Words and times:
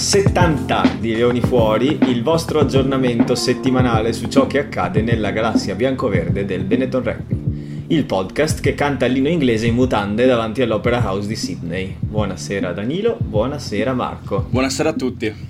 la 0.00 0.06
puntata 0.06 0.08
70 0.08 0.96
di 0.98 1.14
Leoni 1.14 1.40
Fuori, 1.40 1.98
il 2.06 2.22
vostro 2.22 2.60
aggiornamento 2.60 3.34
settimanale 3.34 4.14
su 4.14 4.28
ciò 4.28 4.46
che 4.46 4.58
accade 4.58 5.02
nella 5.02 5.30
galassia 5.30 5.74
bianco-verde 5.74 6.46
del 6.46 6.64
Benetton 6.64 7.02
Rugby, 7.02 7.84
il 7.88 8.06
podcast 8.06 8.60
che 8.60 8.74
canta 8.74 9.06
l'inno 9.06 9.28
inglese 9.28 9.66
in 9.66 9.74
mutande 9.74 10.24
davanti 10.26 10.62
all'Opera 10.62 11.02
House 11.04 11.28
di 11.28 11.36
Sydney. 11.36 11.96
Buonasera 12.00 12.72
Danilo, 12.72 13.18
buonasera 13.20 13.92
Marco. 13.92 14.46
Buonasera 14.48 14.88
a 14.88 14.94
tutti. 14.94 15.49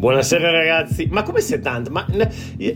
Buonasera 0.00 0.50
ragazzi, 0.50 1.08
ma 1.10 1.22
come 1.22 1.42
70? 1.42 1.90
Ma 1.90 2.06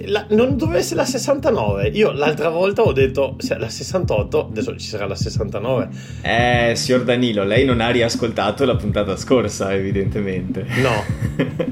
la, 0.04 0.26
non 0.28 0.58
doveva 0.58 0.76
essere 0.76 0.96
la 0.96 1.06
69? 1.06 1.88
Io 1.94 2.12
l'altra 2.12 2.50
volta 2.50 2.82
ho 2.82 2.92
detto 2.92 3.38
la 3.56 3.70
68, 3.70 4.48
adesso 4.48 4.76
ci 4.76 4.86
sarà 4.86 5.06
la 5.06 5.14
69. 5.14 5.88
Eh, 6.20 6.72
signor 6.76 7.04
Danilo, 7.04 7.42
lei 7.42 7.64
non 7.64 7.80
ha 7.80 7.88
riascoltato 7.88 8.66
la 8.66 8.76
puntata 8.76 9.16
scorsa, 9.16 9.72
evidentemente. 9.72 10.66
No. 10.82 11.02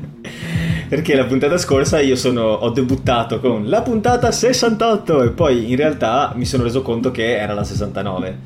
Perché 0.89 1.15
la 1.15 1.27
puntata 1.27 1.59
scorsa 1.59 2.01
io 2.01 2.17
sono, 2.17 2.45
ho 2.45 2.71
debuttato 2.71 3.39
con 3.39 3.69
la 3.69 3.83
puntata 3.83 4.33
68 4.33 5.23
e 5.23 5.31
poi 5.33 5.69
in 5.69 5.77
realtà 5.77 6.33
mi 6.35 6.47
sono 6.47 6.63
reso 6.63 6.81
conto 6.81 7.11
che 7.11 7.37
era 7.37 7.53
la 7.53 7.65
69. 7.65 8.39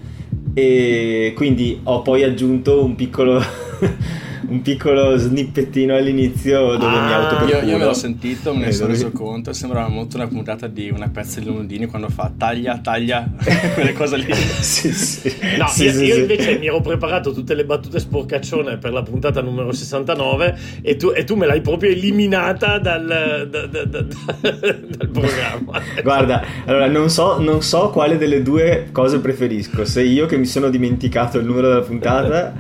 E 0.55 1.33
quindi 1.37 1.79
ho 1.85 2.03
poi 2.03 2.25
aggiunto 2.25 2.85
un 2.85 2.97
piccolo 2.97 3.41
un 4.49 4.63
piccolo 4.63 5.17
snippettino 5.17 5.95
all'inizio 5.95 6.77
dove 6.77 6.97
ah, 6.97 7.05
mi 7.05 7.13
autoperculo. 7.13 7.67
Io, 7.67 7.73
io 7.73 7.79
me 7.79 7.85
l'ho 7.85 7.95
sentito, 7.95 8.55
me 8.55 8.67
ne 8.67 8.73
sono 8.73 8.91
reso 8.91 9.11
conto, 9.11 9.53
sembrava 9.53 9.89
molto 9.89 10.17
una 10.17 10.27
puntata 10.29 10.67
di 10.67 10.91
una 10.91 11.09
pezza 11.09 11.41
di 11.41 11.47
Lundini 11.47 11.87
quando 11.87 12.09
fa 12.09 12.31
taglia, 12.37 12.79
taglia, 12.79 13.29
quelle 13.75 13.93
cose 13.93 14.17
lì. 14.17 14.33
sì, 14.35 14.93
sì. 14.93 15.35
No, 15.59 15.67
sì, 15.69 15.85
io, 15.85 15.93
sì, 15.93 16.05
io 16.05 16.17
invece 16.17 16.59
mi 16.59 16.67
ero 16.67 16.81
preparato 16.81 17.33
tutte 17.33 17.55
le 17.55 17.65
battute 17.65 17.99
sporcaccione 17.99 18.79
per 18.79 18.93
la 18.93 19.03
puntata 19.03 19.41
numero 19.43 19.73
69 19.73 20.59
e 20.83 20.97
tu, 20.97 21.13
e 21.15 21.25
tu 21.25 21.35
me 21.35 21.47
l'hai 21.47 21.61
proprio 21.61 21.91
eliminata 21.91 22.79
dal, 22.79 23.49
da, 23.51 23.67
da, 23.67 23.85
da, 23.85 24.01
dal 24.01 25.09
programma. 25.13 25.81
Guarda, 26.03 26.45
allora 26.65 26.87
non 26.87 27.11
so, 27.11 27.41
non 27.41 27.63
so 27.63 27.91
quale 27.91 28.17
delle 28.17 28.43
due 28.43 28.89
cose 28.93 29.19
preferisco, 29.19 29.85
se 29.85 30.03
io 30.03 30.27
che 30.27 30.37
mi 30.37 30.47
sono 30.47 30.71
dimenticato 30.71 31.39
il 31.39 31.47
numero 31.47 31.69
della 31.69 31.83
puntata 31.83 32.55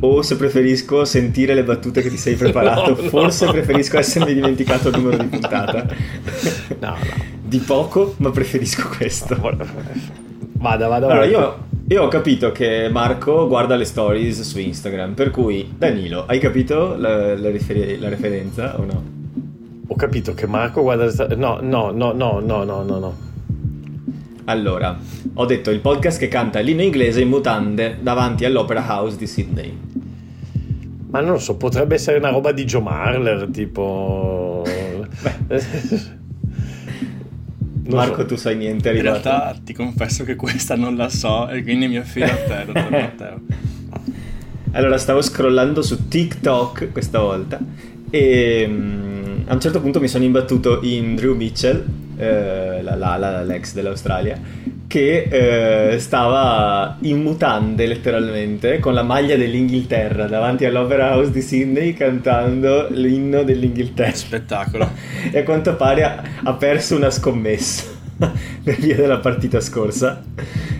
o 0.00 0.22
se 0.22 0.36
preferisco 0.36 1.04
sentire 1.04 1.54
le 1.54 1.64
battute 1.64 2.02
che 2.02 2.10
ti 2.10 2.16
sei 2.16 2.34
preparato, 2.34 2.90
no, 3.00 3.08
forse 3.08 3.46
no. 3.46 3.52
preferisco 3.52 3.98
essermi 3.98 4.34
dimenticato 4.34 4.88
il 4.88 4.96
numero 4.96 5.16
di 5.16 5.26
puntata. 5.26 5.86
No. 6.78 6.96
Di 7.42 7.58
poco, 7.58 8.14
ma 8.18 8.30
preferisco 8.30 8.88
questo. 8.96 9.34
Vada, 10.58 10.88
vada. 10.88 11.06
Allora, 11.06 11.24
io, 11.24 11.58
io, 11.88 12.02
ho 12.02 12.08
capito 12.08 12.50
che 12.50 12.88
Marco 12.90 13.46
guarda 13.46 13.76
le 13.76 13.84
stories 13.84 14.40
su 14.40 14.58
Instagram, 14.58 15.14
per 15.14 15.30
cui 15.30 15.72
Danilo, 15.76 16.24
hai 16.26 16.38
capito 16.38 16.96
la, 16.96 17.36
la, 17.36 17.50
rifer- 17.50 18.00
la 18.00 18.08
referenza 18.08 18.78
o 18.78 18.84
no? 18.84 19.04
Ho 19.86 19.94
capito 19.94 20.34
che 20.34 20.46
Marco 20.46 20.82
guarda 20.82 21.04
le 21.04 21.10
stories. 21.10 21.38
No, 21.38 21.58
no, 21.60 21.90
no, 21.92 22.12
no, 22.12 22.40
no, 22.40 22.64
no, 22.64 22.82
no, 22.82 22.98
no. 22.98 23.16
Allora, 24.46 24.98
ho 25.34 25.44
detto 25.44 25.70
il 25.70 25.80
podcast 25.80 26.18
che 26.18 26.28
canta 26.28 26.60
l'inno 26.60 26.82
inglese 26.82 27.20
in 27.20 27.28
mutande 27.28 27.98
davanti 28.00 28.44
all'Opera 28.44 28.84
House 28.88 29.16
di 29.16 29.26
Sydney. 29.26 29.85
Ma 31.16 31.22
non 31.22 31.32
lo 31.32 31.38
so, 31.38 31.56
potrebbe 31.56 31.94
essere 31.94 32.18
una 32.18 32.28
roba 32.28 32.52
di 32.52 32.64
Joe 32.64 32.82
Marler, 32.82 33.48
tipo... 33.50 34.62
Marco, 37.88 38.20
so. 38.20 38.26
tu 38.26 38.36
sai 38.36 38.56
niente 38.56 38.90
In 38.90 39.00
realtà 39.00 39.56
ti 39.64 39.72
confesso 39.72 40.24
che 40.24 40.36
questa 40.36 40.76
non 40.76 40.94
la 40.94 41.08
so 41.08 41.48
e 41.48 41.62
quindi 41.62 41.88
mi 41.88 41.96
affido 41.96 42.26
a 42.26 42.34
te, 42.34 42.64
dottor 42.66 42.90
Matteo. 42.92 43.40
Allora, 44.72 44.98
stavo 44.98 45.22
scrollando 45.22 45.80
su 45.80 46.06
TikTok 46.06 46.92
questa 46.92 47.20
volta 47.20 47.58
e 48.10 48.66
um, 48.68 49.44
a 49.46 49.54
un 49.54 49.60
certo 49.60 49.80
punto 49.80 50.00
mi 50.00 50.08
sono 50.08 50.24
imbattuto 50.24 50.80
in 50.82 51.14
Drew 51.14 51.34
Mitchell 51.34 51.82
eh, 52.18 52.82
la, 52.82 52.94
la, 52.94 53.16
la, 53.16 53.42
l'ex 53.42 53.72
dell'Australia, 53.72 54.38
che 54.86 55.92
eh, 55.92 55.98
stava 55.98 56.96
in 57.00 57.22
mutande 57.22 57.86
letteralmente 57.86 58.78
con 58.78 58.94
la 58.94 59.02
maglia 59.02 59.36
dell'Inghilterra 59.36 60.26
davanti 60.26 60.64
all'Opera 60.64 61.14
House 61.14 61.30
di 61.30 61.40
Sydney 61.42 61.92
cantando 61.92 62.88
l'inno 62.90 63.42
dell'Inghilterra. 63.42 64.14
Spettacolo. 64.14 64.90
e 65.30 65.38
a 65.38 65.42
quanto 65.42 65.74
pare 65.74 66.04
ha, 66.04 66.22
ha 66.42 66.54
perso 66.54 66.96
una 66.96 67.10
scommessa 67.10 67.94
per 68.16 68.76
via 68.80 68.96
della 68.96 69.18
partita 69.18 69.60
scorsa 69.60 70.22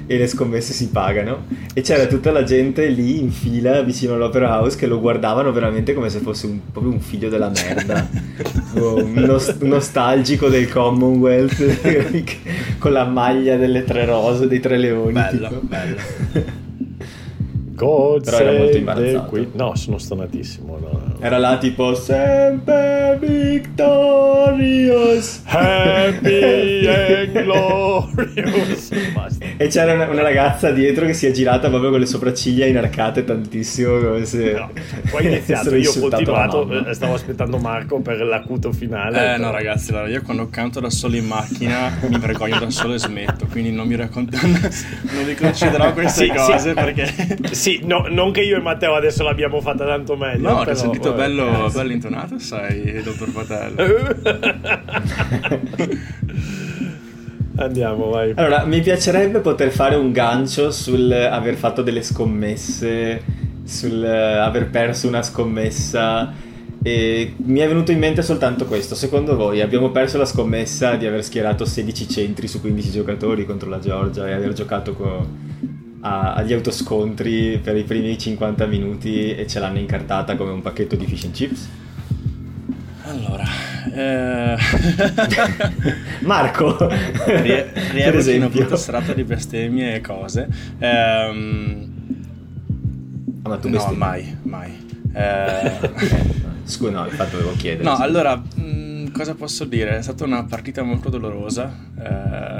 e 0.06 0.16
le 0.18 0.26
scommesse 0.26 0.72
si 0.72 0.88
pagano 0.90 1.46
e 1.74 1.80
c'era 1.80 2.06
tutta 2.06 2.30
la 2.30 2.44
gente 2.44 2.86
lì 2.86 3.18
in 3.20 3.30
fila 3.30 3.82
vicino 3.82 4.14
all'Opera 4.14 4.48
House 4.60 4.76
che 4.76 4.86
lo 4.86 5.00
guardavano 5.00 5.50
veramente 5.52 5.94
come 5.94 6.08
se 6.10 6.20
fosse 6.20 6.46
un, 6.46 6.60
proprio 6.70 6.92
un 6.92 7.00
figlio 7.00 7.28
della 7.28 7.50
merda 7.50 8.08
un, 8.74 9.12
nost- 9.14 9.62
nostalgico 9.62 10.48
del 10.48 10.68
Commonwealth 10.68 12.36
con 12.78 12.92
la 12.92 13.04
maglia 13.04 13.56
delle 13.56 13.82
tre 13.84 14.04
rose 14.04 14.46
dei 14.46 14.60
tre 14.60 14.78
leoni 14.78 15.12
bello 15.12 15.48
tipo. 15.48 15.60
bello 15.62 15.96
God 17.76 18.24
Però 18.24 18.38
era 18.38 18.52
molto 18.56 18.76
imbarazzato. 18.78 19.46
No, 19.52 19.74
sono 19.76 19.98
stonatissimo. 19.98 20.78
No, 20.78 20.88
no. 20.92 21.16
Era 21.20 21.36
là 21.36 21.58
tipo 21.58 21.94
sempre 21.94 23.18
victorious, 23.20 24.22
happy 25.44 26.86
and 26.86 27.32
glorious. 27.44 28.90
E 29.56 29.68
c'era 29.68 29.94
una, 29.94 30.08
una, 30.08 30.22
ragazza 30.22 30.70
dietro 30.70 31.06
che 31.06 31.14
si 31.14 31.26
è 31.26 31.30
girata 31.30 31.68
proprio 31.68 31.90
con 31.90 32.00
le 32.00 32.06
sopracciglia 32.06 32.66
inarcate 32.66 33.24
tantissimo. 33.24 33.98
Come 33.98 34.24
se 34.24 34.52
no, 34.52 34.70
poi 35.10 35.26
iniziato. 35.32 35.74
io 35.74 35.90
ho 35.90 35.98
continuato, 35.98 36.88
eh, 36.88 36.94
stavo 36.94 37.14
aspettando 37.14 37.58
Marco 37.58 38.00
per 38.00 38.20
l'acuto 38.22 38.72
finale. 38.72 39.34
Eh, 39.34 39.38
no, 39.38 39.50
ragazzi, 39.50 39.90
allora 39.90 40.08
io 40.08 40.22
quando 40.22 40.48
canto 40.48 40.80
da 40.80 40.90
solo 40.90 41.16
in 41.16 41.26
macchina 41.26 41.96
mi 42.08 42.18
vergogno 42.18 42.58
da 42.58 42.70
solo 42.70 42.94
e 42.94 42.98
smetto. 42.98 43.46
Quindi 43.50 43.72
non 43.72 43.86
mi 43.86 43.96
racconto, 43.96 44.36
non 44.42 45.24
vi 45.24 45.34
concederò 45.34 45.92
queste 45.92 46.24
sì, 46.24 46.30
cose 46.30 46.68
sì. 46.68 46.74
perché. 46.74 47.14
Sì, 47.56 47.80
no, 47.84 48.06
non 48.08 48.32
che 48.32 48.42
io 48.42 48.56
e 48.56 48.60
Matteo 48.60 48.94
adesso 48.94 49.22
l'abbiamo 49.22 49.60
fatta 49.60 49.86
tanto 49.86 50.16
meglio. 50.16 50.50
No, 50.52 50.64
ti 50.64 50.70
ho 50.70 50.74
sentito 50.74 51.12
bello, 51.12 51.70
bello 51.72 51.92
intonato, 51.92 52.38
sai, 52.38 53.02
dottor 53.02 53.32
Patello. 53.32 53.84
Andiamo, 57.56 58.10
vai. 58.10 58.32
Allora, 58.36 58.64
mi 58.64 58.80
piacerebbe 58.80 59.40
poter 59.40 59.70
fare 59.70 59.96
un 59.96 60.12
gancio 60.12 60.70
sul 60.70 61.10
aver 61.10 61.54
fatto 61.54 61.82
delle 61.82 62.02
scommesse, 62.02 63.22
sul 63.64 64.04
aver 64.04 64.68
perso 64.70 65.08
una 65.08 65.22
scommessa. 65.22 66.32
E 66.82 67.34
mi 67.38 67.58
è 67.58 67.66
venuto 67.66 67.90
in 67.90 67.98
mente 67.98 68.22
soltanto 68.22 68.66
questo. 68.66 68.94
Secondo 68.94 69.34
voi 69.36 69.60
abbiamo 69.60 69.90
perso 69.90 70.18
la 70.18 70.24
scommessa 70.24 70.94
di 70.96 71.06
aver 71.06 71.24
schierato 71.24 71.64
16 71.64 72.08
centri 72.08 72.46
su 72.46 72.60
15 72.60 72.90
giocatori 72.90 73.44
contro 73.44 73.68
la 73.68 73.80
Georgia 73.80 74.28
e 74.28 74.32
aver 74.32 74.52
giocato 74.52 74.92
con 74.92 75.44
a, 76.06 76.34
agli 76.34 76.52
autoscontri 76.52 77.58
per 77.62 77.76
i 77.76 77.82
primi 77.82 78.16
50 78.16 78.66
minuti 78.66 79.34
e 79.34 79.46
ce 79.46 79.58
l'hanno 79.58 79.78
incartata 79.78 80.36
come 80.36 80.52
un 80.52 80.62
pacchetto 80.62 80.94
di 80.94 81.06
fish 81.06 81.24
and 81.24 81.34
chips? 81.34 81.68
Allora, 83.08 83.44
eh... 83.94 84.56
Marco, 86.26 86.76
Rie- 87.26 87.70
rievochi 87.92 88.36
una 88.36 88.48
brutta 88.48 88.74
serata 88.76 89.12
di 89.12 89.22
bestemmie 89.22 89.94
e 89.94 90.00
cose. 90.00 90.48
Ehm... 90.78 91.92
Ah, 93.42 93.48
ma 93.50 93.58
tu 93.58 93.68
no, 93.68 93.92
mai, 93.94 94.36
mai. 94.42 94.84
Eh... 95.16 95.70
Scusa, 96.64 96.90
no, 96.90 97.04
infatti 97.06 97.30
dovevo 97.36 97.52
chiedere. 97.56 97.84
No, 97.84 97.96
allora, 97.96 98.36
mh, 98.36 98.60
cosa 99.16 99.34
posso 99.34 99.64
dire? 99.64 99.96
È 99.96 100.02
stata 100.02 100.24
una 100.24 100.44
partita 100.44 100.82
molto 100.82 101.08
dolorosa 101.08 101.74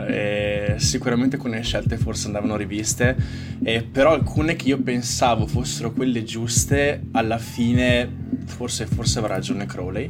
eh, 0.08 0.74
e 0.74 0.74
sicuramente 0.78 1.36
alcune 1.36 1.62
scelte 1.62 1.98
forse 1.98 2.26
andavano 2.26 2.56
riviste, 2.56 3.14
eh, 3.62 3.82
però 3.82 4.12
alcune 4.12 4.56
che 4.56 4.68
io 4.68 4.80
pensavo 4.80 5.46
fossero 5.46 5.92
quelle 5.92 6.24
giuste, 6.24 7.02
alla 7.12 7.36
fine 7.36 8.10
forse, 8.46 8.86
forse 8.86 9.18
avrà 9.18 9.34
ragione 9.34 9.66
Crowley. 9.66 10.08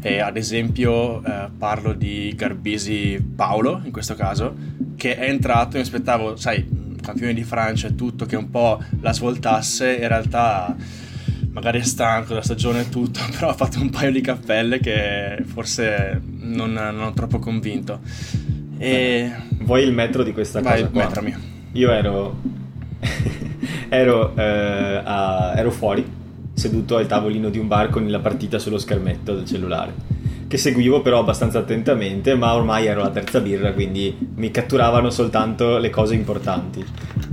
E 0.00 0.20
ad 0.20 0.36
esempio 0.36 1.24
eh, 1.24 1.48
parlo 1.58 1.92
di 1.92 2.32
Garbisi 2.36 3.20
Paolo, 3.34 3.80
in 3.84 3.90
questo 3.90 4.14
caso, 4.14 4.54
che 4.94 5.16
è 5.16 5.28
entrato 5.28 5.76
e 5.76 5.80
mi 5.80 5.84
aspettavo, 5.84 6.36
sai, 6.36 6.94
campione 7.02 7.34
di 7.34 7.42
Francia 7.42 7.88
e 7.88 7.96
tutto, 7.96 8.24
che 8.24 8.36
un 8.36 8.50
po' 8.50 8.80
la 9.00 9.12
svoltasse, 9.12 9.94
in 9.94 10.06
realtà 10.06 10.76
magari 11.50 11.80
è 11.80 11.82
stanco 11.82 12.28
della 12.28 12.42
stagione 12.42 12.82
e 12.82 12.88
tutto, 12.88 13.20
però 13.32 13.48
ha 13.48 13.54
fatto 13.54 13.80
un 13.80 13.90
paio 13.90 14.12
di 14.12 14.20
cappelle 14.20 14.78
che 14.78 15.42
forse 15.44 16.20
non, 16.24 16.72
non 16.72 17.00
ho 17.00 17.12
troppo 17.12 17.38
convinto. 17.38 18.00
E... 18.78 19.30
Vuoi 19.60 19.82
il 19.82 19.92
metro 19.92 20.22
di 20.22 20.32
questa 20.32 20.60
Vai, 20.60 20.80
cosa 20.80 20.90
qua? 20.90 21.04
Metrami. 21.04 21.34
Io 21.72 21.90
ero... 21.90 22.40
ero, 23.88 24.36
eh, 24.36 25.02
a... 25.04 25.52
ero 25.56 25.70
fuori, 25.70 26.06
seduto 26.54 26.96
al 26.96 27.06
tavolino 27.06 27.48
di 27.48 27.58
un 27.58 27.66
bar 27.66 27.90
con 27.90 28.08
la 28.08 28.20
partita 28.20 28.58
sullo 28.58 28.78
schermetto 28.78 29.34
del 29.34 29.44
cellulare 29.44 30.16
che 30.48 30.56
seguivo 30.56 31.02
però 31.02 31.18
abbastanza 31.18 31.58
attentamente, 31.58 32.34
ma 32.34 32.54
ormai 32.54 32.86
ero 32.86 33.02
alla 33.02 33.10
terza 33.10 33.38
birra, 33.38 33.74
quindi 33.74 34.16
mi 34.36 34.50
catturavano 34.50 35.10
soltanto 35.10 35.76
le 35.76 35.90
cose 35.90 36.14
importanti. 36.14 36.82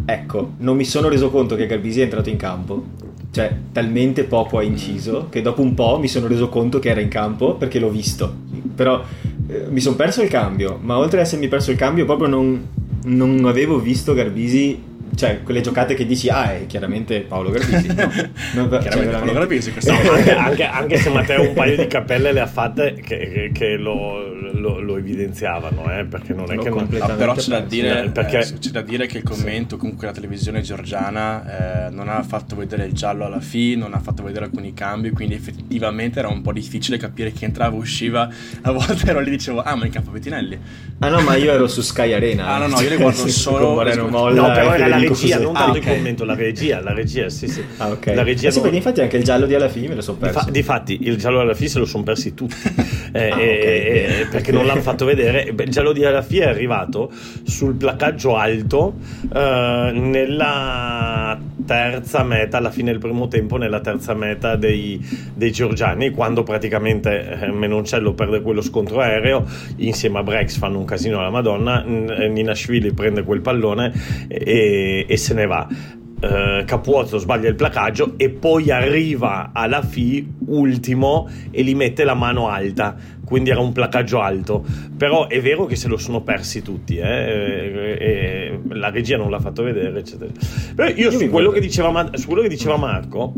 Ecco, 0.04 0.56
non 0.58 0.76
mi 0.76 0.84
sono 0.84 1.08
reso 1.08 1.32
conto 1.32 1.56
che 1.56 1.66
Garbisi 1.66 2.02
è 2.02 2.04
entrato 2.04 2.30
in 2.30 2.36
campo 2.36 3.05
cioè 3.36 3.54
talmente 3.74 4.24
poco 4.24 4.60
ha 4.60 4.64
inciso 4.64 5.28
che 5.30 5.42
dopo 5.42 5.62
un 5.62 5.74
po' 5.74 6.00
mi 6.00 6.08
sono 6.08 6.28
reso 6.28 6.48
conto 6.48 6.80
che 6.80 6.88
era 6.88 7.02
in 7.02 7.10
campo 7.10 7.56
perché 7.56 7.80
l'ho 7.80 7.90
visto. 7.90 8.34
Però 8.74 9.04
eh, 9.48 9.66
mi 9.70 9.82
sono 9.82 9.98
perso 9.98 10.22
il 10.22 10.30
cambio, 10.30 10.80
ma 10.82 10.98
oltre 10.98 11.20
ad 11.20 11.26
essermi 11.26 11.50
perso 11.50 11.70
il 11.72 11.76
cambio 11.76 12.06
proprio 12.06 12.30
non, 12.30 12.66
non 13.04 13.44
avevo 13.44 13.78
visto 13.78 14.14
Garbisi 14.14 14.82
cioè 15.16 15.42
quelle 15.44 15.62
giocate 15.62 15.94
che 15.94 16.06
dici 16.06 16.30
ah 16.30 16.54
è 16.54 16.66
chiaramente 16.66 17.22
Paolo 17.22 17.50
Garbisi 17.50 17.88
no, 17.88 17.96
non, 18.54 18.70
chiaramente 18.70 18.90
cioè, 18.90 19.10
Paolo 19.12 19.34
Garbisi 19.34 19.74
no, 19.86 19.94
anche, 20.14 20.34
anche, 20.34 20.64
anche, 20.64 20.98
se 20.98 21.10
Matteo 21.10 21.42
un 21.42 21.54
paio 21.54 21.78
di 21.78 21.88
cappelle 21.88 22.32
le 22.32 22.40
ha 22.40 22.48
fatte 22.48 22.94
che, 22.96 23.30
che, 23.32 23.52
che 23.54 23.76
lo, 23.78 24.34
lo, 24.34 24.80
lo, 24.80 24.98
evidenziavano 24.98 25.92
eh, 25.92 26.06
perché 26.06 26.34
non 26.34 26.52
è 26.52 26.58
che 26.58 26.70
non 26.70 26.88
no, 26.90 27.16
però 27.16 27.34
c'è 27.34 27.50
da, 27.50 27.60
dire, 27.62 28.04
eh, 28.04 28.10
perché... 28.10 28.40
eh, 28.40 28.54
c'è 28.60 28.70
da 28.70 28.82
dire 28.82 29.08
che 29.08 29.18
il 29.18 29.24
commento 29.24 29.76
sì. 29.76 29.82
comunque 29.82 30.08
la 30.08 30.14
televisione 30.14 30.62
georgiana 30.62 31.88
eh, 31.88 31.90
non 31.90 32.10
ha 32.10 32.22
fatto 32.24 32.56
vedere 32.56 32.86
il 32.86 32.94
giallo 32.94 33.26
alla 33.26 33.40
fine 33.40 33.82
non 33.82 33.94
ha 33.94 34.00
fatto 34.00 34.24
vedere 34.24 34.46
alcuni 34.46 34.74
cambi 34.74 35.12
quindi 35.12 35.36
effettivamente 35.36 36.20
era 36.20 36.28
un 36.28 36.42
po' 36.42 36.52
difficile 36.52 36.98
capire 36.98 37.32
chi 37.32 37.46
entrava 37.46 37.76
e 37.76 37.80
usciva. 37.80 38.30
A 38.62 38.72
volte 38.72 39.08
ero 39.08 39.20
lì 39.20 39.30
dicevo 39.30 39.62
ah 39.62 39.76
ma 39.76 39.86
in 39.86 39.92
campo 39.92 40.12
Bettinelli 40.12 40.60
ah 41.00 41.10
no 41.10 41.22
ma 41.22 41.36
io 41.36 41.54
ero 41.54 41.68
su 41.68 41.82
Sky 41.82 42.14
Arena. 42.14 42.48
Ah 42.48 42.58
no 42.60 42.68
no 42.68 42.82
io 42.82 42.90
le 42.90 42.98
guardo 42.98 43.28
solo 43.28 43.74
Moreno 43.74 44.08
Molla 44.08 44.48
no 44.48 44.54
però 44.54 44.74
era 44.74 44.88
la 44.88 45.05
regia, 45.08 45.40
non 45.40 45.54
tanto 45.54 45.60
ah, 45.60 45.70
okay. 45.70 45.82
il 45.82 45.98
commento, 45.98 46.26
la 46.26 46.36
regia, 46.36 46.82
la 46.82 46.94
regia, 46.94 47.30
sì, 47.30 47.48
sì. 47.48 47.64
Ah, 47.78 47.90
ok. 47.90 48.12
La 48.14 48.24
regia 48.24 48.48
eh 48.48 48.52
sì, 48.52 48.62
non... 48.62 48.74
infatti 48.74 49.02
anche 49.02 49.18
il 49.18 49.24
giallo 49.24 49.46
di 49.46 49.54
alla 49.54 49.70
fine 49.70 49.90
me 49.90 49.96
lo 49.96 50.02
sono 50.02 50.18
perso. 50.18 50.50
Difatti, 50.50 51.00
il 51.02 51.18
giallo 51.18 51.40
alla 51.40 51.54
fine 51.54 51.70
se 51.70 51.80
lo 51.80 51.86
sono 51.86 52.04
persi 52.04 52.34
tutti. 52.34 52.56
eh, 53.12 53.30
ah, 53.30 53.36
okay. 53.36 53.48
eh, 53.48 54.28
perché 54.30 54.52
non 54.52 54.66
l'hanno 54.66 54.82
fatto 54.82 55.06
vedere. 55.06 55.54
Il 55.58 55.70
giallo 55.70 55.92
di 55.92 56.04
alla 56.06 56.22
fine 56.22 56.46
è 56.46 56.50
arrivato 56.50 57.12
sul 57.44 57.76
placaggio 57.76 58.36
alto 58.36 58.96
eh, 59.34 59.92
nella 59.94 61.40
terza 61.66 62.24
meta, 62.24 62.58
alla 62.58 62.72
fine 62.72 62.92
del 62.92 63.00
primo 63.00 63.28
tempo, 63.28 63.58
nella 63.58 63.80
terza 63.82 64.14
meta 64.14 64.56
dei, 64.56 65.04
dei 65.34 65.52
georgiani, 65.52 66.12
quando 66.12 66.44
praticamente 66.44 67.40
eh, 67.42 67.52
Menoncello 67.52 68.14
perde 68.14 68.42
quello 68.42 68.62
scontro 68.62 69.00
aereo, 69.00 69.46
insieme 69.78 70.20
a 70.20 70.24
Brex 70.24 70.58
fanno 70.58 70.78
un 70.78 70.86
casino 70.86 71.20
alla 71.20 71.30
Madonna, 71.30 71.84
Ninashvili 71.84 72.94
prende 72.94 73.24
quel 73.24 73.42
pallone 73.42 73.92
e, 74.28 74.95
e 75.02 75.18
se 75.18 75.34
ne 75.34 75.46
va. 75.46 75.68
Uh, 76.16 76.64
Capuozzo 76.64 77.18
sbaglia 77.18 77.50
il 77.50 77.56
placaggio 77.56 78.14
e 78.16 78.30
poi 78.30 78.72
arriva 78.72 79.52
alla 79.54 79.82
FI 79.82 80.36
ultimo 80.48 81.30
e 81.52 81.62
gli 81.62 81.76
mette 81.76 82.06
la 82.06 82.14
mano 82.14 82.48
alta 82.48 82.96
quindi 83.26 83.50
era 83.50 83.60
un 83.60 83.74
placaggio 83.74 84.22
alto 84.22 84.66
però 84.96 85.28
è 85.28 85.42
vero 85.42 85.66
che 85.66 85.76
se 85.76 85.90
lo 85.90 85.98
sono 85.98 86.22
persi 86.22 86.62
tutti 86.62 86.96
eh? 86.96 87.04
e, 87.04 87.98
e, 88.00 88.60
la 88.70 88.90
regia 88.92 89.18
non 89.18 89.30
l'ha 89.30 89.40
fatto 89.40 89.62
vedere 89.62 90.00
eccetera 90.00 90.32
però 90.74 90.88
io, 90.88 91.12
io 91.12 91.12
su, 91.12 91.30
quello 91.30 91.52
diceva, 91.52 92.10
su, 92.14 92.28
quello 92.28 92.42
che 92.44 92.50
diceva, 92.50 92.78
Marco 92.78 93.34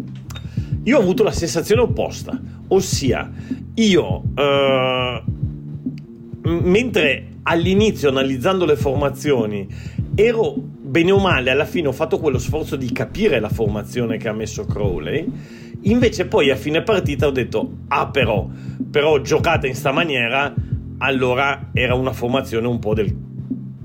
io 0.83 0.97
ho 0.97 1.01
avuto 1.01 1.23
la 1.23 1.31
sensazione 1.31 1.81
opposta 1.81 2.39
ossia 2.67 3.31
io 3.73 4.23
uh, 4.35 5.23
mentre 6.43 7.27
all'inizio 7.43 8.09
analizzando 8.09 8.65
le 8.65 8.75
formazioni 8.75 9.67
ero 10.15 10.55
bene 10.97 11.11
o 11.11 11.19
male 11.19 11.51
alla 11.51 11.65
fine 11.65 11.89
ho 11.89 11.91
fatto 11.91 12.17
quello 12.17 12.39
sforzo 12.39 12.75
di 12.75 12.91
capire 12.91 13.39
la 13.39 13.49
formazione 13.49 14.17
che 14.17 14.29
ha 14.29 14.33
messo 14.33 14.65
Crowley 14.65 15.31
invece 15.81 16.25
poi 16.25 16.49
a 16.49 16.55
fine 16.55 16.81
partita 16.81 17.27
ho 17.27 17.31
detto 17.31 17.71
ah 17.89 18.07
però 18.07 18.49
però 18.89 19.21
giocata 19.21 19.67
in 19.67 19.75
sta 19.75 19.91
maniera 19.91 20.51
allora 20.97 21.69
era 21.71 21.93
una 21.93 22.13
formazione 22.13 22.65
un 22.65 22.79
po' 22.79 22.95
del 22.95 23.15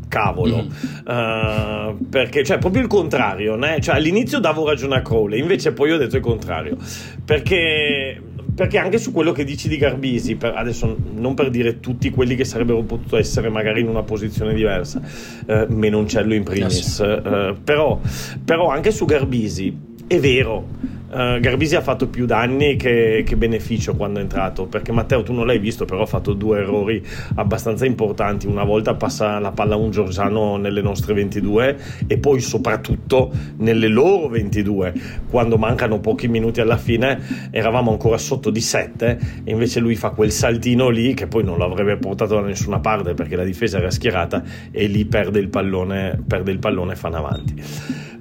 cavolo 0.09 0.63
mm. 0.63 0.69
uh, 1.05 2.09
perché 2.09 2.45
cioè 2.45 2.57
proprio 2.57 2.81
il 2.81 2.89
contrario 2.89 3.57
né? 3.57 3.79
cioè, 3.81 3.97
all'inizio 3.97 4.41
davo 4.41 4.67
ragione 4.67 4.97
a 4.97 5.03
Crowley 5.03 5.39
invece 5.39 5.73
poi 5.73 5.93
ho 5.93 5.99
detto 5.99 6.17
il 6.17 6.23
contrario 6.23 6.79
perché 7.27 8.21
perché 8.55 8.79
anche 8.79 8.99
su 8.99 9.13
quello 9.13 9.33
che 9.33 9.45
dici 9.45 9.69
di 9.69 9.77
Garbisi, 9.77 10.37
per, 10.37 10.55
adesso 10.55 10.97
non 11.15 11.35
per 11.35 11.51
dire 11.51 11.81
tutti 11.81 12.11
quelli 12.11 12.35
che 12.35 12.45
sarebbero 12.45 12.83
potuti 12.83 13.17
essere 13.17 13.49
magari 13.49 13.81
in 13.81 13.89
una 13.89 14.03
posizione 14.03 14.55
diversa, 14.55 15.01
eh, 15.47 15.67
Menoncello 15.69 16.35
in 16.35 16.43
primis, 16.43 17.01
eh, 17.01 17.55
però, 17.63 18.01
però 18.45 18.69
anche 18.69 18.91
su 18.91 19.05
Garbisi 19.05 19.77
è 20.07 20.19
vero 20.19 20.92
Uh, 21.13 21.39
Garbisi 21.41 21.77
ha 21.77 21.83
fatto 21.83 22.09
più 22.09 22.25
danni 22.25 22.77
che, 22.77 23.23
che, 23.27 23.37
beneficio 23.37 23.95
quando 23.95 24.19
è 24.19 24.23
entrato 24.23 24.65
perché 24.65 24.93
Matteo 24.93 25.23
tu 25.23 25.35
non 25.35 25.45
l'hai 25.45 25.59
visto 25.59 25.85
però 25.85 26.01
ha 26.01 26.07
fatto 26.07 26.33
due 26.33 26.61
errori 26.61 27.05
abbastanza 27.35 27.85
importanti. 27.85 28.47
Una 28.47 28.65
volta 28.65 28.95
passa 28.95 29.39
la 29.39 29.53
palla 29.53 29.75
a 29.75 29.77
un 29.77 29.91
Giorgiano 29.91 30.57
nelle 30.57 30.81
nostre 30.81 31.13
22 31.13 31.79
e 32.07 32.17
poi 32.17 32.41
soprattutto 32.41 33.31
nelle 33.59 33.89
loro 33.89 34.29
22 34.29 34.95
quando 35.29 35.59
mancano 35.59 36.01
pochi 36.01 36.29
minuti 36.29 36.63
alla 36.63 36.79
fine 36.79 37.51
eravamo 37.51 37.91
ancora 37.91 38.17
sotto 38.17 38.49
di 38.49 38.63
7 38.63 39.19
e 39.45 39.51
invece 39.51 39.81
lui 39.81 39.97
fa 39.97 40.13
quel 40.13 40.31
saltino 40.31 40.89
lì 40.89 41.13
che 41.13 41.27
poi 41.27 41.45
non 41.45 41.59
l'avrebbe 41.59 41.99
portato 41.99 42.37
da 42.37 42.41
nessuna 42.41 42.81
parte 42.81 43.13
perché 43.13 43.37
la 43.37 43.45
difesa 43.45 43.77
era 43.77 43.91
schierata 43.91 44.43
e 44.71 44.87
lì 44.87 45.05
perde 45.05 45.41
il 45.41 45.51
pallone, 45.51 46.23
perde 46.27 46.53
il 46.53 46.59
pallone 46.59 46.95
e 46.95 46.97
fanno 46.97 47.17
avanti. 47.19 47.63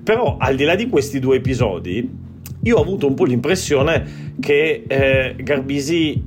Però 0.04 0.36
al 0.38 0.58
di 0.58 0.66
là 0.66 0.76
di 0.76 0.90
questi 0.90 1.20
due 1.20 1.38
episodi 1.38 2.31
io 2.64 2.78
ho 2.78 2.82
avuto 2.82 3.08
un 3.08 3.14
po' 3.14 3.26
l'impressione 3.26 4.34
che 4.40 4.84
eh, 4.88 5.36
Garbisi, 5.40 6.22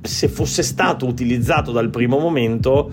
se 0.00 0.28
fosse 0.28 0.62
stato 0.62 1.06
utilizzato 1.06 1.72
dal 1.72 1.90
primo 1.90 2.18
momento, 2.18 2.90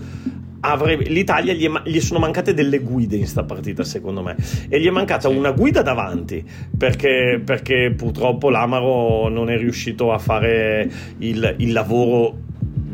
avrebbe, 0.60 1.04
l'Italia 1.04 1.52
gli, 1.52 1.66
è, 1.66 1.82
gli, 1.84 2.00
sono 2.00 2.18
mancate 2.18 2.52
delle 2.52 2.78
guide 2.78 3.16
in 3.16 3.26
sta 3.26 3.44
partita 3.44 3.84
secondo 3.84 4.22
me. 4.22 4.36
E 4.68 4.80
gli 4.80 4.86
è 4.86 4.90
mancata 4.90 5.28
una 5.28 5.52
guida 5.52 5.82
davanti 5.82 6.44
perché, 6.76 7.40
perché, 7.44 7.92
purtroppo 7.96 8.50
l'Amaro 8.50 9.28
non 9.28 9.50
è 9.50 9.56
riuscito 9.56 10.12
a 10.12 10.18
fare 10.18 10.90
il, 11.18 11.54
il 11.58 11.72
lavoro 11.72 12.48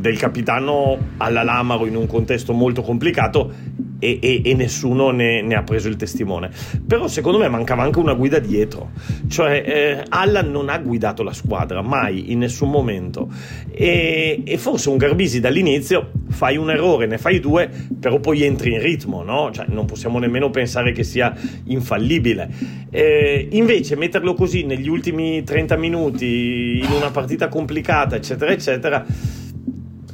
del 0.07 0.19
capitano 0.19 0.97
alla 1.17 1.43
Lamaro 1.43 1.85
in 1.87 1.97
un 1.97 2.07
contesto 2.07 2.53
molto 2.53 2.83
complicato 2.83 3.53
e, 3.99 4.19
e, 4.23 4.41
e 4.45 4.55
nessuno 4.55 5.11
ne, 5.11 5.43
ne, 5.43 5.55
ha 5.55 5.63
preso 5.63 5.89
il 5.89 5.97
testimone. 5.97 6.51
Però 6.87 7.09
secondo 7.09 7.39
me 7.39 7.49
mancava 7.49 7.83
anche 7.83 7.99
una 7.99 8.15
guida 8.15 8.39
dietro, 8.39 8.91
cioè 9.29 9.63
eh, 9.67 10.05
Allan 10.09 10.51
non 10.51 10.69
ha 10.69 10.79
guidato 10.79 11.23
la 11.23 11.33
squadra 11.33 11.83
mai 11.83 12.31
in 12.31 12.39
nessun 12.39 12.71
momento 12.71 13.29
e, 13.71 14.43
e, 14.45 14.59
forse 14.59 14.91
un 14.91 14.97
Garbisi 14.97 15.41
dall'inizio 15.41 16.11
fai 16.29 16.57
un 16.57 16.71
errore, 16.71 17.07
ne 17.07 17.19
fai 17.19 17.41
due, 17.41 17.69
però 17.99 18.21
poi 18.21 18.45
entri 18.45 18.73
in 18.73 18.81
ritmo, 18.81 19.23
no? 19.23 19.51
Cioè, 19.53 19.67
non 19.69 19.87
possiamo 19.87 20.19
nemmeno 20.19 20.51
pensare 20.51 20.93
che 20.93 21.03
sia 21.03 21.35
infallibile. 21.65 22.49
Eh, 22.91 23.49
invece 23.53 23.97
metterlo 23.97 24.35
così 24.35 24.65
negli 24.65 24.89
ultimi 24.89 25.43
30 25.43 25.77
minuti 25.77 26.81
in 26.83 26.93
una 26.93 27.11
partita 27.11 27.49
complicata, 27.49 28.15
eccetera, 28.15 28.53
eccetera 28.53 29.05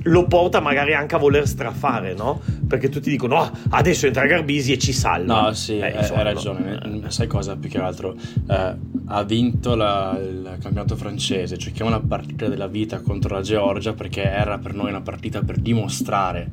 lo 0.04 0.26
porta 0.26 0.60
magari 0.60 0.94
anche 0.94 1.14
a 1.14 1.18
voler 1.18 1.46
strafare, 1.46 2.14
no? 2.14 2.40
Perché 2.66 2.88
tutti 2.88 3.10
dicono, 3.10 3.36
oh, 3.36 3.50
adesso 3.70 4.06
entra 4.06 4.26
Garbisi 4.26 4.72
e 4.72 4.78
ci 4.78 4.92
salva. 4.92 5.42
No, 5.42 5.52
sì, 5.52 5.78
eh, 5.78 5.96
hai 5.96 6.22
ragione. 6.22 6.80
No. 6.84 7.10
Sai 7.10 7.26
cosa, 7.26 7.56
più 7.56 7.68
che 7.68 7.78
altro? 7.78 8.14
Eh, 8.48 8.76
ha 9.06 9.22
vinto 9.24 9.74
la, 9.74 10.18
il 10.20 10.56
campionato 10.60 10.96
francese, 10.96 11.56
giochiamo 11.56 11.90
la 11.90 12.00
partita 12.00 12.48
della 12.48 12.66
vita 12.66 13.00
contro 13.00 13.34
la 13.34 13.42
Georgia 13.42 13.92
perché 13.92 14.22
era 14.22 14.58
per 14.58 14.74
noi 14.74 14.88
una 14.90 15.02
partita 15.02 15.42
per 15.42 15.58
dimostrare 15.58 16.50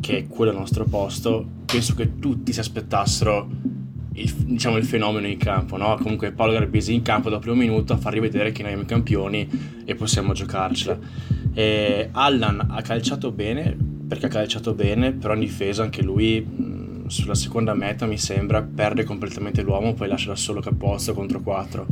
che 0.00 0.26
quello 0.28 0.50
è 0.50 0.54
il 0.54 0.60
nostro 0.60 0.84
posto. 0.84 1.44
Penso 1.64 1.94
che 1.94 2.18
tutti 2.18 2.52
si 2.52 2.60
aspettassero 2.60 3.48
il, 4.16 4.32
diciamo, 4.32 4.76
il 4.76 4.84
fenomeno 4.84 5.26
in 5.26 5.38
campo, 5.38 5.76
no? 5.76 5.96
Comunque 5.96 6.32
Paolo 6.32 6.52
Garbisi 6.52 6.94
in 6.94 7.02
campo 7.02 7.30
dal 7.30 7.40
primo 7.40 7.56
minuto 7.56 7.92
a 7.92 7.96
far 7.96 8.12
rivedere 8.12 8.52
che 8.52 8.62
noi 8.62 8.72
siamo 8.72 8.86
campioni 8.86 9.48
e 9.84 9.94
possiamo 9.94 10.32
giocarcela. 10.32 10.98
E 11.54 12.08
Allan 12.12 12.66
ha 12.70 12.82
calciato 12.82 13.30
bene, 13.30 13.76
perché 14.08 14.26
ha 14.26 14.30
calciato 14.30 14.74
bene, 14.74 15.12
però 15.12 15.34
in 15.34 15.40
difesa 15.40 15.82
anche 15.82 16.02
lui 16.02 17.04
sulla 17.08 17.34
seconda 17.34 17.74
meta 17.74 18.06
mi 18.06 18.18
sembra 18.18 18.62
perde 18.62 19.04
completamente 19.04 19.62
l'uomo, 19.62 19.94
poi 19.94 20.08
lascia 20.08 20.28
da 20.28 20.36
solo 20.36 20.60
Capozzo 20.60 21.14
contro 21.14 21.40
4. 21.40 21.86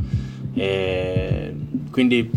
E 0.53 1.55
quindi 1.91 2.29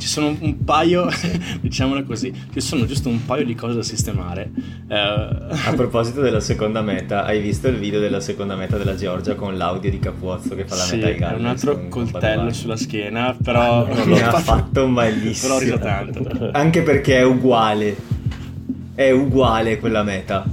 ci 0.00 0.08
sono 0.08 0.34
un 0.40 0.64
paio, 0.64 1.08
diciamolo 1.60 2.02
così, 2.04 2.32
ci 2.52 2.60
sono 2.60 2.86
giusto 2.86 3.08
un 3.08 3.24
paio 3.24 3.44
di 3.44 3.54
cose 3.54 3.76
da 3.76 3.82
sistemare. 3.82 4.50
Uh... 4.88 4.94
A 4.94 5.72
proposito 5.76 6.20
della 6.22 6.40
seconda 6.40 6.80
meta, 6.80 7.24
hai 7.24 7.40
visto 7.40 7.68
il 7.68 7.76
video 7.76 8.00
della 8.00 8.20
seconda 8.20 8.56
meta 8.56 8.78
della 8.78 8.96
Georgia 8.96 9.34
con 9.34 9.56
l'audio 9.56 9.90
di 9.90 9.98
Capuozzo 9.98 10.56
che 10.56 10.66
fa 10.66 10.76
la 10.76 10.82
sì, 10.82 10.96
meta 10.96 11.06
ai 11.08 11.16
Galles? 11.16 11.40
un 11.40 11.46
altro 11.46 11.88
coltello 11.88 12.52
sulla 12.52 12.76
schiena, 12.76 13.36
però... 13.40 13.86
non 13.86 14.08
l'ho 14.08 14.16
fatto, 14.16 14.38
fatto 14.38 14.86
malissimo. 14.88 15.54
Però 15.54 15.54
ho 15.54 15.58
riso 15.58 15.78
tanto. 15.78 16.50
Anche 16.52 16.82
perché 16.82 17.18
è 17.18 17.24
uguale. 17.24 17.96
È 18.94 19.10
uguale 19.10 19.78
quella 19.78 20.02
meta. 20.02 20.44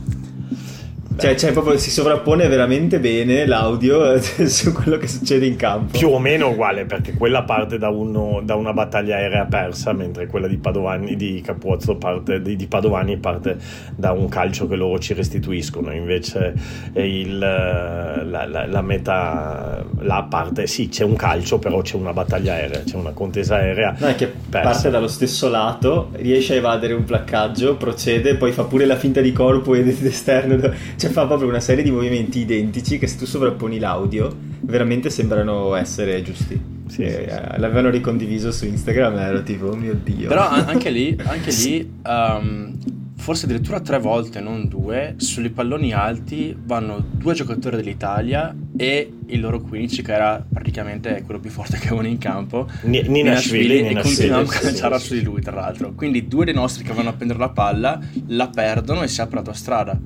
Cioè, 1.18 1.36
cioè, 1.36 1.52
proprio 1.52 1.78
si 1.80 1.90
sovrappone 1.90 2.48
veramente 2.48 3.00
bene 3.00 3.48
l'audio 3.48 4.22
su 4.22 4.72
quello 4.72 4.98
che 4.98 5.08
succede 5.08 5.48
in 5.48 5.56
campo. 5.56 5.98
Più 5.98 6.10
o 6.10 6.20
meno 6.20 6.50
uguale, 6.50 6.86
perché 6.86 7.14
quella 7.14 7.42
parte 7.42 7.80
da, 7.80 7.90
uno, 7.90 8.40
da 8.44 8.54
una 8.54 8.72
battaglia 8.72 9.16
aerea 9.16 9.46
persa, 9.46 9.94
mentre 9.94 10.28
quella 10.28 10.48
di 10.48 10.58
Padovani, 10.58 11.16
di 11.16 11.42
Capuzzo 11.44 11.96
parte, 11.96 12.40
di, 12.40 12.56
di, 12.56 12.68
Padovani 12.68 13.18
parte 13.18 13.58
da 13.96 14.12
un 14.12 14.30
calcio 14.30 14.68
che 14.68 14.76
loro 14.76 15.00
ci 15.00 15.14
restituiscono. 15.14 15.92
Invece 15.92 16.54
il, 16.94 17.40
la, 17.40 18.46
la, 18.46 18.68
la 18.68 18.82
metà, 18.82 19.84
la 20.02 20.24
parte, 20.30 20.68
sì, 20.68 20.88
c'è 20.88 21.04
un 21.04 21.16
calcio, 21.16 21.58
però 21.58 21.82
c'è 21.82 21.96
una 21.96 22.14
battaglia 22.14 22.54
aerea, 22.54 22.84
c'è 22.84 22.96
una 22.96 23.12
contesa 23.12 23.56
aerea. 23.56 23.96
No, 23.98 24.06
è 24.06 24.16
che 24.16 24.28
persa. 24.28 24.70
parte 24.70 24.90
dallo 24.92 25.08
stesso 25.08 25.50
lato, 25.50 26.10
riesce 26.12 26.54
a 26.54 26.58
evadere 26.58 26.94
un 26.94 27.06
placcaggio, 27.06 27.76
procede, 27.76 28.36
poi 28.36 28.52
fa 28.52 28.66
pure 28.66 28.86
la 28.86 28.98
finta 28.98 29.20
di 29.20 29.32
corpo 29.32 29.74
ed 29.74 29.88
esterno. 29.88 30.60
Cioè, 30.96 31.07
cioè 31.08 31.10
fa 31.10 31.26
proprio 31.26 31.48
una 31.48 31.60
serie 31.60 31.84
di 31.84 31.92
movimenti 31.92 32.40
identici 32.40 32.98
che 32.98 33.08
se 33.08 33.18
tu 33.18 33.26
sovrapponi 33.26 33.80
l'audio 33.80 34.36
veramente 34.62 35.10
sembrano 35.10 35.76
essere 35.76 36.22
giusti. 36.22 36.76
Sì, 36.88 37.02
eh, 37.02 37.12
sì, 37.12 37.32
sì. 37.32 37.60
L'avevano 37.60 37.90
ricondiviso 37.90 38.52
su 38.52 38.66
Instagram 38.66 39.18
e 39.18 39.22
ero 39.22 39.44
tipo, 39.44 39.68
oh 39.68 39.76
mio 39.76 39.94
dio. 40.02 40.28
Però 40.28 40.48
anche 40.48 40.90
lì, 40.90 41.18
anche 41.24 41.52
lì 41.52 41.92
um, 42.06 42.78
forse 43.16 43.46
addirittura 43.46 43.80
tre 43.80 44.00
volte, 44.00 44.40
non 44.40 44.68
due, 44.68 45.16
sui 45.18 45.50
palloni 45.50 45.94
alti 45.94 46.56
vanno 46.58 47.04
due 47.12 47.34
giocatori 47.34 47.76
dell'Italia 47.76 48.56
e 48.76 49.12
il 49.28 49.40
loro 49.40 49.60
15 49.60 50.02
che 50.02 50.14
era 50.14 50.46
praticamente 50.48 51.24
quello 51.26 51.40
più 51.40 51.50
forte 51.50 51.78
che 51.78 51.88
avevano 51.88 52.08
in 52.08 52.20
campo 52.20 52.70
N- 52.84 53.04
Nina 53.08 53.36
Svili 53.36 53.88
e 53.88 54.00
continuavano 54.00 54.48
a 54.48 54.52
calciare 54.52 55.00
su 55.00 55.16
di 55.16 55.24
lui 55.24 55.42
tra 55.42 55.56
l'altro 55.56 55.94
quindi 55.94 56.28
due 56.28 56.46
dei 56.46 56.54
nostri 56.54 56.84
che 56.84 56.94
vanno 56.94 57.10
a 57.10 57.14
prendere 57.14 57.40
la 57.40 57.50
palla 57.50 58.00
la 58.28 58.48
perdono 58.48 59.02
e 59.02 59.08
si 59.08 59.20
apre 59.20 59.36
l'autostrada 59.36 60.00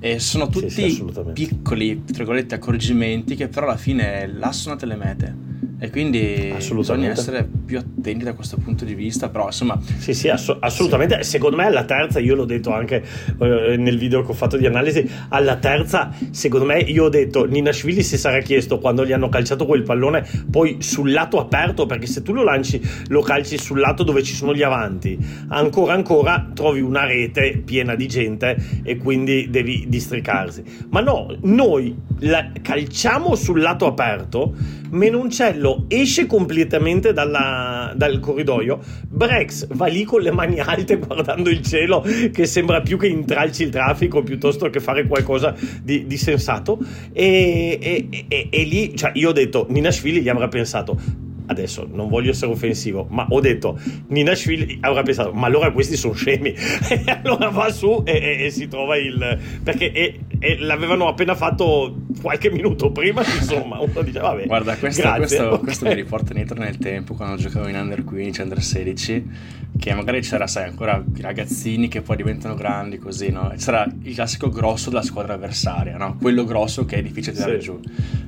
e 0.00 0.18
sono 0.18 0.48
tutti 0.48 0.70
sì, 0.70 0.90
sì, 0.90 1.04
piccoli, 1.32 2.04
tra 2.04 2.16
virgolette, 2.16 2.54
accorgimenti 2.56 3.36
che 3.36 3.48
però 3.48 3.66
alla 3.66 3.76
fine 3.76 4.26
lassano 4.26 4.76
le 4.80 4.96
mete. 4.96 5.49
E 5.82 5.88
quindi 5.88 6.54
bisogna 6.74 7.08
essere 7.08 7.48
più 7.64 7.78
attenti 7.78 8.22
da 8.22 8.34
questo 8.34 8.58
punto 8.58 8.84
di 8.84 8.94
vista, 8.94 9.30
però 9.30 9.46
insomma... 9.46 9.80
Sì, 9.96 10.12
sì, 10.12 10.28
ass- 10.28 10.56
assolutamente. 10.60 11.22
Sì. 11.22 11.30
Secondo 11.30 11.56
me 11.56 11.64
alla 11.64 11.84
terza, 11.84 12.18
io 12.18 12.34
l'ho 12.34 12.44
detto 12.44 12.70
anche 12.70 13.02
eh, 13.40 13.76
nel 13.78 13.96
video 13.96 14.22
che 14.22 14.30
ho 14.30 14.34
fatto 14.34 14.58
di 14.58 14.66
analisi, 14.66 15.08
alla 15.30 15.56
terza, 15.56 16.12
secondo 16.30 16.66
me, 16.66 16.80
io 16.80 17.04
ho 17.04 17.08
detto, 17.08 17.46
Ninashvili 17.46 18.02
si 18.02 18.18
sarà 18.18 18.40
chiesto 18.40 18.78
quando 18.78 19.06
gli 19.06 19.12
hanno 19.12 19.30
calciato 19.30 19.64
quel 19.64 19.82
pallone, 19.82 20.28
poi 20.50 20.76
sul 20.80 21.12
lato 21.12 21.40
aperto, 21.40 21.86
perché 21.86 22.06
se 22.06 22.22
tu 22.22 22.34
lo 22.34 22.42
lanci, 22.42 22.80
lo 23.08 23.22
calci 23.22 23.56
sul 23.56 23.80
lato 23.80 24.02
dove 24.02 24.22
ci 24.22 24.34
sono 24.34 24.54
gli 24.54 24.62
avanti, 24.62 25.18
ancora 25.48 25.94
ancora 25.94 26.50
trovi 26.52 26.80
una 26.82 27.04
rete 27.04 27.62
piena 27.64 27.94
di 27.94 28.06
gente 28.06 28.54
e 28.82 28.98
quindi 28.98 29.48
devi 29.48 29.86
districarsi. 29.88 30.62
Ma 30.90 31.00
no, 31.00 31.34
noi 31.42 31.96
la 32.20 32.50
calciamo 32.60 33.34
sul 33.34 33.60
lato 33.60 33.86
aperto, 33.86 34.54
Menoncello 34.90 35.84
esce 35.88 36.26
completamente 36.26 37.12
dalla, 37.12 37.92
dal 37.96 38.20
corridoio, 38.20 38.80
Brex 39.08 39.66
va 39.70 39.86
lì 39.86 40.04
con 40.04 40.20
le 40.20 40.30
mani 40.30 40.58
alte 40.60 40.96
guardando 40.98 41.50
il 41.50 41.62
cielo 41.62 42.04
che 42.32 42.46
sembra 42.46 42.80
più 42.80 42.98
che 42.98 43.06
intralci 43.06 43.64
il 43.64 43.70
traffico 43.70 44.22
piuttosto 44.22 44.68
che 44.70 44.80
fare 44.80 45.06
qualcosa 45.06 45.54
di, 45.82 46.06
di 46.06 46.16
sensato 46.16 46.78
e, 47.12 47.78
e, 47.80 48.08
e, 48.28 48.48
e, 48.50 48.64
lì, 48.64 48.96
cioè 48.96 49.12
io 49.14 49.30
ho 49.30 49.32
detto, 49.32 49.66
Nina 49.68 49.90
Schwili 49.90 50.20
gli 50.20 50.28
avrà 50.28 50.48
pensato 50.48 51.28
adesso 51.50 51.86
non 51.90 52.08
voglio 52.08 52.30
essere 52.30 52.52
offensivo, 52.52 53.06
ma 53.10 53.26
ho 53.28 53.40
detto 53.40 53.78
Nina 54.08 54.34
Schwil 54.34 54.78
avrà 54.80 55.02
pensato, 55.02 55.32
ma 55.32 55.46
allora 55.46 55.72
questi 55.72 55.96
sono 55.96 56.14
scemi. 56.14 56.50
e 56.88 57.04
allora 57.22 57.48
va 57.48 57.70
su 57.70 58.02
e, 58.06 58.12
e, 58.12 58.44
e 58.46 58.50
si 58.50 58.68
trova 58.68 58.96
il. 58.96 59.38
perché 59.62 59.92
e, 60.40 60.58
l'avevano 60.58 61.06
appena 61.06 61.34
fatto 61.34 61.94
qualche 62.20 62.50
minuto 62.50 62.90
prima. 62.90 63.22
Insomma, 63.36 63.78
uno 63.78 64.02
dice, 64.02 64.18
vabbè. 64.18 64.46
Guarda, 64.46 64.76
questo, 64.76 65.02
grazie, 65.02 65.20
questo, 65.20 65.46
okay. 65.46 65.60
questo 65.60 65.84
mi 65.84 65.94
riporta 65.94 66.32
indietro 66.32 66.58
nel 66.58 66.78
tempo 66.78 67.14
quando 67.14 67.36
giocavo 67.36 67.68
in 67.68 67.76
under 67.76 68.02
15, 68.02 68.40
under 68.40 68.62
16, 68.62 69.30
che 69.78 69.94
magari 69.94 70.22
c'era, 70.22 70.46
sai, 70.46 70.64
ancora 70.64 71.02
i 71.14 71.20
ragazzini 71.20 71.88
che 71.88 72.00
poi 72.00 72.16
diventano 72.16 72.54
grandi 72.54 72.98
così, 72.98 73.30
no? 73.30 73.52
C'era 73.56 73.86
il 74.02 74.14
classico 74.14 74.48
grosso 74.48 74.88
della 74.88 75.02
squadra 75.02 75.34
avversaria, 75.34 75.96
no? 75.98 76.16
Quello 76.18 76.44
grosso 76.44 76.86
che 76.86 76.96
è 76.96 77.02
difficile 77.02 77.34
tirare 77.34 77.60
sì. 77.60 77.66
giù. 77.66 77.80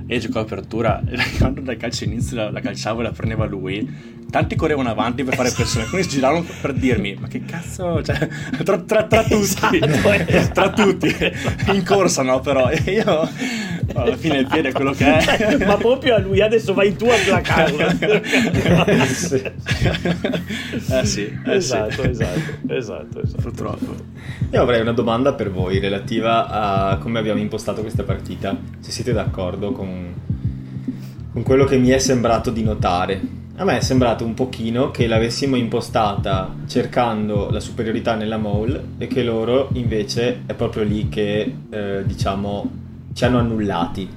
E 0.06 0.18
giocavo 0.18 0.44
apertura, 0.44 1.02
quando 1.38 1.62
dal 1.62 1.78
calcio 1.78 2.04
inizio 2.04 2.36
la, 2.36 2.50
la 2.50 2.60
calciavo 2.60 3.00
e 3.00 3.04
la 3.04 3.12
prendeva 3.12 3.46
lui, 3.46 4.20
tanti 4.32 4.56
correvano 4.56 4.88
avanti 4.88 5.24
per 5.24 5.34
fare 5.34 5.50
pressione, 5.50 5.84
alcuni 5.84 6.02
si 6.02 6.08
giravano 6.08 6.42
per 6.62 6.72
dirmi: 6.72 7.14
Ma 7.20 7.28
che 7.28 7.44
cazzo, 7.44 8.02
cioè, 8.02 8.26
tra, 8.64 8.78
tra, 8.78 9.02
tra 9.04 9.22
tutti, 9.22 9.76
esatto, 9.76 9.76
esatto. 10.26 10.52
tra 10.54 10.70
tutti, 10.70 11.14
in 11.72 11.84
corsa, 11.84 12.22
no? 12.22 12.40
Però 12.40 12.70
io 12.86 13.28
alla 13.94 14.16
fine 14.16 14.38
il 14.38 14.46
piede 14.46 14.70
è 14.70 14.72
quello 14.72 14.92
che 14.92 15.04
è. 15.04 15.56
Ma 15.66 15.76
proprio 15.76 16.14
a 16.14 16.18
lui 16.18 16.40
adesso 16.40 16.72
vai 16.72 16.96
tu 16.96 17.04
a 17.04 17.16
placarlo. 17.22 17.86
eh 18.86 19.06
sì, 19.06 19.42
eh 20.88 21.04
sì. 21.04 21.38
Esatto, 21.44 22.02
esatto, 22.02 22.40
esatto, 22.68 23.22
esatto. 23.22 23.42
Purtroppo. 23.42 23.94
Io 24.50 24.62
avrei 24.62 24.80
una 24.80 24.92
domanda 24.92 25.34
per 25.34 25.50
voi 25.50 25.78
relativa 25.78 26.48
a 26.48 26.96
come 26.96 27.18
abbiamo 27.18 27.40
impostato 27.40 27.82
questa 27.82 28.02
partita. 28.02 28.56
Se 28.80 28.90
siete 28.90 29.12
d'accordo 29.12 29.72
con, 29.72 30.14
con 31.34 31.42
quello 31.42 31.64
che 31.66 31.76
mi 31.76 31.90
è 31.90 31.98
sembrato 31.98 32.50
di 32.50 32.62
notare. 32.62 33.40
A 33.56 33.64
me 33.64 33.76
è 33.76 33.80
sembrato 33.80 34.24
un 34.24 34.32
pochino 34.32 34.90
che 34.90 35.06
l'avessimo 35.06 35.56
impostata 35.56 36.54
cercando 36.66 37.50
la 37.50 37.60
superiorità 37.60 38.14
nella 38.14 38.38
mole 38.38 38.82
e 38.96 39.06
che 39.06 39.22
loro 39.22 39.68
invece 39.74 40.42
è 40.46 40.54
proprio 40.54 40.84
lì 40.84 41.10
che 41.10 41.54
eh, 41.68 42.02
diciamo 42.04 42.70
ci 43.12 43.24
hanno 43.24 43.38
annullati. 43.38 44.08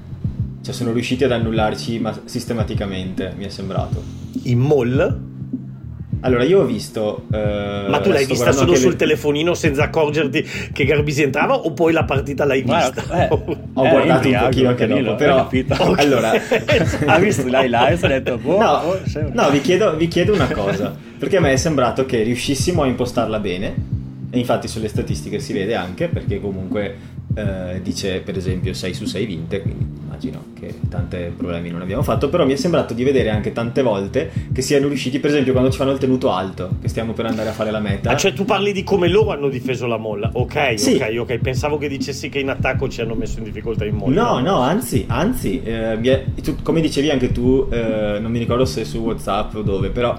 Cioè 0.62 0.74
sono 0.74 0.94
riusciti 0.94 1.26
ad 1.26 1.34
annullarci 1.34 2.00
ma- 2.00 2.18
sistematicamente, 2.24 3.34
mi 3.38 3.44
è 3.44 3.50
sembrato. 3.50 4.02
In 4.44 4.60
mall? 4.60 5.35
Allora, 6.26 6.44
io 6.44 6.62
ho 6.62 6.66
visto. 6.66 7.26
Eh, 7.32 7.86
Ma 7.88 8.00
tu 8.00 8.10
l'hai 8.10 8.26
vista 8.26 8.52
solo 8.52 8.74
sul 8.76 8.92
le... 8.92 8.96
telefonino 8.96 9.54
senza 9.54 9.84
accorgerti 9.84 10.44
che 10.74 10.86
Garbisi 10.86 11.22
entrava 11.22 11.56
o 11.56 11.72
poi 11.72 11.94
la 11.94 12.04
partita 12.04 12.46
l'hai 12.46 12.64
vista? 12.64 13.28
Eh, 13.28 13.28
ho 13.32 13.86
eh, 13.86 13.90
guardato 13.90 14.28
un 14.28 14.38
pochino 14.40 14.70
anche 14.70 14.88
dopo, 14.88 15.16
però. 15.16 15.50
Allora, 15.98 16.32
ha 17.06 17.20
visto 17.20 17.46
l'highlights 17.46 18.04
e 18.04 18.06
ha 18.06 18.10
detto: 18.10 18.38
boh, 18.38 18.58
No, 18.60 18.72
oh, 18.72 19.00
no 19.32 19.50
vi, 19.52 19.62
chiedo, 19.62 19.96
vi 19.96 20.08
chiedo 20.08 20.34
una 20.34 20.48
cosa. 20.48 20.96
Perché 21.18 21.38
a 21.38 21.42
me 21.42 21.52
è 21.52 21.58
sembrato 21.58 22.06
che 22.06 22.24
riuscissimo 22.24 22.82
a 22.82 22.88
impostarla 22.88 23.40
bene. 23.40 23.94
E 24.32 24.40
infatti 24.40 24.68
sulle 24.68 24.88
statistiche 24.88 25.40
si 25.40 25.54
vede 25.54 25.76
anche 25.76 26.08
perché 26.08 26.42
comunque 26.42 26.96
eh, 27.36 27.82
dice 27.82 28.22
per 28.22 28.38
esempio 28.38 28.74
6 28.74 28.94
su 28.94 29.06
6 29.06 29.26
vinte, 29.26 29.62
quindi 29.62 29.86
immagino 30.04 30.46
che 30.58 30.74
tanti 30.90 31.18
problemi 31.36 31.70
non 31.70 31.82
abbiamo 31.82 32.02
fatto, 32.02 32.30
però 32.30 32.46
mi 32.46 32.54
è 32.54 32.56
sembrato 32.56 32.94
di 32.94 33.04
vedere 33.04 33.30
anche 33.30 33.52
tante 33.52 33.82
volte 33.82 34.32
che 34.54 34.62
siano 34.62 34.88
riusciti, 34.88 35.20
per 35.20 35.32
esempio 35.32 35.52
quando 35.52 35.70
ci 35.70 35.78
fanno 35.78 35.92
il 35.92 35.98
tenuto 35.98 36.32
alto, 36.32 36.78
che 36.82 36.88
stiamo 36.88 37.14
per 37.14 37.26
andare 37.26 37.50
a 37.50 37.52
fare 37.52 37.72
la 37.72 37.80
meta. 37.80 38.12
Ah, 38.12 38.16
cioè 38.16 38.34
tu 38.34 38.46
parli 38.46 38.72
di 38.72 38.84
come 38.84 39.08
loro 39.10 39.32
hanno 39.32 39.50
difeso 39.50 39.86
la 39.86 39.98
molla, 39.98 40.30
ok, 40.34 40.80
sì. 40.80 40.96
ok, 40.96 41.16
ok, 41.20 41.38
pensavo 41.40 41.78
che 41.78 41.90
dicessi 41.90 42.30
che 42.30 42.40
in 42.40 42.50
attacco 42.50 42.88
ci 42.88 43.02
hanno 43.02 43.16
messo 43.16 43.40
in 43.40 43.44
difficoltà 43.44 43.86
in 43.86 43.96
molla. 43.96 44.24
No, 44.24 44.40
no, 44.40 44.60
anzi, 44.60 45.06
anzi, 45.08 45.62
eh, 45.64 46.00
è, 46.00 46.24
tu, 46.42 46.56
come 46.64 46.82
dicevi 46.82 47.10
anche 47.10 47.32
tu, 47.32 47.68
eh, 47.70 48.18
non 48.20 48.32
mi 48.32 48.40
ricordo 48.40 48.66
se 48.66 48.86
su 48.86 49.00
Whatsapp 49.00 49.56
o 49.56 49.62
dove, 49.62 49.90
però 49.90 50.18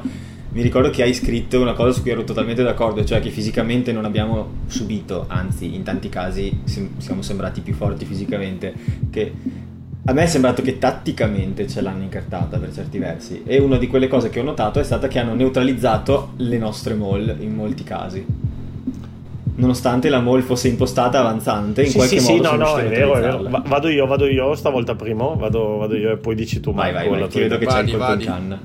mi 0.56 0.62
ricordo 0.62 0.88
che 0.88 1.02
hai 1.02 1.12
scritto 1.12 1.60
una 1.60 1.74
cosa 1.74 1.92
su 1.92 2.00
cui 2.00 2.12
ero 2.12 2.24
totalmente 2.24 2.62
d'accordo, 2.62 3.04
cioè 3.04 3.20
che 3.20 3.28
fisicamente 3.28 3.92
non 3.92 4.06
abbiamo 4.06 4.48
subito, 4.68 5.26
anzi 5.28 5.74
in 5.74 5.82
tanti 5.82 6.08
casi 6.08 6.60
siamo 6.64 7.20
sembrati 7.20 7.60
più 7.60 7.74
forti 7.74 8.06
fisicamente, 8.06 8.72
che 9.10 9.34
a 10.06 10.12
me 10.14 10.22
è 10.22 10.26
sembrato 10.26 10.62
che 10.62 10.78
tatticamente 10.78 11.68
ce 11.68 11.82
l'hanno 11.82 12.04
incartata 12.04 12.56
per 12.56 12.72
certi 12.72 12.96
versi 12.96 13.42
e 13.44 13.58
una 13.58 13.76
di 13.76 13.86
quelle 13.86 14.08
cose 14.08 14.30
che 14.30 14.40
ho 14.40 14.42
notato 14.42 14.80
è 14.80 14.82
stata 14.82 15.08
che 15.08 15.18
hanno 15.18 15.34
neutralizzato 15.34 16.32
le 16.36 16.56
nostre 16.56 16.94
mall 16.94 17.36
in 17.38 17.54
molti 17.54 17.84
casi. 17.84 18.24
Nonostante 19.56 20.08
la 20.08 20.20
mall 20.20 20.40
fosse 20.40 20.68
impostata 20.68 21.18
avanzante, 21.18 21.82
in 21.82 21.90
sì, 21.90 21.96
qualche 21.96 22.18
sì, 22.18 22.32
modo 22.32 22.48
sì, 22.48 22.56
no, 22.56 22.64
no, 22.64 22.76
è 22.78 22.88
vero, 22.88 23.14
è 23.14 23.20
vero. 23.20 23.62
vado 23.66 23.88
io, 23.88 24.06
vado 24.06 24.26
io, 24.26 24.54
stavolta 24.54 24.94
primo, 24.94 25.36
vado, 25.36 25.76
vado 25.76 25.94
io 25.96 26.12
e 26.12 26.16
poi 26.16 26.34
dici 26.34 26.60
tu. 26.60 26.72
Vai, 26.72 26.94
vai, 26.94 27.10
vai, 27.10 27.28
ti 27.28 27.40
vedo 27.40 27.58
che 27.58 27.66
c'è 27.66 27.82
il 27.82 27.90
colpo 27.90 28.12
in 28.14 28.24
canna. 28.24 28.60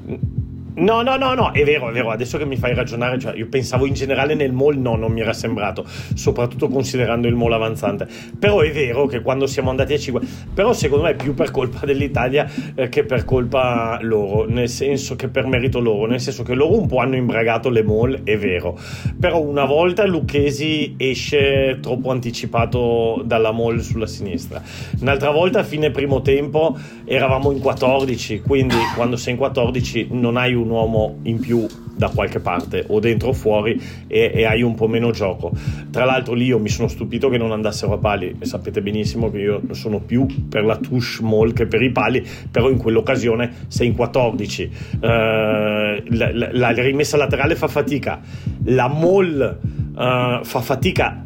No, 0.73 1.01
no, 1.01 1.17
no, 1.17 1.33
no, 1.33 1.51
è 1.51 1.65
vero, 1.65 1.89
è 1.89 1.91
vero. 1.91 2.11
Adesso 2.11 2.37
che 2.37 2.45
mi 2.45 2.55
fai 2.55 2.73
ragionare, 2.73 3.19
cioè, 3.19 3.35
io 3.35 3.47
pensavo 3.47 3.85
in 3.85 3.93
generale 3.93 4.35
nel 4.35 4.53
mall, 4.53 4.79
no, 4.79 4.95
non 4.95 5.11
mi 5.11 5.19
era 5.19 5.33
sembrato, 5.33 5.85
soprattutto 6.13 6.69
considerando 6.69 7.27
il 7.27 7.35
mall 7.35 7.51
avanzante. 7.51 8.07
Però 8.39 8.61
è 8.61 8.71
vero 8.71 9.05
che 9.05 9.21
quando 9.21 9.47
siamo 9.47 9.69
andati 9.69 9.93
a 9.93 9.97
5, 9.97 10.21
però 10.53 10.71
secondo 10.71 11.03
me 11.03 11.11
è 11.11 11.15
più 11.15 11.33
per 11.33 11.51
colpa 11.51 11.83
dell'Italia 11.85 12.49
eh, 12.73 12.87
che 12.87 13.03
per 13.03 13.25
colpa 13.25 13.99
loro, 14.01 14.45
nel 14.47 14.69
senso 14.69 15.17
che 15.17 15.27
per 15.27 15.45
merito 15.45 15.79
loro, 15.79 16.05
nel 16.05 16.21
senso 16.21 16.43
che 16.43 16.53
loro 16.53 16.79
un 16.79 16.87
po' 16.87 16.99
hanno 16.99 17.17
imbragato 17.17 17.69
le 17.69 17.83
mall, 17.83 18.23
è 18.23 18.37
vero. 18.37 18.79
Però 19.19 19.41
una 19.41 19.65
volta 19.65 20.05
Lucchesi 20.05 20.95
esce 20.95 21.79
troppo 21.81 22.11
anticipato 22.11 23.21
dalla 23.25 23.51
mall 23.51 23.79
sulla 23.79 24.07
sinistra. 24.07 24.61
Un'altra 25.01 25.31
volta 25.31 25.59
a 25.59 25.63
fine 25.63 25.91
primo 25.91 26.21
tempo 26.21 26.77
eravamo 27.03 27.51
in 27.51 27.59
14, 27.59 28.39
quindi 28.39 28.75
quando 28.95 29.17
sei 29.17 29.33
in 29.33 29.39
14 29.39 30.07
non 30.11 30.37
hai 30.37 30.53
un 30.53 30.60
un 30.61 30.69
uomo 30.69 31.17
in 31.23 31.39
più 31.39 31.67
da 31.95 32.09
qualche 32.09 32.39
parte 32.39 32.85
o 32.87 32.99
dentro 32.99 33.29
o 33.29 33.33
fuori 33.33 33.79
e, 34.07 34.31
e, 34.33 34.45
hai 34.45 34.61
un 34.61 34.75
po' 34.75 34.87
meno 34.87 35.11
gioco. 35.11 35.51
Tra 35.91 36.05
l'altro 36.05 36.33
lì 36.33 36.45
io 36.45 36.57
mi 36.57 36.69
sono 36.69 36.87
stupito 36.87 37.29
che 37.29 37.37
non 37.37 37.51
andassero 37.51 37.93
a 37.93 37.97
pali 37.97 38.35
e 38.39 38.45
sapete 38.45 38.81
benissimo 38.81 39.29
che 39.29 39.39
io 39.39 39.61
sono 39.71 39.99
più 39.99 40.25
per 40.49 40.63
la 40.63 40.77
touche 40.77 41.21
mall 41.21 41.53
che 41.53 41.67
per 41.67 41.81
i 41.81 41.91
pali, 41.91 42.25
però 42.49 42.69
in 42.69 42.77
quell'occasione 42.77 43.65
sei 43.67 43.87
in 43.87 43.95
14. 43.95 44.71
Uh, 44.95 44.99
la, 45.01 46.01
la, 46.09 46.49
la, 46.51 46.71
rimessa 46.71 47.17
laterale 47.17 47.55
fa 47.55 47.67
fatica, 47.67 48.21
la 48.65 48.87
mall 48.87 49.59
uh, 49.93 50.43
fa 50.43 50.61
fatica 50.61 51.25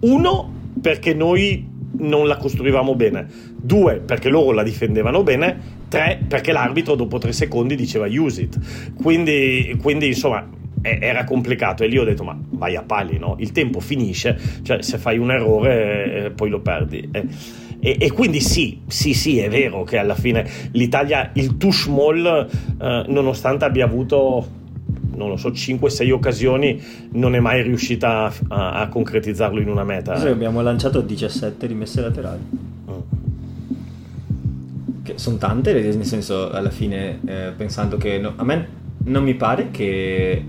uno 0.00 0.52
perché 0.80 1.14
noi 1.14 1.68
non 1.98 2.26
la 2.26 2.36
costruivamo 2.36 2.94
bene, 2.94 3.26
due 3.56 3.96
perché 3.96 4.28
loro 4.28 4.52
la 4.52 4.62
difendevano 4.62 5.22
bene, 5.22 5.78
tre 5.90 6.20
perché 6.26 6.52
l'arbitro 6.52 6.94
dopo 6.94 7.18
tre 7.18 7.32
secondi 7.32 7.74
diceva 7.74 8.06
use 8.08 8.42
it. 8.42 8.94
Quindi, 8.94 9.76
quindi 9.82 10.06
insomma 10.06 10.48
era 10.82 11.24
complicato 11.24 11.84
e 11.84 11.88
lì 11.88 11.98
ho 11.98 12.04
detto 12.04 12.24
ma 12.24 12.38
vai 12.52 12.74
a 12.74 12.82
pali 12.82 13.18
no? 13.18 13.36
il 13.38 13.52
tempo 13.52 13.80
finisce 13.80 14.38
cioè 14.62 14.80
se 14.80 14.96
fai 14.96 15.18
un 15.18 15.30
errore 15.30 16.24
eh, 16.24 16.30
poi 16.30 16.48
lo 16.48 16.60
perdi 16.60 17.06
eh. 17.12 17.26
e, 17.80 17.96
e, 18.00 18.10
quindi 18.12 18.40
sì 18.40 18.80
sì 18.86 19.12
sì 19.12 19.38
è 19.40 19.50
vero 19.50 19.82
che 19.82 19.98
alla 19.98 20.14
fine 20.14 20.48
l'Italia 20.72 21.32
il 21.34 21.58
touche 21.58 21.90
mall 21.90 22.48
eh, 22.80 23.04
nonostante 23.08 23.66
abbia 23.66 23.84
avuto 23.84 24.58
non 25.14 25.28
lo 25.28 25.36
so 25.36 25.50
5-6 25.50 26.10
occasioni 26.12 26.82
non 27.12 27.34
è 27.34 27.40
mai 27.40 27.62
riuscita 27.62 28.32
a, 28.48 28.72
a 28.80 28.88
concretizzarlo 28.88 29.60
in 29.60 29.68
una 29.68 29.84
meta 29.84 30.16
sì, 30.16 30.28
abbiamo 30.28 30.62
lanciato 30.62 31.02
17 31.02 31.66
rimesse 31.66 32.00
laterali 32.00 32.40
mm 32.90 33.19
sono 35.16 35.36
tante, 35.36 35.72
nel 35.72 36.04
senso, 36.04 36.50
alla 36.50 36.70
fine, 36.70 37.20
eh, 37.26 37.52
pensando 37.56 37.96
che 37.96 38.18
no, 38.18 38.32
a 38.36 38.44
me 38.44 38.78
non 39.04 39.22
mi 39.22 39.34
pare 39.34 39.70
che, 39.70 40.44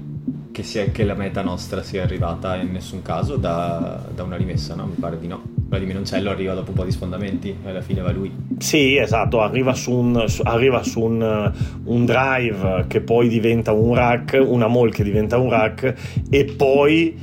che, 0.51 0.63
sia, 0.63 0.85
che, 0.85 1.03
la 1.03 1.13
meta 1.13 1.41
nostra 1.41 1.83
sia 1.83 2.03
arrivata 2.03 2.55
in 2.57 2.71
nessun 2.71 3.01
caso 3.01 3.37
da, 3.37 4.03
da, 4.13 4.23
una 4.23 4.35
rimessa, 4.35 4.75
no? 4.75 4.85
Mi 4.85 4.95
pare 4.99 5.19
di 5.19 5.27
no. 5.27 5.41
Quella 5.67 5.85
di 5.85 5.89
Minoncello 5.89 6.29
arriva 6.29 6.53
dopo 6.53 6.71
un 6.71 6.75
po' 6.75 6.83
di 6.83 6.91
sfondamenti 6.91 7.55
e 7.63 7.69
alla 7.69 7.81
fine 7.81 8.01
va 8.01 8.11
lui. 8.11 8.29
Sì, 8.57 8.97
esatto, 8.97 9.41
arriva 9.41 9.73
su 9.73 9.93
un, 9.93 10.25
arriva 10.43 10.83
su 10.83 10.99
un, 10.99 11.53
un 11.85 12.05
drive 12.05 12.85
che 12.87 12.99
poi 13.01 13.29
diventa 13.29 13.71
un 13.71 13.95
rack, 13.95 14.43
una 14.45 14.67
mall 14.67 14.89
che 14.89 15.03
diventa 15.03 15.37
un 15.37 15.49
rack 15.49 16.25
e 16.29 16.43
poi 16.45 17.17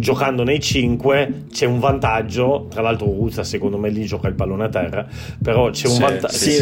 giocando 0.00 0.42
nei 0.42 0.58
5 0.58 1.44
c'è 1.52 1.66
un 1.66 1.78
vantaggio, 1.78 2.66
tra 2.70 2.80
l'altro 2.82 3.08
Uruzza 3.08 3.44
secondo 3.44 3.78
me 3.78 3.90
lì 3.90 4.04
gioca 4.06 4.28
il 4.28 4.34
pallone 4.34 4.64
a 4.64 4.68
terra, 4.68 5.06
però 5.40 5.70
c'è 5.70 5.86
un, 5.86 5.94
sì, 5.94 6.00
vanta- 6.00 6.28
sì. 6.28 6.50
Sì, 6.50 6.60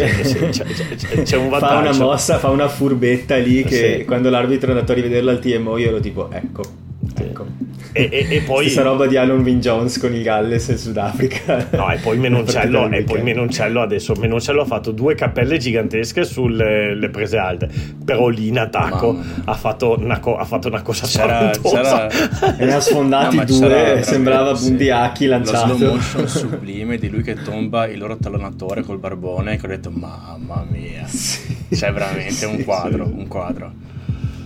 c'è, 0.51 0.51
c'è, 0.51 1.23
c'è 1.23 1.37
un 1.37 1.49
vantaggio. 1.49 1.75
Fa 1.75 1.79
una 1.79 2.05
mossa, 2.05 2.39
fa 2.39 2.51
una 2.51 2.69
furbetta 2.69 3.37
lì 3.37 3.63
che 3.63 4.05
quando 4.05 4.29
l'arbitro 4.29 4.69
è 4.69 4.73
andato 4.73 4.93
a 4.93 4.95
rivederla 4.97 5.31
al 5.31 5.39
TMO 5.39 5.77
io 5.79 5.89
ero 5.89 6.01
tipo 6.01 6.31
ecco 6.31 6.87
Ecco. 7.17 7.47
E, 7.93 8.09
e, 8.13 8.27
e, 8.29 8.41
poi 8.43 8.65
questa 8.65 8.83
roba 8.83 9.07
di 9.07 9.17
Alan 9.17 9.41
Win 9.41 9.61
Jones 9.61 9.99
con 9.99 10.15
il 10.15 10.23
Galles 10.23 10.69
e 10.69 10.73
il 10.73 10.79
Sudafrica. 10.79 11.69
No 11.73 11.91
e 11.91 11.99
poi 11.99 12.19
Menoncello, 12.19 12.91
e 12.91 13.03
poi 13.03 13.23
Menoncello 13.23 13.81
adesso 13.81 14.15
Menoncello 14.15 14.63
ha 14.63 14.67
fatto 14.67 14.93
due 14.93 15.15
cappelle 15.15 15.59
gigantesche 15.59 16.25
sulle 16.25 17.09
prese 17.11 17.39
alte 17.39 17.69
però 18.05 18.29
lì 18.29 18.49
in 18.49 18.59
attacco 18.59 19.19
ha 19.45 19.55
fatto, 19.55 19.97
una, 19.99 20.21
ha 20.21 20.45
fatto, 20.45 20.69
una, 20.69 20.83
cosa 20.83 21.07
c'era, 21.07 21.51
c'era... 21.63 22.09
e 22.57 22.65
ne 22.65 22.75
ha 22.75 22.81
sfondati 22.81 23.37
no, 23.37 23.45
due 23.45 24.01
sembrava 24.03 24.53
Bundiaki 24.53 25.27
lanciato 25.27 25.69
lo 25.69 25.77
slow 25.77 25.93
motion 25.95 26.29
sublime 26.29 26.97
di 26.99 27.09
lui 27.09 27.23
che 27.23 27.35
tomba 27.35 27.87
il 27.87 27.99
loro 27.99 28.17
tallonatore 28.17 28.83
col 28.83 28.99
barbone 28.99 29.57
che 29.57 29.67
ho 29.67 29.69
detto 29.69 29.91
mamma 29.91 30.65
mia. 30.71 31.07
Sì. 31.07 31.57
c'è 31.71 31.93
veramente 31.93 32.47
un 32.47 32.63
quadro 32.65 33.05
un 33.05 33.27
quadro 33.27 33.73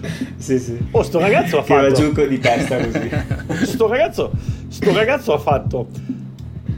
sì, 0.36 0.58
sì. 0.58 0.78
Oh, 0.90 1.02
sto 1.02 1.18
ragazzo 1.18 1.58
ha 1.58 1.62
fatto. 1.62 1.92
giù 1.92 2.26
di 2.26 2.38
testa 2.38 2.76
così. 2.76 3.10
sto, 3.66 3.88
ragazzo, 3.88 4.30
sto 4.68 4.92
ragazzo 4.92 5.32
ha 5.32 5.38
fatto 5.38 5.88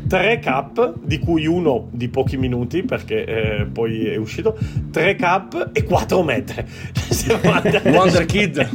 tre 0.06 0.38
cap, 0.38 0.94
di 1.02 1.18
cui 1.18 1.46
uno 1.46 1.88
di 1.90 2.08
pochi 2.08 2.36
minuti 2.36 2.82
perché 2.82 3.24
eh, 3.24 3.64
poi 3.64 4.06
è 4.06 4.16
uscito, 4.16 4.56
tre 4.90 5.16
cap 5.16 5.70
e 5.72 5.84
quattro 5.84 6.22
mete. 6.22 6.66
Wonder 7.84 8.26
Kid. 8.26 8.68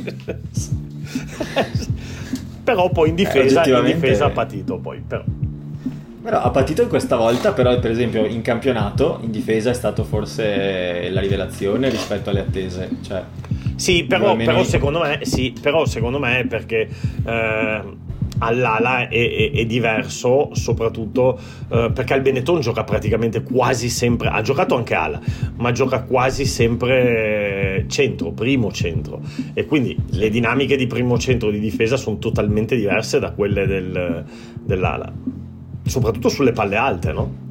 però 2.63 2.89
poi 2.89 3.09
in 3.09 3.15
difesa, 3.15 3.63
eh, 3.63 3.71
in 3.71 3.85
difesa 3.85 4.25
ha 4.25 4.29
patito 4.31 4.77
poi. 4.77 5.01
Però. 5.07 5.23
Però 6.21 6.41
ha 6.41 6.49
patito 6.49 6.85
questa 6.87 7.15
volta, 7.15 7.53
però 7.53 7.79
per 7.79 7.91
esempio 7.91 8.25
in 8.25 8.41
campionato 8.41 9.19
in 9.23 9.31
difesa 9.31 9.69
è 9.69 9.73
stato 9.73 10.03
forse 10.03 11.09
la 11.09 11.21
rivelazione 11.21 11.89
rispetto 11.89 12.29
alle 12.29 12.41
attese. 12.41 12.89
Cioè, 13.01 13.23
sì, 13.79 14.03
però, 14.03 14.35
però, 14.35 14.63
secondo 14.63 14.99
me, 14.99 15.19
sì, 15.21 15.53
però 15.59 15.85
secondo 15.85 16.19
me 16.19 16.39
è 16.39 16.45
perché 16.45 16.89
eh, 17.25 17.81
all'ala 18.39 19.07
è, 19.07 19.07
è, 19.07 19.51
è, 19.51 19.65
diverso, 19.65 20.49
soprattutto 20.51 21.39
eh, 21.69 21.89
perché 21.93 22.13
al 22.13 22.21
Benetton 22.21 22.59
gioca 22.59 22.83
praticamente 22.83 23.41
quasi 23.41 23.89
sempre, 23.89 24.27
ha 24.27 24.41
giocato 24.41 24.75
anche 24.75 24.95
ala, 24.95 25.21
ma 25.55 25.71
gioca 25.71 26.03
quasi 26.03 26.43
sempre 26.45 27.85
centro, 27.87 28.31
primo 28.31 28.69
centro. 28.71 29.21
E 29.53 29.65
quindi 29.65 29.95
le 30.11 30.29
dinamiche 30.29 30.75
di 30.75 30.85
primo 30.85 31.17
centro 31.17 31.49
di 31.49 31.59
difesa 31.59 31.95
sono 31.95 32.17
totalmente 32.17 32.75
diverse 32.75 33.19
da 33.19 33.31
quelle 33.31 33.65
del, 33.65 34.25
dell'ala, 34.61 35.09
soprattutto 35.85 36.27
sulle 36.27 36.51
palle 36.51 36.75
alte, 36.75 37.11
no? 37.13 37.47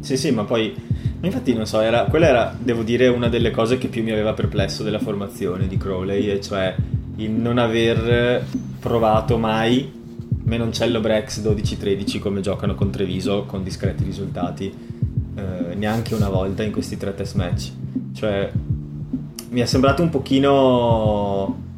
Sì, 0.00 0.16
sì, 0.16 0.30
ma 0.32 0.44
poi 0.44 0.74
Infatti, 1.22 1.52
non 1.52 1.66
so, 1.66 1.80
era, 1.80 2.04
quella 2.04 2.28
era, 2.28 2.56
devo 2.58 2.82
dire, 2.82 3.08
una 3.08 3.28
delle 3.28 3.50
cose 3.50 3.76
che 3.76 3.88
più 3.88 4.02
mi 4.02 4.10
aveva 4.10 4.32
perplesso 4.32 4.82
della 4.82 4.98
formazione 4.98 5.66
di 5.66 5.76
Crowley, 5.76 6.28
e 6.28 6.40
cioè 6.40 6.74
il 7.16 7.30
non 7.30 7.58
aver 7.58 8.44
provato 8.78 9.36
mai 9.36 9.98
Menoncello 10.42 11.00
Brex 11.00 11.42
12-13 11.42 12.18
come 12.18 12.40
giocano 12.40 12.74
con 12.74 12.90
Treviso 12.90 13.44
con 13.44 13.62
discreti 13.62 14.02
risultati, 14.02 14.72
eh, 15.34 15.74
neanche 15.74 16.14
una 16.14 16.28
volta 16.28 16.62
in 16.62 16.72
questi 16.72 16.96
tre 16.96 17.14
test 17.14 17.34
match. 17.34 17.70
Cioè, 18.14 18.50
mi 19.50 19.60
è 19.60 19.66
sembrato 19.66 20.02
un 20.02 20.08
pochino 20.08 21.68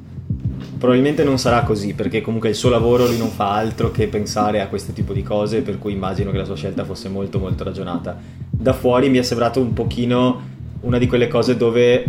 probabilmente 0.79 1.23
non 1.23 1.39
sarà 1.39 1.63
così 1.63 1.95
perché 1.95 2.21
comunque 2.21 2.49
il 2.49 2.57
suo 2.57 2.69
lavoro 2.69 3.07
lui 3.07 3.17
non 3.17 3.29
fa 3.29 3.55
altro 3.55 3.93
che 3.93 4.09
pensare 4.09 4.61
a 4.61 4.67
questo 4.67 4.93
tipo 4.93 5.13
di 5.13 5.23
cose 5.23 5.63
per 5.63 5.79
cui 5.79 5.93
immagino 5.93 6.33
che 6.33 6.39
la 6.39 6.45
sua 6.45 6.57
scelta 6.57 6.85
fosse 6.85 7.09
molto 7.09 7.39
molto 7.39 7.63
ragionata 7.63 8.19
da 8.63 8.73
fuori 8.73 9.11
mi 9.11 9.19
è 9.19 9.23
sembrato 9.23 9.61
un 9.61 9.73
pochino 9.73 10.51
una 10.83 10.99
di 10.99 11.07
quelle 11.07 11.29
cose 11.29 11.57
dove 11.57 12.05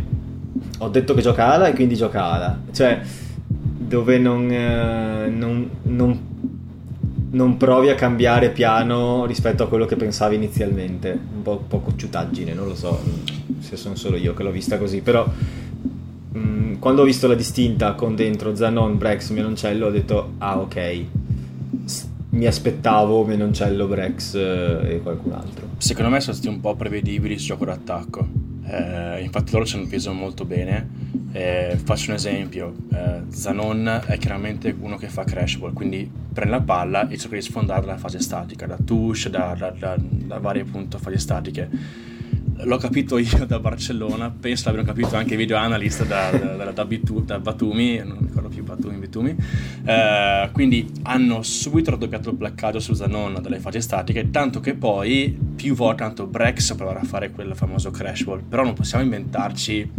ho 0.77 0.87
detto 0.87 1.13
che 1.13 1.21
gioca 1.21 1.51
ala 1.51 1.67
e 1.67 1.73
quindi 1.73 1.95
gioca 1.95 2.25
ala. 2.25 2.59
Cioè 2.71 3.01
dove 3.45 4.17
non, 4.17 4.49
eh, 4.49 5.29
non, 5.29 5.69
non, 5.83 6.19
non, 7.31 7.57
provi 7.57 7.89
a 7.89 7.95
cambiare 7.95 8.49
piano 8.49 9.25
rispetto 9.25 9.63
a 9.63 9.67
quello 9.67 9.85
che 9.85 9.95
pensavi 9.95 10.35
inizialmente. 10.35 11.11
Un 11.35 11.41
po', 11.41 11.63
po' 11.67 11.79
cocciutaggine 11.79 12.53
non 12.53 12.67
lo 12.67 12.75
so 12.75 13.01
se 13.59 13.75
sono 13.75 13.95
solo 13.95 14.17
io 14.17 14.33
che 14.33 14.43
l'ho 14.43 14.51
vista 14.51 14.77
così 14.77 15.01
però 15.01 15.25
Mm, 16.35 16.75
quando 16.79 17.03
ho 17.03 17.05
visto 17.05 17.27
la 17.27 17.35
distinta 17.35 17.93
con 17.93 18.15
dentro 18.15 18.55
Zanon, 18.55 18.97
Brex, 18.97 19.29
Menoncello, 19.29 19.87
ho 19.87 19.91
detto, 19.91 20.33
ah 20.39 20.57
ok, 20.59 21.05
mi 22.31 22.47
aspettavo 22.47 23.23
Menoncello, 23.23 23.85
Brex 23.85 24.33
eh, 24.33 24.95
e 24.95 25.01
qualcun 25.03 25.33
altro. 25.33 25.67
Secondo 25.83 26.11
me 26.11 26.21
sono 26.21 26.33
stati 26.33 26.47
un 26.47 26.61
po' 26.61 26.75
prevedibili 26.75 27.37
sul 27.37 27.47
gioco 27.47 27.65
d'attacco. 27.65 28.25
Eh, 28.67 29.21
infatti 29.21 29.51
loro 29.51 29.65
ci 29.65 29.75
hanno 29.75 29.85
preso 29.85 30.13
molto 30.13 30.45
bene. 30.45 30.87
Eh, 31.33 31.77
faccio 31.83 32.11
un 32.11 32.15
esempio, 32.15 32.73
eh, 32.93 33.23
Zanon 33.27 34.03
è 34.05 34.17
chiaramente 34.17 34.73
uno 34.79 34.95
che 34.95 35.09
fa 35.09 35.25
crash 35.25 35.57
ball, 35.57 35.73
quindi 35.73 36.09
prende 36.31 36.55
la 36.55 36.61
palla 36.61 37.09
e 37.09 37.17
cerca 37.17 37.35
di 37.35 37.41
sfondarla 37.41 37.91
da 37.91 37.97
fase 37.97 38.21
statica, 38.21 38.65
da 38.65 38.77
touche, 38.77 39.29
da, 39.29 39.55
da, 39.59 39.71
da, 39.71 39.97
da 39.99 40.37
varie 40.37 40.61
appunto 40.61 40.97
fasi 40.99 41.17
statiche 41.17 41.69
l'ho 42.55 42.77
capito 42.77 43.17
io 43.17 43.45
da 43.45 43.59
Barcellona, 43.59 44.29
penso 44.29 44.63
l'abbiano 44.65 44.87
capito 44.87 45.15
anche 45.15 45.33
i 45.33 45.37
video 45.37 45.57
analyst 45.57 46.05
da, 46.05 46.29
da, 46.29 46.71
da, 46.71 46.85
Bitu, 46.85 47.23
da 47.23 47.39
Batumi, 47.39 47.97
non 47.97 48.17
mi 48.19 48.27
ricordo 48.27 48.49
più 48.49 48.63
Batumi, 48.63 48.97
Bitumi. 48.97 49.35
Eh, 49.83 50.49
quindi 50.51 50.89
hanno 51.03 51.41
subito 51.41 51.91
raddoppiato 51.91 52.29
il 52.29 52.35
placcaggio 52.35 52.79
su 52.79 52.93
Zanon 52.93 53.39
dalle 53.41 53.59
fasi 53.59 53.81
statiche, 53.81 54.29
tanto 54.29 54.59
che 54.59 54.75
poi 54.75 55.37
più 55.55 55.73
volte 55.73 56.03
tanto 56.03 56.27
Brex 56.27 56.75
proverà 56.75 56.99
a 56.99 57.05
fare 57.05 57.31
quel 57.31 57.55
famoso 57.55 57.91
crash 57.91 58.23
ball, 58.23 58.41
però 58.47 58.63
non 58.63 58.73
possiamo 58.73 59.03
inventarci 59.03 59.91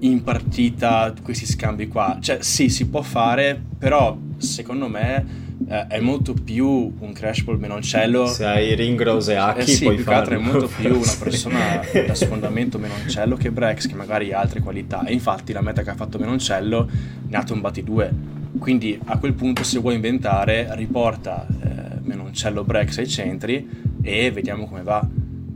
in 0.00 0.22
partita 0.22 1.12
questi 1.22 1.46
scambi 1.46 1.88
qua. 1.88 2.18
Cioè 2.20 2.38
sì, 2.40 2.68
si 2.68 2.88
può 2.88 3.02
fare, 3.02 3.60
però 3.78 4.16
secondo 4.38 4.88
me 4.88 5.48
eh, 5.68 5.86
è 5.88 6.00
molto 6.00 6.34
più 6.34 6.66
un 6.66 7.12
crash 7.12 7.42
ball 7.42 7.58
menoncello. 7.58 8.26
Se 8.26 8.44
hai 8.44 8.74
Ringrose 8.74 9.32
e 9.32 9.36
Aki, 9.36 9.60
eh 9.60 9.66
sì, 9.66 9.82
puoi 9.84 9.96
più 9.96 10.04
farlo. 10.04 10.28
che 10.28 10.34
altro 10.34 10.50
è 10.50 10.52
molto 10.52 10.70
più 10.74 10.96
una 10.96 11.16
persona 11.18 11.58
da 12.06 12.14
sfondamento 12.14 12.78
menoncello 12.78 13.36
che 13.36 13.50
Brex, 13.50 13.86
che 13.86 13.94
magari 13.94 14.32
ha 14.32 14.40
altre 14.40 14.60
qualità. 14.60 15.04
E 15.04 15.12
infatti 15.12 15.52
la 15.52 15.60
meta 15.60 15.82
che 15.82 15.90
ha 15.90 15.94
fatto 15.94 16.18
menoncello 16.18 16.90
ne 17.28 17.36
ha 17.36 17.42
tombati 17.42 17.84
due. 17.84 18.38
Quindi 18.58 18.98
a 19.04 19.18
quel 19.18 19.34
punto, 19.34 19.62
se 19.62 19.78
vuoi 19.78 19.94
inventare, 19.94 20.68
riporta 20.72 21.46
eh, 21.46 22.00
menoncello 22.02 22.64
Brex 22.64 22.98
ai 22.98 23.08
centri 23.08 23.68
e 24.02 24.30
vediamo 24.30 24.66
come 24.66 24.82
va. 24.82 25.06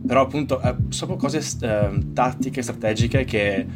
Però 0.06 0.20
appunto 0.20 0.60
eh, 0.60 0.74
sono 0.90 1.16
cose 1.16 1.42
eh, 1.62 2.12
tattiche, 2.12 2.62
strategiche 2.62 3.24
che 3.24 3.66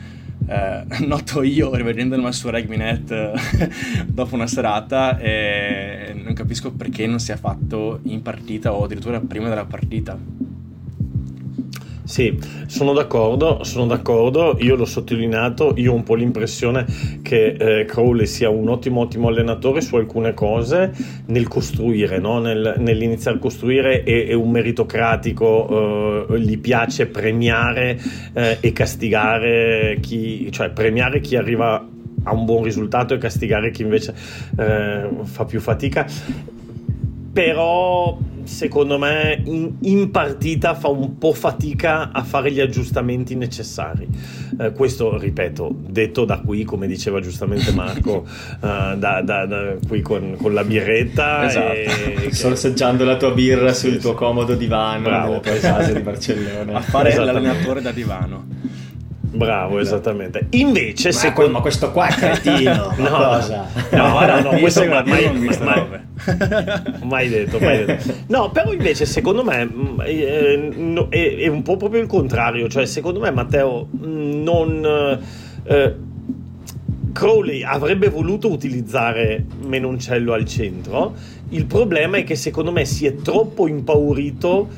eh, 0.49 0.85
noto 1.07 1.43
io 1.43 1.75
rivedendo 1.75 2.17
il 2.17 2.35
suo 2.35 2.51
RegmiNet 2.51 3.33
dopo 4.09 4.35
una 4.35 4.47
serata 4.47 5.19
e 5.19 6.19
non 6.25 6.33
capisco 6.33 6.73
perché 6.73 7.07
non 7.07 7.21
sia 7.21 7.37
fatto 7.37 8.01
in 8.05 8.23
partita 8.23 8.73
o 8.73 8.85
addirittura 8.85 9.21
prima 9.21 9.49
della 9.49 9.67
partita. 9.67 10.48
Sì, 12.09 12.39
sono 12.69 12.95
d'accordo, 12.95 13.63
sono 13.65 13.85
d'accordo, 13.85 14.57
io 14.61 14.77
l'ho 14.77 14.87
sottolineato, 14.87 15.75
io 15.77 15.93
ho 15.93 15.95
un 15.95 16.05
po' 16.05 16.15
l'impressione 16.15 16.87
che 17.21 17.49
eh, 17.49 17.85
Crowley 17.85 18.25
sia 18.25 18.49
un 18.49 18.71
ottimo 18.71 19.03
ottimo 19.03 19.29
allenatore 19.29 19.83
su 19.83 19.95
alcune 19.97 20.33
cose, 20.33 20.91
nel 21.27 21.49
costruire, 21.49 22.19
no? 22.19 22.39
nel, 22.39 22.77
nell'iniziare 22.79 23.37
a 23.37 23.41
costruire 23.41 24.05
è, 24.05 24.27
è 24.27 24.33
un 24.33 24.51
meritocratico, 24.51 26.27
eh, 26.31 26.41
gli 26.41 26.57
piace 26.59 27.09
premiare 27.09 28.01
eh, 28.33 28.57
e 28.59 28.73
castigare 28.73 29.99
chi, 30.01 30.51
cioè 30.51 30.71
premiare 30.71 31.21
chi 31.21 31.37
arriva 31.37 31.87
a 32.23 32.33
un 32.33 32.47
buon 32.47 32.63
risultato 32.63 33.13
e 33.13 33.19
castigare 33.19 33.71
chi 33.71 33.83
invece 33.83 34.15
eh, 34.57 35.09
fa 35.25 35.45
più 35.45 35.61
fatica 35.61 36.07
però 37.39 38.19
secondo 38.49 38.99
me 38.99 39.41
in, 39.45 39.75
in, 39.83 40.11
partita 40.11 40.75
fa 40.75 40.89
un 40.89 41.19
po' 41.19 41.33
fatica 41.33 42.11
a 42.11 42.25
fare 42.25 42.51
gli 42.51 42.61
aggiustamenti 42.61 43.37
necessari. 43.37 44.09
Eh, 44.59 44.73
questo, 44.73 45.19
ripeto, 45.19 45.75
detto 45.87 46.25
da 46.25 46.41
qui, 46.41 46.65
come 46.65 46.87
diceva 46.87 47.21
giustamente 47.21 47.73
Marco, 47.73 48.27
uh, 48.27 48.59
da, 48.97 49.21
da, 49.23 49.47
da, 49.47 49.75
qui 49.87 50.01
con, 50.01 50.37
con, 50.41 50.55
la 50.55 50.65
birretta. 50.65 51.47
Esatto. 51.47 51.73
E, 51.73 52.29
Sorseggiando 52.33 53.05
la 53.05 53.17
tua 53.17 53.33
birra 53.33 53.73
sul 53.73 53.99
tuo 53.99 54.15
comodo 54.15 54.55
divano 54.55 55.03
Bravo. 55.03 55.41
tua 55.41 55.53
casa 55.53 55.93
di 55.93 56.01
Barcellona. 56.03 56.79
A 56.79 56.81
fare 56.81 57.15
l'allenatore 57.15 57.83
da 57.83 57.93
divano. 57.93 58.47
Bravo, 59.39 59.79
esattamente. 59.79 60.47
Invece, 60.51 61.09
ma, 61.09 61.15
secondo... 61.15 61.51
ma 61.53 61.61
questo 61.61 61.93
qua 61.93 62.09
è 62.09 62.13
cretino. 62.13 62.93
no, 62.99 63.09
cosa? 63.09 63.67
No, 63.93 64.27
no, 64.27 64.41
no, 64.51 64.59
questo 64.59 64.85
mai, 64.85 65.05
mai, 65.07 65.57
mai, 65.61 65.87
mai, 67.03 67.29
detto, 67.29 67.61
mai 67.61 67.85
detto. 67.85 68.15
No, 68.27 68.51
però 68.51 68.73
invece, 68.73 69.07
secondo 69.07 69.45
me, 69.45 69.65
mm, 69.65 70.01
eh, 70.05 71.07
è, 71.09 71.37
è, 71.37 71.47
un 71.47 71.63
po' 71.63 71.77
proprio 71.77 72.01
il 72.01 72.09
contrario. 72.09 72.69
Cioè, 72.69 72.85
secondo 72.85 73.21
me, 73.21 73.31
Matteo 73.31 73.89
mm, 73.97 74.43
non... 74.43 75.21
Eh, 75.65 75.95
Crowley 77.13 77.63
avrebbe 77.63 78.09
voluto 78.11 78.51
utilizzare 78.51 79.45
Menoncello 79.65 80.33
al 80.33 80.45
centro. 80.45 81.15
Il 81.51 81.67
problema 81.67 82.19
è 82.19 82.25
che 82.25 82.35
secondo 82.35 82.71
me 82.71 82.85
si 82.85 83.07
è 83.07 83.17
troppo 83.17 83.67
impaurito 83.67 84.69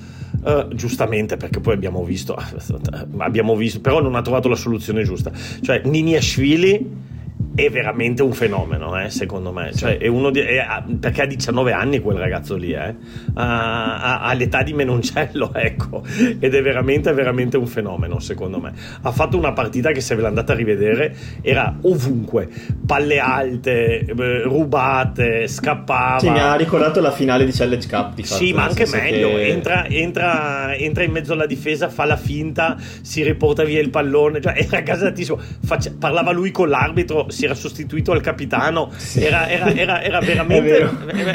Uh, 0.42 0.74
giustamente 0.74 1.36
perché 1.36 1.60
poi 1.60 1.74
abbiamo 1.74 2.02
visto, 2.02 2.34
abbiamo 3.18 3.56
visto, 3.56 3.80
però 3.80 4.00
non 4.00 4.14
ha 4.14 4.22
trovato 4.22 4.48
la 4.48 4.56
soluzione 4.56 5.02
giusta. 5.02 5.30
Cioè, 5.60 5.82
Niniashvili 5.84 7.09
è 7.54 7.68
veramente 7.68 8.22
un 8.22 8.32
fenomeno, 8.32 8.98
eh, 9.00 9.10
secondo 9.10 9.52
me. 9.52 9.72
Cioè, 9.74 9.98
è 9.98 10.06
uno 10.06 10.30
di, 10.30 10.40
è, 10.40 10.64
perché 10.98 11.22
ha 11.22 11.26
19 11.26 11.72
anni 11.72 12.00
quel 12.00 12.16
ragazzo 12.16 12.56
lì, 12.56 12.72
eh? 12.72 12.94
ha, 13.34 14.20
ha, 14.20 14.32
l'età 14.34 14.62
di 14.62 14.72
Menoncello, 14.72 15.52
ecco, 15.54 16.02
ed 16.38 16.54
è 16.54 16.62
veramente, 16.62 17.12
veramente 17.12 17.56
un 17.56 17.66
fenomeno, 17.66 18.18
secondo 18.20 18.60
me. 18.60 18.72
Ha 19.02 19.12
fatto 19.12 19.36
una 19.36 19.52
partita 19.52 19.90
che, 19.90 20.00
se 20.00 20.14
ve 20.14 20.22
l'andate 20.22 20.52
a 20.52 20.54
rivedere, 20.54 21.14
era 21.42 21.76
ovunque, 21.82 22.48
palle 22.86 23.18
alte, 23.18 24.00
eh, 24.00 24.42
rubate, 24.42 25.48
scappava. 25.48 26.18
Sì, 26.20 26.30
mi 26.30 26.40
ha 26.40 26.54
ricordato 26.54 27.00
la 27.00 27.12
finale 27.12 27.44
di 27.44 27.52
Challenge 27.52 27.88
Cup. 27.88 28.14
Di 28.14 28.22
fatto, 28.22 28.44
sì, 28.44 28.52
ma 28.52 28.64
anche 28.64 28.86
meglio. 28.86 29.30
Che... 29.30 29.46
Entra, 29.48 29.86
entra, 29.86 30.74
entra, 30.76 31.04
in 31.04 31.10
mezzo 31.10 31.32
alla 31.32 31.46
difesa, 31.46 31.88
fa 31.88 32.04
la 32.04 32.16
finta, 32.16 32.76
si 33.02 33.22
riporta 33.22 33.64
via 33.64 33.80
il 33.80 33.90
pallone. 33.90 34.40
Cioè, 34.40 34.54
era 34.56 34.80
gasatissimo. 34.80 35.38
Face... 35.64 35.94
parlava 35.98 36.30
lui 36.30 36.50
con 36.50 36.68
l'arbitro, 36.68 37.26
si 37.40 37.44
era 37.46 37.54
sostituito 37.54 38.12
al 38.12 38.20
capitano. 38.20 38.90
Sì. 38.96 39.22
Era, 39.22 39.48
era, 39.48 39.72
era, 39.72 40.02
era, 40.02 40.20
veramente, 40.20 40.78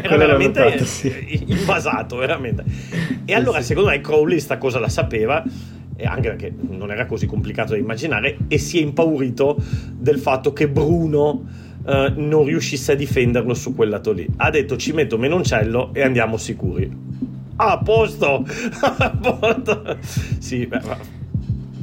era 0.04 0.18
veramente 0.18 0.64
notato, 0.64 0.86
sì. 0.86 1.44
invasato. 1.48 2.18
Veramente. 2.18 2.64
E 3.26 3.34
allora, 3.34 3.60
sì. 3.60 3.68
secondo 3.68 3.90
me, 3.90 4.00
Crowley 4.02 4.40
sta 4.40 4.58
cosa 4.58 4.80
la 4.80 4.90
sapeva 4.90 5.44
e 5.98 6.06
anche 6.06 6.30
perché 6.30 6.54
non 6.70 6.92
era 6.92 7.06
così 7.06 7.26
complicato 7.26 7.72
da 7.72 7.78
immaginare, 7.78 8.38
e 8.50 8.58
si 8.58 8.80
è 8.80 8.82
impaurito 8.82 9.56
del 9.94 10.20
fatto 10.20 10.52
che 10.52 10.68
Bruno 10.68 11.30
uh, 11.84 12.12
non 12.16 12.44
riuscisse 12.44 12.92
a 12.92 12.96
difenderlo 12.96 13.54
su 13.54 13.74
quel 13.74 13.90
lato 13.90 14.12
lì. 14.12 14.28
Ha 14.38 14.50
detto 14.50 14.76
ci 14.78 14.92
metto 14.92 15.18
Menoncello 15.18 15.92
e 15.94 16.02
andiamo 16.02 16.38
sicuri. 16.38 16.92
Ah, 17.56 17.72
a 17.72 17.78
posto! 17.78 18.46
a 18.82 19.18
posto! 19.22 19.98
sì, 20.40 20.66
beh, 20.68 20.82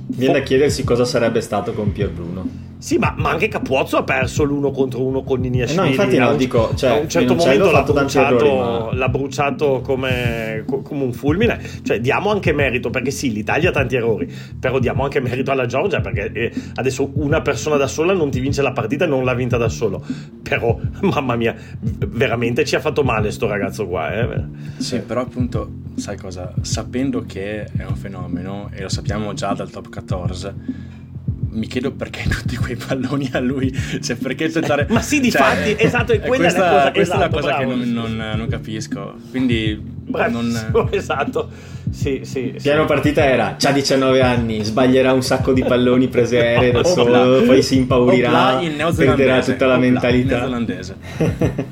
Viene 0.09 0.35
da 0.35 0.41
chiedersi 0.41 0.85
cosa 0.85 1.07
sarebbe 1.07 1.41
stato 1.41 1.73
con 1.73 1.91
Pier 1.91 2.11
Bruno. 2.11 2.72
Sì, 2.83 2.99
ma, 2.99 3.15
ma, 3.17 3.31
anche 3.31 3.47
Capuozzo 3.47 3.97
ha 3.97 4.03
perso 4.03 4.43
l'uno 4.43 4.73
contro 4.73 5.05
uno 5.05 5.23
con 5.23 5.39
Niniashvili. 5.39 5.79
Eh 5.79 5.85
no, 5.85 5.89
infatti 5.89 6.19
no, 6.19 6.35
dico, 6.35 6.75
cioè, 6.75 6.91
a 6.91 6.95
un 6.95 7.09
certo 7.09 7.37
momento 7.37 7.71
l'ha 7.71 7.85
bruciato, 7.85 8.35
errori, 8.35 8.57
ma... 8.57 8.95
l'ha 8.95 9.09
bruciato 9.09 9.81
come, 9.83 10.65
come, 10.67 11.05
un 11.05 11.13
fulmine. 11.13 11.61
Cioè, 11.85 12.01
diamo 12.01 12.33
anche 12.33 12.53
merito, 12.53 12.91
perché 12.91 13.13
sì, 13.13 13.31
l'Italia 13.33 13.69
ha 13.69 13.73
tanti 13.73 13.95
errori, 13.95 14.29
però 14.59 14.81
diamo 14.81 15.05
anche 15.05 15.21
merito 15.21 15.53
alla 15.53 15.67
Georgia, 15.67 16.01
perché 16.01 16.33
eh, 16.33 16.53
adesso 16.75 17.09
una 17.15 17.41
persona 17.41 17.77
da 17.77 17.87
sola 17.87 18.15
non 18.15 18.31
ti 18.31 18.41
vince 18.41 18.63
la 18.63 18.73
partita 18.73 19.05
e 19.05 19.09
non 19.09 19.25
l'ha 19.25 19.35
vinta 19.35 19.57
da 19.57 19.69
solo. 19.69 20.05
Però, 20.43 20.77
mamma 21.03 21.37
mia, 21.37 21.55
veramente 21.81 22.65
ci 22.65 22.75
ha 22.75 22.81
fatto 22.81 23.05
male 23.05 23.31
sto 23.31 23.47
ragazzo 23.47 23.87
qua. 23.87 24.13
Eh? 24.13 24.45
Sì, 24.79 24.99
però 24.99 25.21
appunto, 25.21 25.71
sai 25.95 26.17
cosa? 26.17 26.53
Sapendo 26.63 27.23
che 27.25 27.63
è 27.63 27.85
un 27.85 27.95
fenomeno, 27.95 28.71
e 28.73 28.83
lo 28.83 28.89
sappiamo 28.89 29.33
già 29.35 29.53
dal 29.53 29.71
top 29.71 29.89
14 29.89 31.01
mi 31.53 31.67
chiedo 31.67 31.93
perché 31.93 32.25
tutti 32.29 32.57
quei 32.57 32.77
palloni 32.77 33.31
a 33.33 33.41
lui, 33.41 33.73
cioè 34.03 34.17
perché 34.17 34.49
tentare... 34.51 34.87
ma 34.89 35.01
sì, 35.01 35.21
di 35.21 35.31
cioè, 35.31 35.41
fatti, 35.41 35.77
esatto, 35.79 36.13
è 36.13 36.21
quella 36.21 36.45
questa, 36.45 36.59
è 36.59 36.61
la 36.61 36.71
cosa, 36.71 36.93
questa 36.93 37.15
esatto, 37.15 37.19
è 37.19 37.25
la 37.25 37.29
cosa 37.29 37.47
bravo, 37.47 37.71
che 37.71 37.85
non, 37.85 38.15
non, 38.15 38.33
non, 38.37 38.49
capisco, 38.49 39.15
quindi... 39.31 40.01
Non... 40.29 40.73
esatto, 40.91 41.49
sì, 41.91 42.21
sì. 42.25 42.55
Piano 42.61 42.83
sì. 42.83 42.87
partita 42.87 43.25
era, 43.25 43.57
c'ha 43.59 43.73
19 43.73 44.21
anni, 44.21 44.65
sbaglierà 44.65 45.13
un 45.13 45.23
sacco 45.23 45.53
di 45.53 45.63
palloni 45.63 46.09
prese 46.09 46.39
aeree 46.39 46.73
da 46.73 46.85
solo, 46.85 47.43
poi 47.43 47.63
si 47.63 47.77
impaurirà, 47.77 48.61
perderà 48.97 49.43
tutta 49.43 49.67
la 49.67 49.75
Opla, 49.75 49.85
mentalità. 49.85 50.39
neozelandese. 50.39 50.97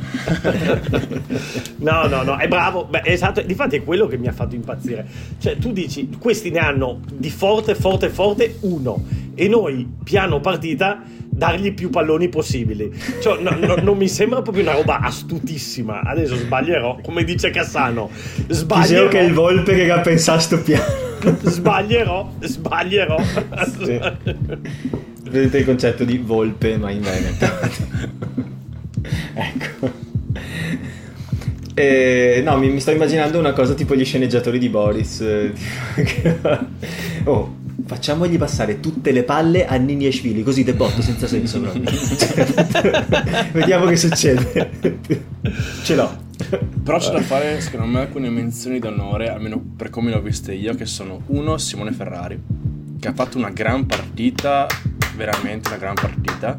no, 1.79 2.07
no, 2.07 2.23
no, 2.23 2.37
è 2.37 2.49
bravo, 2.49 2.85
Beh, 2.85 3.03
esatto, 3.05 3.41
difatti 3.43 3.77
è 3.77 3.85
quello 3.85 4.07
che 4.07 4.19
mi 4.19 4.29
ha 4.29 4.33
fatto 4.33 4.55
impazzire. 4.55 5.07
Cioè, 5.39 5.57
tu 5.57 5.73
dici, 5.73 6.09
questi 6.19 6.51
ne 6.51 6.59
hanno 6.59 7.01
di 7.13 7.31
forte, 7.31 7.75
forte, 7.75 8.09
forte 8.09 8.57
uno, 8.61 9.05
e 9.35 9.49
noi, 9.49 9.89
piano 10.05 10.41
partita 10.41 11.03
dargli 11.41 11.73
più 11.73 11.89
palloni 11.89 12.29
possibili. 12.29 12.93
Cioè, 13.23 13.41
no, 13.41 13.57
no, 13.59 13.77
non 13.77 13.97
mi 13.97 14.09
sembra 14.09 14.43
proprio 14.43 14.63
una 14.63 14.75
roba 14.75 15.01
astutissima. 15.01 16.03
Adesso 16.03 16.37
sbaglierò, 16.37 16.99
come 17.03 17.25
dice 17.25 17.49
Cassano. 17.49 18.11
Sbaglierò. 18.47 19.09
che 19.09 19.21
è 19.21 19.23
il 19.23 19.33
volpe 19.33 19.75
che 19.75 19.91
ha 19.91 20.01
pensato 20.01 20.41
sto 20.41 20.61
piano. 20.61 20.85
sbaglierò, 21.41 22.31
sbaglierò. 22.41 23.17
Sì. 23.83 23.99
Vedete 25.31 25.59
il 25.59 25.65
concetto 25.65 26.05
di 26.05 26.19
volpe, 26.19 26.77
ma 26.77 26.91
in 26.91 27.01
Veneto. 27.01 27.47
ecco. 29.33 30.09
Eh, 31.73 32.43
no, 32.45 32.59
mi, 32.59 32.69
mi, 32.69 32.81
sto 32.81 32.91
immaginando 32.91 33.39
una 33.39 33.55
cosa 33.55 33.73
tipo 33.73 33.95
gli 33.95 34.05
sceneggiatori 34.05 34.59
di 34.59 34.69
Boris. 34.69 35.21
Eh, 35.23 35.53
oh, 37.25 37.60
facciamogli 37.85 38.39
passare 38.39 38.81
tutte 38.81 39.13
le 39.13 39.23
palle 39.25 39.67
a 39.67 39.77
Nini 39.77 40.07
e 40.07 40.13
Shvili, 40.13 40.43
così 40.43 40.65
debotto 40.65 41.03
senza 41.03 41.27
senso 41.27 41.61
proprio. 41.61 41.83
Vediamo 43.53 43.87
che 43.87 43.97
succede. 43.97 44.71
Ce 45.83 45.95
l'ho. 45.95 46.29
Però 46.83 46.99
c'è 46.99 47.13
da 47.13 47.21
fare, 47.21 47.61
secondo 47.61 47.87
me, 47.87 48.01
alcune 48.01 48.31
menzioni 48.31 48.79
d'onore, 48.79 49.29
almeno 49.29 49.63
per 49.77 49.91
come 49.91 50.11
l'ho 50.11 50.21
viste 50.21 50.55
io, 50.55 50.75
che 50.75 50.87
sono 50.87 51.23
uno, 51.27 51.59
Simone 51.59 51.93
Ferrari, 51.93 52.41
che 52.99 53.09
ha 53.09 53.13
fatto 53.13 53.39
una 53.39 53.51
gran 53.51 53.87
partita, 53.87 54.67
veramente 55.17 55.69
una 55.69 55.79
gran 55.79 55.95
partita, 55.95 56.57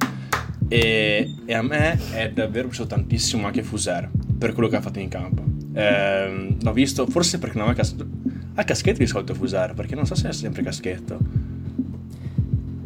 e, 0.68 1.36
e 1.46 1.54
a 1.54 1.62
me 1.62 2.00
è 2.12 2.30
davvero 2.30 2.68
piaciuto 2.68 2.90
tantissimo 2.90 3.46
anche 3.46 3.64
Fuser, 3.64 4.10
per 4.38 4.54
quello 4.54 4.70
che 4.70 4.76
ha 4.76 4.82
fatto 4.82 5.00
in 5.00 5.10
campo. 5.10 5.44
Eh, 5.74 6.56
l'ho 6.62 6.74
visto, 6.74 7.06
forse 7.08 7.40
perché 7.40 7.58
non 7.58 7.68
aveva 7.68 7.84
a 8.62 8.64
caschetto 8.64 9.00
di 9.00 9.08
solito 9.08 9.34
Fusar, 9.34 9.74
perché 9.74 9.96
non 9.96 10.06
so 10.06 10.16
se 10.16 10.30
è 10.30 10.34
sempre 10.34 10.64
caschetto. 10.64 11.18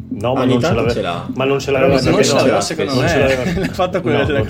No, 0.08 0.32
ma 0.32 0.46
non, 0.46 0.60
ce 0.60 1.02
l'ha. 1.02 1.28
ma 1.34 1.44
non 1.44 1.60
ce 1.60 1.70
l'aveva 1.70 2.00
non 2.10 2.22
ce 2.24 2.32
l'aveva 2.32 2.60
secondo 2.62 3.00
me. 3.00 3.62
ha 3.62 3.72
fatto. 3.72 4.00
Quelle, 4.00 4.24
no, 4.26 4.46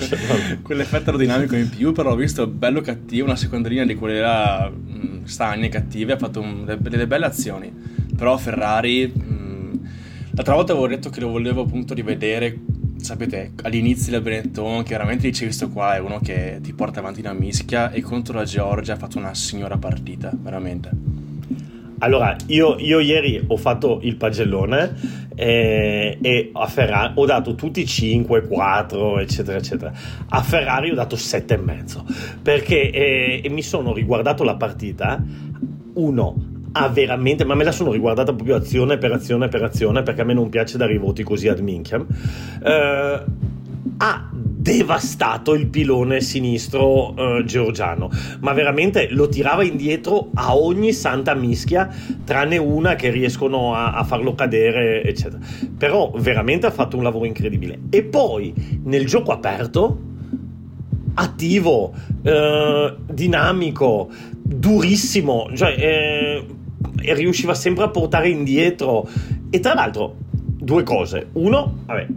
quell'effetto 0.61 1.09
aerodinamico 1.09 1.57
in 1.57 1.69
più 1.69 1.91
però 1.91 2.11
ho 2.11 2.15
visto 2.15 2.47
bello 2.47 2.79
cattivo 2.79 3.25
una 3.25 3.35
seconda 3.35 3.67
linea 3.67 3.83
di 3.83 3.95
quelle 3.95 4.21
là 4.21 4.71
mm, 4.71 5.25
stagne 5.25 5.67
cattive 5.67 6.13
ha 6.13 6.17
fatto 6.17 6.39
un, 6.39 6.63
delle, 6.63 6.79
delle, 6.81 7.05
belle 7.05 7.25
azioni. 7.25 7.73
Però 8.15 8.37
Ferrari 8.37 9.11
mh, 9.13 9.21
mm, 9.21 9.73
l'altra 10.31 10.55
volta 10.55 10.71
avevo 10.71 10.87
detto 10.87 11.09
che 11.09 11.19
lo 11.19 11.27
volevo 11.27 11.63
appunto 11.63 11.93
rivedere 11.93 12.57
sapete, 12.99 13.51
all'inizio 13.63 14.11
del 14.11 14.21
Benetton, 14.21 14.83
chiaramente 14.83 15.27
dicevi 15.27 15.45
questo 15.45 15.69
qua 15.69 15.95
è 15.95 15.99
uno 15.99 16.19
che 16.19 16.59
ti 16.61 16.73
porta 16.73 16.99
avanti 16.99 17.19
una 17.19 17.33
mischia 17.33 17.91
e 17.91 18.01
contro 18.01 18.37
la 18.37 18.43
Georgia 18.43 18.93
ha 18.93 18.97
fatto 18.97 19.17
una 19.17 19.33
signora 19.33 19.77
partita, 19.77 20.31
veramente. 20.33 20.89
allora, 21.99 22.35
io, 22.47 22.77
io, 22.79 22.99
ieri 22.99 23.43
ho 23.47 23.57
fatto 23.57 23.99
il 24.03 24.15
pagellone 24.15 25.25
eh, 25.35 26.17
e 26.21 26.49
a 26.53 26.67
Ferrari 26.67 27.13
ho 27.15 27.25
dato 27.25 27.55
tutti 27.55 27.85
5, 27.85 28.47
4, 28.47 29.19
eccetera, 29.19 29.57
eccetera. 29.57 29.93
A 30.29 30.41
Ferrari 30.41 30.91
ho 30.91 30.95
dato 30.95 31.15
7,5 31.15 32.41
perché 32.41 32.91
eh, 32.91 33.49
mi 33.49 33.61
sono 33.61 33.93
riguardato 33.93 34.43
la 34.43 34.55
partita. 34.55 35.23
Uno, 35.93 36.56
ha 36.79 36.87
veramente, 36.89 37.43
ma 37.43 37.55
me 37.55 37.63
la 37.63 37.71
sono 37.71 37.91
riguardata 37.91 38.33
proprio 38.33 38.55
azione 38.55 38.97
per 38.97 39.11
azione 39.11 39.47
per 39.47 39.63
azione 39.63 40.03
perché 40.03 40.21
a 40.21 40.25
me 40.25 40.33
non 40.33 40.49
piace 40.49 40.77
dare 40.77 40.93
i 40.93 40.97
voti 40.97 41.23
così 41.23 41.47
ad 41.47 41.59
minchiam. 41.59 42.05
Eh, 42.63 43.23
ha 43.99 44.29
devastato 44.31 45.53
il 45.53 45.67
pilone 45.67 46.19
sinistro 46.19 47.15
eh, 47.15 47.43
georgiano, 47.45 48.09
ma 48.41 48.53
veramente 48.53 49.07
lo 49.09 49.29
tirava 49.29 49.63
indietro 49.63 50.29
a 50.33 50.57
ogni 50.57 50.91
santa 50.91 51.33
mischia, 51.33 51.89
tranne 52.25 52.57
una 52.57 52.95
che 52.95 53.09
riescono 53.09 53.73
a, 53.73 53.93
a 53.93 54.03
farlo 54.03 54.35
cadere, 54.35 55.03
eccetera. 55.03 55.39
Però 55.77 56.11
veramente 56.17 56.65
ha 56.65 56.71
fatto 56.71 56.97
un 56.97 57.03
lavoro 57.03 57.25
incredibile. 57.25 57.79
E 57.89 58.03
poi 58.03 58.53
nel 58.83 59.05
gioco 59.05 59.31
aperto, 59.31 59.99
attivo, 61.13 61.93
eh, 62.21 62.95
dinamico, 63.09 64.09
durissimo, 64.43 65.49
cioè 65.55 65.75
eh, 65.77 66.45
riusciva 67.01 67.53
sempre 67.53 67.85
a 67.85 67.89
portare 67.89 68.29
indietro. 68.29 69.07
E 69.49 69.59
tra 69.59 69.73
l'altro, 69.73 70.15
due 70.29 70.83
cose. 70.83 71.27
Uno, 71.33 71.79
vabbè, 71.85 72.07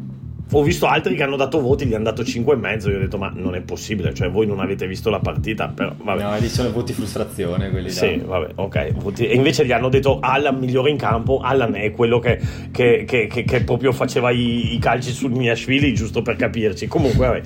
ho 0.53 0.63
visto 0.63 0.87
altri 0.87 1.15
che 1.15 1.23
hanno 1.23 1.37
dato 1.37 1.61
voti, 1.61 1.87
gli 1.87 1.95
hanno 1.95 2.05
dato 2.05 2.23
5,5. 2.23 2.91
Io 2.91 2.97
ho 2.97 3.01
detto, 3.01 3.19
ma 3.19 3.31
non 3.35 3.55
è 3.55 3.61
possibile, 3.61 4.13
cioè 4.15 4.31
voi 4.31 4.47
non 4.47 4.61
avete 4.61 4.87
visto 4.87 5.11
la 5.11 5.21
partita. 5.21 5.69
Però, 5.69 5.93
vabbè. 5.97 6.23
No, 6.23 6.37
lì 6.39 6.49
sono 6.49 6.73
voti 6.73 6.93
frustrazione 6.93 7.71
quelli 7.71 7.91
Sì, 7.91 8.19
là. 8.19 8.25
vabbè, 8.27 8.53
ok. 8.57 8.93
Voti... 8.95 9.27
E 9.27 9.35
invece 9.35 9.65
gli 9.65 9.73
hanno 9.73 9.89
detto 9.89 10.19
Allan 10.21 10.57
migliore 10.57 10.91
in 10.91 10.97
campo. 10.97 11.41
Allan 11.41 11.77
è 11.77 11.93
quello 11.93 12.19
che, 12.19 12.41
che, 12.73 13.05
che, 13.07 13.27
che 13.29 13.61
proprio 13.63 13.93
faceva 13.93 14.31
i, 14.31 14.75
i 14.75 14.79
calci 14.79 15.13
sul 15.13 15.31
Miashvili, 15.31 15.95
giusto 15.95 16.23
per 16.23 16.37
capirci. 16.37 16.87
Comunque, 16.87 17.27
vabbè. 17.27 17.43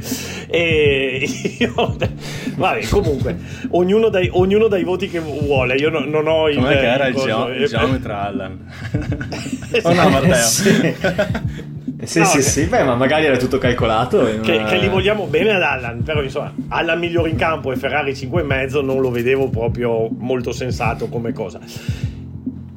E 0.48 1.28
io, 1.58 1.96
vabbè, 2.56 2.86
comunque, 2.88 3.36
ognuno 3.70 4.08
dai, 4.08 4.28
ognuno 4.32 4.68
dai 4.68 4.84
voti 4.84 5.08
che 5.08 5.20
vuole. 5.20 5.74
Io 5.76 5.90
non, 5.90 6.08
non 6.08 6.26
ho 6.26 6.48
il. 6.48 6.56
Come 6.56 6.76
che 6.76 6.86
era 6.86 7.06
il, 7.08 7.16
il 7.60 7.66
geometra 7.68 8.22
Allan? 8.22 8.64
oh 9.82 9.92
no, 9.92 10.08
Matteo. 10.08 10.34
sì. 10.36 10.94
Sì, 12.06 12.18
no, 12.20 12.24
sì, 12.24 12.36
che... 12.38 12.42
sì, 12.42 12.66
beh, 12.66 12.84
ma 12.84 12.94
magari 12.94 13.24
era 13.26 13.36
tutto 13.36 13.58
calcolato. 13.58 14.24
Che, 14.40 14.56
una... 14.56 14.64
che, 14.64 14.78
li 14.78 14.88
vogliamo 14.88 15.26
bene 15.26 15.52
ad 15.52 15.62
Allan, 15.62 16.02
però 16.02 16.22
insomma, 16.22 16.52
Allan 16.68 16.98
migliore 16.98 17.30
in 17.30 17.36
campo 17.36 17.72
e 17.72 17.76
Ferrari 17.76 18.12
5,5 18.12 18.84
non 18.84 19.00
lo 19.00 19.10
vedevo 19.10 19.48
proprio 19.48 20.08
molto 20.16 20.52
sensato 20.52 21.08
come 21.08 21.32
cosa. 21.32 21.60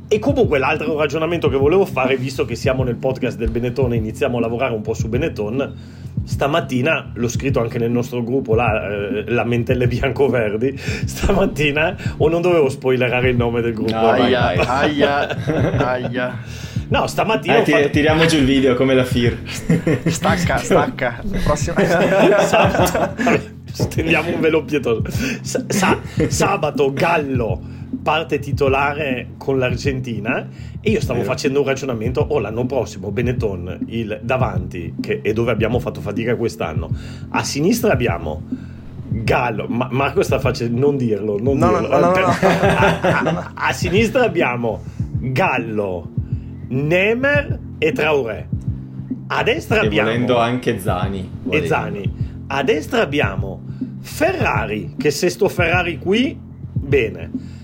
E 0.10 0.20
comunque 0.20 0.58
l'altro 0.58 0.98
ragionamento 0.98 1.50
che 1.50 1.58
volevo 1.58 1.86
fare, 1.86 2.16
visto 2.16 2.46
che 2.46 2.56
siamo 2.56 2.84
nel 2.84 2.96
podcast 2.96 3.38
del 3.38 3.50
Benetton 3.50 3.92
e 3.92 3.98
iniziamo 3.98 4.38
a 4.38 4.40
lavorare 4.40 4.74
un 4.74 4.82
po' 4.82 4.94
su 4.94 5.10
Benetton, 5.10 5.76
stamattina, 6.24 7.12
l'ho 7.14 7.28
scritto 7.28 7.60
anche 7.60 7.78
nel 7.78 7.92
nostro 7.92 8.24
gruppo, 8.24 8.56
là, 8.56 8.88
eh, 8.90 9.30
Lamentelle 9.30 9.88
Bianco-Verdi, 9.88 10.78
stamattina, 10.80 11.96
o 12.18 12.30
non 12.30 12.42
dovevo 12.42 12.70
spoilerare 12.70 13.30
il 13.30 13.36
nome 13.36 13.62
del 13.62 13.74
gruppo? 13.74 13.96
Aia, 13.96 14.54
aia, 14.66 15.28
aia. 15.86 16.40
No, 16.90 17.08
stamattina. 17.08 17.58
Eh, 17.58 17.64
ti, 17.64 17.72
fatto... 17.72 17.90
Tiriamo 17.90 18.26
giù 18.26 18.38
il 18.38 18.46
video 18.46 18.76
come 18.76 18.94
la 18.94 19.04
FIR. 19.04 19.38
Stacca, 20.06 20.58
stacca. 20.58 21.22
Prossima. 21.44 21.76
sabato. 22.46 23.16
Stendiamo 23.72 24.34
un 24.34 24.40
velo 24.40 24.64
pietoso. 24.64 25.04
Sa- 25.42 26.00
sabato 26.28 26.94
Gallo 26.94 27.76
parte 28.02 28.40
titolare 28.40 29.30
con 29.38 29.60
l'Argentina 29.60 30.48
e 30.82 30.92
io 30.92 31.02
stavo 31.02 31.24
facendo 31.24 31.62
un 31.62 31.66
ragionamento 31.66 32.20
oh 32.22 32.40
l'anno 32.40 32.66
prossimo 32.66 33.12
Benetton 33.12 33.86
il 33.88 34.20
davanti 34.22 34.96
che 35.02 35.22
è 35.22 35.32
dove 35.32 35.52
abbiamo 35.52 35.80
fatto 35.80 36.02
fatica 36.02 36.36
quest'anno 36.36 36.90
a 37.30 37.44
sinistra 37.44 37.94
abbiamo 37.94 38.44
Gallo 39.10 39.68
Ma- 39.70 39.88
Marco 39.90 40.22
sta 40.22 40.38
facendo 40.40 40.78
non 40.78 40.98
dirlo 40.98 41.38
non 41.40 41.58
no, 41.58 41.80
dirlo. 41.80 41.88
No, 41.88 42.00
no, 42.00 42.12
a, 42.12 43.00
a, 43.02 43.52
a 43.54 43.72
sinistra 43.72 44.24
abbiamo 44.24 44.84
Gallo 45.20 46.12
Nemer 46.70 47.60
e 47.78 47.92
Traoré. 47.92 48.48
A 49.28 49.44
destra 49.44 49.82
e 49.82 49.86
abbiamo. 49.86 50.10
Volendo 50.10 50.38
anche 50.38 50.80
Zani. 50.80 51.30
Volendo. 51.44 51.66
E 51.66 51.68
Zani. 51.68 52.14
A 52.48 52.64
destra 52.64 53.02
abbiamo 53.02 53.62
Ferrari, 54.00 54.96
che 54.98 55.12
se 55.12 55.30
sto 55.30 55.50
Ferrari 55.50 55.98
qui, 55.98 56.38
bene. 56.74 57.56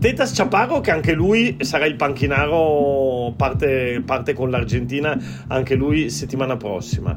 Tetas 0.00 0.32
Chaparro, 0.32 0.80
che 0.80 0.90
anche 0.90 1.12
lui 1.12 1.56
sarà 1.60 1.84
il 1.84 1.94
panchinaro, 1.96 3.34
parte, 3.36 4.02
parte 4.02 4.32
con 4.32 4.48
l'Argentina, 4.48 5.14
anche 5.48 5.74
lui 5.74 6.08
settimana 6.08 6.56
prossima. 6.56 7.14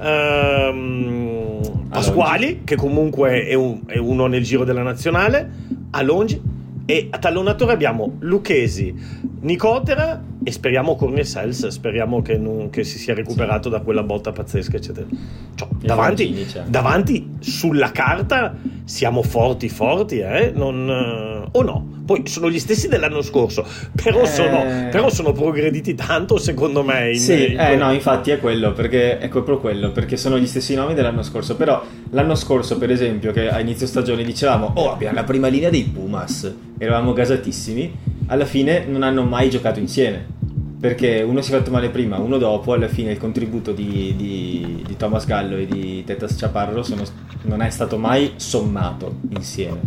Ehm, 0.00 1.60
Pasquali, 1.90 2.62
che 2.64 2.74
comunque 2.74 3.44
è, 3.44 3.52
un, 3.52 3.80
è 3.84 3.98
uno 3.98 4.26
nel 4.28 4.42
giro 4.42 4.64
della 4.64 4.82
nazionale. 4.82 5.50
Alongi, 5.90 6.40
e 6.84 7.08
a 7.10 7.18
tallonatore 7.18 7.72
abbiamo 7.72 8.16
Lucchesi, 8.20 8.94
Nicotera 9.40 10.22
e 10.42 10.50
speriamo 10.50 10.96
Cornesels, 10.96 11.68
speriamo 11.68 12.22
che, 12.22 12.36
non, 12.36 12.70
che, 12.70 12.84
si 12.84 12.98
sia 12.98 13.14
recuperato 13.14 13.68
da 13.68 13.80
quella 13.80 14.02
botta 14.02 14.32
pazzesca, 14.32 14.76
eccetera. 14.76 15.06
Cioè, 15.54 15.68
davanti, 15.80 16.46
davanti, 16.66 17.36
sulla 17.38 17.92
carta 17.92 18.56
siamo 18.84 19.22
forti, 19.22 19.68
forti, 19.68 20.18
eh? 20.18 20.52
Non, 20.54 20.88
uh, 20.88 21.56
o 21.56 21.62
no? 21.62 22.00
Poi 22.04 22.22
sono 22.26 22.50
gli 22.50 22.58
stessi 22.58 22.88
dell'anno 22.88 23.22
scorso, 23.22 23.64
però, 23.94 24.22
eh... 24.22 24.26
sono, 24.26 24.64
però 24.90 25.08
sono, 25.08 25.32
progrediti 25.32 25.94
tanto, 25.94 26.38
secondo 26.38 26.82
me. 26.82 27.10
In, 27.12 27.18
sì, 27.18 27.52
in 27.52 27.60
eh, 27.60 27.76
no, 27.76 27.92
infatti 27.92 28.30
è 28.30 28.38
quello, 28.38 28.72
perché 28.72 29.18
è 29.18 29.28
proprio 29.28 29.58
quello, 29.58 29.92
perché 29.92 30.16
sono 30.16 30.38
gli 30.38 30.46
stessi 30.46 30.74
nomi 30.74 30.94
dell'anno 30.94 31.22
scorso. 31.22 31.56
Però 31.56 31.82
l'anno 32.10 32.34
scorso, 32.34 32.78
per 32.78 32.90
esempio, 32.90 33.32
che 33.32 33.48
a 33.48 33.60
inizio 33.60 33.86
stagione 33.86 34.24
dicevamo, 34.24 34.72
oh, 34.74 34.92
abbiamo 34.92 35.14
la 35.14 35.24
prima 35.24 35.48
linea 35.48 35.70
dei 35.70 35.84
Pumas 35.84 36.52
eravamo 36.78 37.12
gasatissimi, 37.12 37.96
alla 38.26 38.44
fine 38.44 38.84
non 38.86 39.04
hanno 39.04 39.22
mai 39.22 39.48
giocato 39.48 39.78
insieme. 39.78 40.40
Perché 40.82 41.22
uno 41.22 41.40
si 41.42 41.52
è 41.52 41.56
fatto 41.56 41.70
male 41.70 41.90
prima, 41.90 42.18
uno 42.18 42.38
dopo, 42.38 42.72
alla 42.72 42.88
fine 42.88 43.12
il 43.12 43.16
contributo 43.16 43.70
di, 43.70 44.14
di, 44.16 44.82
di 44.84 44.96
Thomas 44.96 45.26
Gallo 45.26 45.56
e 45.56 45.64
di 45.64 46.02
Tetas 46.02 46.34
Chaparro 46.34 46.82
sono, 46.82 47.04
non 47.42 47.62
è 47.62 47.70
stato 47.70 47.98
mai 47.98 48.32
sommato 48.34 49.18
insieme. 49.28 49.78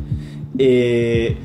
E 0.56 1.36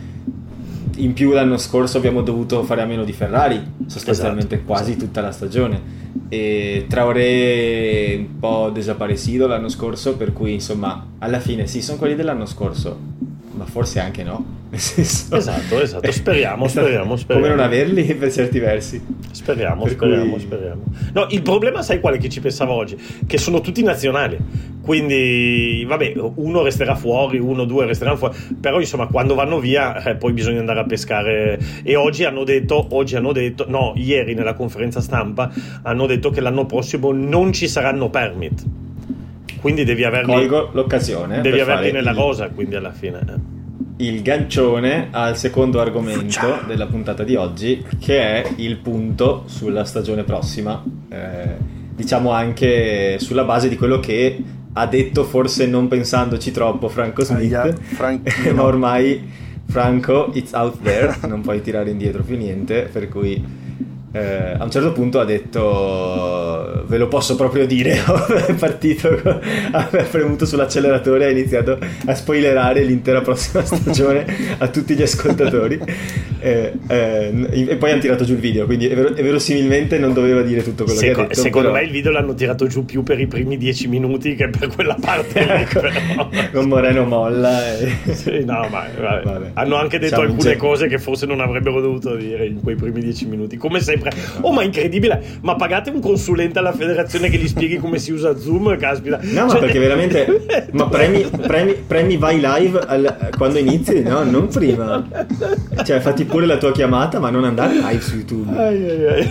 in 0.99 1.13
più 1.15 1.33
l'anno 1.33 1.57
scorso 1.57 1.97
abbiamo 1.99 2.23
dovuto 2.23 2.63
fare 2.63 2.83
a 2.83 2.87
meno 2.87 3.03
di 3.03 3.13
Ferrari, 3.13 3.61
sostanzialmente 3.87 4.55
esatto, 4.55 4.69
quasi 4.69 4.91
esatto. 4.93 5.07
tutta 5.07 5.21
la 5.21 5.33
stagione. 5.33 5.83
E 6.29 6.85
Traoré 6.89 8.15
un 8.19 8.39
po' 8.39 8.71
desaparecido 8.73 9.49
l'anno 9.49 9.69
scorso, 9.69 10.15
per 10.15 10.33
cui 10.33 10.53
insomma 10.53 11.09
alla 11.19 11.41
fine 11.41 11.67
sì, 11.67 11.83
sono 11.83 11.99
quelli 11.99 12.15
dell'anno 12.15 12.47
scorso, 12.47 12.97
ma 13.61 13.67
forse 13.67 14.01
anche 14.01 14.23
no. 14.25 14.59
Esatto, 14.73 15.81
esatto, 15.81 16.11
speriamo, 16.11 16.67
speriamo, 16.67 17.17
speriamo. 17.17 17.47
Come 17.47 17.49
non 17.49 17.59
averli 17.63 18.05
per 18.17 18.33
certi 18.33 18.59
versi. 18.59 19.03
Speriamo, 19.33 19.83
per 19.83 19.93
speriamo, 19.93 20.31
cui... 20.31 20.41
speriamo. 20.41 20.83
No, 21.13 21.27
il 21.29 21.43
problema 21.43 21.83
sai 21.83 22.01
quale 22.01 22.17
che 22.17 22.31
ci 22.31 22.41
pensavo 22.41 22.73
oggi? 22.73 22.97
Che 23.27 23.37
sono 23.37 23.61
tutti 23.61 23.83
nazionali. 23.83 24.39
Quindi, 24.81 25.85
vabbè, 25.87 26.15
uno 26.37 26.63
resterà 26.63 26.95
fuori, 26.95 27.39
uno, 27.39 27.65
due 27.65 27.85
resteranno 27.85 28.17
fuori. 28.17 28.37
Però, 28.59 28.81
insomma, 28.81 29.07
quando 29.09 29.35
vanno 29.35 29.59
via, 29.59 30.03
eh, 30.03 30.17
poi 30.17 30.33
bisogna 30.33 30.61
andare 30.61 30.81
a 30.81 30.85
pescare. 30.85 31.59
E 31.83 31.97
oggi 31.97 32.25
hanno 32.25 32.45
detto, 32.45 32.87
oggi 32.93 33.17
hanno 33.17 33.33
detto, 33.33 33.67
no, 33.69 33.93
ieri 33.97 34.33
nella 34.33 34.55
conferenza 34.55 35.01
stampa 35.01 35.53
hanno 35.83 36.07
detto 36.07 36.31
che 36.31 36.41
l'anno 36.41 36.65
prossimo 36.65 37.13
non 37.13 37.53
ci 37.53 37.69
saranno 37.69 38.09
permit. 38.09 38.65
Quindi 39.61 39.85
devi 39.85 40.05
averli. 40.05 40.33
Colgo 40.33 40.71
l'occasione. 40.73 41.41
Devi 41.41 41.61
averli 41.61 41.93
nella 41.93 42.11
il... 42.11 42.17
rosa, 42.17 42.49
quindi 42.49 42.77
alla 42.77 42.93
fine. 42.93 43.21
Eh 43.21 43.59
il 44.01 44.23
gancione 44.23 45.09
al 45.11 45.37
secondo 45.37 45.79
argomento 45.79 46.61
della 46.67 46.87
puntata 46.87 47.23
di 47.23 47.37
oggi, 47.37 47.85
che 47.99 48.19
è 48.19 48.53
il 48.57 48.79
punto 48.79 49.45
sulla 49.47 49.85
stagione 49.85 50.25
prossima. 50.25 50.83
Eh, 51.09 51.57
diciamo 51.95 52.31
anche 52.31 53.19
sulla 53.19 53.45
base 53.45 53.69
di 53.69 53.77
quello 53.77 54.01
che 54.01 54.43
ha 54.73 54.87
detto, 54.87 55.25
forse 55.25 55.67
non 55.67 55.89
pensandoci 55.89 56.51
troppo, 56.51 56.89
Franco 56.89 57.25
Smith, 57.25 57.53
Aia, 57.53 57.75
ma 58.55 58.63
ormai 58.63 59.29
Franco, 59.67 60.31
it's 60.33 60.53
out 60.53 60.81
there, 60.83 61.15
non 61.29 61.43
puoi 61.43 61.61
tirare 61.61 61.91
indietro 61.91 62.23
più 62.23 62.37
niente, 62.37 62.89
per 62.91 63.09
cui 63.09 63.45
eh, 64.13 64.57
a 64.59 64.65
un 64.65 64.71
certo 64.71 64.93
punto 64.93 65.21
ha 65.21 65.25
detto 65.25 66.85
ve 66.87 66.99
lo 66.99 67.09
posso 67.09 67.37
proprio 67.37 67.67
dire, 67.67 68.03
è 68.47 68.55
partito, 68.55 69.09
ha 69.71 69.89
premuto 70.11 70.45
sull'acceleratore 70.45 71.25
e 71.25 71.27
ha 71.29 71.31
iniziato 71.31 71.79
a 72.07 72.15
spoilerare 72.15 72.83
l'intera 72.83 73.21
prossima 73.21 73.63
stagione 73.65 74.25
a 74.59 74.69
tutti 74.69 74.95
gli 74.95 75.03
ascoltatori 75.03 75.81
eh, 76.41 76.73
eh, 76.89 77.67
e 77.69 77.77
poi 77.77 77.91
hanno 77.93 78.01
tirato 78.01 78.25
giù 78.25 78.33
il 78.33 78.41
video, 78.41 78.67
quindi 78.67 78.89
ver- 78.89 79.15
verosimilmente 79.15 79.99
non 79.99 80.13
doveva 80.13 80.43
dire 80.43 80.63
tutto 80.63 80.85
quello 80.85 80.99
Seco- 80.99 81.15
che 81.15 81.21
ha 81.21 81.27
detto. 81.29 81.41
Secondo 81.41 81.69
però... 81.69 81.81
me 81.81 81.87
il 81.87 81.93
video 81.93 82.11
l'hanno 82.11 82.35
tirato 82.35 82.67
giù 82.67 82.85
più 82.85 83.03
per 83.03 83.21
i 83.21 83.27
primi 83.27 83.57
dieci 83.57 83.87
minuti 83.89 84.35
che 84.35 84.49
per 84.49 84.69
quella 84.69 84.97
parte 85.01 85.41
lì. 85.45 85.51
Ecco, 85.51 85.81
con 86.53 86.67
Moreno 86.67 87.05
molla. 87.05 87.79
E... 87.79 87.93
Sì, 88.13 88.45
no, 88.45 88.67
ma 88.71 88.87
vabbè. 88.99 89.23
Vabbè. 89.23 89.51
hanno 89.55 89.77
anche 89.77 89.99
detto 89.99 90.17
Ciao, 90.17 90.25
alcune 90.25 90.57
cose 90.57 90.89
che 90.89 90.99
forse 90.99 91.27
non 91.27 91.41
avrebbero 91.41 91.81
dovuto 91.81 92.17
dire 92.17 92.47
in 92.47 92.61
quei 92.61 92.75
primi 92.75 93.01
dieci 93.01 93.27
minuti, 93.27 93.57
come 93.57 93.81
sempre. 93.81 94.00
Oh, 94.41 94.53
ma 94.53 94.63
incredibile, 94.63 95.23
ma 95.43 95.57
pagate 95.57 95.91
un 95.91 96.01
consulente 96.01 96.59
alla 96.59 96.73
federazione 96.73 97.29
che 97.29 97.37
gli 97.37 97.49
spieghi 97.49 97.77
come 97.79 97.99
si 97.99 98.13
usa 98.13 98.37
Zoom, 98.39 98.77
caspita. 98.77 99.19
No, 99.23 99.31
cioè... 99.31 99.45
ma 99.47 99.59
perché 99.59 99.79
veramente... 99.79 100.45
ma 100.73 100.89
premi, 100.89 101.23
premi, 101.23 101.75
premi 101.75 102.17
vai 102.17 102.41
live 102.41 102.79
al, 102.79 103.31
quando 103.37 103.59
inizi, 103.59 104.03
no? 104.03 104.23
Non 104.25 104.49
prima. 104.49 105.07
Cioè, 105.85 106.01
fatti 106.01 106.25
pure 106.25 106.47
la 106.47 106.57
tua 106.57 106.73
chiamata, 106.73 107.19
ma 107.19 107.31
non 107.31 107.45
andare 107.45 107.75
live 107.75 108.01
su 108.01 108.17
YouTube. 108.17 108.57
Ai, 108.57 108.89
ai, 108.89 109.07
ai. 109.07 109.31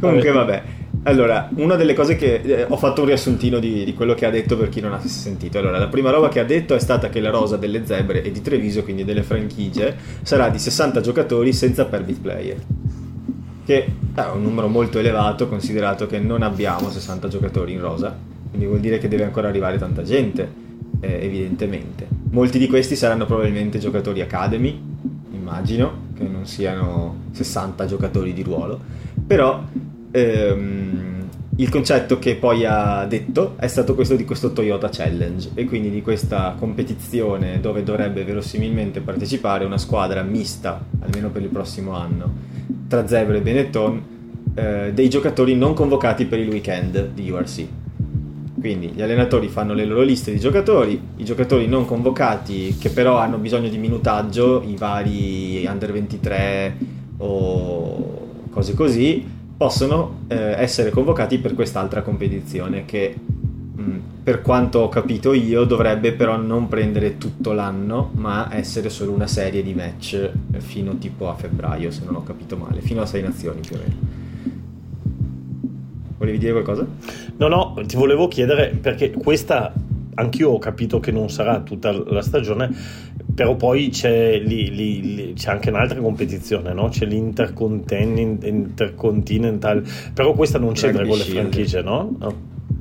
Comunque, 0.00 0.30
vabbè. 0.30 0.62
Allora, 1.04 1.48
una 1.56 1.76
delle 1.76 1.94
cose 1.94 2.16
che 2.16 2.40
eh, 2.44 2.66
ho 2.68 2.76
fatto 2.76 3.00
un 3.00 3.06
riassuntino 3.06 3.58
di, 3.58 3.84
di, 3.84 3.94
quello 3.94 4.14
che 4.14 4.26
ha 4.26 4.30
detto 4.30 4.56
per 4.56 4.68
chi 4.68 4.80
non 4.80 4.92
ha 4.92 5.00
sentito. 5.00 5.58
Allora, 5.58 5.78
la 5.78 5.86
prima 5.86 6.10
roba 6.10 6.28
che 6.28 6.40
ha 6.40 6.44
detto 6.44 6.74
è 6.74 6.78
stata 6.80 7.08
che 7.08 7.20
la 7.20 7.30
rosa 7.30 7.56
delle 7.56 7.86
zebre 7.86 8.22
e 8.22 8.30
di 8.30 8.42
Treviso, 8.42 8.82
quindi 8.82 9.04
delle 9.04 9.22
franchigie, 9.22 9.96
sarà 10.22 10.48
di 10.48 10.58
60 10.58 11.00
giocatori 11.00 11.52
senza 11.52 11.86
permit 11.86 12.20
player 12.20 12.56
che 13.68 13.84
è 14.14 14.24
un 14.32 14.42
numero 14.44 14.66
molto 14.68 14.98
elevato 14.98 15.46
considerato 15.46 16.06
che 16.06 16.18
non 16.18 16.40
abbiamo 16.40 16.88
60 16.88 17.28
giocatori 17.28 17.74
in 17.74 17.80
rosa, 17.80 18.16
quindi 18.48 18.66
vuol 18.66 18.80
dire 18.80 18.96
che 18.96 19.08
deve 19.08 19.24
ancora 19.24 19.48
arrivare 19.48 19.76
tanta 19.76 20.02
gente, 20.02 20.50
eh, 21.00 21.18
evidentemente. 21.22 22.08
Molti 22.30 22.58
di 22.58 22.66
questi 22.66 22.96
saranno 22.96 23.26
probabilmente 23.26 23.78
giocatori 23.78 24.22
academy, 24.22 24.80
immagino, 25.32 26.06
che 26.16 26.24
non 26.24 26.46
siano 26.46 27.24
60 27.32 27.84
giocatori 27.84 28.32
di 28.32 28.42
ruolo, 28.42 28.80
però 29.26 29.62
ehm, 30.12 31.17
il 31.60 31.70
concetto 31.70 32.20
che 32.20 32.36
poi 32.36 32.64
ha 32.64 33.04
detto 33.06 33.54
è 33.58 33.66
stato 33.66 33.96
questo 33.96 34.14
di 34.14 34.24
questo 34.24 34.52
Toyota 34.52 34.88
Challenge 34.90 35.50
e 35.54 35.64
quindi 35.64 35.90
di 35.90 36.02
questa 36.02 36.54
competizione 36.56 37.58
dove 37.60 37.82
dovrebbe 37.82 38.22
verosimilmente 38.22 39.00
partecipare 39.00 39.64
una 39.64 39.78
squadra 39.78 40.22
mista, 40.22 40.80
almeno 41.00 41.30
per 41.30 41.42
il 41.42 41.48
prossimo 41.48 41.96
anno, 41.96 42.32
tra 42.86 43.08
Zebra 43.08 43.36
e 43.36 43.40
Benetton 43.40 44.02
eh, 44.54 44.92
dei 44.94 45.08
giocatori 45.08 45.56
non 45.56 45.74
convocati 45.74 46.26
per 46.26 46.38
il 46.38 46.48
weekend 46.48 47.08
di 47.12 47.28
URC. 47.28 47.66
Quindi 48.60 48.90
gli 48.90 49.02
allenatori 49.02 49.48
fanno 49.48 49.74
le 49.74 49.84
loro 49.84 50.02
liste 50.02 50.30
di 50.30 50.38
giocatori, 50.38 51.00
i 51.16 51.24
giocatori 51.24 51.66
non 51.66 51.84
convocati 51.84 52.76
che 52.78 52.90
però 52.90 53.16
hanno 53.18 53.36
bisogno 53.38 53.68
di 53.68 53.78
minutaggio, 53.78 54.62
i 54.64 54.76
vari 54.76 55.66
under 55.66 55.90
23 55.90 56.76
o 57.18 58.26
cose 58.50 58.74
così, 58.74 59.36
possono 59.58 60.20
eh, 60.28 60.54
essere 60.56 60.88
convocati 60.88 61.38
per 61.38 61.54
quest'altra 61.54 62.00
competizione 62.00 62.86
che 62.86 63.14
Mm, 63.80 63.98
per 64.24 64.42
quanto 64.42 64.80
ho 64.80 64.88
capito 64.88 65.32
io, 65.32 65.62
dovrebbe 65.62 66.12
però 66.12 66.36
non 66.36 66.66
prendere 66.66 67.16
tutto 67.16 67.52
l'anno, 67.52 68.10
ma 68.14 68.48
essere 68.52 68.90
solo 68.90 69.12
una 69.12 69.28
serie 69.28 69.62
di 69.62 69.72
match 69.72 70.30
fino 70.58 70.98
tipo 70.98 71.30
a 71.30 71.34
febbraio, 71.34 71.92
se 71.92 72.04
non 72.04 72.16
ho 72.16 72.24
capito 72.24 72.56
male, 72.56 72.80
fino 72.80 73.02
a 73.02 73.06
sei 73.06 73.22
nazioni 73.22 73.60
più 73.60 73.76
o 73.76 73.78
meno. 73.78 73.94
Volevi 76.18 76.38
dire 76.38 76.50
qualcosa? 76.50 76.84
No, 77.36 77.46
no, 77.46 77.74
ti 77.86 77.94
volevo 77.94 78.26
chiedere 78.26 78.70
perché 78.70 79.12
questa 79.12 79.72
anch'io 80.14 80.50
ho 80.50 80.58
capito 80.58 80.98
che 80.98 81.12
non 81.12 81.30
sarà 81.30 81.60
tutta 81.60 81.92
la 81.92 82.22
stagione, 82.22 82.74
però 83.38 83.54
poi 83.54 83.90
c'è, 83.90 84.40
lì, 84.40 84.74
lì, 84.74 85.14
lì, 85.14 85.32
c'è 85.34 85.52
anche 85.52 85.70
un'altra 85.70 86.00
competizione, 86.00 86.72
no? 86.72 86.88
C'è 86.88 87.06
l'Intercontinental, 87.06 89.84
però 90.12 90.32
questa 90.32 90.58
non 90.58 90.72
c'entra 90.72 91.06
con 91.06 91.16
le 91.16 91.22
franchigie, 91.22 91.80
no? 91.80 92.16
no. 92.18 92.34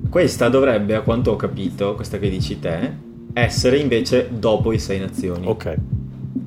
Questa 0.09 0.49
dovrebbe, 0.49 0.95
a 0.95 1.01
quanto 1.01 1.29
ho 1.29 1.35
capito, 1.35 1.93
questa 1.93 2.17
che 2.17 2.27
dici 2.27 2.59
te, 2.59 2.91
essere 3.33 3.77
invece 3.77 4.29
dopo 4.31 4.73
i 4.73 4.79
Sei 4.79 4.97
Nazioni. 4.97 5.45
Ok. 5.45 5.75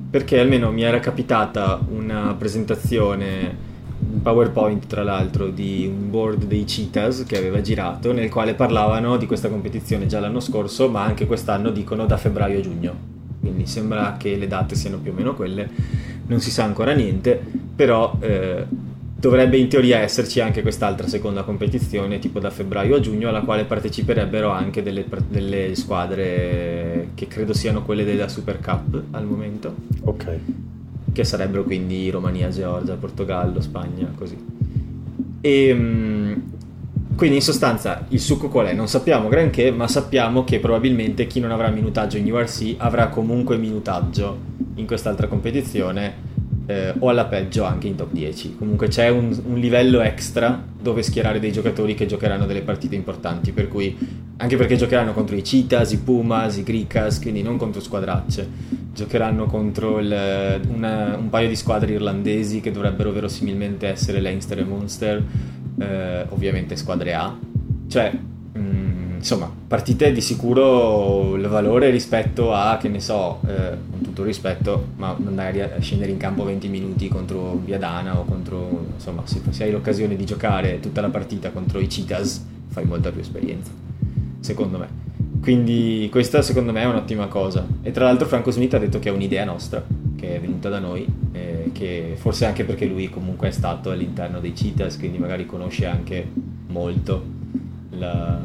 Perché 0.09 0.41
almeno 0.41 0.73
mi 0.73 0.81
era 0.81 0.99
capitata 0.99 1.79
una 1.89 2.35
presentazione 2.37 3.69
un 4.11 4.21
PowerPoint 4.21 4.87
tra 4.87 5.03
l'altro 5.03 5.47
di 5.47 5.87
un 5.87 6.09
board 6.09 6.47
dei 6.47 6.65
Cheetahs 6.65 7.23
che 7.25 7.37
aveva 7.37 7.61
girato 7.61 8.11
nel 8.11 8.29
quale 8.29 8.55
parlavano 8.55 9.15
di 9.15 9.25
questa 9.27 9.47
competizione 9.47 10.07
già 10.07 10.19
l'anno 10.19 10.39
scorso 10.39 10.89
ma 10.89 11.03
anche 11.03 11.27
quest'anno 11.27 11.69
dicono 11.69 12.07
da 12.07 12.17
febbraio 12.17 12.57
a 12.57 12.61
giugno 12.61 13.19
quindi 13.41 13.67
sembra 13.67 14.15
che 14.17 14.37
le 14.37 14.47
date 14.47 14.75
siano 14.75 14.99
più 14.99 15.11
o 15.11 15.15
meno 15.15 15.35
quelle 15.35 15.69
non 16.27 16.39
si 16.39 16.51
sa 16.51 16.63
ancora 16.63 16.93
niente 16.93 17.41
però 17.75 18.15
eh, 18.21 18.65
dovrebbe 19.21 19.57
in 19.57 19.67
teoria 19.67 19.99
esserci 19.99 20.41
anche 20.41 20.63
quest'altra 20.63 21.07
seconda 21.07 21.43
competizione, 21.43 22.17
tipo 22.17 22.39
da 22.39 22.49
febbraio 22.49 22.95
a 22.95 22.99
giugno, 22.99 23.29
alla 23.29 23.41
quale 23.41 23.65
parteciperebbero 23.65 24.49
anche 24.49 24.81
delle, 24.81 25.05
delle 25.29 25.75
squadre 25.75 27.09
che 27.13 27.27
credo 27.27 27.53
siano 27.53 27.83
quelle 27.83 28.03
della 28.03 28.27
Super 28.27 28.59
Cup 28.59 28.99
al 29.11 29.25
momento. 29.25 29.75
Ok. 30.01 30.39
Che 31.13 31.23
sarebbero 31.23 31.63
quindi 31.63 32.09
Romania, 32.09 32.49
Georgia, 32.49 32.95
Portogallo, 32.95 33.61
Spagna, 33.61 34.11
così. 34.15 34.35
E 35.39 35.67
ehm, 35.67 36.43
quindi 37.15 37.37
in 37.37 37.41
sostanza 37.41 38.05
il 38.09 38.19
succo 38.19 38.47
qual 38.47 38.67
è? 38.67 38.73
Non 38.73 38.87
sappiamo 38.87 39.27
granché, 39.27 39.71
ma 39.71 39.87
sappiamo 39.87 40.43
che 40.43 40.59
probabilmente 40.59 41.27
chi 41.27 41.39
non 41.39 41.51
avrà 41.51 41.69
minutaggio 41.69 42.17
in 42.17 42.31
URC 42.31 42.75
avrà 42.77 43.07
comunque 43.09 43.57
minutaggio 43.57 44.37
in 44.75 44.85
quest'altra 44.85 45.27
competizione 45.27 46.29
eh, 46.65 46.93
o 46.97 47.09
alla 47.09 47.25
peggio 47.25 47.63
anche 47.63 47.87
in 47.87 47.95
top 47.95 48.11
10. 48.11 48.55
Comunque 48.57 48.87
c'è 48.87 49.09
un, 49.09 49.37
un, 49.45 49.57
livello 49.57 50.01
extra 50.01 50.63
dove 50.79 51.03
schierare 51.03 51.39
dei 51.39 51.51
giocatori 51.51 51.95
che 51.95 52.05
giocheranno 52.05 52.45
delle 52.45 52.61
partite 52.61 52.95
importanti, 52.95 53.51
per 53.51 53.67
cui 53.67 53.95
anche 54.37 54.57
perché 54.57 54.75
giocheranno 54.75 55.13
contro 55.13 55.35
i 55.35 55.41
Cheetahs, 55.41 55.91
i 55.91 55.99
Pumas, 55.99 56.57
i 56.57 56.63
Grikas, 56.63 57.19
quindi 57.19 57.41
non 57.41 57.57
contro 57.57 57.81
squadracce, 57.81 58.47
giocheranno 58.93 59.45
contro 59.45 59.99
il, 59.99 60.61
una, 60.73 61.17
un 61.17 61.29
paio 61.29 61.47
di 61.47 61.55
squadre 61.55 61.93
irlandesi 61.93 62.61
che 62.61 62.71
dovrebbero 62.71 63.11
verosimilmente 63.11 63.87
essere 63.87 64.19
Leinster 64.19 64.59
e 64.59 64.63
Munster, 64.63 65.23
eh, 65.81 66.25
ovviamente 66.29 66.75
squadre 66.75 67.13
A. 67.13 67.35
Cioè, 67.87 68.11
mh, 68.53 68.59
mm, 68.59 69.15
insomma, 69.15 69.51
partite 69.67 70.11
di 70.11 70.21
sicuro 70.21 71.35
il 71.35 71.47
valore 71.47 71.89
rispetto 71.89 72.53
a, 72.53 72.77
che 72.79 72.87
ne 72.87 72.99
so, 72.99 73.39
eh, 73.47 73.77
con 73.89 74.01
tutto 74.01 74.23
rispetto, 74.23 74.89
ma 74.97 75.15
andare 75.25 75.75
a 75.75 75.79
scendere 75.79 76.11
in 76.11 76.17
campo 76.17 76.43
20 76.43 76.67
minuti 76.67 77.07
contro 77.07 77.59
Viadana 77.63 78.17
o 78.17 78.25
contro, 78.25 78.87
insomma, 78.93 79.23
se, 79.25 79.41
se 79.49 79.63
hai 79.63 79.71
l'occasione 79.71 80.15
di 80.15 80.25
giocare 80.25 80.79
tutta 80.79 81.01
la 81.01 81.09
partita 81.09 81.51
contro 81.51 81.79
i 81.79 81.87
Cheetahs, 81.87 82.45
fai 82.67 82.85
molta 82.85 83.11
più 83.11 83.21
esperienza, 83.21 83.71
secondo 84.39 84.77
me. 84.77 85.09
Quindi 85.41 86.07
questa 86.11 86.43
secondo 86.43 86.71
me 86.71 86.81
è 86.83 86.85
un'ottima 86.85 87.25
cosa. 87.25 87.65
E 87.81 87.89
tra 87.91 88.05
l'altro 88.05 88.27
Franco 88.27 88.51
Smith 88.51 88.75
ha 88.75 88.77
detto 88.77 88.99
che 88.99 89.09
è 89.09 89.11
un'idea 89.11 89.43
nostra, 89.43 89.83
che 90.21 90.35
è 90.35 90.39
venuta 90.39 90.69
da 90.69 90.77
noi, 90.77 91.03
eh, 91.31 91.71
che 91.73 92.13
forse 92.15 92.45
anche 92.45 92.63
perché 92.63 92.85
lui 92.85 93.09
comunque 93.09 93.47
è 93.47 93.51
stato 93.51 93.89
all'interno 93.89 94.39
dei 94.39 94.53
Cheetahs, 94.53 94.99
quindi 94.99 95.17
magari 95.17 95.47
conosce 95.47 95.87
anche 95.87 96.23
molto 96.67 97.25
la, 97.89 98.39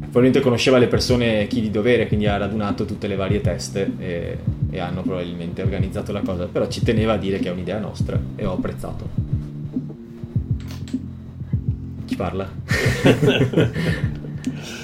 probabilmente 0.00 0.40
conosceva 0.40 0.78
le 0.78 0.88
persone 0.88 1.46
chi 1.46 1.60
di 1.60 1.70
dovere, 1.70 2.08
quindi 2.08 2.26
ha 2.26 2.36
radunato 2.36 2.84
tutte 2.84 3.06
le 3.06 3.14
varie 3.14 3.40
teste 3.40 3.92
e, 3.96 4.38
e 4.68 4.78
hanno 4.80 5.02
probabilmente 5.02 5.62
organizzato 5.62 6.10
la 6.10 6.22
cosa, 6.22 6.46
però 6.46 6.66
ci 6.66 6.82
teneva 6.82 7.12
a 7.12 7.16
dire 7.16 7.38
che 7.38 7.48
è 7.48 7.52
un'idea 7.52 7.78
nostra 7.78 8.20
e 8.34 8.44
ho 8.44 8.54
apprezzato. 8.54 9.08
Chi 12.06 12.16
parla? 12.16 12.50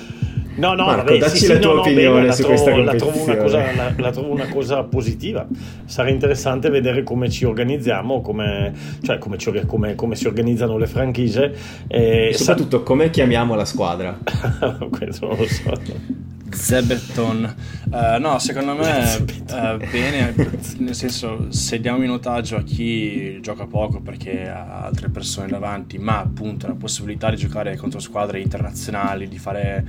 No, 0.54 0.74
no, 0.74 0.84
Marco, 0.84 1.04
vabbè, 1.04 1.18
dacci 1.18 1.38
sì, 1.38 1.46
la 1.46 1.54
sì, 1.54 1.60
tua 1.60 1.74
no, 1.74 1.80
opinione 1.80 2.20
bene, 2.20 2.32
su 2.32 2.42
trovo, 2.42 2.54
questa 2.54 2.76
la 2.76 2.94
trovo, 2.94 3.22
una 3.22 3.36
cosa, 3.36 3.72
la, 3.74 3.94
la 3.96 4.10
trovo 4.10 4.30
una 4.30 4.48
cosa 4.48 4.82
positiva. 4.82 5.46
Sarà 5.84 6.10
interessante 6.10 6.68
vedere 6.68 7.02
come 7.02 7.30
ci 7.30 7.44
organizziamo, 7.44 8.20
come, 8.20 8.72
cioè 9.02 9.18
come, 9.18 9.38
ci, 9.38 9.50
come, 9.66 9.94
come 9.94 10.14
si 10.14 10.26
organizzano 10.26 10.76
le 10.76 10.86
franchigie. 10.86 11.54
E, 11.88 12.28
e 12.28 12.34
soprattutto 12.34 12.78
sa- 12.78 12.84
come 12.84 13.10
chiamiamo 13.10 13.54
la 13.54 13.64
squadra. 13.64 14.18
Questo 14.90 15.26
non 15.26 15.36
lo 15.38 15.46
so. 15.46 16.40
Zeberton. 16.54 17.54
Uh, 17.90 18.18
no, 18.18 18.38
secondo 18.38 18.74
me 18.74 19.16
uh, 19.16 19.76
bene, 19.90 20.34
nel 20.78 20.94
senso 20.94 21.50
se 21.50 21.80
diamo 21.80 21.98
minutaggio 21.98 22.56
a 22.56 22.62
chi 22.62 23.40
gioca 23.40 23.66
poco 23.66 24.00
perché 24.00 24.48
ha 24.48 24.84
altre 24.84 25.08
persone 25.08 25.48
davanti, 25.48 25.98
ma 25.98 26.18
appunto 26.18 26.66
la 26.66 26.74
possibilità 26.74 27.30
di 27.30 27.36
giocare 27.36 27.76
contro 27.76 28.00
squadre 28.00 28.40
internazionali, 28.40 29.28
di 29.28 29.38
fare 29.38 29.84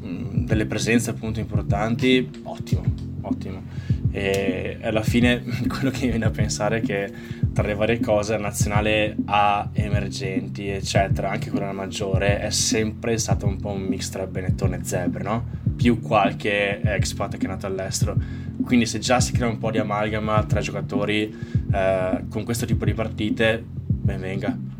mh, 0.00 0.44
delle 0.44 0.66
presenze 0.66 1.10
appunto 1.10 1.40
importanti, 1.40 2.28
ottimo, 2.44 2.82
ottimo. 3.22 3.62
E 4.10 4.78
alla 4.82 5.02
fine 5.02 5.42
quello 5.68 5.90
che 5.90 6.04
mi 6.04 6.10
viene 6.10 6.26
a 6.26 6.30
pensare 6.30 6.78
è 6.78 6.80
che 6.80 7.12
tra 7.52 7.66
le 7.66 7.74
varie 7.74 8.00
cose 8.00 8.32
la 8.32 8.42
nazionale 8.42 9.16
A, 9.26 9.70
emergenti, 9.72 10.68
eccetera, 10.68 11.30
anche 11.30 11.50
quella 11.50 11.72
maggiore, 11.72 12.40
è 12.40 12.50
sempre 12.50 13.18
stato 13.18 13.46
un 13.46 13.58
po' 13.58 13.70
un 13.70 13.82
mix 13.82 14.08
tra 14.10 14.26
Benettone 14.26 14.78
e 14.78 14.84
Zebre, 14.84 15.22
no? 15.22 15.46
Più 15.76 16.00
qualche 16.00 16.80
expat 16.80 17.36
che 17.36 17.46
è 17.46 17.48
nato 17.48 17.66
all'estero. 17.66 18.16
Quindi 18.64 18.86
se 18.86 18.98
già 18.98 19.20
si 19.20 19.32
crea 19.32 19.48
un 19.48 19.58
po' 19.58 19.70
di 19.70 19.78
amalgama 19.78 20.44
tra 20.44 20.60
giocatori 20.60 21.34
eh, 21.72 22.24
con 22.28 22.44
questo 22.44 22.66
tipo 22.66 22.84
di 22.84 22.94
partite, 22.94 23.64
ben 23.64 24.20
venga. 24.20 24.77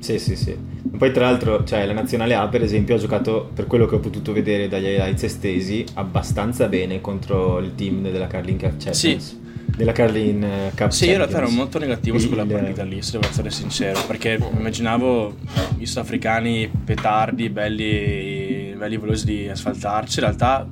Sì, 0.00 0.18
sì, 0.18 0.34
sì. 0.34 0.56
Poi 0.96 1.12
tra 1.12 1.26
l'altro, 1.26 1.62
cioè, 1.64 1.86
la 1.86 1.92
nazionale 1.92 2.34
A 2.34 2.48
per 2.48 2.62
esempio 2.62 2.94
ha 2.94 2.98
giocato, 2.98 3.50
per 3.54 3.66
quello 3.66 3.86
che 3.86 3.94
ho 3.94 3.98
potuto 3.98 4.32
vedere 4.32 4.66
dagli 4.66 4.86
highlights 4.86 5.22
estesi, 5.24 5.84
abbastanza 5.94 6.66
bene 6.66 7.00
contro 7.00 7.58
il 7.58 7.74
team 7.74 8.10
della 8.10 8.26
Carlin 8.26 8.58
Cup 8.58 8.76
Champions. 8.78 8.98
Sì. 8.98 9.38
Della 9.76 9.92
Carlin 9.92 10.42
eh, 10.42 10.72
Cup 10.74 10.90
Sì, 10.90 11.04
io 11.04 11.12
in 11.12 11.16
realtà 11.18 11.36
ero 11.38 11.50
molto 11.50 11.78
negativo 11.78 12.18
su 12.18 12.28
quella 12.28 12.44
partita 12.44 12.82
lì, 12.82 13.00
se 13.02 13.12
devo 13.12 13.28
essere 13.28 13.50
sincero, 13.50 14.00
perché 14.06 14.38
immaginavo 14.58 15.36
i 15.78 15.86
sudafricani 15.86 16.68
petardi, 16.84 17.48
belli, 17.50 18.74
belli 18.76 18.96
veloci 18.96 19.24
di 19.24 19.48
asfaltarci, 19.48 20.18
in 20.18 20.24
realtà 20.24 20.68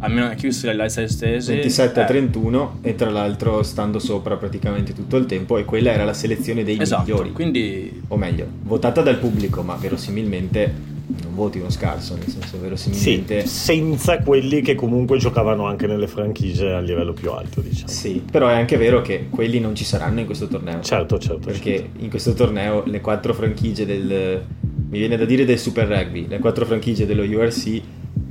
almeno 0.00 0.26
anche 0.26 0.46
io 0.46 0.52
sulle 0.52 0.72
highlights 0.72 0.98
estese 0.98 1.52
27 1.54 2.00
a 2.00 2.04
31 2.04 2.78
eh. 2.82 2.90
e 2.90 2.94
tra 2.94 3.10
l'altro 3.10 3.62
stando 3.62 3.98
sopra 3.98 4.36
praticamente 4.36 4.92
tutto 4.92 5.16
il 5.16 5.26
tempo 5.26 5.58
e 5.58 5.64
quella 5.64 5.92
era 5.92 6.04
la 6.04 6.14
selezione 6.14 6.64
dei 6.64 6.80
esatto, 6.80 7.02
migliori 7.02 7.32
quindi... 7.32 8.02
o 8.08 8.16
meglio 8.16 8.46
votata 8.62 9.02
dal 9.02 9.18
pubblico 9.18 9.62
ma 9.62 9.74
verosimilmente 9.74 10.96
non 11.22 11.34
voti 11.34 11.58
uno 11.58 11.70
scarso 11.70 12.14
nel 12.14 12.28
senso 12.28 12.60
verosimilmente 12.60 13.40
sì, 13.40 13.46
senza 13.46 14.18
quelli 14.18 14.60
che 14.60 14.74
comunque 14.74 15.16
giocavano 15.16 15.66
anche 15.66 15.86
nelle 15.86 16.06
franchigie 16.06 16.72
a 16.72 16.80
livello 16.80 17.12
più 17.12 17.30
alto 17.30 17.60
diciamo 17.60 17.90
sì 17.90 18.22
però 18.30 18.48
è 18.48 18.54
anche 18.54 18.76
vero 18.76 19.00
che 19.00 19.26
quelli 19.30 19.58
non 19.58 19.74
ci 19.74 19.84
saranno 19.84 20.20
in 20.20 20.26
questo 20.26 20.46
torneo 20.48 20.80
certo 20.80 21.18
certo 21.18 21.46
perché 21.46 21.76
certo. 21.76 22.04
in 22.04 22.10
questo 22.10 22.34
torneo 22.34 22.82
le 22.86 23.00
quattro 23.00 23.32
franchigie 23.32 23.86
del 23.86 24.42
mi 24.90 24.98
viene 24.98 25.16
da 25.16 25.24
dire 25.24 25.44
del 25.44 25.58
Super 25.58 25.88
Rugby 25.88 26.28
le 26.28 26.38
quattro 26.38 26.66
franchigie 26.66 27.06
dello 27.06 27.22
URC 27.22 27.82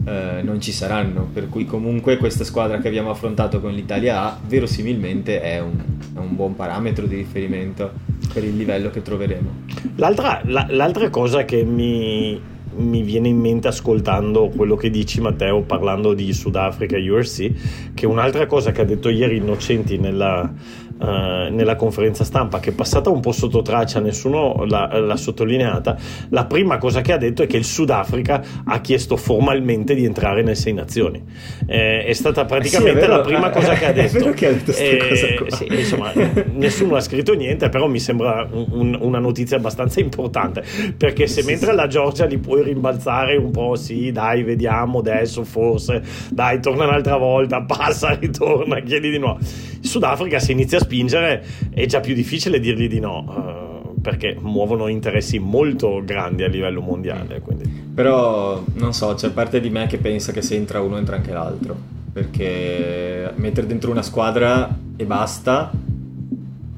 eh, 0.08 0.42
non 0.42 0.62
ci 0.62 0.72
saranno, 0.72 1.28
per 1.34 1.50
cui 1.50 1.66
comunque 1.66 2.16
questa 2.16 2.46
squadra 2.46 2.78
che 2.80 2.88
abbiamo 2.88 3.10
affrontato 3.10 3.60
con 3.60 3.74
l'Italia 3.74 4.22
A 4.22 4.40
verosimilmente 4.48 5.42
è 5.42 5.60
un, 5.60 5.84
è 6.16 6.18
un 6.18 6.34
buon 6.34 6.56
parametro 6.56 7.06
di 7.06 7.18
riferimento 7.18 7.92
per 8.34 8.46
il 8.46 8.56
livello 8.56 8.90
che 8.90 9.02
troveremo. 9.02 9.66
L'altra, 9.96 10.42
la, 10.46 10.66
l'altra 10.70 11.10
cosa 11.10 11.44
che 11.44 11.66
mi, 11.66 12.40
mi 12.78 13.02
viene 13.02 13.28
in 13.28 13.38
mente 13.38 13.68
ascoltando 13.68 14.48
quello 14.56 14.78
che 14.78 14.90
dici 14.90 15.20
Matteo 15.20 15.64
parlando 15.64 16.14
di 16.14 16.32
Sudafrica 16.32 16.96
URC 16.98 17.94
che 17.94 18.06
un'altra 18.06 18.46
cosa 18.46 18.72
che 18.72 18.82
ha 18.82 18.86
detto 18.86 19.10
ieri 19.10 19.36
Innocenti 19.36 19.98
nella, 19.98 20.50
uh, 20.98 21.54
nella 21.54 21.76
conferenza 21.76 22.24
stampa 22.24 22.60
che 22.60 22.72
è 22.72 22.74
passata 22.74 23.10
un 23.10 23.20
po' 23.20 23.32
sotto 23.32 23.62
traccia, 23.62 24.00
nessuno 24.00 24.66
l'ha, 24.66 25.00
l'ha, 25.00 25.16
sottolineata, 25.16 25.98
la 26.30 26.46
prima 26.46 26.78
cosa 26.78 27.02
che 27.02 27.14
ha 27.14 27.18
detto 27.18 27.44
è 27.44 27.48
che 27.48 27.58
il 27.58 27.66
Sudafrica 27.66 28.44
ha 28.66 28.80
chiesto 28.82 29.18
formalmente 29.18 29.96
di 29.96 30.06
entrare 30.06 30.42
nelle 30.42 30.56
sei 30.56 30.74
nazioni. 30.74 31.24
Eh, 31.66 32.06
è 32.06 32.14
stata 32.14 32.46
praticamente 32.46 33.00
eh 33.00 33.04
sì, 33.04 33.08
è 33.08 33.10
la 33.10 33.22
prima 33.22 33.50
cosa 33.50 33.74
che 33.74 33.86
ha 33.86 33.92
detto. 33.94 34.30
Che 34.32 34.48
ha 34.48 34.52
detto 34.52 34.72
eh, 34.72 35.46
sì, 35.50 35.68
insomma, 35.70 36.12
nessuno 36.54 36.96
ha 36.96 37.02
scritto 37.02 37.34
niente, 37.34 37.70
però 37.70 37.88
mi 37.88 38.00
sembra 38.00 38.48
un, 38.52 38.98
una 39.00 39.20
notizia 39.20 39.58
abbastanza 39.58 40.00
importante, 40.00 40.64
perché 40.96 41.28
se 41.28 41.42
sì, 41.42 41.48
mentre 41.48 41.74
la 41.74 41.88
Georgia 41.88 42.26
li 42.26 42.38
puoi 42.38 42.64
rimbalzare 42.64 43.36
un 43.36 43.52
po', 43.52 43.76
sì, 43.76 44.12
dai, 44.12 44.44
vediamo 44.44 45.00
adesso, 45.00 45.44
forse, 45.44 46.02
dai, 46.32 46.60
torna 46.62 46.86
un'altra 46.86 47.18
volta, 47.18 47.62
passa, 47.64 48.14
ritorna, 48.14 48.80
chiedi 48.82 49.10
di 49.10 49.20
nuovo. 49.20 49.40
Il 49.40 49.88
Sudafrica 49.88 50.40
se 50.40 50.52
inizia 50.52 50.80
a 50.80 50.86
spingere 50.88 51.44
è 51.70 51.86
già 51.86 52.00
più 52.00 52.16
difficile 52.16 52.60
dirgli 52.60 52.88
di 52.88 53.00
no. 53.00 53.26
Uh, 53.28 54.02
perché 54.02 54.38
muovono 54.40 54.88
interessi 54.88 55.38
molto 55.38 56.02
grandi 56.04 56.44
a 56.44 56.48
livello 56.48 56.82
mondiale. 56.82 57.42
Quindi. 57.42 57.68
Però 57.94 58.64
non 58.76 58.94
so, 58.94 59.14
c'è 59.14 59.32
parte 59.32 59.60
di 59.60 59.70
me 59.70 59.86
che 59.88 59.98
pensa 59.98 60.32
che 60.32 60.42
se 60.42 60.56
entra 60.56 60.80
uno 60.80 60.98
entra 60.98 61.18
anche 61.18 61.34
l'altro. 61.34 61.76
Perché 62.14 63.34
mettere 63.36 63.68
dentro 63.68 63.92
una 63.92 64.02
squadra 64.02 64.76
e 64.96 65.06
basta, 65.06 65.72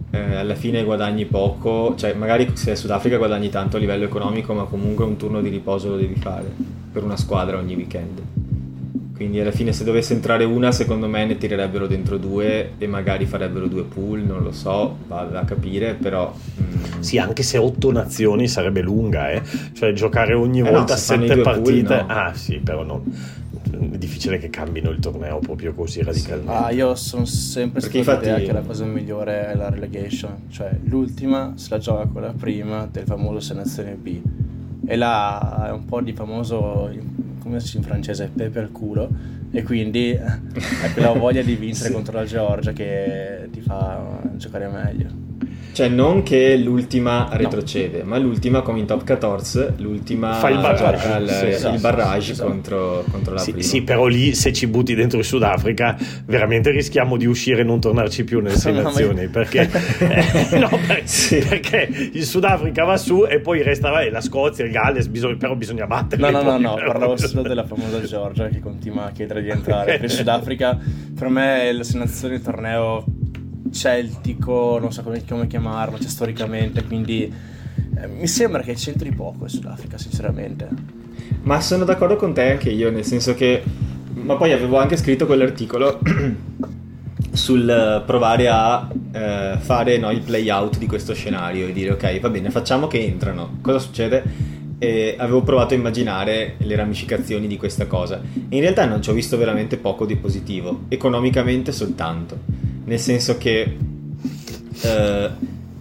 eh, 0.09 0.35
alla 0.35 0.55
fine 0.55 0.83
guadagni 0.83 1.25
poco. 1.25 1.93
Cioè, 1.95 2.13
magari 2.13 2.49
se 2.53 2.71
è 2.71 2.75
Sudafrica 2.75 3.17
guadagni 3.17 3.49
tanto 3.49 3.77
a 3.77 3.79
livello 3.79 4.05
economico, 4.05 4.53
ma 4.53 4.63
comunque 4.63 5.05
un 5.05 5.15
turno 5.15 5.39
di 5.41 5.49
riposo 5.49 5.89
lo 5.89 5.97
devi 5.97 6.15
fare 6.15 6.51
per 6.91 7.03
una 7.03 7.15
squadra 7.15 7.57
ogni 7.57 7.75
weekend. 7.75 8.21
Quindi 9.19 9.41
alla 9.41 9.51
fine 9.51 9.73
se 9.73 9.83
dovesse 9.83 10.13
entrare 10.13 10.45
una, 10.45 10.71
secondo 10.71 11.09
me 11.09 11.25
ne 11.25 11.37
tirerebbero 11.37 11.87
dentro 11.87 12.15
due 12.15 12.75
e 12.77 12.87
magari 12.87 13.25
farebbero 13.25 13.67
due 13.67 13.83
pool, 13.83 14.21
non 14.21 14.43
lo 14.43 14.53
so, 14.53 14.95
va 15.07 15.23
da 15.23 15.43
capire, 15.43 15.95
però... 15.95 16.33
Mm. 16.61 17.01
Sì, 17.01 17.17
anche 17.17 17.43
se 17.43 17.57
otto 17.57 17.91
nazioni 17.91 18.47
sarebbe 18.47 18.79
lunga, 18.79 19.29
eh? 19.29 19.41
Cioè 19.73 19.91
giocare 19.91 20.33
ogni 20.35 20.59
eh 20.59 20.71
volta 20.71 20.93
no, 20.93 20.99
sette 20.99 21.35
partite... 21.39 21.97
Pool, 21.97 22.05
no. 22.07 22.13
Ah 22.13 22.33
sì, 22.33 22.59
però 22.59 22.83
no. 22.83 23.03
È 23.71 23.97
difficile 23.97 24.37
che 24.37 24.49
cambino 24.49 24.89
il 24.89 24.99
torneo 24.99 25.39
proprio 25.39 25.73
così 25.73 26.01
radicalmente. 26.01 26.53
Ah, 26.53 26.71
io 26.71 26.95
sono 26.95 27.25
sempre 27.25 27.81
stato 27.81 27.97
infatti... 27.97 28.45
che 28.45 28.53
la 28.53 28.61
cosa 28.61 28.85
migliore 28.85 29.47
è 29.47 29.53
la 29.53 29.69
relegation, 29.69 30.43
cioè 30.49 30.73
l'ultima 30.85 31.55
se 31.57 31.67
la 31.71 31.77
gioca 31.77 32.05
con 32.05 32.21
la 32.21 32.33
prima 32.33 32.87
del 32.89 33.03
famoso 33.03 33.41
selezione 33.41 33.97
B. 34.01 34.17
E 34.85 34.95
là 34.95 35.65
è 35.67 35.71
un 35.73 35.83
po' 35.83 35.99
di 35.99 36.13
famoso 36.13 36.89
come 37.49 37.61
in 37.73 37.83
francese, 37.83 38.29
pepe 38.33 38.59
al 38.59 38.71
culo 38.71 39.09
e 39.51 39.63
quindi 39.63 40.11
è 40.11 40.93
quella 40.93 41.11
voglia 41.11 41.41
di 41.41 41.55
vincere 41.55 41.89
sì. 41.89 41.93
contro 41.93 42.13
la 42.13 42.25
Georgia 42.25 42.71
che 42.71 43.49
ti 43.51 43.61
fa 43.61 44.21
giocare 44.35 44.67
meglio. 44.67 45.27
Cioè, 45.71 45.87
non 45.87 46.23
che 46.23 46.57
l'ultima 46.57 47.29
retrocede, 47.31 47.99
no. 47.99 48.09
ma 48.09 48.17
l'ultima, 48.17 48.61
come 48.61 48.79
in 48.79 48.85
top 48.85 49.05
14, 49.05 49.67
l'ultima 49.77 50.33
fa 50.33 50.49
il 50.49 50.59
barrage, 50.59 51.17
il, 51.21 51.29
sì, 51.29 51.45
esatto, 51.45 51.75
il 51.75 51.81
barrage 51.81 52.31
esatto. 52.31 52.49
Contro, 52.49 53.03
contro, 53.09 53.33
la 53.35 53.39
sì, 53.39 53.51
prima. 53.51 53.65
Sì, 53.65 53.81
però 53.83 54.07
lì 54.07 54.33
se 54.33 54.51
ci 54.51 54.67
butti 54.67 54.95
dentro 54.95 55.19
il 55.19 55.25
Sudafrica, 55.25 55.97
veramente 56.25 56.71
rischiamo 56.71 57.17
di 57.17 57.25
uscire 57.25 57.61
e 57.61 57.63
non 57.63 57.79
tornarci 57.79 58.23
più 58.23 58.39
nelle 58.41 58.57
sei 58.57 58.73
nazioni. 58.73 59.27
Perché, 59.27 59.69
eh, 59.71 60.57
no, 60.57 60.69
per, 60.85 61.01
sì. 61.05 61.37
perché 61.37 61.87
il 62.13 62.23
Sudafrica 62.25 62.83
va 62.83 62.97
su 62.97 63.25
e 63.27 63.39
poi 63.39 63.61
resta 63.61 63.89
vai, 63.89 64.09
la 64.09 64.21
Scozia, 64.21 64.65
il 64.65 64.71
Galles, 64.71 65.07
bisogna, 65.07 65.37
però 65.37 65.55
bisogna 65.55 65.85
battere. 65.85 66.21
No, 66.21 66.29
no, 66.29 66.41
no, 66.41 66.57
no, 66.57 66.75
parlavo 66.75 67.15
solo 67.15 67.43
della 67.43 67.65
famosa 67.65 68.01
Georgia 68.01 68.47
che 68.47 68.59
continua 68.59 69.05
a 69.05 69.11
chiedere 69.11 69.41
di 69.41 69.49
entrare. 69.49 69.97
Per 69.97 70.03
il 70.03 70.09
Sudafrica, 70.09 70.77
per 71.17 71.29
me, 71.29 71.69
è 71.69 71.71
la 71.71 71.83
nazione 71.93 72.33
del 72.33 72.43
torneo 72.43 73.05
celtico, 73.71 74.77
non 74.79 74.91
so 74.91 75.03
come, 75.03 75.23
come 75.25 75.47
chiamarlo, 75.47 75.97
cioè 75.97 76.09
storicamente, 76.09 76.83
quindi 76.83 77.31
eh, 77.97 78.07
mi 78.07 78.27
sembra 78.27 78.61
che 78.61 78.73
c'entri 78.73 79.11
poco 79.11 79.45
il 79.45 79.49
Sudafrica, 79.49 79.97
sinceramente. 79.97 80.67
Ma 81.43 81.61
sono 81.61 81.85
d'accordo 81.85 82.15
con 82.15 82.33
te 82.33 82.51
anche 82.51 82.69
io, 82.69 82.91
nel 82.91 83.05
senso 83.05 83.33
che... 83.33 83.63
Ma 84.13 84.35
poi 84.35 84.51
avevo 84.51 84.77
anche 84.77 84.97
scritto 84.97 85.25
quell'articolo 85.25 85.99
sul 87.31 88.03
provare 88.05 88.49
a 88.49 88.89
eh, 89.11 89.57
fare 89.59 89.97
no, 89.97 90.11
il 90.11 90.21
play 90.21 90.49
out 90.49 90.77
di 90.77 90.87
questo 90.87 91.13
scenario 91.13 91.67
e 91.67 91.73
dire 91.73 91.91
ok, 91.91 92.19
va 92.19 92.29
bene, 92.29 92.49
facciamo 92.49 92.87
che 92.87 92.99
entrano. 92.99 93.59
Cosa 93.61 93.79
succede? 93.79 94.57
E 94.77 95.15
avevo 95.17 95.41
provato 95.41 95.73
a 95.73 95.77
immaginare 95.77 96.55
le 96.57 96.75
ramificazioni 96.75 97.47
di 97.47 97.57
questa 97.57 97.85
cosa. 97.85 98.21
In 98.49 98.59
realtà 98.59 98.85
non 98.85 99.01
ci 99.01 99.09
ho 99.09 99.13
visto 99.13 99.37
veramente 99.37 99.77
poco 99.77 100.05
di 100.05 100.15
positivo, 100.15 100.81
economicamente 100.89 101.71
soltanto 101.71 102.68
nel 102.89 102.99
senso 102.99 103.37
che 103.37 103.77
eh, 104.81 105.29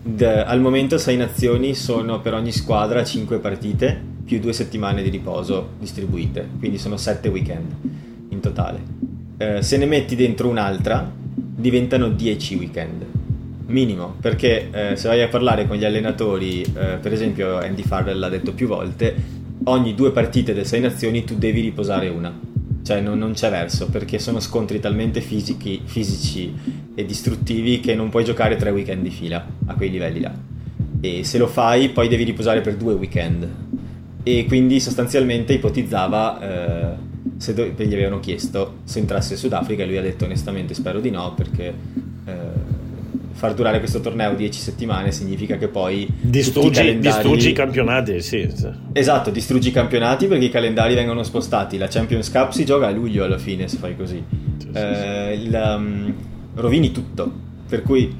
d- 0.02 0.22
al 0.22 0.60
momento 0.60 0.98
6 0.98 1.16
nazioni 1.16 1.74
sono 1.74 2.20
per 2.20 2.34
ogni 2.34 2.52
squadra 2.52 3.02
5 3.02 3.38
partite 3.38 3.98
più 4.26 4.38
2 4.38 4.52
settimane 4.52 5.02
di 5.02 5.08
riposo 5.08 5.70
distribuite, 5.78 6.46
quindi 6.58 6.76
sono 6.76 6.98
7 6.98 7.28
weekend 7.28 7.72
in 8.28 8.40
totale. 8.40 8.80
Eh, 9.38 9.62
se 9.62 9.78
ne 9.78 9.86
metti 9.86 10.16
dentro 10.16 10.48
un'altra 10.48 11.10
diventano 11.34 12.10
10 12.10 12.56
weekend 12.56 13.06
minimo 13.68 14.14
perché 14.20 14.68
eh, 14.70 14.96
se 14.96 15.08
vai 15.08 15.22
a 15.22 15.28
parlare 15.28 15.66
con 15.66 15.76
gli 15.76 15.84
allenatori 15.84 16.62
eh, 16.62 16.98
per 17.00 17.12
esempio 17.12 17.58
Andy 17.58 17.82
Farrell 17.82 18.18
l'ha 18.18 18.30
detto 18.30 18.54
più 18.54 18.66
volte 18.66 19.14
ogni 19.64 19.94
due 19.94 20.10
partite 20.10 20.52
delle 20.54 20.64
6 20.64 20.80
nazioni 20.80 21.24
tu 21.24 21.36
devi 21.36 21.60
riposare 21.60 22.08
una 22.08 22.32
cioè 22.82 23.00
non, 23.00 23.18
non 23.18 23.32
c'è 23.32 23.50
verso 23.50 23.88
perché 23.88 24.18
sono 24.18 24.40
scontri 24.40 24.80
talmente 24.80 25.20
fisici, 25.20 25.82
fisici 25.84 26.54
e 26.94 27.04
distruttivi 27.04 27.80
che 27.80 27.94
non 27.94 28.08
puoi 28.08 28.24
giocare 28.24 28.56
tre 28.56 28.70
weekend 28.70 29.02
di 29.02 29.10
fila 29.10 29.44
a 29.66 29.74
quei 29.74 29.90
livelli 29.90 30.20
là. 30.20 30.34
E 31.00 31.24
se 31.24 31.38
lo 31.38 31.46
fai 31.46 31.90
poi 31.90 32.08
devi 32.08 32.24
riposare 32.24 32.60
per 32.60 32.76
due 32.76 32.94
weekend. 32.94 33.48
E 34.22 34.44
quindi 34.46 34.80
sostanzialmente 34.80 35.52
ipotizzava 35.54 36.40
eh, 36.40 36.96
se 37.36 37.54
do- 37.54 37.66
gli 37.76 37.94
avevano 37.94 38.20
chiesto 38.20 38.78
se 38.84 38.98
entrasse 38.98 39.34
in 39.34 39.38
Sudafrica 39.38 39.82
e 39.82 39.86
lui 39.86 39.96
ha 39.96 40.02
detto 40.02 40.24
onestamente 40.24 40.74
spero 40.74 41.00
di 41.00 41.10
no 41.10 41.34
perché 41.34 41.74
eh, 42.24 42.32
far 43.38 43.54
durare 43.54 43.78
questo 43.78 44.00
torneo 44.00 44.34
10 44.34 44.58
settimane 44.58 45.12
significa 45.12 45.56
che 45.58 45.68
poi 45.68 46.12
distruggi, 46.20 46.70
i, 46.70 46.72
calendari... 46.72 47.14
distruggi 47.14 47.48
i 47.50 47.52
campionati, 47.52 48.20
sì, 48.20 48.50
sì, 48.52 48.68
Esatto, 48.92 49.30
distruggi 49.30 49.68
i 49.68 49.70
campionati 49.70 50.26
perché 50.26 50.46
i 50.46 50.50
calendari 50.50 50.96
vengono 50.96 51.22
spostati. 51.22 51.78
La 51.78 51.86
Champions 51.86 52.32
Cup 52.32 52.50
si 52.50 52.64
gioca 52.64 52.88
a 52.88 52.90
luglio 52.90 53.22
alla 53.22 53.38
fine 53.38 53.68
se 53.68 53.76
fai 53.76 53.96
così. 53.96 54.20
Sì, 54.58 54.68
eh, 54.72 55.34
il, 55.34 55.54
um, 55.54 56.14
rovini 56.54 56.90
tutto. 56.90 57.32
Per 57.68 57.82
cui 57.82 58.12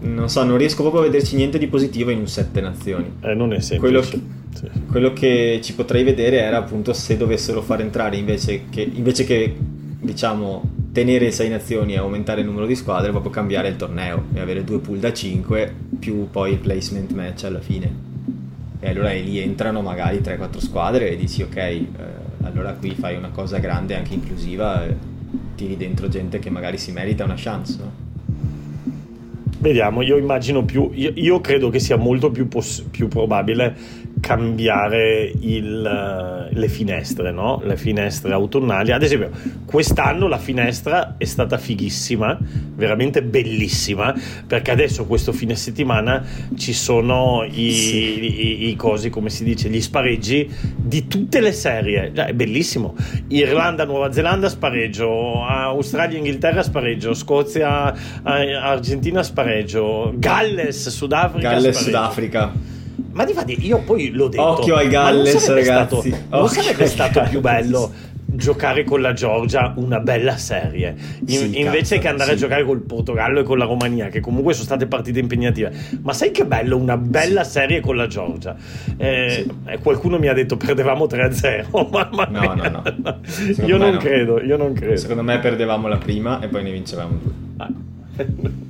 non 0.00 0.30
so, 0.30 0.42
non 0.42 0.56
riesco 0.56 0.80
proprio 0.80 1.02
a 1.02 1.04
vederci 1.04 1.36
niente 1.36 1.58
di 1.58 1.66
positivo 1.66 2.08
in 2.08 2.20
un 2.20 2.26
sette 2.26 2.62
nazioni. 2.62 3.12
Eh, 3.20 3.34
non 3.34 3.52
è 3.52 3.60
semplice. 3.60 3.78
Quello 3.78 4.00
che, 4.00 4.20
sì. 4.54 4.70
quello 4.90 5.12
che 5.12 5.60
ci 5.62 5.74
potrei 5.74 6.02
vedere 6.02 6.38
era 6.38 6.56
appunto 6.56 6.94
se 6.94 7.18
dovessero 7.18 7.60
far 7.60 7.82
entrare 7.82 8.16
invece 8.16 8.62
che, 8.70 8.90
invece 8.90 9.24
che 9.24 9.54
diciamo 10.00 10.79
tenere 10.92 11.30
sei 11.30 11.48
nazioni 11.48 11.94
e 11.94 11.98
aumentare 11.98 12.40
il 12.40 12.46
numero 12.46 12.66
di 12.66 12.74
squadre, 12.74 13.10
proprio 13.10 13.30
cambiare 13.30 13.68
il 13.68 13.76
torneo 13.76 14.24
e 14.34 14.40
avere 14.40 14.64
due 14.64 14.78
pool 14.78 14.98
da 14.98 15.12
5 15.12 15.74
più 15.98 16.28
poi 16.30 16.52
il 16.52 16.58
placement 16.58 17.12
match 17.12 17.44
alla 17.44 17.60
fine. 17.60 18.08
E 18.80 18.88
allora 18.88 19.12
lì 19.12 19.38
entrano 19.38 19.82
magari 19.82 20.18
3-4 20.18 20.58
squadre 20.58 21.10
e 21.10 21.16
dici 21.16 21.42
ok, 21.42 21.56
eh, 21.56 21.86
allora 22.42 22.72
qui 22.72 22.94
fai 22.94 23.16
una 23.16 23.30
cosa 23.30 23.58
grande 23.58 23.94
anche 23.94 24.14
inclusiva 24.14 24.86
e 24.86 24.96
tiri 25.54 25.76
dentro 25.76 26.08
gente 26.08 26.38
che 26.38 26.50
magari 26.50 26.78
si 26.78 26.90
merita 26.90 27.24
una 27.24 27.34
chance, 27.36 27.76
no? 27.78 28.08
Vediamo, 29.58 30.00
io 30.00 30.16
immagino 30.16 30.64
più, 30.64 30.90
io, 30.94 31.12
io 31.14 31.40
credo 31.42 31.68
che 31.68 31.78
sia 31.78 31.96
molto 31.96 32.30
più, 32.30 32.48
poss- 32.48 32.80
più 32.80 33.08
probabile 33.08 33.76
cambiare 34.20 35.32
il, 35.40 35.84
eh, 35.84 36.54
le 36.54 36.68
finestre, 36.68 37.32
no? 37.32 37.60
le 37.64 37.76
finestre 37.76 38.32
autunnali. 38.32 38.92
Ad 38.92 39.02
esempio, 39.02 39.30
quest'anno 39.64 40.28
la 40.28 40.38
finestra 40.38 41.16
è 41.16 41.24
stata 41.24 41.58
fighissima, 41.58 42.38
veramente 42.74 43.22
bellissima, 43.22 44.14
perché 44.46 44.70
adesso 44.70 45.06
questo 45.06 45.32
fine 45.32 45.56
settimana 45.56 46.24
ci 46.56 46.72
sono 46.72 47.44
i, 47.50 47.72
sì. 47.72 48.66
i, 48.66 48.68
i 48.68 48.76
cosi, 48.76 49.10
come 49.10 49.30
si 49.30 49.42
dice, 49.42 49.68
gli 49.68 49.80
spareggi 49.80 50.48
di 50.76 51.06
tutte 51.08 51.40
le 51.40 51.52
serie. 51.52 52.12
È 52.12 52.32
bellissimo. 52.32 52.94
Irlanda, 53.28 53.84
Nuova 53.84 54.12
Zelanda 54.12 54.48
spareggio, 54.48 55.44
Australia, 55.44 56.18
Inghilterra 56.18 56.62
spareggio, 56.62 57.14
Scozia, 57.14 57.94
Argentina 58.22 59.22
spareggio, 59.22 60.12
Galles, 60.16 60.88
Sudafrica. 60.88 61.48
Galles, 61.48 61.76
spareggio. 61.76 61.84
Sudafrica 61.84 62.78
ma 63.12 63.24
di 63.24 63.32
fatti 63.32 63.66
io 63.66 63.78
poi 63.82 64.10
l'ho 64.10 64.28
detto. 64.28 64.42
Occhio 64.42 64.76
ai 64.76 64.88
Galles, 64.88 65.46
non 65.46 65.56
ragazzi. 65.56 66.08
Stato, 66.10 66.36
non 66.36 66.48
sarebbe 66.48 66.86
stato 66.86 67.22
più 67.28 67.40
bello 67.40 67.92
giocare 68.32 68.84
con 68.84 69.00
la 69.00 69.12
Georgia 69.12 69.72
una 69.76 70.00
bella 70.00 70.36
serie 70.36 70.94
in, 71.26 71.28
sì, 71.28 71.60
invece 71.60 71.96
cazzo, 71.96 72.00
che 72.00 72.08
andare 72.08 72.30
sì. 72.30 72.36
a 72.36 72.38
giocare 72.38 72.64
col 72.64 72.80
Portogallo 72.80 73.40
e 73.40 73.42
con 73.42 73.58
la 73.58 73.64
Romania 73.64 74.08
che 74.08 74.20
comunque 74.20 74.52
sono 74.52 74.64
state 74.64 74.86
partite 74.86 75.18
impegnative 75.18 75.72
ma 76.02 76.12
sai 76.12 76.30
che 76.30 76.44
bello 76.44 76.76
una 76.76 76.96
bella 76.96 77.44
sì. 77.44 77.50
serie 77.50 77.80
con 77.80 77.96
la 77.96 78.06
Georgia 78.06 78.56
eh, 78.96 79.46
eh 79.66 79.78
qualcuno 79.78 80.18
mi 80.18 80.28
ha 80.28 80.32
detto 80.32 80.56
perdevamo 80.56 81.06
3-0 81.06 81.88
ma, 81.90 82.28
no 82.30 82.54
no 82.54 82.82
no 83.02 83.20
io 83.66 83.76
non 83.76 83.94
no. 83.94 83.98
credo 83.98 84.40
io 84.40 84.56
non 84.56 84.72
credo 84.72 84.96
secondo 84.96 85.22
me 85.22 85.38
perdevamo 85.38 85.88
la 85.88 85.98
prima 85.98 86.40
e 86.40 86.48
poi 86.48 86.62
ne 86.62 86.70
vincevamo 86.70 87.18
due 87.20 87.32
ah. 87.56 88.68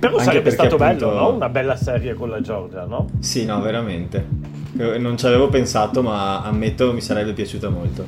Però 0.00 0.12
Anche 0.14 0.24
sarebbe 0.24 0.50
stato 0.50 0.76
appunto... 0.76 1.06
bello, 1.06 1.12
no? 1.12 1.34
Una 1.34 1.50
bella 1.50 1.76
serie 1.76 2.14
con 2.14 2.30
la 2.30 2.40
Georgia, 2.40 2.86
no? 2.86 3.06
Sì, 3.20 3.44
no, 3.44 3.60
veramente. 3.60 4.26
Non 4.72 5.18
ci 5.18 5.26
avevo 5.26 5.48
pensato, 5.48 6.02
ma 6.02 6.42
ammetto 6.42 6.92
mi 6.94 7.02
sarebbe 7.02 7.34
piaciuta 7.34 7.68
molto. 7.68 8.06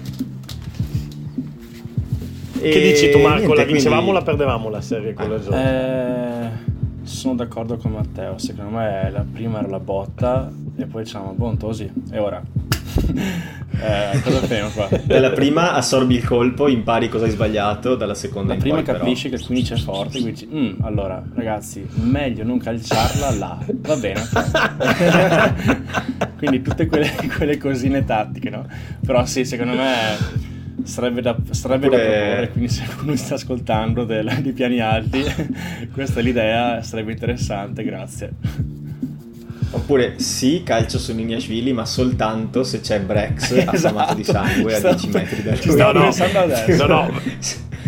E... 2.60 2.70
Che 2.70 2.80
dici 2.80 3.10
tu, 3.10 3.18
Marco? 3.18 3.38
Niente, 3.40 3.56
la 3.56 3.64
vincevamo 3.64 4.02
quindi... 4.02 4.16
o 4.16 4.20
la 4.20 4.24
perdevamo 4.24 4.70
la 4.70 4.80
serie 4.80 5.12
con 5.12 5.28
la 5.28 5.38
Georgia? 5.38 6.46
Eh, 6.46 6.50
sono 7.12 7.34
d'accordo 7.34 7.76
con 7.76 7.92
Matteo. 7.92 8.38
Secondo 8.38 8.76
me 8.76 9.10
la 9.10 9.24
prima 9.30 9.58
era 9.58 9.68
la 9.68 9.80
botta, 9.80 10.50
e 10.76 10.86
poi 10.86 11.04
diciamo, 11.04 11.32
buon 11.32 11.56
tosi. 11.56 11.90
E 12.10 12.18
ora? 12.18 12.42
eh, 12.92 14.20
cosa 14.22 14.40
fai 14.40 14.70
qua? 14.72 14.88
Dalla 15.04 15.30
prima 15.30 15.72
assorbi 15.72 16.16
il 16.16 16.24
colpo, 16.24 16.68
impari 16.68 17.08
cosa 17.08 17.24
hai 17.24 17.30
sbagliato, 17.30 17.94
dalla 17.94 18.14
seconda 18.14 18.54
La 18.54 18.60
prima 18.60 18.82
poi, 18.82 18.84
capisci 18.84 19.28
però... 19.28 19.36
che 19.36 19.42
il 19.42 19.46
15 19.46 19.72
è 19.72 19.76
forte, 19.76 20.20
quindi 20.20 20.30
dici, 20.32 20.48
mm, 20.52 20.82
allora 20.82 21.22
ragazzi, 21.34 21.86
meglio 21.94 22.44
non 22.44 22.58
calciarla 22.58 23.34
là, 23.36 23.58
va 23.66 23.96
bene. 23.96 24.20
quindi 26.38 26.62
tutte 26.62 26.86
quelle, 26.86 27.10
quelle, 27.36 27.56
cosine 27.56 28.04
tattiche, 28.04 28.50
no? 28.50 28.66
Però 29.04 29.24
sì, 29.26 29.44
secondo 29.44 29.74
me 29.74 30.51
sarebbe 30.84 31.20
da, 31.20 31.36
sarebbe 31.50 31.86
Oppure... 31.86 32.02
da 32.02 32.10
proporre, 32.10 32.48
quindi 32.50 32.68
se 32.70 32.84
qualcuno 32.84 33.16
sta 33.16 33.34
ascoltando 33.34 34.04
del, 34.04 34.38
di 34.40 34.52
piani 34.52 34.80
alti, 34.80 35.22
questa 35.92 36.20
è 36.20 36.22
l'idea, 36.22 36.82
sarebbe 36.82 37.12
interessante, 37.12 37.82
grazie. 37.84 38.32
Oppure 39.74 40.18
sì, 40.18 40.62
calcio 40.64 40.98
su 40.98 41.14
Niniashvili, 41.14 41.72
ma 41.72 41.86
soltanto 41.86 42.62
se 42.62 42.80
c'è 42.80 43.00
Brex 43.00 43.52
esatto. 43.56 43.70
affamato 43.70 44.14
di 44.14 44.24
sangue 44.24 44.74
a 44.74 44.80
10 44.80 45.08
metri 45.08 45.42
da 45.42 45.56
lui. 45.62 45.76
No, 45.76 45.92
no, 45.92 46.10
no, 46.76 46.86
no. 46.86 47.20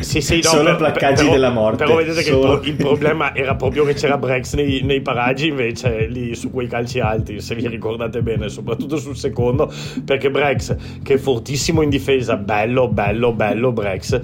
Sì, 0.01 0.21
sì, 0.21 0.37
no, 0.37 0.43
Solo 0.43 0.65
per, 0.65 0.77
placcaggi 0.77 1.23
però, 1.23 1.33
della 1.33 1.51
morte. 1.51 1.85
Però 1.85 1.97
vedete 1.97 2.23
Solo... 2.23 2.59
che 2.61 2.69
il, 2.69 2.75
pro- 2.77 2.85
il, 2.85 2.95
problema 2.95 3.35
era 3.35 3.55
proprio 3.55 3.85
che 3.85 3.95
c'era 3.95 4.19
Brex 4.19 4.55
nei, 4.55 4.83
nei, 4.83 5.01
paraggi, 5.01 5.49
invece 5.49 6.07
lì 6.07 6.35
su 6.35 6.51
quei 6.51 6.67
calci 6.67 7.01
alti, 7.01 7.41
se 7.41 7.55
vi 7.55 7.67
ricordate 7.69 8.23
bene, 8.23 8.49
soprattutto 8.49 8.97
sul 8.97 9.17
secondo, 9.17 9.73
perché 10.05 10.31
Brex, 10.31 10.77
che 11.03 11.15
è 11.15 11.19
fortissimo 11.19 11.83
in 11.83 11.91
difesa, 11.91 12.37
bello, 12.37 12.89
bello, 12.89 13.33
bello 13.33 13.73
Brex, 13.73 14.21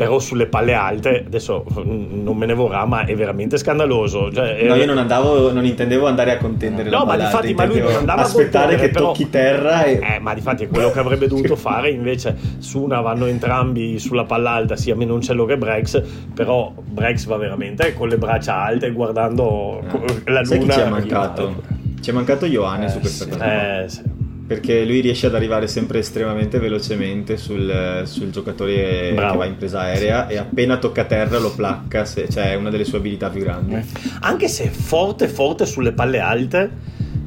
però 0.00 0.18
sulle 0.18 0.46
palle 0.46 0.72
alte, 0.72 1.24
adesso 1.26 1.62
mm, 1.78 2.22
non 2.22 2.34
me 2.34 2.46
ne 2.46 2.54
vorrà, 2.54 2.86
ma 2.86 3.04
è 3.04 3.14
veramente 3.14 3.58
scandaloso. 3.58 4.32
Cioè, 4.32 4.66
no, 4.66 4.74
io 4.74 4.86
non 4.86 4.96
andavo, 4.96 5.52
non 5.52 5.66
intendevo 5.66 6.06
andare 6.06 6.32
a 6.32 6.38
contendere 6.38 6.88
no, 6.88 7.04
ma 7.04 7.18
difatti, 7.18 7.52
ma 7.52 7.66
lui 7.66 7.80
non 7.80 7.92
andava 7.92 8.22
aspettare 8.22 8.76
che 8.76 8.88
però, 8.88 9.08
tocchi 9.08 9.28
terra. 9.28 9.84
E... 9.84 10.00
Eh, 10.02 10.18
ma 10.18 10.32
difatti 10.32 10.64
è 10.64 10.68
quello 10.68 10.90
che 10.90 11.00
avrebbe 11.00 11.26
dovuto 11.28 11.54
fare. 11.54 11.90
Invece, 11.90 12.34
su 12.60 12.82
una 12.82 13.02
vanno 13.02 13.26
entrambi 13.26 13.98
sulla 13.98 14.24
palla 14.24 14.52
alta, 14.52 14.74
sia 14.74 14.96
Menoncello 14.96 15.44
che 15.44 15.58
Brex. 15.58 16.02
Però 16.34 16.72
Brex 16.74 17.26
va 17.26 17.36
veramente 17.36 17.92
con 17.92 18.08
le 18.08 18.16
braccia 18.16 18.56
alte, 18.56 18.90
guardando 18.92 19.82
eh. 19.82 20.30
la 20.30 20.40
luna. 20.40 20.44
Sai 20.44 20.58
chi 20.60 20.70
ci 20.70 20.80
è 20.80 20.88
mancato? 20.88 21.62
Ci 22.00 22.08
è 22.08 22.12
mancato 22.14 22.46
Ioane 22.46 22.86
eh, 22.86 22.88
su 22.88 23.00
questa 23.00 23.24
sì. 23.24 23.30
cosa. 23.30 23.82
Eh, 23.82 23.88
sì 23.90 24.19
perché 24.50 24.84
lui 24.84 24.98
riesce 24.98 25.28
ad 25.28 25.36
arrivare 25.36 25.68
sempre 25.68 26.00
estremamente 26.00 26.58
velocemente 26.58 27.36
sul, 27.36 28.02
sul 28.04 28.30
giocatore 28.30 29.12
Bravo. 29.14 29.30
che 29.30 29.38
va 29.38 29.44
in 29.44 29.56
presa 29.56 29.82
aerea 29.82 30.26
e 30.26 30.38
appena 30.38 30.76
tocca 30.76 31.04
terra 31.04 31.38
lo 31.38 31.54
placca, 31.54 32.04
se, 32.04 32.28
cioè 32.28 32.50
è 32.50 32.54
una 32.56 32.68
delle 32.68 32.84
sue 32.84 32.98
abilità 32.98 33.30
più 33.30 33.42
grandi. 33.42 33.80
Anche 34.22 34.48
se 34.48 34.64
è 34.64 34.68
forte 34.68 35.28
forte 35.28 35.66
sulle 35.66 35.92
palle 35.92 36.18
alte 36.18 36.70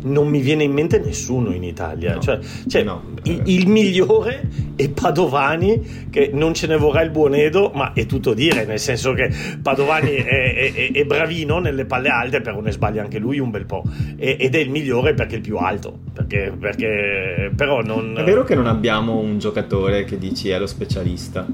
non 0.04 0.28
mi 0.28 0.39
viene 0.41 0.64
in 0.64 0.72
mente 0.72 0.99
nessuno 0.99 1.54
in 1.54 1.64
Italia. 1.64 2.16
No. 2.16 2.22
Cioè, 2.22 2.39
cioè 2.68 2.84
no, 2.84 3.04
il, 3.24 3.41
il, 3.45 3.68
migliore 3.68 4.47
è 4.76 4.89
Padovani, 4.89 6.08
che 6.10 6.32
non 6.34 6.54
ce 6.54 6.68
ne 6.68 6.78
vorrà 6.78 7.01
il 7.01 7.12
buon 7.12 7.36
Edo, 7.36 7.72
ma 7.74 7.93
è 7.93 8.06
tutto 8.06 8.34
dire, 8.34 8.66
nel 8.66 8.80
senso 8.80 9.14
che 9.14 9.30
Padovani 9.62 10.16
è, 10.16 10.74
è, 10.74 10.91
è, 10.91 11.04
bravino 11.06 11.60
nelle 11.60 11.86
palle 11.86 12.10
alte, 12.10 12.41
però 12.41 12.60
ne 12.62 12.72
sbaglia 12.72 13.01
anche 13.01 13.20
lui 13.20 13.39
un 13.39 13.51
bel 13.51 13.66
po'. 13.66 13.84
E, 14.18 14.38
ed 14.39 14.56
è 14.56 14.60
il 14.60 14.70
migliore 14.70 15.14
perché 15.14 15.36
è 15.36 15.38
il 15.38 15.43
più 15.43 15.58
alto. 15.58 15.99
Perché, 16.14 16.54
perché 16.58 17.51
però 17.56 17.82
non... 17.82 18.16
È 18.18 18.24
vero 18.24 18.43
che 18.43 18.56
non 18.56 18.68
abbiamo 18.68 19.18
un 19.18 19.39
giocatore 19.39 20.04
che 20.04 20.18
dici 20.18 20.49
è 20.49 20.60
lo 20.60 20.68
specialista. 20.68 21.45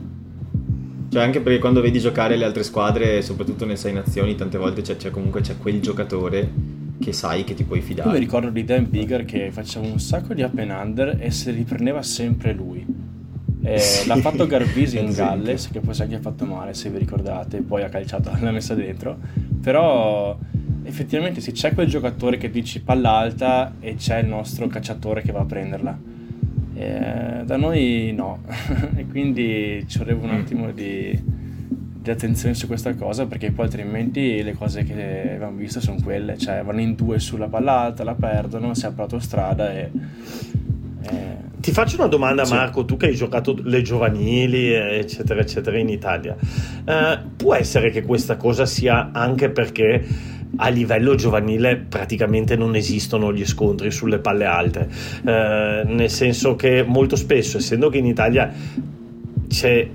Cioè, 1.12 1.24
anche 1.24 1.39
perché 1.41 1.58
quando 1.58 1.82
vedi 1.82 2.00
giocare 2.00 2.36
le 2.36 2.45
altre 2.45 2.62
squadre, 2.62 3.24
soprattutto 3.24 3.66
nelle 3.66 3.78
sei 3.78 3.93
nazioni, 3.93 4.36
tante 4.36 4.60
volte 4.60 4.82
c'è, 4.82 4.95
c'è 4.95 5.10
comunque 5.10 5.41
c'è 5.41 5.58
quel 5.58 5.82
giocatore 5.82 6.78
che 7.00 7.14
sai 7.14 7.43
che 7.43 7.54
ti 7.54 7.64
puoi 7.64 7.82
fidare. 7.82 8.10
Io 8.10 8.14
mi 8.14 8.20
ricordo 8.20 8.50
di 8.50 8.64
Dan 8.64 8.89
Bigger 8.89 9.26
che 9.26 9.52
faceva 9.52 9.88
un 9.88 10.00
sacco 10.00 10.34
di 10.34 10.41
up 10.41 10.58
and 10.58 10.72
under 10.72 11.18
e 11.20 11.32
se 11.32 11.52
li 11.52 11.64
prendeva 11.64 12.02
sempre 12.02 12.54
lui. 12.54 12.86
Sì, 13.78 14.08
l'ha 14.08 14.16
fatto 14.16 14.47
Garbisi 14.47 14.97
in 14.97 15.12
Galles, 15.12 15.70
che 15.70 15.82
poi 15.82 15.93
sa 15.93 16.08
che 16.08 16.16
ha 16.16 16.20
fatto 16.20 16.45
male, 16.45 16.74
se 16.74 16.89
vi 16.89 16.97
ricordate, 16.97 17.62
poi 17.62 17.84
ha 17.84 17.89
calciato, 17.89 18.32
l'ha 18.39 18.52
messa 18.52 18.74
dentro. 18.74 19.18
Però 19.62 20.38
effettivamente 20.84 21.41
se 21.41 21.52
c'è 21.52 21.74
quel 21.74 21.88
giocatore 21.88 22.38
che 22.38 22.50
dici 22.50 22.82
palla 22.82 23.12
alta 23.12 23.76
e 23.80 23.95
c'è 23.95 24.20
il 24.20 24.28
nostro 24.28 24.68
cacciatore 24.68 25.22
che 25.22 25.32
va 25.32 25.41
a 25.41 25.45
prenderla. 25.45 26.00
E 26.74 27.43
da 27.43 27.58
noi 27.58 28.14
no, 28.16 28.43
e 28.95 29.06
quindi 29.08 29.84
ci 29.88 29.97
vorrebbe 29.97 30.26
un 30.26 30.32
attimo 30.32 30.72
di 30.72 31.22
di 32.10 32.16
attenzione 32.16 32.55
su 32.55 32.66
questa 32.66 32.95
cosa 32.95 33.28
perché 33.28 33.51
poi 33.51 33.66
altrimenti 33.66 34.41
le 34.41 34.53
cose 34.53 34.84
che 34.84 35.34
abbiamo 35.34 35.57
visto 35.57 35.80
sono 35.80 35.97
quelle, 36.03 36.38
cioè 36.38 36.64
vanno 36.64 36.82
in 36.82 36.95
due 36.95 37.20
sulla 37.20 37.47
pallata, 37.47 38.03
la 38.03 38.16
perdono, 38.16 38.74
si 38.74 38.86
apre 38.86 38.97
l'autostrada 38.97 39.72
e... 39.72 39.91
e... 41.03 41.47
Ti 41.60 41.72
faccio 41.72 41.97
una 41.97 42.07
domanda 42.07 42.45
sì. 42.45 42.53
Marco, 42.53 42.86
tu 42.86 42.97
che 42.97 43.07
hai 43.07 43.16
giocato 43.16 43.55
le 43.62 43.82
giovanili 43.82 44.74
eccetera 44.74 45.41
eccetera 45.41 45.78
in 45.78 45.89
Italia, 45.89 46.36
uh, 46.36 47.36
può 47.36 47.53
essere 47.53 47.91
che 47.91 48.01
questa 48.01 48.38
cosa 48.38 48.66
sia 48.66 49.12
anche 49.12 49.49
perché 49.49 50.03
a 50.55 50.70
livello 50.70 51.14
giovanile 51.16 51.76
praticamente 51.78 52.55
non 52.55 52.76
esistono 52.76 53.32
gli 53.32 53.45
scontri 53.45 53.91
sulle 53.91 54.20
palle 54.20 54.45
alte, 54.45 54.88
uh, 55.22 55.93
nel 55.93 56.10
senso 56.10 56.55
che 56.55 56.84
molto 56.84 57.16
spesso, 57.16 57.57
essendo 57.57 57.89
che 57.89 57.97
in 57.97 58.05
Italia 58.05 58.51
c'è 59.47 59.88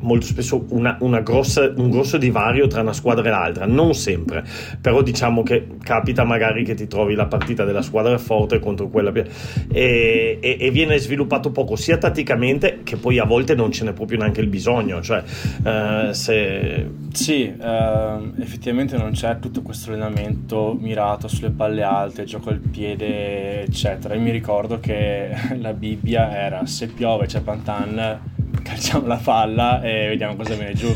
molto 0.00 0.26
spesso 0.26 0.64
una, 0.68 0.96
una 1.00 1.20
grossa, 1.20 1.72
un 1.76 1.90
grosso 1.90 2.16
divario 2.16 2.66
tra 2.66 2.80
una 2.80 2.92
squadra 2.92 3.26
e 3.26 3.30
l'altra, 3.30 3.66
non 3.66 3.94
sempre, 3.94 4.44
però 4.80 5.02
diciamo 5.02 5.42
che 5.42 5.66
capita 5.82 6.24
magari 6.24 6.64
che 6.64 6.74
ti 6.74 6.86
trovi 6.86 7.14
la 7.14 7.26
partita 7.26 7.64
della 7.64 7.82
squadra 7.82 8.16
forte 8.18 8.58
contro 8.58 8.88
quella. 8.88 9.12
E, 9.12 10.38
e, 10.40 10.56
e, 10.60 10.70
viene 10.70 10.98
sviluppato 10.98 11.50
poco 11.50 11.76
sia 11.76 11.98
tatticamente 11.98 12.80
che 12.84 12.96
poi 12.96 13.18
a 13.18 13.24
volte 13.24 13.54
non 13.54 13.72
ce 13.72 13.84
n'è 13.84 13.92
proprio 13.92 14.18
neanche 14.18 14.40
il 14.40 14.48
bisogno, 14.48 15.02
cioè 15.02 15.22
uh, 15.62 16.12
se... 16.12 16.98
Sì, 17.12 17.52
uh, 17.58 18.32
effettivamente 18.40 18.96
non 18.96 19.10
c'è 19.10 19.38
tutto 19.40 19.62
questo 19.62 19.90
allenamento 19.90 20.76
mirato 20.78 21.26
sulle 21.26 21.50
palle 21.50 21.82
alte, 21.82 22.24
gioco 22.24 22.50
al 22.50 22.60
piede, 22.60 23.62
eccetera. 23.62 24.14
Io 24.14 24.20
mi 24.20 24.30
ricordo 24.30 24.78
che 24.78 25.30
la 25.58 25.72
Bibbia 25.72 26.36
era 26.36 26.66
se 26.66 26.86
piove 26.86 27.26
c'è 27.26 27.40
Pantan 27.40 28.38
calciamo 28.62 29.06
la 29.06 29.20
palla 29.22 29.82
e 29.82 30.08
vediamo 30.08 30.36
cosa 30.36 30.54
viene 30.54 30.74
giù. 30.74 30.94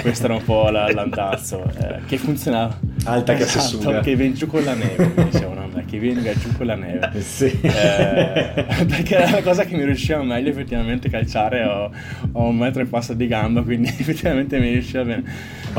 Questo 0.00 0.24
era 0.24 0.34
un 0.34 0.44
po' 0.44 0.68
la, 0.70 0.90
l'andazzo, 0.92 1.64
eh, 1.78 2.00
che 2.06 2.18
funzionava. 2.18 2.78
Alta 3.04 3.34
che 3.34 3.42
esatto, 3.44 3.60
si 3.60 3.76
suga. 3.76 4.00
Che 4.00 4.16
viene 4.16 4.34
giù 4.34 4.46
con 4.46 4.64
la 4.64 4.74
neve, 4.74 5.04
a 5.04 5.10
me, 5.14 5.30
che 5.86 5.98
venga 5.98 6.32
giù 6.34 6.52
con 6.56 6.66
la 6.66 6.74
neve. 6.74 7.10
Sì. 7.26 7.46
Eh, 7.60 8.64
perché 8.86 9.16
era 9.16 9.30
la 9.30 9.42
cosa 9.42 9.64
che 9.64 9.76
mi 9.76 9.84
riusciva 9.84 10.22
meglio 10.22 10.50
effettivamente 10.50 11.08
calciare, 11.08 11.64
ho, 11.64 11.90
ho 12.32 12.48
un 12.48 12.56
metro 12.56 12.82
e 12.82 12.86
passa 12.86 13.14
di 13.14 13.26
gamba, 13.26 13.62
quindi 13.62 13.88
effettivamente 13.96 14.58
mi 14.58 14.70
riusciva 14.70 15.04
bene. 15.04 15.24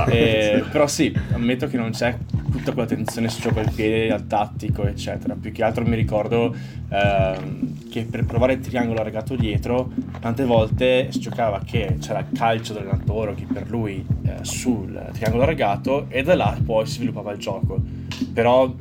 Eh, 0.09 0.63
però 0.71 0.87
sì, 0.87 1.13
ammetto 1.31 1.67
che 1.67 1.77
non 1.77 1.91
c'è 1.91 2.15
tutta 2.51 2.71
quella 2.71 2.87
tensione 2.87 3.29
su 3.29 3.41
gioco 3.41 3.59
al 3.59 3.71
piede, 3.73 4.11
al 4.11 4.27
tattico, 4.27 4.85
eccetera. 4.85 5.35
Più 5.39 5.51
che 5.51 5.63
altro 5.63 5.85
mi 5.85 5.95
ricordo 5.95 6.55
ehm, 6.89 7.89
che 7.89 8.03
per 8.03 8.25
provare 8.25 8.53
il 8.53 8.59
triangolo 8.59 9.03
regato 9.03 9.35
dietro, 9.35 9.91
tante 10.19 10.43
volte 10.45 11.07
si 11.11 11.19
giocava 11.19 11.61
che 11.65 11.97
c'era 11.99 12.19
il 12.19 12.27
calcio 12.33 12.73
dell'allenatore 12.73 13.35
che 13.35 13.45
per 13.51 13.69
lui 13.69 14.05
eh, 14.23 14.37
sul 14.41 15.09
triangolo 15.13 15.45
regato 15.45 16.05
e 16.09 16.23
da 16.23 16.35
là 16.35 16.57
poi 16.63 16.85
si 16.85 16.93
sviluppava 16.93 17.31
il 17.31 17.39
gioco. 17.39 17.79
Però 18.33 18.73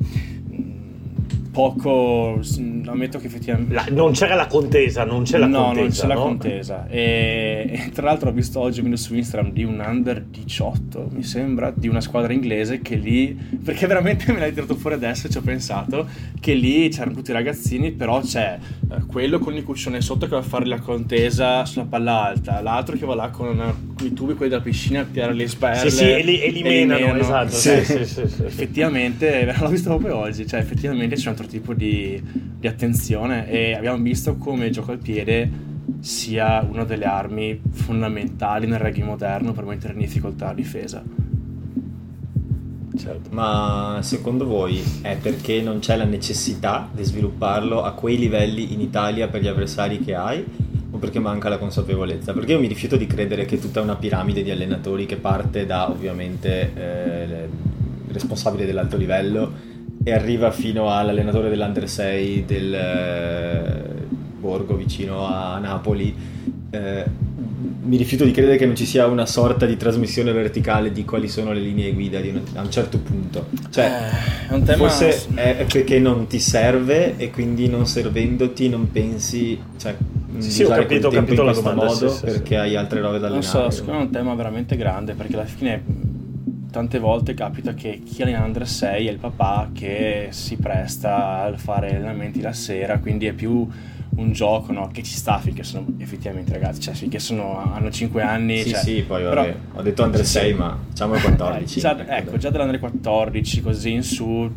poco 1.57 2.39
ammetto 2.85 3.17
che 3.17 3.25
effettivamente 3.25 3.73
la, 3.73 3.85
non 3.89 4.11
c'era 4.11 4.35
la 4.35 4.45
contesa 4.45 5.03
non 5.05 5.23
c'è 5.23 5.39
la 5.39 5.47
no, 5.47 5.73
contesa 5.73 5.81
non 5.81 5.89
c'è 5.89 6.03
no? 6.03 6.07
la 6.07 6.19
contesa 6.19 6.87
e, 6.87 7.67
e, 7.71 7.89
tra 7.89 8.05
l'altro 8.05 8.29
ho 8.29 8.31
visto 8.31 8.59
oggi 8.59 8.81
un 8.81 8.95
su 8.95 9.15
Instagram 9.15 9.51
di 9.51 9.63
un 9.63 9.83
under 9.83 10.21
18 10.21 11.07
mi 11.13 11.23
sembra 11.23 11.73
di 11.75 11.87
una 11.87 11.99
squadra 11.99 12.31
inglese 12.31 12.83
che 12.83 12.93
lì 12.93 13.35
perché 13.63 13.87
veramente 13.87 14.31
me 14.31 14.37
l'hai 14.37 14.53
tirato 14.53 14.75
fuori 14.75 14.97
adesso 14.97 15.25
e 15.25 15.29
ci 15.31 15.39
ho 15.39 15.41
pensato 15.41 16.07
che 16.39 16.53
lì 16.53 16.89
c'erano 16.89 17.15
tutti 17.15 17.31
i 17.31 17.33
ragazzini 17.33 17.91
però 17.91 18.21
c'è 18.21 18.59
eh, 18.91 19.05
quello 19.07 19.39
con 19.39 19.55
il 19.55 19.63
cuscione 19.63 19.99
sotto 19.99 20.27
che 20.27 20.33
va 20.33 20.39
a 20.41 20.43
fare 20.43 20.67
la 20.67 20.79
contesa 20.79 21.65
sulla 21.65 21.85
palla 21.85 22.23
alta 22.23 22.61
l'altro 22.61 22.95
che 22.95 23.05
va 23.07 23.15
là 23.15 23.29
con, 23.31 23.47
una, 23.47 23.65
con 23.65 23.86
i 24.05 24.13
tubi 24.13 24.33
quelli 24.33 24.51
da 24.51 24.61
piscina 24.61 25.01
a 25.01 25.05
tirare 25.05 25.33
le 25.33 25.47
sperle 25.47 25.89
sì 25.89 25.97
sì 25.97 26.03
e 26.03 26.23
li, 26.23 26.41
e 26.41 26.51
li 26.51 26.61
menano, 26.61 26.99
menano 26.99 27.19
esatto 27.19 27.51
sì. 27.51 27.83
Sì, 27.83 28.05
sì, 28.05 28.21
effettivamente 28.43 29.53
l'ho 29.57 29.69
visto 29.69 29.89
proprio 29.89 30.17
oggi 30.17 30.45
cioè 30.45 30.59
effettivamente 30.59 31.15
c'è 31.15 31.23
un 31.23 31.29
altro 31.29 31.47
tipo 31.47 31.73
di, 31.73 32.21
di 32.59 32.67
attenzione 32.67 33.49
e 33.49 33.73
abbiamo 33.73 34.01
visto 34.01 34.35
come 34.37 34.67
il 34.67 34.71
gioco 34.71 34.91
al 34.91 34.99
piede 34.99 35.75
sia 35.99 36.65
una 36.69 36.83
delle 36.83 37.05
armi 37.05 37.59
fondamentali 37.71 38.67
nel 38.67 38.79
rugby 38.79 39.03
moderno 39.03 39.51
per 39.53 39.65
mettere 39.65 39.93
in 39.93 39.99
difficoltà 39.99 40.47
la 40.47 40.53
difesa. 40.53 41.03
Certo. 42.97 43.29
Ma 43.31 43.99
secondo 44.01 44.45
voi 44.45 44.81
è 45.01 45.17
perché 45.17 45.61
non 45.61 45.79
c'è 45.79 45.95
la 45.95 46.05
necessità 46.05 46.89
di 46.91 47.03
svilupparlo 47.03 47.83
a 47.83 47.91
quei 47.91 48.17
livelli 48.17 48.73
in 48.73 48.81
Italia 48.81 49.27
per 49.27 49.41
gli 49.41 49.47
avversari 49.47 49.99
che 49.99 50.15
hai 50.15 50.43
o 50.97 50.99
perché 50.99 51.19
manca 51.19 51.47
la 51.47 51.57
consapevolezza? 51.57 52.33
Perché 52.33 52.53
io 52.53 52.59
mi 52.59 52.67
rifiuto 52.67 52.97
di 52.97 53.07
credere 53.07 53.45
che 53.45 53.59
tutta 53.59 53.81
una 53.81 53.95
piramide 53.95 54.43
di 54.43 54.51
allenatori 54.51 55.05
che 55.05 55.15
parte 55.15 55.65
da 55.65 55.89
ovviamente 55.89 56.71
eh, 56.75 57.49
responsabile 58.11 58.65
dell'alto 58.65 58.97
livello 58.97 59.75
e 60.03 60.11
arriva 60.11 60.51
fino 60.51 60.91
all'allenatore 60.91 61.49
dell'Under 61.49 61.87
6 61.87 62.45
del 62.45 62.73
eh, 62.73 63.83
Borgo 64.39 64.75
vicino 64.75 65.25
a 65.25 65.57
Napoli. 65.59 66.15
Eh, 66.69 67.25
mi 67.83 67.95
rifiuto 67.95 68.25
di 68.25 68.31
credere 68.31 68.57
che 68.57 68.65
non 68.65 68.75
ci 68.75 68.85
sia 68.85 69.07
una 69.07 69.25
sorta 69.25 69.65
di 69.65 69.77
trasmissione 69.77 70.31
verticale 70.33 70.91
di 70.91 71.05
quali 71.05 71.29
sono 71.29 71.53
le 71.53 71.61
linee 71.61 71.93
guida 71.93 72.19
una, 72.19 72.41
a 72.55 72.61
un 72.61 72.71
certo 72.71 72.97
punto. 72.97 73.47
Cioè, 73.69 73.85
eh, 74.49 74.55
è 74.55 74.61
tema... 74.63 74.77
forse 74.77 75.25
è 75.35 75.65
perché 75.67 75.99
non 75.99 76.27
ti 76.27 76.39
serve 76.39 77.15
e 77.17 77.29
quindi 77.29 77.69
non 77.69 77.85
servendoti 77.85 78.67
non 78.67 78.91
pensi... 78.91 79.59
Cioè, 79.77 79.95
sì, 80.39 80.51
sì 80.51 80.63
ho 80.63 80.69
capito, 80.69 81.07
ho 81.07 81.11
capito 81.11 81.43
la 81.43 81.53
domanda 81.53 81.85
modo 81.85 82.09
sì, 82.09 82.25
perché 82.25 82.47
sì. 82.47 82.55
hai 82.55 82.75
altre 82.75 83.01
robe 83.01 83.19
da 83.19 83.27
allenare. 83.27 83.51
Non 83.53 83.69
so, 83.69 83.69
secondo 83.69 83.93
me 83.93 84.03
è 84.03 84.05
un 84.05 84.11
tema 84.11 84.33
veramente 84.35 84.75
grande 84.75 85.13
perché 85.13 85.33
alla 85.33 85.45
fine 85.45 85.83
tante 86.71 86.99
volte 86.99 87.33
capita 87.33 87.73
che 87.73 88.01
chi 88.03 88.21
è 88.21 88.29
in 88.29 88.35
under 88.35 88.67
6 88.67 89.07
è 89.07 89.11
il 89.11 89.17
papà 89.17 89.69
che 89.73 90.27
si 90.31 90.57
presta 90.57 91.43
a 91.43 91.57
fare 91.57 91.89
allenamenti 91.89 92.41
la 92.41 92.53
sera, 92.53 92.99
quindi 92.99 93.25
è 93.25 93.33
più 93.33 93.67
un 94.17 94.31
gioco 94.31 94.71
no? 94.71 94.89
che 94.91 95.03
ci 95.03 95.13
sta 95.13 95.37
finché 95.39 95.63
sono 95.63 95.85
effettivamente 95.97 96.51
ragazzi, 96.51 96.81
cioè 96.81 96.93
finché 96.93 97.19
sono, 97.19 97.71
hanno 97.73 97.89
5 97.89 98.21
anni. 98.21 98.61
Sì, 98.61 98.69
cioè, 98.69 98.79
sì, 98.79 99.03
poi 99.07 99.23
però, 99.23 99.41
vabbè, 99.41 99.55
ho 99.73 99.81
detto 99.81 100.03
under 100.03 100.25
6, 100.25 100.53
ma 100.53 100.77
diciamo 100.89 101.15
14. 101.15 101.77
Eh, 101.77 101.81
già, 101.81 102.17
ecco, 102.17 102.37
già 102.37 102.49
dall'under 102.49 102.79
14 102.79 103.61
così 103.61 103.91
in 103.91 104.03
su 104.03 104.51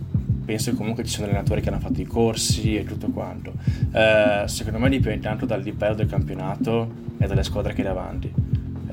penso 0.50 0.72
che 0.72 0.76
comunque 0.76 1.04
ci 1.04 1.12
sono 1.12 1.28
allenatori 1.28 1.60
che 1.60 1.68
hanno 1.68 1.78
fatto 1.78 2.00
i 2.00 2.04
corsi 2.04 2.76
e 2.76 2.82
tutto 2.82 3.06
quanto. 3.10 3.52
Eh, 3.92 4.42
secondo 4.46 4.80
me 4.80 4.88
dipende 4.88 5.20
tanto 5.20 5.46
dal 5.46 5.62
livello 5.62 5.94
del 5.94 6.08
campionato 6.08 6.90
e 7.18 7.26
dalle 7.28 7.44
squadre 7.44 7.72
che 7.72 7.82
hai 7.82 7.86
davanti. 7.86 8.32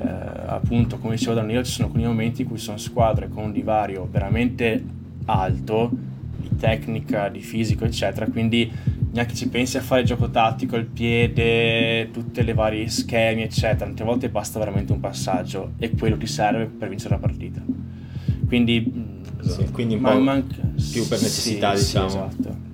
Eh, 0.00 0.08
appunto 0.46 0.98
come 0.98 1.16
dicevo 1.16 1.34
Danilo 1.34 1.64
ci 1.64 1.72
sono 1.72 1.88
alcuni 1.88 2.06
momenti 2.06 2.42
in 2.42 2.48
cui 2.48 2.58
sono 2.58 2.76
squadre 2.76 3.28
con 3.28 3.42
un 3.42 3.52
divario 3.52 4.06
veramente 4.08 4.80
alto 5.24 5.90
di 6.36 6.56
tecnica, 6.56 7.28
di 7.28 7.40
fisico 7.40 7.84
eccetera. 7.84 8.26
Quindi 8.26 8.70
neanche 9.10 9.34
ci 9.34 9.48
pensi 9.48 9.78
a 9.78 9.80
fare 9.80 10.02
il 10.02 10.06
gioco 10.06 10.30
tattico, 10.30 10.76
il 10.76 10.86
piede, 10.86 12.12
tutte 12.12 12.42
le 12.42 12.54
varie 12.54 12.86
schemi 12.86 13.42
eccetera. 13.42 13.86
Tante 13.86 14.04
volte 14.04 14.28
basta 14.28 14.60
veramente 14.60 14.92
un 14.92 15.00
passaggio 15.00 15.72
e 15.78 15.90
quello 15.90 16.16
ti 16.16 16.28
serve 16.28 16.66
per 16.66 16.88
vincere 16.88 17.14
la 17.14 17.20
partita. 17.20 17.60
Quindi 18.46 19.07
sì, 19.40 19.70
quindi 19.70 19.94
un 19.94 20.02
po' 20.02 20.18
manca... 20.18 20.56
più 20.90 21.06
per 21.06 21.20
necessità 21.20 21.74
sì, 21.74 21.84
diciamo 21.84 22.08
sì, 22.08 22.16
esatto 22.16 22.66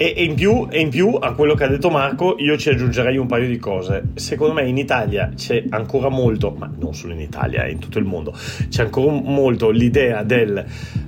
e, 0.00 0.14
e, 0.16 0.22
in 0.22 0.36
più, 0.36 0.68
e, 0.70 0.78
in 0.78 0.90
più, 0.90 1.18
a 1.20 1.32
quello 1.32 1.54
che 1.54 1.64
ha 1.64 1.66
detto 1.66 1.90
Marco, 1.90 2.36
io 2.38 2.56
ci 2.56 2.68
aggiungerei 2.68 3.16
un 3.16 3.26
paio 3.26 3.48
di 3.48 3.58
cose. 3.58 4.10
Secondo 4.14 4.54
me 4.54 4.64
in 4.64 4.78
Italia 4.78 5.32
c'è 5.34 5.64
ancora 5.70 6.08
molto, 6.08 6.54
ma 6.56 6.72
non 6.78 6.94
solo 6.94 7.14
in 7.14 7.20
Italia, 7.20 7.66
in 7.66 7.80
tutto 7.80 7.98
il 7.98 8.04
mondo, 8.04 8.32
c'è 8.68 8.84
ancora 8.84 9.10
molto 9.10 9.70
l'idea 9.70 10.22
del 10.22 10.64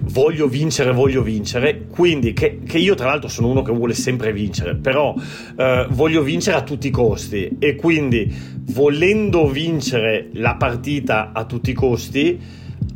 voglio 0.07 0.49
vincere, 0.49 0.91
voglio 0.91 1.23
vincere. 1.23 1.87
Quindi, 1.87 2.33
che, 2.33 2.63
che 2.67 2.79
io 2.79 2.97
tra 2.97 3.07
l'altro 3.07 3.29
sono 3.29 3.47
uno 3.47 3.63
che 3.63 3.71
vuole 3.71 3.95
sempre 3.95 4.33
vincere, 4.33 4.75
però 4.75 5.15
eh, 5.57 5.87
voglio 5.91 6.23
vincere 6.23 6.57
a 6.57 6.63
tutti 6.63 6.89
i 6.89 6.91
costi. 6.91 7.59
E 7.61 7.77
quindi, 7.77 8.29
volendo 8.73 9.49
vincere 9.49 10.31
la 10.33 10.57
partita 10.57 11.31
a 11.33 11.45
tutti 11.45 11.71
i 11.71 11.75
costi, 11.75 12.41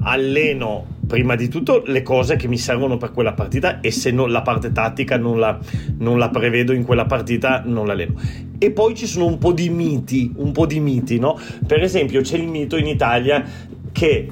alleno 0.00 0.93
prima 1.14 1.36
di 1.36 1.46
tutto 1.46 1.84
le 1.86 2.02
cose 2.02 2.34
che 2.34 2.48
mi 2.48 2.58
servono 2.58 2.96
per 2.96 3.12
quella 3.12 3.34
partita 3.34 3.78
e 3.78 3.92
se 3.92 4.10
non, 4.10 4.32
la 4.32 4.42
parte 4.42 4.72
tattica 4.72 5.16
non 5.16 5.38
la, 5.38 5.56
non 5.98 6.18
la, 6.18 6.28
prevedo 6.28 6.72
in 6.72 6.82
quella 6.82 7.04
partita 7.04 7.62
non 7.64 7.86
la 7.86 7.92
alleno 7.92 8.14
e 8.58 8.72
poi 8.72 8.96
ci 8.96 9.06
sono 9.06 9.26
un 9.26 9.38
po' 9.38 9.52
di 9.52 9.70
miti 9.70 10.32
un 10.34 10.50
po' 10.50 10.66
di 10.66 10.80
miti 10.80 11.20
no? 11.20 11.38
Per 11.64 11.80
esempio 11.80 12.20
c'è 12.20 12.36
il 12.36 12.48
mito 12.48 12.76
in 12.76 12.88
Italia 12.88 13.44
che 13.92 14.28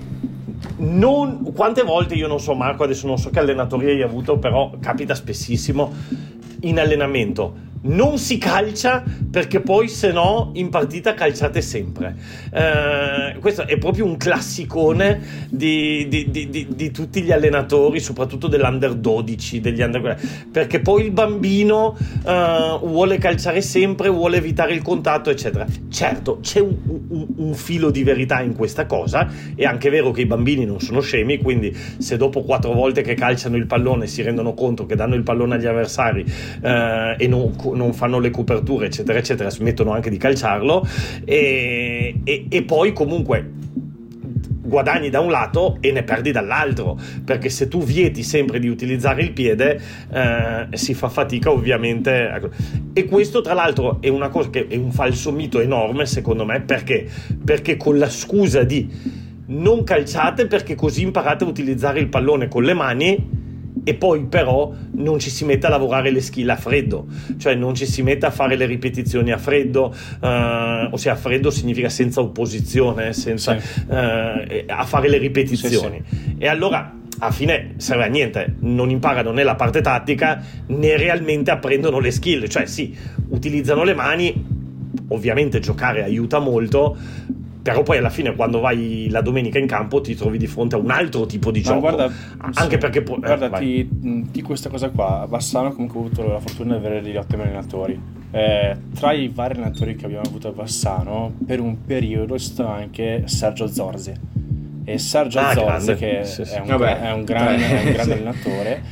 non, 0.79 1.53
quante 1.55 1.85
volte 1.85 2.15
io 2.15 2.27
non 2.27 2.41
so 2.41 2.55
Marco 2.55 2.83
adesso 2.83 3.07
non 3.07 3.17
so 3.17 3.31
che 3.31 3.39
allenatori 3.39 3.89
hai 3.89 4.03
avuto 4.03 4.39
però 4.39 4.73
capita 4.81 5.15
spessissimo 5.15 5.93
in 6.63 6.81
allenamento 6.81 7.71
non 7.83 8.19
si 8.19 8.39
calcia 8.39 9.03
perché 9.31 9.61
poi 9.61 9.89
se 9.89 10.13
no 10.13 10.51
in 10.55 10.69
partita 10.69 11.15
calciate 11.15 11.61
sempre. 11.61 12.15
Eh, 12.53 13.39
questo 13.41 13.67
è 13.67 13.79
proprio 13.79 14.05
un 14.05 14.17
classicone 14.17 15.47
di, 15.49 16.07
di, 16.09 16.31
di, 16.31 16.69
di, 16.69 16.91
tutti 16.91 17.23
gli 17.23 17.33
allenatori, 17.33 17.99
soprattutto 17.99 18.47
dell'under 18.47 18.95
12, 18.95 19.61
degli 19.61 19.81
under... 19.81 20.19
perché 20.51 20.81
poi 20.81 21.05
il 21.05 21.11
bambino 21.11 21.97
eh, 22.25 22.79
vuole 22.83 23.19
calciare 23.19 23.63
sempre, 23.63 24.09
vuole 24.09 24.37
evitare 24.37 24.75
il 24.75 24.83
contatto, 24.83 25.31
eccetera. 25.31 25.67
Certo, 25.89 26.39
c'è 26.41 26.61
un, 26.61 26.77
un, 27.09 27.27
un, 27.37 27.55
filo 27.55 27.91
di 27.91 28.03
verità 28.03 28.41
in 28.41 28.55
questa 28.55 28.87
cosa, 28.87 29.29
è 29.55 29.65
anche 29.65 29.91
vero 29.91 30.11
che 30.11 30.21
i 30.21 30.27
bambini 30.27 30.65
non 30.65 30.81
sono 30.81 31.01
scemi, 31.01 31.39
quindi 31.39 31.75
se 31.99 32.17
dopo 32.17 32.43
quattro 32.43 32.73
volte 32.73 33.03
che 33.03 33.15
calciano 33.15 33.57
il 33.57 33.67
pallone 33.67 34.07
si 34.07 34.23
rendono 34.23 34.55
conto 34.55 34.87
che 34.87 34.95
danno 34.95 35.15
il 35.15 35.23
pallone 35.23 35.55
agli 35.55 35.67
avversari 35.67 36.25
eh, 36.63 37.17
e 37.19 37.29
non 37.29 37.55
non 37.75 37.93
fanno 37.93 38.19
le 38.19 38.31
coperture, 38.31 38.87
eccetera, 38.87 39.19
eccetera, 39.19 39.51
smettono 39.51 39.93
anche 39.93 40.11
di 40.11 40.17
calciarlo. 40.17 40.87
E, 41.25 42.15
e, 42.25 42.47
e 42.49 42.63
poi 42.63 42.93
comunque 42.93 43.61
guadagni 44.73 45.11
da 45.11 45.21
un 45.21 45.31
lato 45.31 45.77
e 45.81 45.93
ne 45.93 46.03
perdi 46.03 46.33
dall'altro, 46.33 46.99
perché 47.25 47.51
se 47.51 47.69
tu 47.69 47.83
vieti 47.83 48.23
sempre 48.23 48.59
di 48.59 48.69
utilizzare 48.69 49.21
il 49.21 49.33
piede 49.33 49.79
eh, 50.11 50.67
si 50.73 50.95
fa 50.95 51.11
fatica 51.11 51.51
ovviamente. 51.51 52.31
Ecco. 52.31 52.49
E 52.95 53.05
questo 53.05 53.43
tra 53.43 53.53
l'altro 53.53 53.99
è 54.01 54.09
una 54.09 54.31
cosa 54.31 54.49
che 54.49 54.67
è 54.67 54.77
un 54.77 54.91
falso 54.91 55.31
mito 55.31 55.61
enorme 55.61 56.07
secondo 56.07 56.47
me, 56.47 56.63
perché? 56.63 57.07
Perché 57.45 57.77
con 57.77 57.99
la 57.99 58.09
scusa 58.09 58.63
di 58.63 59.21
non 59.45 59.85
calciate 59.85 60.47
perché 60.47 60.75
così 60.75 61.03
imparate 61.03 61.45
a 61.45 61.47
utilizzare 61.47 62.01
il 62.01 62.09
pallone 62.09 62.49
con 62.49 62.63
le 62.63 62.73
mani 62.73 63.42
e 63.85 63.95
poi 63.95 64.25
però 64.27 64.73
non 64.93 65.19
ci 65.19 65.31
si 65.31 65.45
mette 65.45 65.67
a 65.67 65.71
lavorare 65.71 66.11
le 66.11 66.21
skill 66.21 66.49
a 66.49 66.57
freddo, 66.57 67.07
cioè 67.39 67.55
non 67.55 67.75
ci 67.75 67.87
si 67.87 68.03
mette 68.03 68.27
a 68.27 68.31
fare 68.31 68.57
le 68.57 68.67
ripetizioni 68.67 69.33
a 69.33 69.39
freddo, 69.39 69.95
eh, 70.21 70.89
ossia 70.91 71.13
a 71.13 71.17
freddo 71.17 71.51
significa 71.51 71.89
senza 71.89 72.21
opposizione, 72.21 73.13
senza, 73.13 73.59
sì. 73.59 73.85
eh, 73.91 74.65
a 74.67 74.85
fare 74.85 75.09
le 75.09 75.19
ripetizioni. 75.19 76.03
Sì, 76.07 76.17
sì. 76.17 76.35
E 76.39 76.49
allora 76.49 76.95
a 77.19 77.31
fine 77.31 77.75
serve 77.77 78.05
a 78.05 78.09
niente, 78.09 78.57
non 78.61 78.91
imparano 78.91 79.31
né 79.33 79.43
la 79.43 79.55
parte 79.55 79.81
tattica 79.81 80.43
né 80.67 80.97
realmente 80.97 81.51
apprendono 81.51 81.99
le 81.99 82.11
skill, 82.11 82.49
cioè 82.49 82.67
sì, 82.67 82.97
utilizzano 83.29 83.85
le 83.85 83.95
mani, 83.95 84.45
ovviamente 85.09 85.61
giocare 85.61 86.03
aiuta 86.03 86.39
molto, 86.39 86.97
però 87.63 87.83
poi 87.83 87.99
alla 87.99 88.11
fine 88.11 88.35
quando 88.35 88.59
vai 88.59 89.07
la 89.09 89.21
domenica 89.21 89.59
in 89.59 89.69
campo 89.69 90.01
ti 90.01 90.17
trovi 90.17 90.37
di 90.37 90.49
fronte 90.49 90.75
a 90.75 90.79
un 90.79 90.91
altro 90.91 91.27
tipo 91.27 91.53
di 91.53 91.61
Ma 91.61 91.67
gioco. 91.67 91.81
guarda, 91.81 92.13
anche 92.39 92.71
sì, 92.71 92.79
perché 92.79 93.03
pu- 93.03 93.21
guarda 93.21 93.57
eh, 93.59 93.61
ti, 93.61 94.31
ti, 94.33 94.43
questa 94.43 94.69
cosa 94.69 94.91
qua 94.91 95.21
a 95.21 95.27
Bassano 95.29 95.73
comunque 95.73 96.01
ho 96.01 96.05
avuto 96.05 96.27
la 96.27 96.41
fortuna 96.41 96.77
di 96.77 96.85
avere 96.85 97.01
degli 97.01 97.17
ottimi 97.17 97.43
allenatori. 97.43 98.01
Eh, 98.33 98.77
tra 98.95 99.13
i 99.13 99.29
vari 99.29 99.55
allenatori 99.55 99.95
che 99.95 100.07
abbiamo 100.07 100.25
avuto 100.27 100.49
a 100.49 100.53
Bassano 100.53 101.35
per 101.47 101.61
un 101.61 101.85
periodo 101.85 102.35
è 102.35 102.39
stato 102.39 102.69
anche 102.69 103.23
Sergio 103.27 103.69
Zorzi. 103.69 104.13
E 104.85 104.99
Sergio 104.99 105.39
ah, 105.39 105.53
Zorzi 105.53 105.95
che 105.95 106.25
sì, 106.25 106.45
sì. 106.45 106.55
È, 106.55 106.61
un, 106.61 106.67
Vabbè, 106.67 107.01
è, 107.01 107.13
un 107.13 107.23
gran, 107.23 107.61
è, 107.61 107.85
un 107.85 107.93
grande 107.93 108.13
allenatore. 108.15 108.83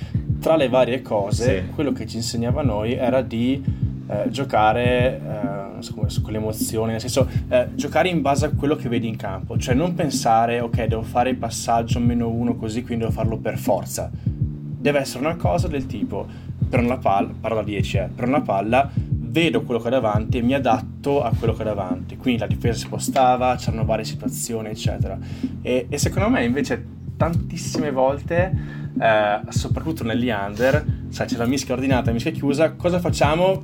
Tra 0.41 0.55
le 0.57 0.69
varie 0.69 1.03
cose 1.03 1.67
quello 1.75 1.91
che 1.91 2.07
ci 2.07 2.17
insegnava 2.17 2.61
a 2.61 2.65
noi 2.65 2.95
era 2.95 3.21
di 3.21 3.63
eh, 4.11 4.29
giocare 4.31 5.21
eh, 5.21 6.21
con 6.23 6.33
l'emozione, 6.33 6.93
nel 6.93 7.01
senso 7.01 7.29
eh, 7.49 7.69
giocare 7.75 8.09
in 8.09 8.21
base 8.21 8.47
a 8.47 8.51
quello 8.51 8.75
che 8.75 8.89
vedi 8.89 9.07
in 9.07 9.17
campo, 9.17 9.57
cioè 9.57 9.75
non 9.75 9.95
pensare 9.95 10.61
ok 10.61 10.85
devo 10.85 11.03
fare 11.03 11.31
il 11.31 11.37
passaggio 11.37 12.01
meno 12.01 12.29
uno 12.29 12.57
così 12.57 12.83
quindi 12.83 13.05
devo 13.05 13.17
farlo 13.17 13.39
per 13.39 13.57
forza, 13.57 14.11
deve 14.13 14.99
essere 14.99 15.25
una 15.25 15.37
cosa 15.37 15.69
del 15.69 15.87
tipo 15.87 16.27
per 16.69 16.81
una 16.81 16.99
palla, 16.99 17.33
parlo 17.39 17.59
da 17.59 17.63
10, 17.63 17.97
eh, 17.97 18.09
per 18.15 18.27
una 18.27 18.41
palla 18.41 18.91
vedo 18.95 19.63
quello 19.63 19.81
che 19.81 19.87
ho 19.87 19.91
davanti 19.91 20.39
e 20.39 20.43
mi 20.43 20.55
adatto 20.55 21.23
a 21.23 21.33
quello 21.37 21.55
che 21.55 21.63
ho 21.63 21.65
davanti, 21.65 22.17
quindi 22.17 22.41
la 22.41 22.49
difesa 22.49 22.79
si 22.79 22.87
spostava, 22.87 23.55
c'erano 23.55 23.85
varie 23.85 24.05
situazioni 24.05 24.71
eccetera. 24.71 25.17
E, 25.63 25.87
e 25.89 25.99
secondo 25.99 26.29
me 26.29 26.45
invece 26.45 26.85
tantissime 27.17 27.93
volte, 27.93 28.53
eh, 28.99 29.41
soprattutto 29.51 30.03
negli 30.03 30.31
under, 30.31 30.85
sai 31.11 31.29
c'è 31.29 31.37
la 31.37 31.47
mischia 31.47 31.75
ordinata, 31.75 32.07
la 32.07 32.13
mischia 32.13 32.33
chiusa, 32.33 32.73
cosa 32.73 32.99
facciamo? 32.99 33.63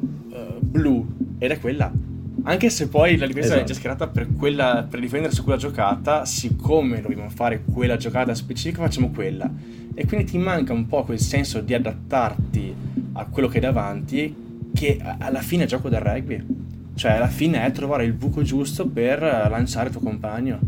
Blu, 0.67 1.07
ed 1.39 1.51
è 1.51 1.61
quella 1.61 1.93
anche 2.49 2.71
se 2.71 2.89
poi 2.89 3.17
la 3.17 3.27
difesa 3.27 3.47
esatto. 3.47 3.61
è 3.63 3.65
già 3.65 3.75
schierata 3.75 4.07
per, 4.07 4.29
quella, 4.37 4.87
per 4.89 5.01
difendere 5.01 5.33
su 5.33 5.43
quella 5.43 5.59
giocata, 5.59 6.25
siccome 6.25 7.01
dobbiamo 7.01 7.29
fare 7.29 7.63
quella 7.73 7.97
giocata 7.97 8.35
specifica, 8.35 8.83
facciamo 8.83 9.11
quella. 9.11 9.51
E 9.95 10.07
quindi 10.07 10.27
ti 10.27 10.39
manca 10.39 10.73
un 10.73 10.87
po' 10.87 11.03
quel 11.03 11.19
senso 11.19 11.61
di 11.61 11.75
adattarti 11.75 12.75
a 13.15 13.25
quello 13.27 13.49
che 13.49 13.57
hai 13.57 13.63
davanti, 13.63 14.35
che 14.73 15.01
alla 15.19 15.41
fine 15.41 15.65
è 15.65 15.67
gioco 15.67 15.89
del 15.89 16.01
rugby. 16.01 16.45
Cioè, 16.95 17.13
alla 17.13 17.27
fine 17.27 17.65
è 17.65 17.71
trovare 17.73 18.05
il 18.05 18.13
buco 18.13 18.43
giusto 18.43 18.87
per 18.87 19.21
lanciare 19.21 19.87
il 19.87 19.93
tuo 19.93 20.03
compagno. 20.03 20.61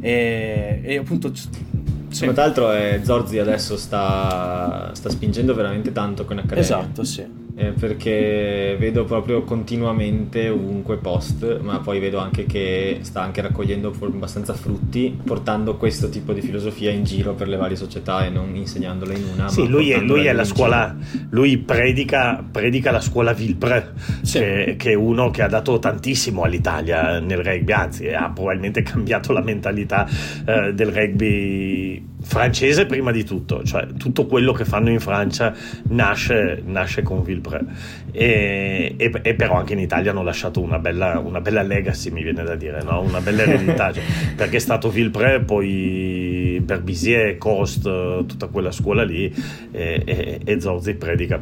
E, 0.00 0.80
e 0.82 0.96
appunto. 0.96 1.32
Sì. 1.34 2.24
Tra 2.26 2.32
l'altro, 2.32 2.72
eh, 2.72 3.00
Zorzi 3.04 3.38
adesso 3.38 3.76
sta, 3.76 4.90
sta 4.92 5.08
spingendo 5.08 5.54
veramente 5.54 5.92
tanto 5.92 6.24
con 6.24 6.38
Accademia. 6.38 6.62
Esatto, 6.62 7.04
sì 7.04 7.40
eh, 7.54 7.72
perché 7.72 8.76
vedo 8.78 9.04
proprio 9.04 9.42
continuamente 9.42 10.48
ovunque 10.48 10.96
post, 10.96 11.60
ma 11.60 11.78
poi 11.80 12.00
vedo 12.00 12.18
anche 12.18 12.46
che 12.46 12.98
sta 13.02 13.22
anche 13.22 13.40
raccogliendo 13.42 13.94
abbastanza 14.00 14.54
frutti, 14.54 15.18
portando 15.22 15.76
questo 15.76 16.08
tipo 16.08 16.32
di 16.32 16.40
filosofia 16.40 16.90
in 16.90 17.04
giro 17.04 17.34
per 17.34 17.48
le 17.48 17.56
varie 17.56 17.76
società 17.76 18.24
e 18.24 18.30
non 18.30 18.54
insegnandole 18.54 19.14
in 19.14 19.24
una. 19.34 19.48
Sì, 19.48 19.66
lui 19.68 19.90
è, 19.90 20.00
lui 20.00 20.26
è 20.26 20.32
la 20.32 20.44
scuola, 20.44 20.96
lui 21.30 21.58
predica, 21.58 22.44
predica, 22.50 22.90
la 22.90 23.00
scuola 23.00 23.32
Vilpre, 23.32 23.92
sì. 24.22 24.38
che, 24.38 24.74
che, 24.78 24.90
è 24.92 24.94
uno 24.94 25.30
che 25.30 25.42
ha 25.42 25.48
dato 25.48 25.78
tantissimo 25.78 26.42
all'Italia 26.42 27.20
nel 27.20 27.42
rugby, 27.42 27.72
anzi 27.72 28.08
ha 28.08 28.30
probabilmente 28.30 28.80
cambiato 28.82 29.32
la 29.32 29.42
mentalità 29.42 30.08
eh, 30.46 30.72
del 30.72 30.90
rugby 30.90 32.10
francese 32.22 32.86
prima 32.86 33.10
di 33.10 33.24
tutto, 33.24 33.62
cioè 33.64 33.86
tutto 33.98 34.26
quello 34.26 34.52
che 34.52 34.64
fanno 34.64 34.90
in 34.90 35.00
Francia 35.00 35.54
nasce, 35.88 36.62
nasce 36.64 37.02
con 37.02 37.22
Villepre 37.22 37.64
e, 38.12 38.94
e, 38.96 39.12
e, 39.22 39.34
però 39.34 39.54
anche 39.54 39.72
in 39.72 39.78
Italia 39.78 40.10
hanno 40.10 40.22
lasciato 40.22 40.60
una 40.60 40.78
bella, 40.78 41.18
una 41.18 41.40
bella 41.40 41.62
legacy 41.62 42.10
mi 42.10 42.22
viene 42.22 42.44
da 42.44 42.54
dire, 42.54 42.82
no? 42.82 43.00
una 43.00 43.20
bella 43.20 43.42
eredità, 43.42 43.90
cioè, 43.90 44.02
perché 44.36 44.56
è 44.56 44.60
stato 44.60 44.90
Villepre 44.90 45.40
poi 45.40 46.60
Berbizier, 46.62 47.38
Cost, 47.38 47.82
tutta 47.82 48.48
quella 48.48 48.70
scuola 48.70 49.02
lì 49.02 49.34
e, 49.70 50.02
e, 50.04 50.40
e 50.44 50.60
Zorzi 50.60 50.94
predica. 50.94 51.38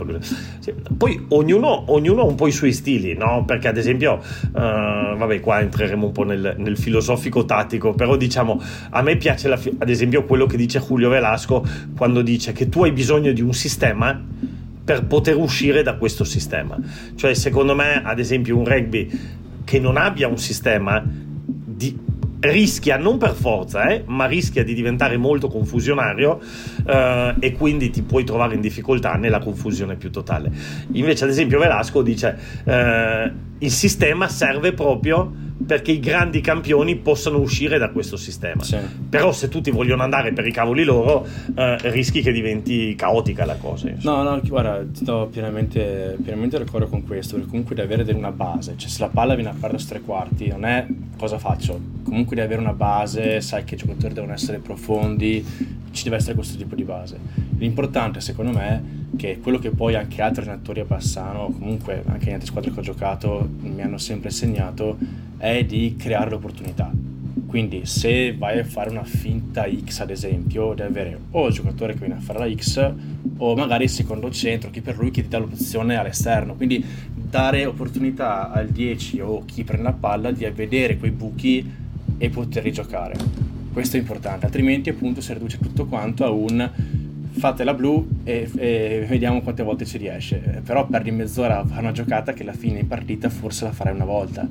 Poi 0.97 1.26
ognuno, 1.31 1.93
ognuno, 1.93 2.22
ha 2.22 2.24
un 2.24 2.37
po' 2.37 2.47
i 2.47 2.53
suoi 2.53 2.72
stili, 2.72 3.14
no? 3.14 3.45
perché 3.45 3.66
ad 3.66 3.76
esempio, 3.76 4.14
uh, 4.14 4.51
vabbè 4.53 5.41
qua 5.41 5.61
entreremo 5.61 6.07
un 6.07 6.12
po' 6.12 6.22
nel, 6.22 6.55
nel 6.57 6.78
filosofico 6.78 7.45
tattico, 7.45 7.95
però 7.95 8.16
diciamo 8.16 8.62
a 8.91 9.03
me 9.03 9.16
piace 9.16 9.49
la, 9.49 9.59
ad 9.78 9.89
esempio 9.89 10.24
quello 10.24 10.47
che 10.47 10.57
dice 10.57 10.70
Julio 10.79 11.09
Velasco 11.09 11.66
quando 11.97 12.23
dice 12.23 12.53
che 12.53 12.68
tu 12.68 12.85
hai 12.85 12.93
bisogno 12.93 13.33
di 13.33 13.43
un 13.43 13.53
sistema 13.53 14.25
per 14.85 15.07
poter 15.07 15.37
uscire 15.37 15.83
da 15.83 15.97
questo 15.97 16.25
sistema. 16.25 16.79
Cioè, 17.14 17.35
secondo 17.35 17.75
me, 17.75 18.03
ad 18.05 18.18
esempio, 18.18 18.57
un 18.57 18.64
rugby 18.64 19.11
che 19.64 19.79
non 19.79 19.97
abbia 19.97 20.29
un 20.29 20.39
sistema 20.39 21.03
di, 21.05 21.97
rischia 22.41 22.97
non 22.97 23.18
per 23.18 23.35
forza, 23.35 23.89
eh, 23.89 24.03
ma 24.07 24.27
rischia 24.27 24.64
di 24.64 24.75
diventare 24.75 25.16
molto 25.16 25.49
confusionario 25.49 26.41
eh, 26.87 27.35
e 27.39 27.53
quindi 27.53 27.91
ti 27.91 28.03
puoi 28.03 28.25
trovare 28.25 28.55
in 28.55 28.61
difficoltà 28.61 29.14
nella 29.14 29.39
confusione 29.39 29.97
più 29.97 30.11
totale. 30.11 30.51
Invece, 30.93 31.25
ad 31.25 31.31
esempio, 31.31 31.59
Velasco 31.59 32.03
dice 32.03 32.39
eh, 32.64 33.33
il 33.59 33.71
sistema 33.71 34.27
serve 34.29 34.73
proprio 34.73 35.49
perché 35.65 35.93
i 35.93 36.01
grandi 36.01 36.41
campioni 36.41 36.97
possano 36.97 37.39
uscire 37.39 37.79
da 37.79 37.91
questo 37.91 38.17
sistema. 38.17 38.63
Sì. 38.63 38.79
Però 39.09 39.33
se 39.33 39.49
tutti 39.49 39.71
vogliono 39.71 40.03
andare 40.03 40.33
per 40.33 40.47
i 40.47 40.53
cavoli 40.53 40.85
loro, 40.85 41.27
eh, 41.55 41.91
rischi 41.91 42.23
che 42.23 42.33
diventi 42.33 42.95
caotica 42.95 43.45
la 43.45 43.57
cosa. 43.57 43.91
Insomma. 43.91 44.23
No, 44.23 44.31
no, 44.31 44.41
guarda, 44.43 44.85
ti 44.85 45.05
do 45.05 45.29
pienamente, 45.31 46.17
pienamente 46.23 46.59
d'accordo 46.59 46.87
con 46.87 47.05
questo, 47.05 47.35
perché 47.35 47.51
comunque 47.51 47.75
devi 47.75 47.93
avere 47.93 48.13
una 48.13 48.33
base, 48.33 48.75
cioè 48.77 48.89
se 48.89 49.01
la 49.01 49.09
palla 49.09 49.35
viene 49.35 49.51
a 49.51 49.55
perdere 49.59 49.85
tre 49.85 50.01
quarti, 50.01 50.49
non 50.49 50.65
è 50.65 50.87
cosa 51.17 51.39
faccio, 51.39 51.79
comunque 52.05 52.37
devi 52.37 52.47
avere 52.47 52.61
una 52.61 52.77
base, 52.77 53.41
sai 53.41 53.65
che 53.65 53.75
i 53.75 53.79
giocatori 53.79 54.15
devono 54.15 54.33
essere 54.33 54.59
profondi, 54.59 55.45
ci 55.93 56.05
deve 56.05 56.17
essere 56.17 56.35
questo 56.35 56.57
tipo 56.57 56.75
di 56.75 56.85
base. 56.85 57.19
L'importante 57.59 58.21
secondo 58.21 58.53
me 58.53 58.69
è 58.69 59.17
che 59.17 59.41
quello 59.41 59.59
che 59.59 59.71
poi 59.71 59.95
anche 59.95 60.23
altri 60.23 60.43
allenatori 60.43 60.81
a 60.81 60.85
Bassano, 60.85 61.53
comunque 61.59 62.03
anche 62.07 62.29
in 62.29 62.35
altre 62.35 62.49
squadre 62.49 62.73
che 62.73 62.79
ho 62.79 62.83
giocato, 62.83 63.49
mi 63.61 63.83
hanno 63.83 63.99
sempre 63.99 64.31
insegnato, 64.31 64.97
è 65.41 65.64
di 65.64 65.97
creare 65.99 66.30
l'opportunità. 66.30 66.93
Quindi 67.47 67.84
se 67.84 68.36
vai 68.36 68.61
a 68.61 68.64
fare 68.64 68.91
una 68.91 69.03
finta 69.03 69.66
X 69.68 70.01
ad 70.01 70.11
esempio, 70.11 70.74
devi 70.74 70.88
avere 70.88 71.18
o 71.32 71.49
il 71.49 71.53
giocatore 71.53 71.95
che 71.95 71.99
viene 71.99 72.14
a 72.14 72.20
fare 72.20 72.38
la 72.38 72.55
X 72.55 72.93
o 73.38 73.57
magari 73.57 73.84
il 73.84 73.91
secondo 73.91 74.30
centro, 74.30 74.70
chi 74.70 74.82
per 74.82 74.97
lui 74.99 75.11
che 75.11 75.22
ti 75.22 75.28
dà 75.28 75.38
l'opzione 75.38 75.97
all'esterno. 75.97 76.55
Quindi 76.55 76.84
dare 77.12 77.64
opportunità 77.64 78.53
al 78.53 78.68
10 78.68 79.20
o 79.20 79.45
chi 79.45 79.64
prende 79.64 79.84
la 79.84 79.93
palla 79.93 80.30
di 80.30 80.49
vedere 80.51 80.99
quei 80.99 81.11
buchi 81.11 81.68
e 82.18 82.28
poterli 82.28 82.70
giocare. 82.70 83.14
Questo 83.72 83.97
è 83.97 84.01
importante, 84.01 84.47
altrimenti 84.47 84.91
appunto 84.91 85.20
si 85.20 85.32
riduce 85.32 85.59
tutto 85.59 85.86
quanto 85.86 86.24
a 86.24 86.30
un 86.30 86.70
fate 87.30 87.64
la 87.64 87.72
blu 87.72 88.07
e, 88.24 88.49
e, 88.57 89.07
vediamo 89.09 89.41
quante 89.41 89.62
volte 89.62 89.86
ci 89.86 89.97
riesce. 89.97 90.62
Però 90.64 90.86
perdi 90.86 91.11
mezz'ora 91.11 91.61
a 91.61 91.64
fare 91.64 91.80
una 91.80 91.93
giocata 91.93 92.32
che 92.32 92.43
alla 92.43 92.53
fine 92.53 92.80
in 92.80 92.86
partita 92.86 93.28
forse 93.28 93.64
la 93.64 93.72
farai 93.72 93.95
una 93.95 94.05
volta. 94.05 94.47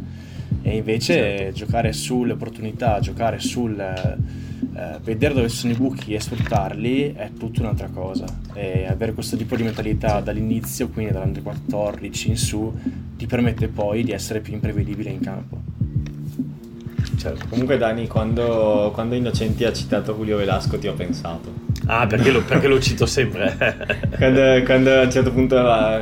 E 0.62 0.78
invece 0.78 1.14
certo. 1.14 1.54
giocare 1.54 1.94
sulle 1.94 2.34
opportunità, 2.34 3.00
giocare 3.00 3.40
sul 3.40 3.80
eh, 3.80 5.00
vedere 5.04 5.34
dove 5.34 5.50
sono 5.50 5.74
i 5.74 5.76
buchi 5.76 6.14
e 6.14 6.20
sfruttarli 6.20 7.14
è 7.14 7.32
tutta 7.38 7.62
un'altra 7.62 7.90
cosa. 7.94 8.26
E 8.54 8.86
avere 8.86 9.14
questo 9.14 9.36
tipo 9.38 9.56
di 9.56 9.64
mentalità 9.64 10.20
dall'inizio, 10.20 10.90
quindi 10.90 11.12
dall'Under 11.12 11.44
14 11.44 12.30
in 12.30 12.38
su, 12.38 12.74
ti 13.18 13.26
permette 13.26 13.68
poi 13.68 14.04
di 14.04 14.12
essere 14.12 14.40
più 14.40 14.54
imprevedibile 14.54 15.10
in 15.10 15.20
campo. 15.20 15.58
Certo. 17.18 17.48
Comunque 17.50 17.78
Dani, 17.78 18.08
quando, 18.08 18.92
quando 18.94 19.16
Innocenti 19.16 19.66
ha 19.66 19.74
citato 19.74 20.16
Julio 20.16 20.38
Velasco 20.38 20.78
ti 20.78 20.88
ho 20.88 20.94
pensato. 20.94 21.69
Ah, 21.92 22.06
perché 22.06 22.30
lo, 22.30 22.44
perché 22.44 22.68
lo 22.68 22.80
cito 22.80 23.08
sempre. 23.08 23.58
quando, 24.16 24.64
quando, 24.64 24.92
a 24.92 25.02
un 25.02 25.12
certo 25.12 25.32
punto, 25.32 25.56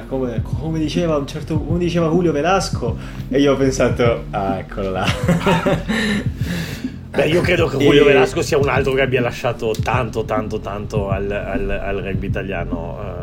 come, 0.10 0.42
come, 0.42 0.80
diceva, 0.80 1.24
certo, 1.26 1.62
come, 1.62 1.80
diceva, 1.80 2.10
Julio 2.10 2.34
Velasco, 2.34 2.98
e 3.30 3.40
io 3.40 3.54
ho 3.54 3.56
pensato, 3.56 4.26
ah, 4.32 4.58
eccolo 4.58 4.92
là. 4.92 5.06
Beh, 7.10 7.28
io 7.28 7.40
credo 7.40 7.68
che 7.68 7.78
Julio 7.78 8.02
e... 8.02 8.08
Velasco 8.08 8.42
sia 8.42 8.58
un 8.58 8.68
altro 8.68 8.92
che 8.92 9.02
abbia 9.02 9.22
lasciato 9.22 9.74
tanto, 9.82 10.26
tanto, 10.26 10.60
tanto 10.60 11.10
al, 11.10 11.32
al, 11.32 11.70
al 11.70 11.96
rugby 12.04 12.28
italiano. 12.28 13.17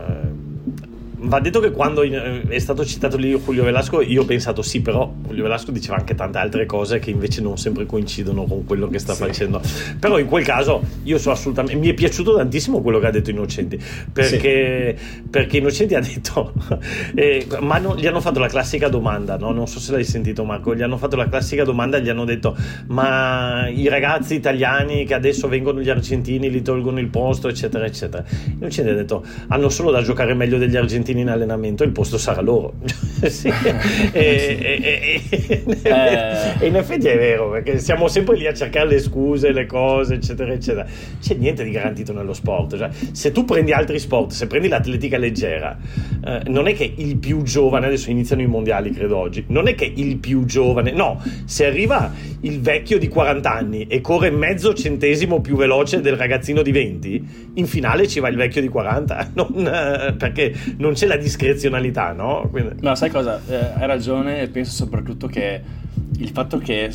Va 1.27 1.41
detto 1.41 1.61
che 1.61 1.71
quando 1.71 2.03
è 2.03 2.59
stato 2.59 2.85
citato 2.85 3.17
lì 3.17 3.35
Julio 3.35 3.65
Velasco, 3.65 4.03
io 4.03 4.23
ho 4.23 4.25
pensato 4.25 4.61
sì, 4.61 4.83
però 4.83 5.11
Julio 5.27 5.45
Velasco 5.45 5.71
diceva 5.71 5.97
anche 5.97 6.15
tante 6.15 6.37
altre 6.39 6.67
cose 6.67 6.99
che 6.99 7.11
invece 7.11 7.41
non 7.41 7.57
sempre 7.57 7.87
coincidono 7.87 8.45
con 8.45 8.65
quello 8.65 8.89
che 8.89 8.99
sta 8.99 9.15
sì. 9.15 9.23
facendo. 9.23 9.61
Però 9.99 10.19
in 10.19 10.27
quel 10.27 10.45
caso 10.45 10.83
io 11.05 11.19
sono 11.19 11.35
assolutamente. 11.35 11.81
Mi 11.81 11.89
è 11.89 11.95
piaciuto 11.95 12.37
tantissimo 12.37 12.83
quello 12.83 12.99
che 12.99 13.07
ha 13.07 13.11
detto 13.11 13.31
Innocenti. 13.31 13.81
Perché, 14.13 14.97
sì. 14.99 15.23
perché 15.31 15.59
Innocenti 15.59 15.95
ha 15.95 16.01
detto. 16.01 16.53
Eh, 17.15 17.47
ma 17.61 17.79
no, 17.79 17.97
gli 17.97 18.07
hanno 18.07 18.21
fatto 18.21 18.39
la 18.39 18.49
classica 18.49 18.89
domanda, 18.89 19.37
no? 19.37 19.53
non 19.53 19.69
so 19.69 19.79
se 19.79 19.93
l'hai 19.93 20.05
sentito 20.05 20.45
Marco. 20.45 20.75
Gli 20.75 20.83
hanno 20.83 20.97
fatto 20.97 21.17
la 21.17 21.29
classica 21.29 21.65
domanda 21.65 21.99
e 21.99 22.03
gli 22.03 22.09
hanno 22.09 22.25
detto: 22.25 22.57
Ma 22.89 23.69
i 23.69 23.89
ragazzi 23.89 24.35
italiani 24.35 25.05
che 25.05 25.15
adesso 25.15 25.49
vengono 25.49 25.81
gli 25.81 25.89
argentini, 25.89 26.51
li 26.51 26.63
tolgono 26.63 26.99
il 26.99 27.09
posto, 27.09 27.49
eccetera, 27.49 27.85
eccetera. 27.85 28.25
Innocenti 28.59 28.91
ha 28.91 28.95
detto: 28.95 29.25
Hanno 29.49 29.69
solo 29.69 29.91
da 29.91 30.03
giocare 30.03 30.35
meglio 30.35 30.59
degli 30.59 30.77
argentini 30.77 31.14
in 31.21 31.29
allenamento 31.29 31.85
il 31.85 31.91
posto 31.91 32.19
sarà 32.19 32.41
loro 32.41 32.75
sì. 33.29 33.49
e, 33.49 34.59
e, 34.61 35.23
e, 35.31 35.63
eh. 35.83 36.55
e, 36.61 36.67
in 36.67 36.77
effetti 36.77 37.07
è 37.07 37.17
vero 37.17 37.51
perché 37.51 37.79
siamo 37.79 38.09
sempre 38.09 38.37
lì 38.37 38.47
a 38.47 38.55
cercare 38.55 38.89
le 38.89 38.99
scuse 38.99 39.53
le 39.53 39.67
cose 39.67 40.15
eccetera 40.15 40.53
eccetera 40.53 40.87
c'è 41.21 41.35
niente 41.35 41.65
di 41.65 41.71
garantito 41.71 42.13
nello 42.13 42.33
sport 42.33 42.77
cioè, 42.77 42.91
se 43.13 43.33
tu 43.33 43.45
prendi 43.45 43.73
altri 43.73 43.99
sport 43.99 44.33
se 44.33 44.47
prendi 44.47 44.69
l'atletica 44.69 45.17
leggera 45.17 45.77
eh, 46.25 46.43
non 46.47 46.67
è 46.67 46.75
che 46.75 46.93
il 46.97 47.17
più 47.17 47.43
giovane 47.43 47.87
adesso 47.87 48.11
iniziano 48.11 48.43
i 48.43 48.47
mondiali 48.47 48.91
credo 48.91 49.17
oggi 49.17 49.45
non 49.49 49.69
è 49.69 49.75
che 49.75 49.91
il 49.95 50.19
più 50.19 50.45
giovane 50.45 50.93
no 50.93 51.23
se 51.45 51.67
arriva 51.67 52.13
il 52.41 52.61
vecchio 52.61 52.99
di 52.99 53.09
40 53.09 53.53
anni 53.53 53.87
e 53.87 54.01
corre 54.01 54.31
mezzo 54.31 54.75
centesimo 54.75 55.41
più 55.41 55.57
veloce 55.57 56.01
del 56.01 56.17
ragazzino 56.17 56.63
di 56.63 56.73
20 56.73 57.53
in 57.55 57.67
finale 57.67 58.07
ci 58.07 58.21
va 58.21 58.29
il 58.29 58.37
vecchio 58.37 58.61
di 58.61 58.69
40 58.69 59.31
non, 59.35 59.67
eh, 59.67 60.15
perché 60.15 60.55
non 60.79 60.94
c'è 60.95 61.07
la 61.07 61.17
discrezionalità, 61.17 62.13
no? 62.13 62.49
Quindi... 62.51 62.77
No, 62.81 62.95
sai 62.95 63.11
cosa? 63.11 63.41
Eh, 63.47 63.73
hai 63.75 63.87
ragione 63.87 64.41
e 64.41 64.49
penso 64.49 64.73
soprattutto 64.73 65.27
che 65.27 65.61
il 66.17 66.29
fatto 66.31 66.59
che 66.59 66.91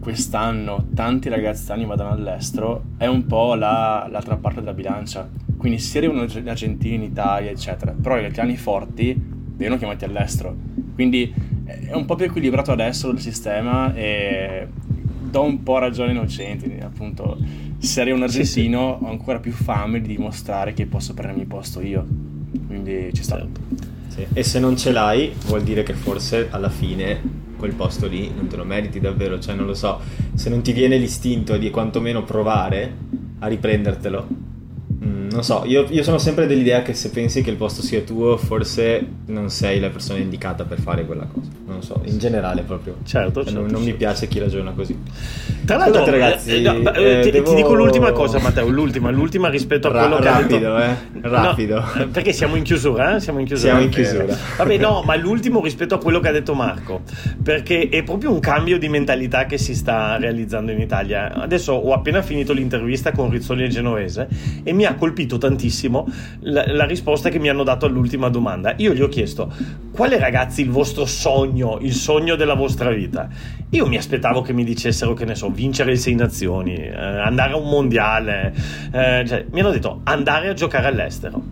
quest'anno 0.00 0.86
tanti 0.94 1.28
ragazzi 1.28 1.64
italiani 1.64 1.88
vadano 1.88 2.10
all'estero 2.10 2.84
è 2.96 3.06
un 3.06 3.26
po' 3.26 3.54
la, 3.54 4.06
l'altra 4.10 4.36
parte 4.36 4.60
della 4.60 4.72
bilancia. 4.72 5.28
Quindi 5.56 5.78
si 5.78 5.98
arrivano 5.98 6.24
gli 6.24 6.48
argentini 6.48 6.94
in 6.94 7.02
Italia, 7.02 7.50
eccetera, 7.50 7.92
però 7.92 8.16
gli 8.16 8.24
italiani 8.24 8.56
forti 8.56 9.14
vengono 9.16 9.78
chiamati 9.78 10.04
all'estero. 10.04 10.56
Quindi 10.94 11.32
è 11.64 11.92
un 11.92 12.04
po' 12.04 12.14
più 12.14 12.26
equilibrato 12.26 12.72
adesso 12.72 13.10
il 13.10 13.20
sistema 13.20 13.94
e 13.94 14.68
do 15.30 15.42
un 15.42 15.62
po' 15.62 15.78
ragione 15.78 16.12
innocenti, 16.12 16.78
appunto 16.82 17.38
se 17.78 18.00
arriva 18.00 18.16
un 18.16 18.22
argentino 18.22 18.94
sì, 18.94 18.98
sì. 18.98 19.04
ho 19.04 19.08
ancora 19.08 19.38
più 19.38 19.52
fame 19.52 20.00
di 20.00 20.08
dimostrare 20.08 20.72
che 20.74 20.86
posso 20.86 21.14
prendermi 21.14 21.46
posto 21.46 21.80
io 21.80 22.29
quindi 22.70 23.10
ci 23.12 23.24
sta. 23.24 23.36
Certo. 23.36 23.60
Sì. 24.08 24.26
E 24.32 24.42
se 24.44 24.60
non 24.60 24.76
ce 24.76 24.92
l'hai, 24.92 25.32
vuol 25.46 25.62
dire 25.62 25.82
che 25.82 25.92
forse 25.92 26.46
alla 26.50 26.68
fine 26.68 27.48
quel 27.56 27.74
posto 27.74 28.06
lì 28.06 28.32
non 28.32 28.46
te 28.46 28.56
lo 28.56 28.64
meriti 28.64 29.00
davvero, 29.00 29.40
cioè 29.40 29.54
non 29.54 29.66
lo 29.66 29.74
so, 29.74 30.00
se 30.34 30.48
non 30.48 30.62
ti 30.62 30.72
viene 30.72 30.96
l'istinto 30.96 31.56
di 31.56 31.68
quantomeno 31.70 32.22
provare 32.22 32.94
a 33.40 33.46
riprendertelo, 33.48 34.26
mm, 35.04 35.28
non 35.30 35.42
so, 35.42 35.64
io, 35.66 35.86
io, 35.90 36.02
sono 36.02 36.18
sempre 36.18 36.46
dell'idea 36.46 36.82
che 36.82 36.94
se 36.94 37.10
pensi 37.10 37.42
che 37.42 37.50
il 37.50 37.56
posto 37.56 37.82
sia 37.82 38.00
tuo, 38.02 38.36
forse 38.36 39.04
non 39.26 39.50
sei 39.50 39.80
la 39.80 39.90
persona 39.90 40.20
indicata 40.20 40.64
per 40.64 40.80
fare 40.80 41.04
quella 41.04 41.26
cosa 41.26 41.59
non 41.70 41.82
so, 41.82 42.00
in 42.04 42.18
generale 42.18 42.62
proprio. 42.62 42.96
Certo, 43.04 43.44
certo 43.44 43.60
non, 43.60 43.70
non 43.70 43.82
mi 43.82 43.94
piace 43.94 44.28
chi 44.28 44.38
ragiona 44.38 44.72
così. 44.72 44.98
Tra 45.64 45.76
l'altro, 45.76 46.00
Scusate, 46.00 46.18
ragazzi, 46.18 46.54
eh, 46.56 46.60
no, 46.60 46.92
eh, 46.92 47.20
ti, 47.22 47.30
devo... 47.30 47.50
ti, 47.50 47.54
dico 47.54 47.74
l'ultima 47.74 48.12
cosa, 48.12 48.38
Matteo, 48.40 48.68
l'ultima, 48.68 49.10
l'ultima 49.10 49.48
rispetto 49.48 49.88
a 49.88 49.90
quello 49.92 50.18
Ra- 50.20 50.38
rapido, 50.38 50.58
che 50.58 50.66
ha 50.66 50.86
detto... 50.86 51.26
eh? 51.26 51.30
Rapido. 51.30 51.84
No, 51.94 52.08
perché 52.08 52.32
siamo 52.32 52.56
in 52.56 52.62
chiusura, 52.62 53.16
eh? 53.16 53.20
Siamo 53.20 53.38
in 53.38 53.46
chiusura. 53.46 53.70
Siamo 53.70 53.84
in 53.84 53.90
chiusura. 53.90 54.36
Vabbè, 54.56 54.76
no, 54.78 55.02
ma 55.04 55.14
l'ultimo 55.16 55.62
rispetto 55.62 55.94
a 55.94 55.98
quello 55.98 56.20
che 56.20 56.28
ha 56.28 56.32
detto 56.32 56.54
Marco, 56.54 57.02
perché 57.42 57.88
è 57.88 58.02
proprio 58.02 58.32
un 58.32 58.40
cambio 58.40 58.78
di 58.78 58.88
mentalità 58.88 59.46
che 59.46 59.58
si 59.58 59.74
sta 59.74 60.16
realizzando 60.16 60.72
in 60.72 60.80
Italia. 60.80 61.32
Adesso 61.32 61.72
ho 61.72 61.92
appena 61.92 62.22
finito 62.22 62.52
l'intervista 62.52 63.12
con 63.12 63.30
Rizzoli 63.30 63.64
e 63.64 63.68
Genovese 63.68 64.28
e 64.62 64.72
mi 64.72 64.84
ha 64.84 64.94
colpito 64.94 65.38
tantissimo 65.38 66.06
la, 66.40 66.64
la 66.66 66.84
risposta 66.84 67.28
che 67.28 67.38
mi 67.38 67.48
hanno 67.48 67.62
dato 67.62 67.86
all'ultima 67.86 68.28
domanda. 68.28 68.74
Io 68.78 68.92
gli 68.92 69.02
ho 69.02 69.08
chiesto, 69.08 69.52
quale 69.92 70.18
ragazzi 70.18 70.62
il 70.62 70.70
vostro 70.70 71.04
sogno, 71.04 71.59
il 71.80 71.92
sogno 71.92 72.36
della 72.36 72.54
vostra 72.54 72.90
vita. 72.90 73.28
Io 73.70 73.86
mi 73.86 73.96
aspettavo 73.96 74.42
che 74.42 74.52
mi 74.52 74.64
dicessero, 74.64 75.14
che 75.14 75.24
ne 75.24 75.34
so, 75.34 75.50
vincere 75.50 75.90
le 75.90 75.96
sei 75.96 76.14
nazioni, 76.14 76.74
eh, 76.74 76.94
andare 76.94 77.52
a 77.52 77.56
un 77.56 77.68
mondiale. 77.68 78.52
Eh, 78.92 79.24
cioè, 79.26 79.46
mi 79.50 79.60
hanno 79.60 79.70
detto 79.70 80.00
andare 80.04 80.48
a 80.48 80.54
giocare 80.54 80.86
all'estero 80.86 81.42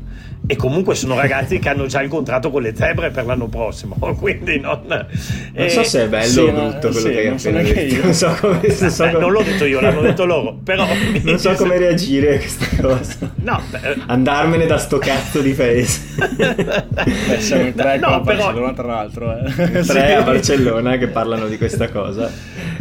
e 0.51 0.57
comunque 0.57 0.95
sono 0.95 1.15
ragazzi 1.15 1.59
che 1.59 1.69
hanno 1.69 1.85
già 1.85 2.01
il 2.01 2.09
contratto 2.09 2.51
con 2.51 2.63
le 2.63 2.75
zebre 2.75 3.11
per 3.11 3.27
l'anno 3.27 3.49
prossimo 3.49 3.97
quindi 4.19 4.59
non, 4.59 4.81
non 4.87 5.07
eh, 5.53 5.69
so 5.69 5.83
se 5.83 6.05
è 6.05 6.09
bello 6.09 6.25
sì, 6.25 6.41
o 6.41 6.53
brutto 6.53 6.89
quello 6.89 6.93
sì, 6.93 7.11
che 7.11 7.19
hai 7.19 7.27
appena 7.27 7.63
detto. 7.63 8.03
non 8.03 8.15
so 8.15 8.37
come, 8.41 8.71
so 8.71 9.05
come... 9.05 9.19
non 9.19 9.31
l'ho 9.31 9.43
detto 9.43 9.65
io 9.67 9.81
l'hanno 9.81 10.01
detto 10.01 10.25
loro 10.25 10.59
però 10.65 10.87
non 11.23 11.39
so 11.39 11.53
come 11.53 11.77
reagire 11.77 12.37
a 12.37 12.39
questa 12.39 12.67
cosa. 12.81 13.33
No, 13.37 13.61
beh, 13.71 13.97
andarmene 14.07 14.67
da 14.67 14.79
sto 14.79 14.99
cazzo 14.99 15.41
di 15.41 15.53
paese. 15.53 16.01
Beh, 16.37 17.41
siamo 17.41 17.67
in 17.67 17.75
tre 17.75 17.99
no, 17.99 18.21
però... 18.21 18.53
Barcellona 18.53 18.73
tra 18.73 18.87
l'altro 18.87 19.39
eh. 19.39 19.53
tre 19.53 19.83
sì. 19.83 19.99
a 19.99 20.23
Barcellona 20.23 20.97
che 20.97 21.09
parlano 21.09 21.47
di 21.47 21.57
questa 21.57 21.89
cosa. 21.91 22.31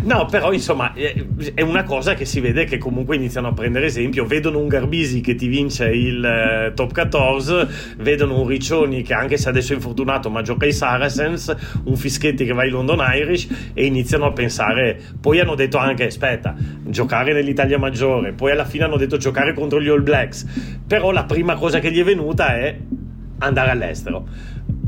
No 0.04 0.26
però 0.26 0.54
insomma 0.54 0.94
è 0.94 1.62
una 1.62 1.84
cosa 1.84 2.14
che 2.14 2.26
si 2.26 2.40
vede 2.40 2.66
che 2.66 2.78
comunque 2.78 3.16
iniziano 3.16 3.48
a 3.50 3.54
prendere 3.54 3.88
esempio. 3.88 4.26
Vedono 4.26 4.60
un 4.60 4.68
Garbisi 4.68 5.22
che 5.22 5.36
ti 5.36 5.48
vince 5.48 5.88
il 5.88 6.24
eh, 6.24 6.74
top 6.74 6.94
14 6.94 7.57
vedono 7.98 8.42
un 8.42 8.48
Riccioni 8.48 9.02
che 9.02 9.14
anche 9.14 9.38
se 9.38 9.50
adesso 9.50 9.74
è 9.74 9.76
infortunato 9.76 10.30
ma 10.30 10.42
gioca 10.42 10.66
ai 10.66 10.74
Saracens, 10.74 11.56
un 11.86 11.96
Fischetti 11.96 12.46
che 12.46 12.54
va 12.54 12.62
ai 12.62 12.70
London 12.70 13.00
Irish 13.14 13.48
e 13.74 13.86
iniziano 13.86 14.26
a 14.26 14.32
pensare, 14.32 15.00
poi 15.20 15.40
hanno 15.40 15.56
detto 15.56 15.78
anche 15.78 16.06
aspetta, 16.06 16.56
giocare 16.84 17.34
nell'Italia 17.34 17.78
maggiore, 17.78 18.34
poi 18.34 18.52
alla 18.52 18.66
fine 18.66 18.84
hanno 18.84 18.98
detto 18.98 19.18
giocare 19.18 19.54
contro 19.54 19.82
gli 19.82 19.88
All 19.88 20.04
Blacks, 20.04 20.46
però 20.86 21.12
la 21.12 21.26
prima 21.26 21.56
cosa 21.56 21.80
che 21.80 21.92
gli 21.92 22.00
è 22.00 22.04
venuta 22.04 22.56
è 22.56 22.78
andare 23.40 23.72
all'estero. 23.72 24.28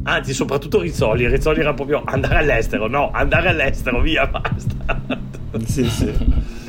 Anzi 0.03 0.33
soprattutto 0.33 0.79
Rizzoli. 0.79 1.27
Rizzoli 1.27 1.59
era 1.59 1.73
proprio 1.73 2.03
andare 2.05 2.37
all'estero. 2.37 2.87
No 2.87 3.11
andare 3.11 3.49
all'estero 3.49 4.01
via 4.01 4.25
basta. 4.27 5.01
Sì 5.65 5.83
sì 5.85 6.13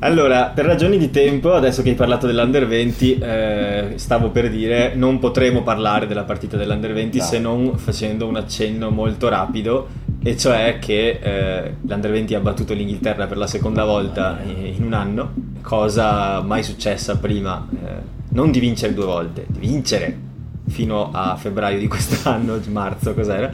allora, 0.00 0.46
per 0.46 0.66
ragioni 0.66 0.98
di 0.98 1.10
tempo, 1.10 1.52
adesso 1.52 1.82
che 1.82 1.90
hai 1.90 1.94
parlato 1.94 2.26
dell'Under 2.26 2.66
20, 2.66 3.18
eh, 3.18 3.92
stavo 3.94 4.30
per 4.30 4.50
dire 4.50 4.94
non 4.94 5.18
potremo 5.18 5.62
parlare 5.62 6.06
della 6.06 6.24
partita 6.24 6.56
dell'Under 6.56 6.92
20 6.92 7.18
no. 7.18 7.24
se 7.24 7.38
non 7.38 7.78
facendo 7.78 8.26
un 8.26 8.36
accenno 8.36 8.90
molto 8.90 9.28
rapido, 9.28 9.88
e 10.22 10.36
cioè 10.36 10.78
che 10.80 11.18
eh, 11.22 11.74
l'Under 11.80 12.10
20 12.10 12.34
ha 12.34 12.40
battuto 12.40 12.74
l'Inghilterra 12.74 13.26
per 13.26 13.36
la 13.36 13.46
seconda 13.46 13.84
volta 13.84 14.38
in 14.44 14.82
un 14.82 14.92
anno, 14.92 15.32
cosa 15.62 16.40
mai 16.42 16.62
successa 16.62 17.16
prima, 17.16 17.66
eh, 17.72 18.12
non 18.30 18.50
di 18.50 18.60
vincere 18.60 18.94
due 18.94 19.06
volte, 19.06 19.46
di 19.48 19.58
vincere 19.60 20.18
fino 20.68 21.10
a 21.12 21.36
febbraio 21.36 21.78
di 21.78 21.86
quest'anno, 21.88 22.60
marzo, 22.68 23.14
cos'era? 23.14 23.50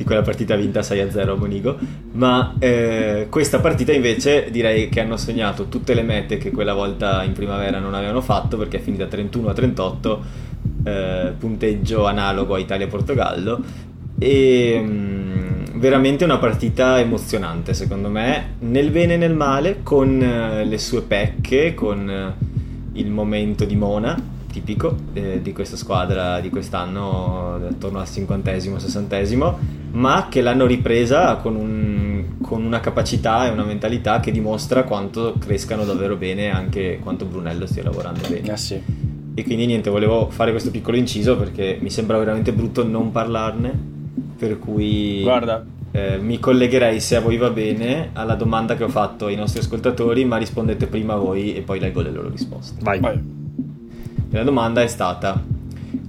Di 0.00 0.06
quella 0.06 0.22
partita 0.22 0.56
vinta 0.56 0.80
6-0 0.80 1.28
a 1.28 1.34
Monigo, 1.34 1.76
ma 2.12 2.54
eh, 2.58 3.26
questa 3.28 3.60
partita 3.60 3.92
invece 3.92 4.50
direi 4.50 4.88
che 4.88 5.00
hanno 5.00 5.18
segnato 5.18 5.66
tutte 5.68 5.92
le 5.92 6.00
mete 6.00 6.38
che 6.38 6.50
quella 6.50 6.72
volta 6.72 7.22
in 7.22 7.34
primavera 7.34 7.78
non 7.78 7.92
avevano 7.92 8.22
fatto 8.22 8.56
perché 8.56 8.78
è 8.78 8.80
finita 8.80 9.04
31-38, 9.04 10.18
eh, 10.84 11.32
punteggio 11.38 12.06
analogo 12.06 12.54
a 12.54 12.58
Italia-Portogallo. 12.58 13.62
E 14.18 14.80
mh, 14.80 14.90
mm, 14.90 15.64
veramente 15.78 16.24
una 16.24 16.38
partita 16.38 16.98
emozionante 16.98 17.74
secondo 17.74 18.08
me, 18.08 18.54
nel 18.60 18.90
bene 18.90 19.14
e 19.14 19.16
nel 19.18 19.34
male, 19.34 19.80
con 19.82 20.22
eh, 20.22 20.64
le 20.64 20.78
sue 20.78 21.02
pecche, 21.02 21.74
con 21.74 22.08
eh, 22.08 22.34
il 22.92 23.10
momento 23.10 23.66
di 23.66 23.76
Mona 23.76 24.38
tipico 24.50 24.96
eh, 25.12 25.40
di 25.40 25.52
questa 25.52 25.76
squadra 25.76 26.40
di 26.40 26.50
quest'anno, 26.50 27.54
attorno 27.54 28.00
al 28.00 28.08
cinquantesimo, 28.08 28.78
sessantesimo, 28.78 29.79
ma 29.92 30.28
che 30.28 30.40
l'hanno 30.40 30.66
ripresa 30.66 31.36
con, 31.36 31.56
un, 31.56 32.24
con, 32.40 32.64
una 32.64 32.80
capacità 32.80 33.46
e 33.46 33.50
una 33.50 33.64
mentalità 33.64 34.20
che 34.20 34.30
dimostra 34.30 34.84
quanto 34.84 35.34
crescano 35.38 35.84
davvero 35.84 36.16
bene, 36.16 36.50
anche 36.50 36.98
quanto 37.02 37.24
Brunello 37.24 37.66
stia 37.66 37.82
lavorando 37.82 38.20
bene. 38.28 38.52
Ah, 38.52 38.56
sì. 38.56 38.80
E 39.34 39.44
quindi 39.44 39.66
niente, 39.66 39.90
volevo 39.90 40.28
fare 40.30 40.50
questo 40.50 40.70
piccolo 40.70 40.96
inciso 40.96 41.36
perché 41.36 41.78
mi 41.80 41.90
sembra 41.90 42.18
veramente 42.18 42.52
brutto 42.52 42.86
non 42.86 43.10
parlarne, 43.10 43.72
per 44.36 44.58
cui... 44.58 45.22
Guarda, 45.22 45.64
eh, 45.92 46.18
mi 46.18 46.38
collegherei 46.38 47.00
se 47.00 47.16
a 47.16 47.20
voi 47.20 47.36
va 47.36 47.50
bene 47.50 48.10
alla 48.12 48.36
domanda 48.36 48.76
che 48.76 48.84
ho 48.84 48.88
fatto 48.88 49.26
ai 49.26 49.34
nostri 49.34 49.60
ascoltatori, 49.60 50.24
ma 50.24 50.36
rispondete 50.36 50.86
prima 50.86 51.16
voi 51.16 51.54
e 51.54 51.62
poi 51.62 51.80
leggo 51.80 52.00
le 52.00 52.10
loro 52.10 52.28
risposte. 52.28 52.80
Vai. 52.82 53.00
Vai. 53.00 53.20
La 54.30 54.44
domanda 54.44 54.82
è 54.82 54.86
stata: 54.86 55.42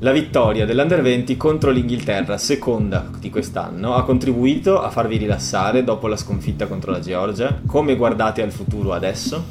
La 0.03 0.11
vittoria 0.11 0.65
dell'Under 0.65 0.99
20 1.03 1.37
contro 1.37 1.69
l'Inghilterra, 1.69 2.35
seconda 2.39 3.07
di 3.19 3.29
quest'anno, 3.29 3.93
ha 3.93 4.03
contribuito 4.03 4.81
a 4.81 4.89
farvi 4.89 5.17
rilassare 5.17 5.83
dopo 5.83 6.07
la 6.07 6.15
sconfitta 6.15 6.65
contro 6.65 6.89
la 6.89 6.99
Georgia. 6.99 7.61
Come 7.67 7.95
guardate 7.95 8.41
al 8.41 8.51
futuro 8.51 8.93
adesso? 8.93 9.43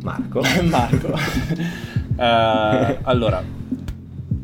Marco. 0.00 0.40
Marco. 0.64 1.08
uh, 1.08 2.96
allora, 3.04 3.44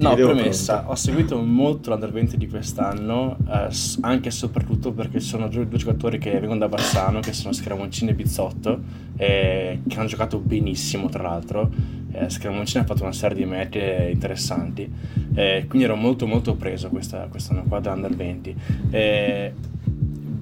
No, 0.03 0.15
premessa, 0.15 0.75
pronto. 0.75 0.91
ho 0.91 0.95
seguito 0.97 1.39
molto 1.41 1.91
l'Under 1.91 2.11
20 2.11 2.37
di 2.37 2.49
quest'anno, 2.49 3.37
eh, 3.49 3.69
anche 4.01 4.29
e 4.29 4.31
soprattutto 4.33 4.93
perché 4.93 5.21
ci 5.21 5.29
sono 5.29 5.47
due, 5.49 5.69
giocatori 5.69 6.19
che 6.19 6.33
vengono 6.33 6.59
da 6.59 6.69
Bassano, 6.69 7.21
che 7.21 7.33
sono 7.33 7.53
Scramoncini 7.53 8.11
e 8.11 8.15
Bizzotto, 8.15 8.81
eh, 9.17 9.81
che 9.87 9.99
hanno 9.99 10.09
giocato 10.09 10.39
benissimo 10.39 11.09
tra 11.09 11.23
l'altro. 11.23 11.71
Eh, 12.11 12.29
Scramoncini 12.29 12.83
ha 12.83 12.87
fatto 12.87 13.05
una 13.05 13.13
serie 13.13 13.37
di 13.37 13.45
mete 13.45 14.11
interessanti, 14.13 14.91
eh, 15.35 15.67
quindi 15.69 15.85
ero 15.87 15.95
molto 15.95 16.27
molto 16.27 16.57
preso 16.57 16.89
questa, 16.89 17.29
quest'anno 17.31 17.63
qua 17.63 17.79
da 17.79 17.93
Under 17.93 18.15
20. 18.15 18.57
Eh, 18.91 19.53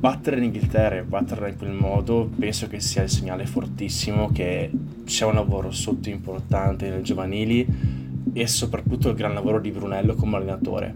battere 0.00 0.38
l'Inghilterra 0.38 0.96
e 0.96 1.02
batterla 1.02 1.48
in 1.48 1.58
quel 1.58 1.72
modo 1.72 2.30
penso 2.38 2.68
che 2.68 2.80
sia 2.80 3.02
il 3.02 3.11
segnale 3.11 3.44
fortissimo 3.44 4.30
che 4.32 4.70
c'è 5.04 5.26
un 5.26 5.34
lavoro 5.34 5.70
sotto 5.72 6.08
importante 6.08 6.88
nelle 6.88 7.02
giovanili 7.02 7.66
e 8.33 8.47
soprattutto 8.47 9.09
il 9.11 9.16
gran 9.16 9.35
lavoro 9.35 9.61
di 9.61 9.71
Brunello 9.71 10.14
come 10.14 10.37
allenatore 10.37 10.95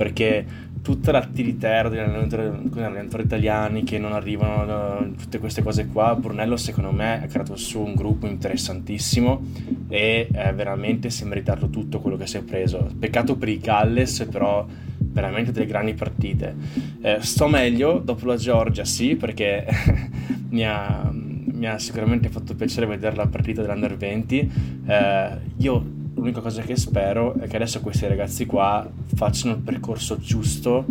perché 0.00 0.46
tutta 0.80 1.12
l'attività 1.12 1.86
degli 1.90 1.98
allenatori, 1.98 3.22
italiani 3.22 3.82
che 3.82 3.98
non 3.98 4.14
arrivano 4.14 5.12
tutte 5.12 5.38
queste 5.38 5.62
cose 5.62 5.86
qua. 5.88 6.14
Brunello 6.14 6.56
secondo 6.56 6.90
me 6.90 7.22
ha 7.22 7.26
creato 7.26 7.54
su 7.54 7.80
un 7.80 7.94
gruppo 7.94 8.26
interessantissimo 8.26 9.42
e 9.88 10.26
eh, 10.32 10.52
veramente 10.54 11.10
si 11.10 11.24
è 11.24 11.26
meritato 11.26 11.68
tutto 11.68 12.00
quello 12.00 12.16
che 12.16 12.26
si 12.26 12.38
è 12.38 12.42
preso. 12.42 12.88
Peccato 12.98 13.36
per 13.36 13.50
i 13.50 13.58
Galles 13.58 14.26
però 14.30 14.66
veramente 14.96 15.52
delle 15.52 15.66
grandi 15.66 15.92
partite. 15.92 16.54
Eh, 17.02 17.18
sto 17.20 17.46
meglio 17.46 17.98
dopo 17.98 18.24
la 18.24 18.36
Georgia 18.36 18.86
sì 18.86 19.16
perché 19.16 19.66
mi 20.48 20.64
ha 20.64 21.12
mi 21.12 21.66
ha 21.66 21.78
sicuramente 21.78 22.30
fatto 22.30 22.54
piacere 22.54 22.86
vedere 22.86 23.16
la 23.16 23.26
partita 23.26 23.60
dell'Under 23.60 23.94
20 23.94 24.52
eh, 24.86 25.38
io 25.58 25.98
l'unica 26.14 26.40
cosa 26.40 26.62
che 26.62 26.76
spero 26.76 27.34
è 27.40 27.46
che 27.46 27.56
adesso 27.56 27.80
questi 27.80 28.06
ragazzi 28.06 28.46
qua 28.46 28.88
facciano 29.14 29.54
il 29.54 29.60
percorso 29.60 30.18
giusto 30.18 30.84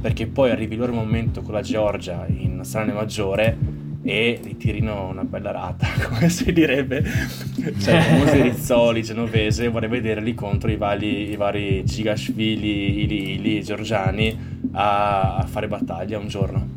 perché 0.00 0.26
poi 0.26 0.50
arrivi 0.50 0.74
il 0.74 0.80
loro 0.80 0.92
momento 0.92 1.42
con 1.42 1.54
la 1.54 1.62
Georgia 1.62 2.26
in 2.28 2.56
nazionale 2.56 2.92
maggiore 2.92 3.56
e 4.02 4.38
ritirino 4.40 5.08
una 5.08 5.24
bella 5.24 5.50
rata, 5.50 5.88
come 6.08 6.28
si 6.28 6.52
direbbe. 6.52 7.02
Cioè, 7.02 7.98
i 7.98 8.02
famosi 8.02 8.40
Rizzoli, 8.40 9.02
Genovese, 9.02 9.68
vorrei 9.68 9.88
vederli 9.88 10.32
contro 10.32 10.70
i 10.70 10.76
vari, 10.76 11.30
i 11.30 11.36
vari 11.36 11.84
Gigashvili, 11.84 13.02
Ili, 13.02 13.32
Ili, 13.34 13.64
Giorgiani 13.64 14.60
a, 14.72 15.38
a 15.38 15.46
fare 15.46 15.66
battaglia 15.66 16.18
un 16.18 16.28
giorno. 16.28 16.68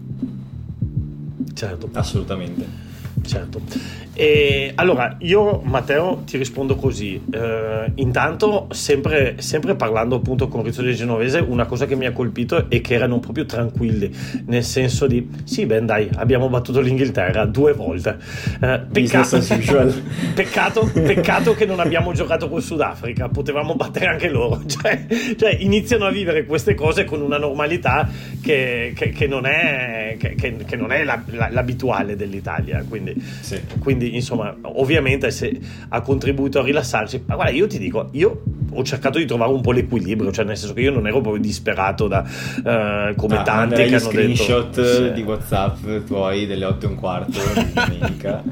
Certo. 1.54 1.90
Assolutamente. 1.94 2.66
Certo. 3.22 3.62
E 4.20 4.74
allora, 4.76 5.16
io 5.20 5.62
Matteo 5.64 6.24
ti 6.26 6.36
rispondo 6.36 6.76
così. 6.76 7.24
Eh, 7.32 7.92
intanto, 7.96 8.68
sempre, 8.72 9.36
sempre, 9.38 9.76
parlando 9.76 10.18
appunto 10.18 10.50
con 10.50 10.62
Rizzoli 10.62 10.94
Genovese, 10.94 11.40
una 11.40 11.66
cosa 11.66 11.86
che 11.86 11.96
mi 11.96 12.06
ha 12.06 12.12
colpito 12.12 12.70
è 12.70 12.82
che 12.82 12.96
erano 12.96 13.20
proprio 13.20 13.46
tranquilli, 13.46 14.14
nel 14.48 14.66
senso 14.66 15.08
di 15.08 15.26
sì, 15.46 15.66
ben 15.66 15.86
dai, 15.86 16.10
abbiamo 16.16 16.50
battuto 16.50 16.82
l'Inghilterra 16.82 17.46
due 17.46 17.72
volte. 17.72 18.18
Eh, 18.60 18.82
peccato, 18.92 19.40
peccato, 20.36 20.92
peccato, 20.94 21.54
che 21.54 21.66
non 21.66 21.80
abbiamo 21.80 22.12
giocato 22.12 22.50
col 22.50 22.62
Sudafrica, 22.62 23.30
potevamo 23.30 23.76
battere 23.76 24.08
anche 24.08 24.28
loro. 24.28 24.64
Cioè, 24.80 25.06
cioè 25.38 25.56
iniziano 25.60 26.06
a 26.06 26.12
vivere 26.12 26.46
queste 26.46 26.74
cose 26.74 27.04
con 27.04 27.22
una 27.22 27.38
normalità 27.38 28.08
che, 28.42 28.94
che, 28.96 29.10
che 29.10 29.28
non 29.28 29.46
è, 29.46 30.18
che, 30.18 30.76
non 30.76 30.92
è 30.92 31.04
la, 31.04 31.22
la, 31.28 31.50
l'abituale 31.50 32.16
dell'Italia. 32.16 32.84
Quindi, 32.88 33.14
sì. 33.42 33.60
quindi 33.80 34.09
insomma, 34.16 34.56
ovviamente 34.62 35.32
se 35.32 35.60
ha 35.90 36.02
contribuito 36.02 36.60
a 36.60 36.64
rilassarci. 36.64 37.24
Ma 37.26 37.36
guarda, 37.36 37.52
io 37.52 37.68
ti 37.68 37.78
dico, 37.78 38.10
io 38.12 38.42
ho 38.72 38.84
cercato 38.84 39.18
di 39.18 39.26
trovare 39.26 39.52
un 39.52 39.62
po' 39.62 39.72
l'equilibrio, 39.72 40.32
cioè 40.32 40.46
nel 40.46 40.58
senso 40.58 40.74
che 40.74 40.82
io 40.82 40.92
non 40.92 41.08
ero 41.08 41.22
proprio 41.22 41.42
disperato 41.42 42.08
da 42.08 42.20
uh, 42.20 43.16
come 43.16 43.38
ah, 43.38 43.42
tanti 43.42 43.76
che 43.76 43.88
hanno 43.88 44.00
screenshot 44.00 44.70
detto 44.76 44.84
screenshot 44.84 45.14
di 45.14 45.22
WhatsApp 45.22 46.06
tuoi 46.06 46.46
delle 46.46 46.66
8 46.66 46.86
e 46.86 46.90
un 46.90 46.96
quarto 46.96 47.40
di 47.54 47.74
domenica. 47.74 48.44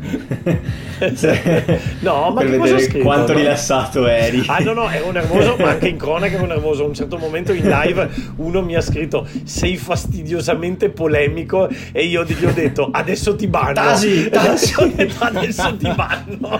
no, 1.99 2.31
ma 2.31 2.41
per 2.41 2.49
che 2.49 2.57
vedere 2.57 2.79
scritto, 2.81 3.03
quanto 3.03 3.33
no? 3.33 3.39
rilassato 3.39 4.07
eri. 4.07 4.43
Ah, 4.47 4.59
no, 4.59 4.73
no, 4.73 4.89
ero 4.89 5.11
nervoso, 5.11 5.55
ma 5.59 5.69
anche 5.69 5.87
in 5.87 5.97
cronaca 5.97 6.35
ero 6.35 6.45
nervoso. 6.45 6.83
A 6.83 6.87
un 6.87 6.93
certo 6.93 7.17
momento 7.17 7.53
in 7.53 7.67
live 7.67 8.09
uno 8.37 8.61
mi 8.61 8.75
ha 8.75 8.81
scritto 8.81 9.27
"Sei 9.43 9.77
fastidiosamente 9.77 10.89
polemico" 10.89 11.69
e 11.91 12.05
io 12.05 12.23
gli 12.23 12.45
ho 12.45 12.51
detto 12.51 12.89
"Adesso 12.91 13.35
ti 13.35 13.47
banno". 13.47 13.73
Tasi, 13.73 14.29
tasi. 14.31 14.73
Adesso 15.19 15.46
ti 15.77 15.91
banno. 15.93 16.59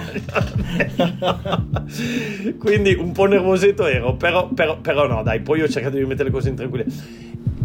Quindi 2.58 2.94
un 2.94 3.12
po' 3.12 3.26
nervosetto 3.26 3.86
ero, 3.86 4.16
però, 4.16 4.48
però, 4.50 4.80
però, 4.80 5.08
no, 5.08 5.24
dai, 5.24 5.42
poi 5.42 5.62
ho 5.62 5.68
cercato 5.68 5.96
di 5.98 6.06
mettere 6.06 6.26
le 6.26 6.32
cose 6.32 6.50
in 6.50 6.56
tranquillità. 6.56 6.92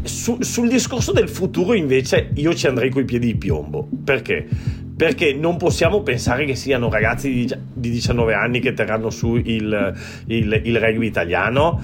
Su, 0.04 0.38
sul 0.40 0.68
discorso 0.68 1.12
del 1.12 1.28
futuro, 1.28 1.74
invece, 1.74 2.30
io 2.34 2.54
ci 2.54 2.66
andrei 2.66 2.90
coi 2.90 3.04
piedi 3.04 3.26
di 3.26 3.36
piombo. 3.36 3.88
Perché? 4.04 4.48
Perché 4.94 5.32
non 5.32 5.56
possiamo 5.56 6.02
pensare 6.02 6.44
che 6.44 6.54
siano 6.54 6.90
ragazzi 6.90 7.30
di, 7.30 7.54
di 7.72 7.90
19 7.90 8.34
anni 8.34 8.60
che 8.60 8.72
terranno 8.72 9.10
su 9.10 9.36
il, 9.36 9.94
il, 10.26 10.60
il 10.64 10.78
rugby 10.78 11.06
italiano. 11.06 11.80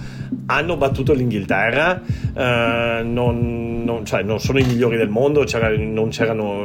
Hanno 0.47 0.77
battuto 0.77 1.15
l'Inghilterra, 1.15 2.01
eh, 2.01 3.03
non, 3.03 3.83
non, 3.85 4.05
cioè, 4.05 4.23
non, 4.23 4.39
sono 4.41 4.59
i 4.59 4.65
migliori 4.65 4.97
del 4.97 5.09
mondo, 5.09 5.45
c'era, 5.45 5.69
non, 5.71 6.11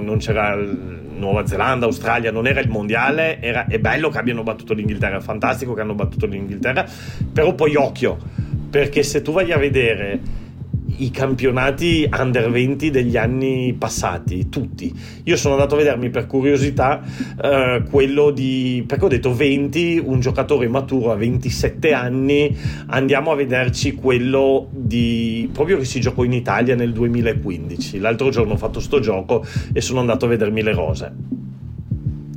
non 0.03 0.17
c'era 0.17 0.55
Nuova 0.55 1.45
Zelanda, 1.45 1.85
Australia, 1.85 2.31
non 2.31 2.47
era 2.47 2.59
il 2.59 2.69
mondiale, 2.69 3.41
era, 3.41 3.65
è 3.67 3.79
bello 3.79 4.09
che 4.09 4.17
abbiano 4.17 4.43
battuto 4.43 4.73
l'Inghilterra, 4.73 5.17
è 5.17 5.21
fantastico 5.21 5.73
che 5.73 5.81
hanno 5.81 5.95
battuto 5.95 6.25
l'Inghilterra, 6.25 6.85
però 7.31 7.53
poi 7.55 7.75
occhio, 7.75 8.17
perché 8.69 9.03
se 9.03 9.21
tu 9.21 9.31
vai 9.31 9.51
a 9.51 9.57
vedere 9.57 10.41
i 10.97 11.11
campionati 11.11 12.09
under 12.11 12.49
20 12.49 12.89
degli 12.89 13.17
anni 13.17 13.75
passati, 13.77 14.49
tutti. 14.49 14.93
Io 15.23 15.35
sono 15.37 15.55
andato 15.55 15.75
a 15.75 15.77
vedermi 15.77 16.09
per 16.09 16.27
curiosità 16.27 17.01
eh, 17.41 17.83
quello 17.89 18.31
di 18.31 18.83
perché 18.87 19.05
ho 19.05 19.09
detto 19.09 19.33
20, 19.33 20.01
un 20.03 20.19
giocatore 20.19 20.67
maturo 20.67 21.11
a 21.11 21.15
27 21.15 21.93
anni, 21.93 22.55
andiamo 22.87 23.31
a 23.31 23.35
vederci 23.35 23.93
quello 23.93 24.67
di 24.71 25.49
proprio 25.51 25.77
che 25.77 25.85
si 25.85 25.99
giocò 25.99 26.23
in 26.23 26.33
Italia 26.33 26.75
nel 26.75 26.93
2015. 26.93 27.99
L'altro 27.99 28.29
giorno 28.29 28.53
ho 28.53 28.57
fatto 28.57 28.79
sto 28.79 28.99
gioco 28.99 29.45
e 29.71 29.81
sono 29.81 29.99
andato 29.99 30.25
a 30.25 30.29
vedermi 30.29 30.61
le 30.61 30.73
rose 30.73 31.42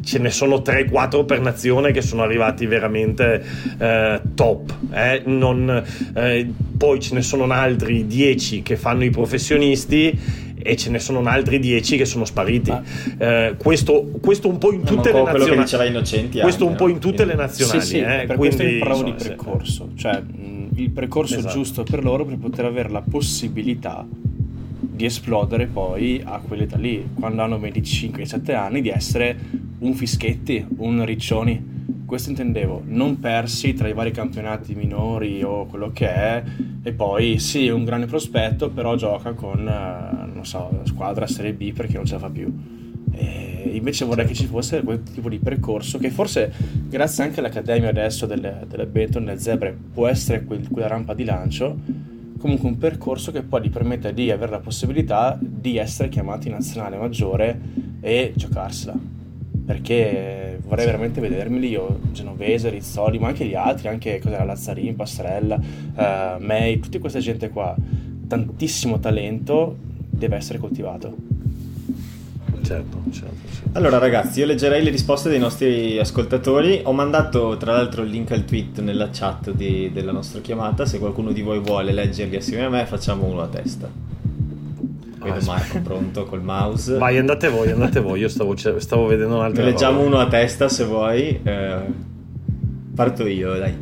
ce 0.06 0.20
ne 0.20 0.30
sono 0.30 0.58
3-4 0.58 1.24
per 1.24 1.40
nazione 1.40 1.90
che 1.90 2.00
sono 2.00 2.22
arrivati 2.22 2.64
veramente 2.66 3.44
eh, 3.76 4.20
top. 4.36 4.72
Eh? 4.92 5.22
Non, 5.24 5.82
eh, 6.14 6.48
poi 6.78 7.00
ce 7.00 7.14
ne 7.14 7.22
sono 7.22 7.50
altri 7.50 8.06
10 8.06 8.62
che 8.62 8.76
fanno 8.76 9.02
i 9.02 9.10
professionisti 9.10 10.16
e 10.62 10.76
ce 10.76 10.90
ne 10.90 11.00
sono 11.00 11.28
altri 11.28 11.58
10 11.58 11.96
che 11.96 12.04
sono 12.04 12.24
spariti. 12.24 12.70
Ah. 12.70 12.82
Eh, 13.18 13.54
questo, 13.58 14.08
questo, 14.20 14.48
un 14.48 14.58
po' 14.58 14.72
in 14.72 14.84
tutte 14.84 15.12
le 15.12 15.24
nazionali. 15.24 15.90
Innocenti 15.90 16.38
questo 16.38 16.68
anche, 16.68 16.82
un 16.82 16.86
po' 16.86 16.88
in 16.94 17.00
tutte 17.00 17.24
le 17.24 17.34
nazionali. 17.34 17.80
Sì, 17.80 17.86
sì, 17.86 17.98
eh, 17.98 18.24
per 18.26 18.36
quindi, 18.36 18.78
questo 18.78 19.02
di 19.02 19.12
percorso, 19.12 19.90
cioè 19.96 20.22
il 20.76 20.90
percorso 20.90 21.38
esatto. 21.38 21.52
giusto 21.52 21.82
per 21.82 22.04
loro 22.04 22.24
per 22.24 22.38
poter 22.38 22.64
avere 22.64 22.90
la 22.90 23.02
possibilità 23.02 24.06
di 24.78 25.04
esplodere 25.04 25.66
poi 25.66 26.22
a 26.24 26.38
quell'età 26.38 26.76
lì, 26.76 27.08
quando 27.12 27.42
hanno 27.42 27.58
25-27 27.58 28.54
anni, 28.54 28.80
di 28.80 28.88
essere 28.88 29.36
un 29.78 29.94
Fischetti, 29.94 30.66
un 30.78 31.04
Riccioni. 31.04 31.74
Questo 32.06 32.30
intendevo, 32.30 32.82
non 32.86 33.18
persi 33.18 33.74
tra 33.74 33.88
i 33.88 33.92
vari 33.92 34.12
campionati 34.12 34.74
minori 34.74 35.42
o 35.42 35.66
quello 35.66 35.90
che 35.92 36.08
è, 36.08 36.42
e 36.82 36.92
poi 36.92 37.38
sì, 37.38 37.68
un 37.68 37.84
grande 37.84 38.06
prospetto, 38.06 38.70
però 38.70 38.94
gioca 38.94 39.32
con, 39.32 39.66
eh, 39.66 40.32
non 40.32 40.44
so, 40.44 40.82
squadra 40.84 41.26
Serie 41.26 41.52
B 41.52 41.72
perché 41.72 41.94
non 41.94 42.04
ce 42.04 42.14
la 42.14 42.20
fa 42.20 42.30
più. 42.30 42.52
E 43.12 43.70
invece 43.72 44.04
vorrei 44.04 44.26
certo. 44.26 44.40
che 44.40 44.46
ci 44.46 44.52
fosse 44.52 44.82
quel 44.82 45.02
tipo 45.02 45.28
di 45.28 45.38
percorso 45.38 45.98
che 45.98 46.10
forse, 46.10 46.52
grazie 46.88 47.24
anche 47.24 47.40
all'Accademia 47.40 47.88
adesso 47.88 48.26
delle, 48.26 48.64
delle 48.68 48.86
Benton, 48.86 49.24
delle 49.24 49.38
Zebre, 49.40 49.76
può 49.92 50.06
essere 50.06 50.44
quel, 50.44 50.68
quella 50.68 50.86
rampa 50.86 51.12
di 51.12 51.24
lancio 51.24 52.04
comunque 52.38 52.68
un 52.68 52.78
percorso 52.78 53.32
che 53.32 53.42
poi 53.42 53.62
gli 53.62 53.70
permette 53.70 54.12
di 54.12 54.30
avere 54.30 54.52
la 54.52 54.60
possibilità 54.60 55.36
di 55.40 55.78
essere 55.78 56.08
chiamati 56.08 56.48
in 56.48 56.54
nazionale 56.54 56.96
maggiore 56.96 57.58
e 58.00 58.32
giocarsela. 58.36 59.15
Perché 59.66 60.58
vorrei 60.64 60.86
veramente 60.86 61.20
vedermeli 61.20 61.68
io, 61.68 61.98
Genovese, 62.12 62.70
Rizzoli, 62.70 63.18
ma 63.18 63.28
anche 63.28 63.44
gli 63.44 63.54
altri, 63.54 63.88
anche 63.88 64.20
cos'era, 64.20 64.44
Lazzarini, 64.44 64.92
Pastrella, 64.92 65.56
uh, 65.56 66.42
May, 66.42 66.78
tutta 66.78 66.98
questa 67.00 67.18
gente 67.18 67.50
qua. 67.50 67.74
Tantissimo 68.28 69.00
talento 69.00 69.76
deve 70.08 70.36
essere 70.36 70.58
coltivato. 70.58 71.14
certo, 72.62 73.02
certo, 73.10 73.48
certo. 73.52 73.78
Allora 73.78 73.98
ragazzi, 73.98 74.40
io 74.40 74.46
leggerei 74.46 74.82
le 74.82 74.90
risposte 74.90 75.28
dei 75.28 75.38
nostri 75.38 75.98
ascoltatori. 75.98 76.80
Ho 76.84 76.92
mandato 76.92 77.56
tra 77.56 77.72
l'altro 77.72 78.02
il 78.02 78.10
link 78.10 78.30
al 78.32 78.44
tweet 78.44 78.80
nella 78.80 79.10
chat 79.12 79.50
di, 79.50 79.90
della 79.92 80.12
nostra 80.12 80.40
chiamata. 80.40 80.86
Se 80.86 80.98
qualcuno 80.98 81.32
di 81.32 81.42
voi 81.42 81.60
vuole 81.60 81.92
leggerli 81.92 82.36
assieme 82.36 82.64
a 82.64 82.68
me, 82.68 82.86
facciamo 82.86 83.26
uno 83.26 83.42
a 83.42 83.48
testa. 83.48 84.15
Vedo 85.18 85.44
Marco 85.44 85.80
pronto 85.80 86.24
col 86.24 86.42
mouse. 86.42 86.98
Vai, 86.98 87.18
andate 87.18 87.48
voi, 87.48 87.70
andate 87.70 88.00
voi. 88.00 88.20
Io 88.20 88.28
stavo, 88.28 88.54
stavo 88.56 89.06
vedendo 89.06 89.36
un'altra 89.36 89.62
cosa. 89.62 89.74
Leggiamo 89.74 90.00
uno 90.00 90.18
a 90.18 90.28
testa 90.28 90.68
se 90.68 90.84
vuoi. 90.84 91.40
Eh, 91.42 91.80
parto 92.94 93.26
io, 93.26 93.54
dai. 93.54 93.74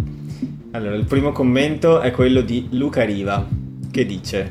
Allora, 0.73 0.95
il 0.95 1.05
primo 1.05 1.33
commento 1.33 2.01
è 2.01 2.11
quello 2.11 2.41
di 2.41 2.69
Luca 2.71 3.05
Riva, 3.05 3.47
che 3.91 4.07
dice 4.07 4.51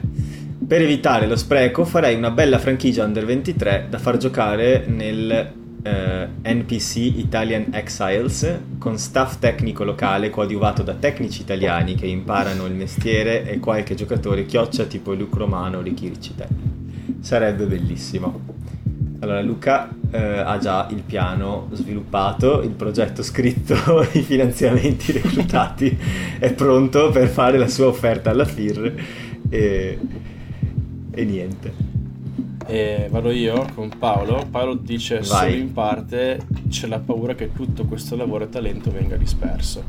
per 0.65 0.81
evitare 0.81 1.27
lo 1.27 1.36
spreco 1.36 1.84
farei 1.84 2.15
una 2.15 2.31
bella 2.31 2.57
franchigia 2.57 3.03
under 3.03 3.25
23 3.25 3.88
da 3.89 3.99
far 3.99 4.17
giocare 4.17 4.86
nel 4.88 5.51
eh, 5.84 6.27
NPC 6.43 6.95
Italian 6.95 7.67
Exiles 7.71 8.59
con 8.79 8.97
staff 8.97 9.38
tecnico 9.39 9.84
locale 9.84 10.29
coadiuvato 10.29 10.81
da 10.81 10.93
tecnici 10.93 11.41
italiani 11.41 11.95
che 11.95 12.07
imparano 12.07 12.65
il 12.65 12.73
mestiere 12.73 13.47
e 13.49 13.59
qualche 13.59 13.95
giocatore 13.95 14.45
chioccia 14.45 14.86
tipo 14.86 15.13
Luke 15.13 15.38
Romano 15.38 15.77
o 15.77 15.81
Riccitelli. 15.81 17.19
Sarebbe 17.19 17.65
bellissimo. 17.65 18.61
Allora 19.19 19.41
Luca 19.41 19.89
eh, 20.11 20.19
ha 20.19 20.57
già 20.57 20.88
il 20.89 21.01
piano 21.01 21.69
sviluppato, 21.71 22.61
il 22.61 22.71
progetto 22.71 23.23
scritto, 23.23 23.75
i 24.13 24.21
finanziamenti 24.21 25.11
reclutati, 25.13 25.97
è 26.39 26.51
pronto 26.51 27.09
per 27.09 27.27
fare 27.29 27.57
la 27.57 27.69
sua 27.69 27.88
offerta 27.88 28.31
alla 28.31 28.45
FIR 28.45 28.93
e 29.49 29.99
e 31.13 31.25
niente. 31.25 31.93
E 32.66 33.07
vado 33.09 33.32
io 33.32 33.68
con 33.76 33.89
Paolo. 33.97 34.45
Paolo 34.49 34.76
dice 34.76 35.20
Vai. 35.20 35.26
solo 35.26 35.61
in 35.61 35.74
parte 35.74 36.45
c'è 36.70 36.88
la 36.88 36.99
paura 36.99 37.36
che 37.36 37.51
tutto 37.51 37.86
questo 37.86 38.16
lavoro 38.16 38.45
e 38.45 38.49
talento 38.49 38.91
venga 38.91 39.16
disperso. 39.18 39.84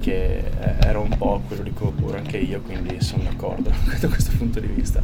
Che 0.00 0.44
era 0.80 0.98
un 0.98 1.14
po' 1.16 1.42
quello 1.46 1.62
di 1.62 1.70
cui 1.72 1.86
ho 1.86 1.90
paura 1.90 2.18
anche 2.18 2.38
io, 2.38 2.60
quindi 2.60 3.00
sono 3.00 3.24
d'accordo 3.24 3.70
da 4.00 4.08
questo 4.08 4.32
punto 4.36 4.60
di 4.60 4.68
vista. 4.68 5.00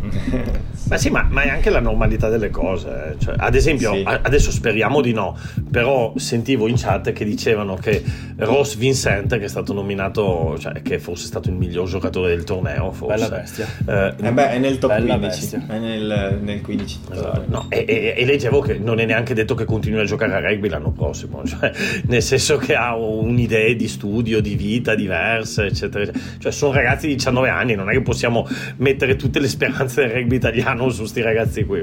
ma 0.88 0.96
sì, 0.96 1.10
ma, 1.10 1.26
ma, 1.28 1.42
è 1.42 1.48
anche 1.48 1.70
la 1.70 1.80
normalità 1.80 2.28
delle 2.28 2.50
cose. 2.50 3.16
Cioè, 3.18 3.34
ad 3.36 3.54
esempio, 3.54 3.92
sì. 3.92 4.02
a, 4.04 4.20
adesso 4.22 4.50
speriamo 4.50 5.00
di 5.00 5.12
no, 5.12 5.36
però 5.70 6.12
sentivo 6.16 6.66
in 6.68 6.76
chat 6.76 7.12
che 7.12 7.24
dicevano 7.24 7.74
che 7.74 8.02
Ross 8.36 8.76
Vincent, 8.76 9.38
che 9.38 9.44
è 9.44 9.48
stato 9.48 9.72
nominato, 9.72 10.56
cioè 10.58 10.82
che 10.82 10.98
fosse 10.98 11.26
stato 11.26 11.48
il 11.50 11.56
miglior 11.56 11.88
giocatore 11.88 12.34
del 12.34 12.44
torneo, 12.44 12.92
forse. 12.92 13.14
Bella 13.14 13.36
bestia. 13.36 13.66
Eh, 13.86 14.14
eh 14.20 14.32
beh, 14.32 14.50
è 14.50 14.58
nel 14.58 14.78
top 14.78 14.90
Bella 14.90 15.18
15. 15.18 15.40
Bestia. 15.40 15.66
È 15.66 15.78
nel, 15.78 16.38
nel 16.42 16.60
15. 16.60 17.00
Esatto. 17.10 17.44
No, 17.46 17.66
e, 17.68 17.84
e, 17.86 18.14
e, 18.16 18.24
leggevo 18.24 18.60
che 18.60 18.78
non 18.78 18.98
è 19.00 19.04
neanche 19.04 19.34
detto 19.34 19.54
che 19.54 19.64
continui 19.64 20.00
a 20.00 20.04
giocare 20.04 20.34
a 20.34 20.40
rugby 20.40 20.68
l'anno 20.68 20.90
prossimo, 20.90 21.42
cioè, 21.46 21.72
nel 22.06 22.22
senso 22.22 22.56
che 22.56 22.74
ha 22.74 22.96
un'idea 22.96 23.74
di 23.74 23.88
studio, 23.88 24.40
di 24.40 24.54
vita 24.54 24.94
diversa, 24.94 25.64
eccetera. 25.64 26.04
eccetera. 26.04 26.26
Cioè, 26.38 26.52
sono 26.52 26.72
ragazzi 26.72 27.06
di 27.06 27.14
19 27.14 27.48
anni, 27.48 27.74
non 27.74 27.88
è 27.90 27.92
che 27.92 28.02
possiamo 28.02 28.48
mettere 28.76 29.16
tutte 29.16 29.38
le 29.38 29.48
speranze 29.48 29.89
del 29.94 30.10
rugby 30.10 30.36
italiano 30.36 30.88
su 30.90 31.04
sti 31.04 31.22
ragazzi 31.22 31.64
qui. 31.64 31.82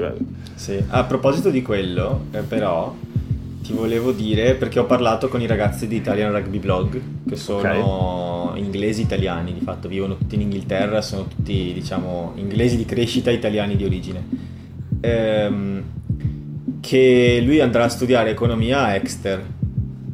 Sì. 0.56 0.82
A 0.88 1.04
proposito 1.04 1.50
di 1.50 1.62
quello, 1.62 2.26
eh, 2.32 2.40
però, 2.40 2.94
ti 3.62 3.74
volevo 3.74 4.12
dire 4.12 4.54
perché 4.56 4.80
ho 4.80 4.86
parlato 4.86 5.28
con 5.28 5.42
i 5.42 5.48
ragazzi 5.48 5.88
di 5.88 5.98
Italian 5.98 6.32
Rugby 6.32 6.60
Blog, 6.60 7.02
che 7.28 7.36
sono 7.36 8.50
okay. 8.50 8.60
inglesi 8.62 9.02
italiani, 9.02 9.54
di 9.54 9.60
fatto 9.60 9.88
vivono 9.88 10.16
tutti 10.16 10.36
in 10.36 10.42
Inghilterra, 10.42 11.02
sono 11.02 11.28
tutti, 11.28 11.74
diciamo, 11.74 12.34
inglesi 12.36 12.78
di 12.78 12.86
crescita, 12.86 13.30
italiani 13.30 13.76
di 13.76 13.84
origine. 13.84 14.24
Ehm, 15.02 15.84
che 16.80 17.42
lui 17.44 17.60
andrà 17.60 17.84
a 17.84 17.90
studiare 17.90 18.30
economia 18.30 18.86
a 18.86 18.96
Exeter 18.96 19.44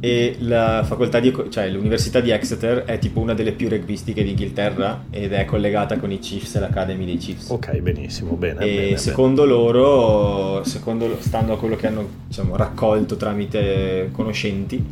e 0.04 0.36
la 0.40 0.82
facoltà 0.84 1.18
di, 1.18 1.32
cioè 1.48 1.70
l'università 1.70 2.20
di 2.20 2.28
Exeter 2.28 2.84
è 2.84 2.98
tipo 2.98 3.20
una 3.20 3.32
delle 3.32 3.52
più 3.52 3.70
rugbistiche 3.70 4.22
d'Inghilterra 4.22 5.06
ed 5.08 5.32
è 5.32 5.46
collegata 5.46 5.96
con 5.96 6.12
i 6.12 6.18
Chiefs 6.18 6.56
e 6.56 6.60
l'Academy 6.60 7.06
dei 7.06 7.16
Chiefs. 7.16 7.48
Ok, 7.48 7.78
benissimo, 7.78 8.34
bene. 8.34 8.60
E 8.66 8.74
bene, 8.74 8.96
secondo 8.98 9.44
bene. 9.44 9.54
loro, 9.54 10.62
secondo, 10.64 11.16
stando 11.20 11.54
a 11.54 11.58
quello 11.58 11.76
che 11.76 11.86
hanno 11.86 12.06
diciamo, 12.26 12.54
raccolto 12.54 13.16
tramite 13.16 14.10
conoscenti, 14.12 14.84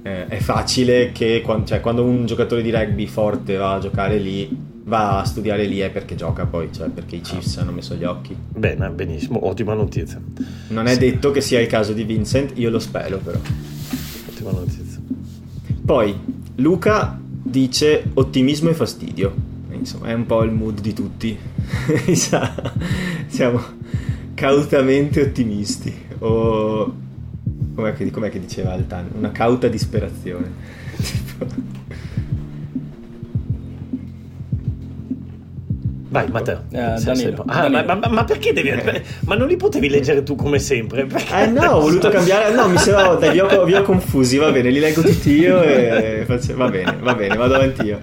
eh, 0.00 0.28
è 0.28 0.38
facile 0.38 1.12
che 1.12 1.42
quando, 1.44 1.66
cioè, 1.66 1.80
quando 1.80 2.02
un 2.02 2.24
giocatore 2.24 2.62
di 2.62 2.70
rugby 2.70 3.04
forte 3.04 3.54
va 3.56 3.74
a 3.74 3.78
giocare 3.80 4.16
lì 4.16 4.76
va 4.84 5.20
a 5.20 5.24
studiare 5.24 5.66
lì 5.66 5.80
è 5.80 5.90
perché 5.90 6.14
gioca 6.14 6.46
poi, 6.46 6.70
cioè 6.72 6.88
perché 6.88 7.16
i 7.16 7.20
Chiefs 7.20 7.58
ah. 7.58 7.60
hanno 7.60 7.72
messo 7.72 7.94
gli 7.94 8.04
occhi. 8.04 8.34
Bene, 8.34 8.88
benissimo, 8.88 9.46
ottima 9.46 9.74
notizia. 9.74 10.18
Non 10.68 10.86
è 10.86 10.94
sì. 10.94 11.00
detto 11.00 11.30
che 11.32 11.42
sia 11.42 11.60
il 11.60 11.66
caso 11.66 11.92
di 11.92 12.04
Vincent, 12.04 12.52
io 12.54 12.70
lo 12.70 12.78
spero 12.78 13.18
però 13.18 13.38
ottima 14.48 14.60
notizia. 14.60 15.00
Poi 15.84 16.18
Luca 16.56 17.18
dice 17.20 18.04
ottimismo 18.14 18.70
e 18.70 18.74
fastidio. 18.74 19.34
Insomma, 19.70 20.08
è 20.08 20.12
un 20.12 20.26
po' 20.26 20.42
il 20.42 20.50
mood 20.50 20.80
di 20.80 20.92
tutti. 20.92 21.38
Siamo 23.26 23.60
cautamente 24.34 25.22
ottimisti. 25.22 26.06
O 26.18 26.94
com'è 27.74 27.94
che, 27.94 28.10
com'è 28.10 28.30
che 28.30 28.40
diceva 28.40 28.72
Altan? 28.72 29.10
Una 29.16 29.30
cauta 29.30 29.68
disperazione. 29.68 30.50
Vai 36.10 36.26
Matteo. 36.28 36.62
Eh, 36.70 36.78
ah, 36.80 37.68
ma, 37.68 37.82
ma, 37.82 38.08
ma, 38.08 38.24
perché 38.24 38.52
devi... 38.52 38.72
ma 39.26 39.34
non 39.34 39.46
li 39.46 39.56
potevi 39.56 39.90
leggere 39.90 40.22
tu 40.22 40.36
come 40.36 40.58
sempre? 40.58 41.06
Eh 41.34 41.46
no, 41.46 41.72
ho 41.72 41.80
voluto 41.80 42.08
cambiare... 42.10 42.54
No, 42.54 42.68
mi 42.68 42.78
sembrava... 42.78 43.16
Dai, 43.16 43.32
vi 43.32 43.40
ho, 43.40 43.64
vi 43.64 43.74
ho, 43.74 43.82
confusi, 43.82 44.38
va 44.38 44.50
bene, 44.50 44.70
li 44.70 44.80
leggo 44.80 45.02
tutti 45.02 45.32
io 45.32 45.62
e... 45.62 46.24
Va 46.54 46.68
bene, 46.68 46.96
va 47.00 47.14
bene, 47.14 47.36
vado 47.36 47.54
avanti 47.54 47.84
io. 47.84 48.00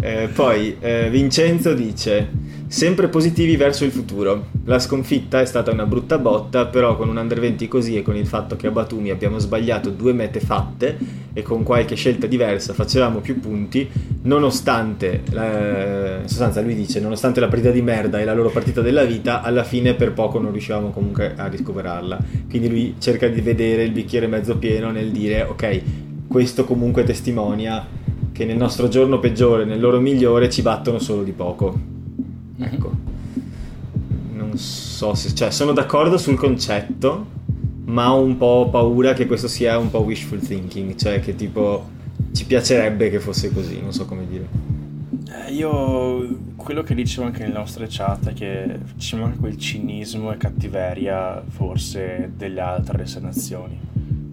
Eh, 0.00 0.28
poi 0.32 0.76
eh, 0.80 1.08
Vincenzo 1.10 1.74
dice 1.74 2.30
sempre 2.68 3.08
positivi 3.08 3.56
verso 3.56 3.84
il 3.84 3.90
futuro. 3.90 4.46
La 4.64 4.78
sconfitta 4.78 5.40
è 5.40 5.46
stata 5.46 5.70
una 5.70 5.86
brutta 5.86 6.18
botta, 6.18 6.66
però 6.66 6.96
con 6.96 7.08
un 7.08 7.16
under 7.16 7.40
20 7.40 7.66
così 7.66 7.96
e 7.96 8.02
con 8.02 8.14
il 8.14 8.26
fatto 8.26 8.56
che 8.56 8.66
a 8.66 8.70
Batumi 8.70 9.10
abbiamo 9.10 9.38
sbagliato 9.38 9.88
due 9.88 10.12
mete 10.12 10.38
fatte 10.38 10.98
e 11.32 11.42
con 11.42 11.62
qualche 11.62 11.94
scelta 11.94 12.26
diversa 12.26 12.74
facevamo 12.74 13.20
più 13.20 13.40
punti, 13.40 13.88
nonostante, 14.22 15.22
la, 15.30 16.18
in 16.20 16.28
sostanza 16.28 16.60
lui 16.60 16.74
dice, 16.74 17.00
nonostante 17.00 17.40
la 17.40 17.48
partita 17.48 17.70
di 17.70 17.80
merda 17.80 18.20
e 18.20 18.24
la 18.24 18.34
loro 18.34 18.50
partita 18.50 18.82
della 18.82 19.04
vita, 19.04 19.40
alla 19.42 19.64
fine 19.64 19.94
per 19.94 20.12
poco 20.12 20.38
non 20.38 20.52
riuscivamo 20.52 20.90
comunque 20.90 21.34
a 21.36 21.46
riscoverarla. 21.46 22.18
Quindi 22.50 22.68
lui 22.68 22.94
cerca 22.98 23.28
di 23.28 23.40
vedere 23.40 23.82
il 23.84 23.92
bicchiere 23.92 24.26
mezzo 24.26 24.58
pieno 24.58 24.90
nel 24.90 25.10
dire, 25.10 25.42
ok, 25.42 25.80
questo 26.28 26.64
comunque 26.64 27.04
testimonia 27.04 27.86
che 28.30 28.44
nel 28.44 28.56
nostro 28.56 28.88
giorno 28.88 29.18
peggiore, 29.18 29.64
nel 29.64 29.80
loro 29.80 29.98
migliore, 30.00 30.50
ci 30.50 30.60
battono 30.60 30.98
solo 30.98 31.22
di 31.22 31.32
poco 31.32 31.96
Mhm. 32.58 32.64
Ecco. 32.64 32.92
Non 34.32 34.56
so 34.56 35.14
se... 35.14 35.34
Cioè, 35.34 35.50
sono 35.50 35.72
d'accordo 35.72 36.18
sul 36.18 36.36
concetto, 36.36 37.26
ma 37.86 38.12
ho 38.12 38.22
un 38.22 38.36
po' 38.36 38.68
paura 38.70 39.14
che 39.14 39.26
questo 39.26 39.48
sia 39.48 39.78
un 39.78 39.90
po' 39.90 40.00
wishful 40.00 40.40
thinking, 40.40 40.94
cioè 40.96 41.20
che 41.20 41.34
tipo 41.34 41.96
ci 42.32 42.44
piacerebbe 42.44 43.10
che 43.10 43.20
fosse 43.20 43.52
così, 43.52 43.80
non 43.80 43.92
so 43.92 44.04
come 44.04 44.26
dire. 44.28 44.46
Eh, 45.46 45.52
io 45.52 46.38
quello 46.56 46.82
che 46.82 46.94
dicevo 46.94 47.26
anche 47.26 47.40
nelle 47.40 47.54
nostre 47.54 47.86
chat 47.88 48.28
è 48.28 48.32
che 48.32 48.78
ci 48.96 49.16
manca 49.16 49.38
quel 49.38 49.56
cinismo 49.56 50.32
e 50.32 50.36
cattiveria 50.36 51.42
forse 51.46 52.32
delle 52.36 52.60
altre 52.60 53.04
nazioni. 53.20 53.78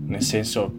Nel 0.08 0.22
senso, 0.22 0.76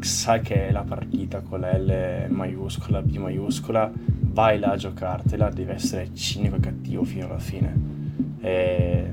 sai 0.00 0.40
che 0.40 0.68
è 0.68 0.72
la 0.72 0.82
partita 0.82 1.40
con 1.40 1.60
la 1.60 1.76
L 1.76 2.26
maiuscola, 2.28 3.02
B 3.02 3.16
maiuscola, 3.16 3.90
vai 4.32 4.58
là 4.58 4.72
a 4.72 4.76
giocartela, 4.76 5.50
devi 5.50 5.70
essere 5.70 6.14
cinico 6.14 6.56
e 6.56 6.60
cattivo 6.60 7.04
fino 7.04 7.26
alla 7.26 7.38
fine. 7.38 8.00
E 8.40 9.06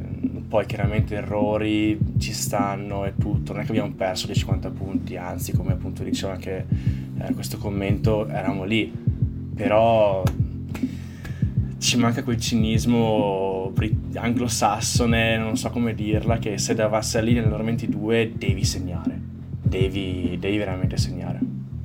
poi 0.48 0.66
chiaramente 0.66 1.16
errori 1.16 1.98
ci 2.18 2.34
stanno 2.34 3.06
e 3.06 3.14
tutto, 3.16 3.54
non 3.54 3.62
è 3.62 3.66
che 3.66 3.72
abbiamo 3.72 3.94
perso 3.94 4.26
dei 4.26 4.36
50 4.36 4.72
punti, 4.72 5.16
anzi 5.16 5.52
come 5.52 5.74
appunto 5.74 6.04
diceva 6.04 6.34
anche 6.34 6.66
eh, 7.20 7.34
questo 7.34 7.58
commento 7.58 8.28
eravamo 8.28 8.64
lì, 8.64 8.92
però 9.54 10.24
ci 11.78 11.98
manca 11.98 12.24
quel 12.24 12.40
cinismo 12.40 13.72
anglosassone, 14.16 15.38
non 15.38 15.56
so 15.56 15.70
come 15.70 15.94
dirla, 15.94 16.40
che 16.40 16.58
se 16.58 16.74
deve 16.74 17.00
lì 17.22 17.34
nel 17.34 17.48
22 17.50 18.34
devi 18.36 18.64
segnare, 18.64 19.20
devi, 19.62 20.36
devi 20.40 20.58
veramente 20.58 20.98
segnare. 20.98 21.39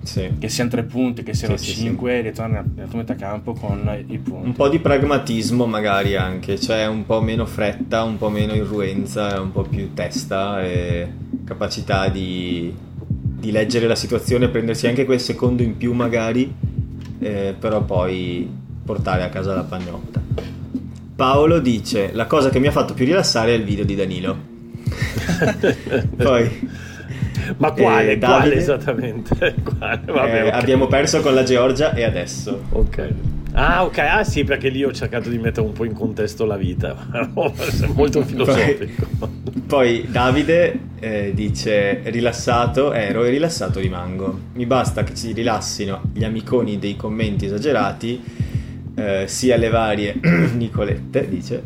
Sì. 0.04 0.30
Che 0.38 0.48
siano 0.48 0.70
tre 0.70 0.84
punti, 0.84 1.22
che 1.22 1.34
siano 1.34 1.56
sì, 1.56 1.72
cinque, 1.72 2.16
sì, 2.16 2.28
ritorni 2.28 2.58
nella 2.74 2.88
tua 2.88 2.98
metà 2.98 3.14
campo 3.14 3.54
con 3.54 4.04
i 4.06 4.18
punti. 4.18 4.46
Un 4.46 4.52
po' 4.52 4.68
di 4.68 4.78
pragmatismo 4.78 5.66
magari 5.66 6.14
anche, 6.14 6.60
cioè 6.60 6.86
un 6.86 7.06
po' 7.06 7.20
meno 7.20 7.46
fretta, 7.46 8.02
un 8.02 8.18
po' 8.18 8.28
meno 8.28 8.54
irruenza, 8.54 9.40
un 9.40 9.50
po' 9.50 9.62
più 9.62 9.94
testa 9.94 10.62
e 10.62 11.08
capacità 11.44 12.08
di, 12.08 12.72
di 12.96 13.50
leggere 13.50 13.86
la 13.86 13.96
situazione, 13.96 14.48
prendersi 14.48 14.86
anche 14.86 15.04
quel 15.04 15.20
secondo 15.20 15.62
in 15.62 15.76
più 15.76 15.92
magari, 15.92 16.54
eh, 17.18 17.54
però 17.58 17.82
poi 17.82 18.48
portare 18.84 19.22
a 19.22 19.28
casa 19.30 19.54
la 19.54 19.64
pagnotta. 19.64 20.20
Paolo 21.16 21.60
dice, 21.60 22.10
la 22.12 22.26
cosa 22.26 22.50
che 22.50 22.58
mi 22.58 22.66
ha 22.66 22.72
fatto 22.72 22.92
più 22.92 23.06
rilassare 23.06 23.54
è 23.54 23.56
il 23.56 23.64
video 23.64 23.84
di 23.84 23.94
Danilo. 23.94 24.52
Poi 26.16 26.68
ma 27.58 27.72
quale, 27.72 28.12
eh, 28.12 28.18
quale 28.18 28.54
esattamente? 28.54 29.54
quale? 29.62 30.00
Vabbè, 30.04 30.34
eh, 30.34 30.46
okay. 30.48 30.60
Abbiamo 30.60 30.86
perso 30.86 31.20
con 31.20 31.34
la 31.34 31.42
Georgia 31.42 31.94
e 31.94 32.04
adesso. 32.04 32.64
Ok. 32.70 33.08
Ah, 33.56 33.84
ok, 33.84 33.98
ah 33.98 34.24
sì, 34.24 34.42
perché 34.42 34.68
lì 34.68 34.82
ho 34.82 34.90
cercato 34.90 35.28
di 35.28 35.38
mettere 35.38 35.64
un 35.64 35.72
po' 35.72 35.84
in 35.84 35.92
contesto 35.92 36.44
la 36.44 36.56
vita, 36.56 36.96
molto 37.94 38.22
filosofico. 38.22 39.06
Poi, 39.16 39.30
poi 39.66 40.06
Davide 40.08 40.78
eh, 40.98 41.30
dice: 41.32 42.00
Rilassato 42.04 42.92
ero 42.92 43.22
e 43.24 43.30
rilassato 43.30 43.78
rimango. 43.78 44.40
Mi 44.54 44.66
basta 44.66 45.04
che 45.04 45.14
ci 45.14 45.32
rilassino 45.32 46.02
gli 46.12 46.24
amiconi 46.24 46.80
dei 46.80 46.96
commenti 46.96 47.44
esagerati 47.44 48.52
eh, 48.94 49.24
sia 49.26 49.56
le 49.56 49.68
varie 49.68 50.14
Nicolette, 50.54 51.28
dice, 51.28 51.62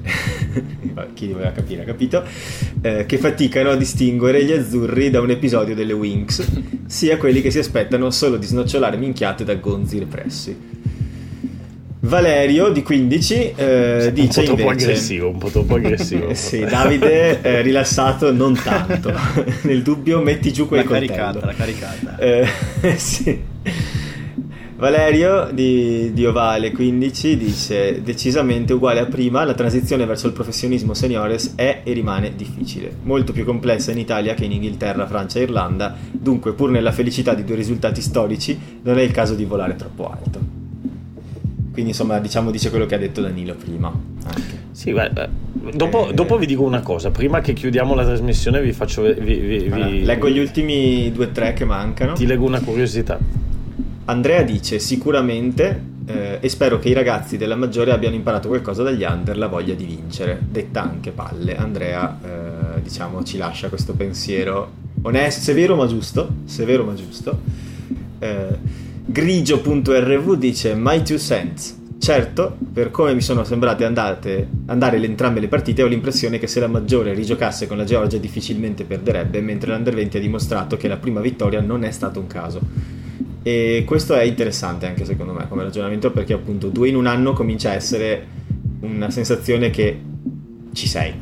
chi 1.15 1.29
doveva 1.29 1.51
capire 1.53 1.83
ha 1.83 1.85
capito, 1.85 2.25
eh, 2.81 3.07
che 3.07 3.19
faticano 3.19 3.71
a 3.71 3.77
distinguere 3.77 4.45
gli 4.45 4.53
azzurri 4.53 5.11
da 5.11 5.21
un 5.21 5.31
episodio 5.31 5.75
delle 5.75 5.93
Winx, 5.93 6.47
sia 6.87 7.17
quelli 7.17 7.41
che 7.41 7.51
si 7.51 7.59
aspettano 7.59 8.11
solo 8.11 8.37
di 8.37 8.47
snocciolare 8.47 8.97
minchiate 8.97 9.45
da 9.45 9.55
gonzi 9.55 9.99
repressi. 9.99 10.77
Valerio 12.01 12.71
di 12.71 12.83
15 12.83 13.53
eh, 13.57 14.11
dice 14.15 14.41
un 14.41 14.47
po' 14.47 14.55
troppo 14.55 14.71
invece, 14.71 14.85
aggressivo, 14.87 15.29
un 15.29 15.39
po' 15.39 15.49
troppo 15.49 15.75
aggressivo. 15.75 16.33
sì, 16.35 16.61
Davide 16.61 17.43
eh, 17.43 17.61
rilassato 17.61 18.33
non 18.33 18.55
tanto. 18.55 19.13
Nel 19.63 19.83
dubbio 19.83 20.21
metti 20.21 20.53
giù 20.53 20.69
quel 20.69 20.85
la 20.85 20.87
coltello. 20.87 21.13
caricata, 21.13 21.47
la 21.47 21.55
caricata. 21.55 22.19
Eh, 22.19 22.97
sì. 22.97 23.43
Valerio 24.79 25.49
di, 25.53 26.13
di, 26.13 26.25
Ovale 26.25 26.71
15 26.71 27.37
dice 27.37 28.01
decisamente 28.01 28.73
uguale 28.73 29.01
a 29.01 29.07
prima 29.07 29.43
la 29.43 29.55
transizione 29.55 30.07
verso 30.07 30.29
il 30.29 30.33
professionismo 30.33 30.95
seniores 30.95 31.55
è 31.57 31.81
e 31.83 31.93
rimane 31.93 32.37
difficile 32.37 32.95
molto 33.03 33.33
più 33.33 33.45
complessa 33.45 33.91
in 33.91 33.99
Italia 33.99 34.35
che 34.35 34.45
in 34.45 34.53
Inghilterra, 34.53 35.09
Francia 35.09 35.41
e 35.41 35.43
Irlanda 35.43 35.97
dunque 36.13 36.53
pur 36.53 36.71
nella 36.71 36.93
felicità 36.93 37.35
di 37.35 37.43
due 37.43 37.57
risultati 37.57 38.01
storici 38.01 38.57
non 38.83 38.99
è 38.99 39.03
il 39.03 39.11
caso 39.11 39.35
di 39.35 39.45
volare 39.45 39.75
troppo 39.75 40.11
alto 40.11 40.39
quindi 41.73 41.91
insomma 41.91 42.21
diciamo 42.21 42.53
dice 42.53 42.71
quello 42.71 42.87
che 42.87 42.95
ha 42.95 42.99
detto 42.99 43.21
Danilo 43.21 43.57
prima 43.57 43.89
anche. 43.89 44.67
Sì, 44.71 44.93
beh, 44.93 45.11
dopo, 45.75 46.11
eh, 46.11 46.15
dopo, 46.15 46.39
vi 46.39 46.47
dico 46.47 46.63
una 46.63 46.83
cosa, 46.83 47.11
prima 47.11 47.41
che 47.41 47.53
chiudiamo 47.53 47.95
la 47.95 48.05
trasmissione 48.05 48.61
vi 48.61 48.73
faccio... 48.73 49.03
Vi, 49.03 49.35
vi, 49.35 49.59
vi, 49.59 50.05
leggo 50.05 50.29
gli 50.29 50.39
ultimi 50.39 51.11
due 51.11 51.27
o 51.27 51.29
tre 51.31 51.53
che 51.53 51.65
mancano. 51.65 52.13
Ti 52.13 52.27
leggo 52.27 52.45
una 52.45 52.61
curiosità. 52.61 53.19
Andrea 54.09 54.41
dice 54.41 54.79
sicuramente 54.79 55.83
eh, 56.07 56.39
e 56.41 56.49
spero 56.49 56.79
che 56.79 56.89
i 56.89 56.95
ragazzi 56.95 57.37
della 57.37 57.57
maggiore 57.57 57.93
abbiano 57.93 58.15
imparato 58.15 58.49
qualcosa 58.49 58.83
dagli 58.83 59.05
under, 59.05 59.37
la 59.37 59.49
voglia 59.49 59.75
di 59.75 59.85
vincere. 59.85 60.41
Detta 60.49 60.83
anche 60.83 61.11
palle. 61.11 61.57
Andrea, 61.57 62.19
eh, 62.23 62.81
diciamo, 62.81 63.23
ci 63.23 63.37
lascia 63.37 63.69
questo 63.69 63.93
pensiero 63.93 64.73
onesto, 65.03 65.43
severo 65.43 65.77
ma 65.77 65.87
giusto. 65.87 66.27
Severo 66.47 66.85
ma 66.85 66.95
giusto. 66.95 67.39
Eh, 68.19 68.59
grigio.rv 69.05 70.37
dice 70.37 70.75
My 70.75 71.03
two 71.03 71.19
cents. 71.19 71.77
Certo, 71.99 72.57
per 72.73 72.91
come 72.91 73.13
mi 73.13 73.21
sono 73.21 73.45
sembrate 73.45 73.85
andate, 73.85 74.49
andare 74.67 74.99
le, 74.99 75.07
entrambe 75.07 75.41
le 75.41 75.49
partite, 75.49 75.83
ho 75.83 75.87
l'impressione 75.87 76.39
che 76.39 76.47
se 76.47 76.61
la 76.61 76.69
maggiore 76.69 77.13
rigiocasse 77.13 77.67
con 77.67 77.77
la 77.77 77.85
Georgia 77.85 78.17
difficilmente 78.17 78.85
perderebbe, 78.85 79.43
mentre 79.43 79.73
l'Under 79.73 79.95
20 79.95 80.17
ha 80.17 80.21
dimostrato 80.21 80.79
che 80.79 80.89
la 80.89 80.97
prima 80.97 81.21
vittoria 81.21 81.61
non 81.61 81.85
è 81.85 81.91
stato 81.91 82.21
un 82.21 82.27
caso. 82.27 82.97
E 83.49 83.85
questo 83.87 84.15
è 84.15 84.25
interessante 84.25 84.85
anche 84.85 85.07
secondo 85.07 85.33
me 85.33 85.49
come 85.49 85.63
ragionamento 85.63 86.11
perché 86.11 86.35
appunto 86.35 86.69
due 86.69 86.89
in 86.89 86.97
un 86.97 87.07
anno 87.07 87.33
comincia 87.33 87.71
a 87.71 87.73
essere 87.73 88.27
una 88.81 89.09
sensazione 89.09 89.71
che 89.71 89.99
ci 90.75 90.87
sei, 90.87 91.15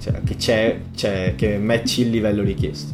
cioè, 0.00 0.20
che 0.24 0.34
c'è, 0.34 0.80
c'è, 0.92 1.34
che 1.36 1.56
matchi 1.58 2.00
il 2.00 2.10
livello 2.10 2.42
richiesto. 2.42 2.92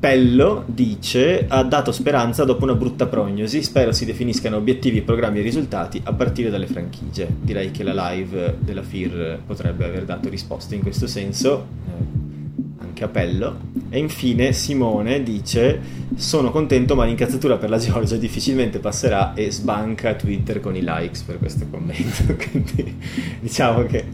Pello 0.00 0.64
dice 0.66 1.46
ha 1.46 1.62
dato 1.62 1.92
speranza 1.92 2.42
dopo 2.42 2.64
una 2.64 2.74
brutta 2.74 3.06
prognosi, 3.06 3.62
spero 3.62 3.92
si 3.92 4.04
definiscano 4.04 4.56
obiettivi, 4.56 5.00
programmi 5.02 5.38
e 5.38 5.42
risultati 5.42 6.00
a 6.02 6.12
partire 6.12 6.50
dalle 6.50 6.66
franchigie. 6.66 7.28
Direi 7.40 7.70
che 7.70 7.84
la 7.84 8.10
live 8.10 8.56
della 8.58 8.82
FIR 8.82 9.42
potrebbe 9.46 9.84
aver 9.84 10.04
dato 10.04 10.28
risposte 10.28 10.74
in 10.74 10.82
questo 10.82 11.06
senso, 11.06 11.64
eh, 11.86 12.82
anche 12.82 13.04
a 13.04 13.08
Pello. 13.08 13.77
E 13.90 13.98
infine 13.98 14.52
Simone 14.52 15.22
dice: 15.22 15.80
Sono 16.16 16.50
contento, 16.50 16.94
ma 16.94 17.04
l'incazzatura 17.04 17.56
per 17.56 17.70
la 17.70 17.78
Georgia 17.78 18.16
difficilmente 18.16 18.78
passerà 18.78 19.34
e 19.34 19.50
sbanca 19.50 20.14
Twitter 20.14 20.60
con 20.60 20.76
i 20.76 20.82
likes 20.82 21.22
per 21.22 21.38
questo 21.38 21.66
commento. 21.70 22.36
Quindi 22.36 22.96
diciamo 23.40 23.84
che 23.84 24.04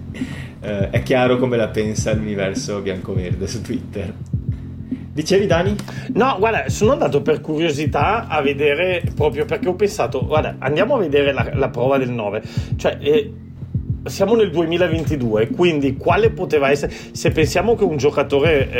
eh, 0.60 0.90
è 0.90 1.02
chiaro 1.02 1.38
come 1.38 1.56
la 1.56 1.68
pensa 1.68 2.12
l'universo 2.12 2.80
bianco-verde 2.80 3.46
su 3.46 3.60
Twitter. 3.62 4.14
Dicevi 5.14 5.46
Dani? 5.46 5.76
No, 6.14 6.36
guarda, 6.38 6.68
sono 6.68 6.90
andato 6.90 7.22
per 7.22 7.40
curiosità 7.40 8.26
a 8.26 8.42
vedere 8.42 9.00
proprio 9.14 9.44
perché 9.44 9.68
ho 9.68 9.74
pensato, 9.74 10.26
guarda, 10.26 10.56
andiamo 10.58 10.96
a 10.96 10.98
vedere 10.98 11.32
la, 11.32 11.50
la 11.54 11.68
prova 11.68 11.98
del 11.98 12.10
9. 12.10 12.42
Cioè, 12.74 12.98
eh, 13.00 13.32
siamo 14.04 14.34
nel 14.34 14.50
2022, 14.50 15.48
quindi 15.48 15.96
quale 15.96 16.30
poteva 16.30 16.70
essere, 16.70 16.92
se 17.12 17.30
pensiamo 17.30 17.74
che 17.74 17.84
un 17.84 17.96
giocatore 17.96 18.70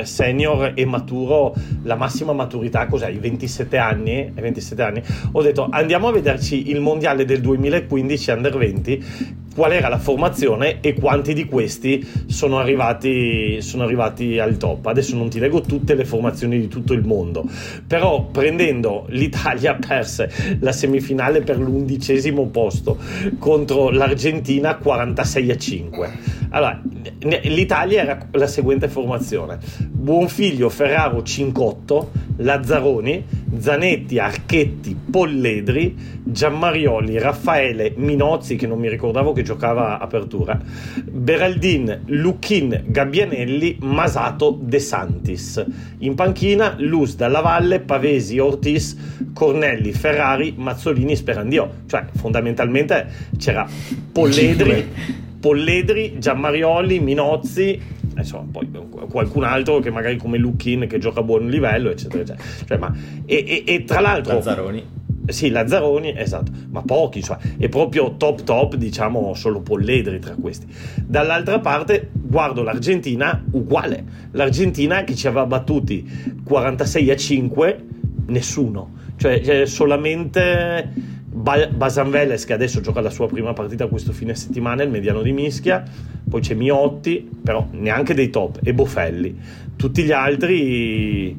eh, 0.00 0.04
senior 0.04 0.72
e 0.74 0.84
maturo, 0.86 1.54
la 1.82 1.96
massima 1.96 2.32
maturità 2.32 2.86
cos'è? 2.86 3.08
I 3.08 3.18
27 3.18 3.76
anni, 3.76 4.32
27 4.34 4.82
anni, 4.82 5.02
ho 5.32 5.42
detto 5.42 5.68
andiamo 5.70 6.08
a 6.08 6.12
vederci 6.12 6.70
il 6.70 6.80
mondiale 6.80 7.24
del 7.24 7.40
2015 7.40 8.30
under 8.30 8.56
20 8.56 9.04
qual 9.54 9.72
era 9.72 9.88
la 9.88 9.98
formazione 9.98 10.80
e 10.80 10.94
quanti 10.94 11.34
di 11.34 11.44
questi 11.46 12.06
sono 12.26 12.58
arrivati, 12.58 13.60
sono 13.60 13.82
arrivati 13.82 14.38
al 14.38 14.56
top. 14.56 14.86
Adesso 14.86 15.16
non 15.16 15.28
ti 15.28 15.38
leggo 15.38 15.60
tutte 15.60 15.94
le 15.94 16.04
formazioni 16.04 16.58
di 16.60 16.68
tutto 16.68 16.92
il 16.92 17.04
mondo, 17.04 17.44
però 17.86 18.26
prendendo 18.26 19.06
l'Italia 19.08 19.74
perse 19.80 20.58
la 20.60 20.72
semifinale 20.72 21.42
per 21.42 21.58
l'undicesimo 21.58 22.46
posto 22.46 22.98
contro 23.38 23.90
l'Argentina 23.90 24.76
46 24.76 25.50
a 25.50 25.56
5. 25.56 26.39
Allora, 26.50 26.80
l'Italia 27.20 28.02
era 28.02 28.18
la 28.32 28.46
seguente 28.46 28.88
formazione: 28.88 29.58
Buonfiglio, 29.86 30.68
Ferraro, 30.68 31.22
Cincotto, 31.22 32.10
Lazzaroni, 32.38 33.24
Zanetti, 33.58 34.18
Archetti, 34.18 34.96
Polledri, 35.10 35.96
Giammarioli, 36.24 37.18
Raffaele, 37.18 37.92
Minozzi, 37.96 38.56
che 38.56 38.66
non 38.66 38.78
mi 38.78 38.88
ricordavo 38.88 39.32
che 39.32 39.42
giocava 39.42 39.98
apertura, 40.00 40.60
Beraldin, 41.04 42.02
Lucchin, 42.06 42.84
Gabbianelli, 42.86 43.78
Masato, 43.82 44.58
De 44.60 44.78
Santis. 44.80 45.64
In 45.98 46.14
panchina 46.14 46.74
Luz, 46.78 47.14
Dalla 47.14 47.40
Valle, 47.40 47.80
Pavesi, 47.80 48.38
Ortiz, 48.38 48.96
Cornelli, 49.32 49.92
Ferrari, 49.92 50.54
Mazzolini, 50.56 51.14
Sperandio. 51.14 51.82
Cioè, 51.86 52.06
fondamentalmente 52.16 53.06
c'era 53.36 53.68
Polledri. 54.10 55.28
Polledri, 55.40 56.18
Giammarioli, 56.18 57.00
Minozzi, 57.00 57.80
insomma, 58.16 58.46
poi 58.52 58.68
qualcun 59.08 59.44
altro 59.44 59.78
che 59.80 59.90
magari 59.90 60.16
come 60.16 60.38
Lucchin 60.38 60.86
che 60.86 60.98
gioca 60.98 61.20
a 61.20 61.22
buon 61.22 61.48
livello, 61.48 61.90
eccetera, 61.90 62.22
eccetera. 62.22 62.48
Cioè, 62.66 62.78
ma, 62.78 62.94
e, 63.24 63.44
e, 63.46 63.64
e, 63.66 63.84
tra 63.84 64.00
l'altro... 64.00 64.34
Lazzaroni. 64.34 64.98
Sì, 65.26 65.50
Lazzaroni, 65.50 66.18
esatto, 66.18 66.50
ma 66.70 66.82
pochi, 66.82 67.22
cioè, 67.22 67.38
è 67.56 67.68
proprio 67.68 68.16
top 68.16 68.42
top, 68.42 68.74
diciamo, 68.74 69.32
solo 69.34 69.60
Polledri 69.60 70.18
tra 70.18 70.34
questi. 70.34 70.66
Dall'altra 71.04 71.60
parte 71.60 72.10
guardo 72.12 72.62
l'Argentina 72.62 73.42
uguale, 73.52 74.04
l'Argentina 74.32 75.04
che 75.04 75.14
ci 75.14 75.26
aveva 75.26 75.46
battuti 75.46 76.42
46 76.42 77.10
a 77.10 77.16
5, 77.16 77.84
nessuno, 78.26 78.92
cioè, 79.16 79.40
cioè 79.40 79.66
solamente 79.66 81.09
Basan 81.32 82.10
Veles 82.10 82.44
che 82.44 82.52
adesso 82.52 82.80
gioca 82.80 83.00
la 83.00 83.10
sua 83.10 83.28
prima 83.28 83.52
partita 83.52 83.86
questo 83.86 84.12
fine 84.12 84.34
settimana, 84.34 84.82
il 84.82 84.90
mediano 84.90 85.22
di 85.22 85.32
Mischia, 85.32 85.84
poi 86.28 86.40
c'è 86.40 86.54
Miotti, 86.54 87.28
però 87.42 87.68
neanche 87.70 88.14
dei 88.14 88.30
top, 88.30 88.58
e 88.64 88.74
Bofelli. 88.74 89.38
Tutti 89.76 90.02
gli 90.02 90.12
altri 90.12 91.36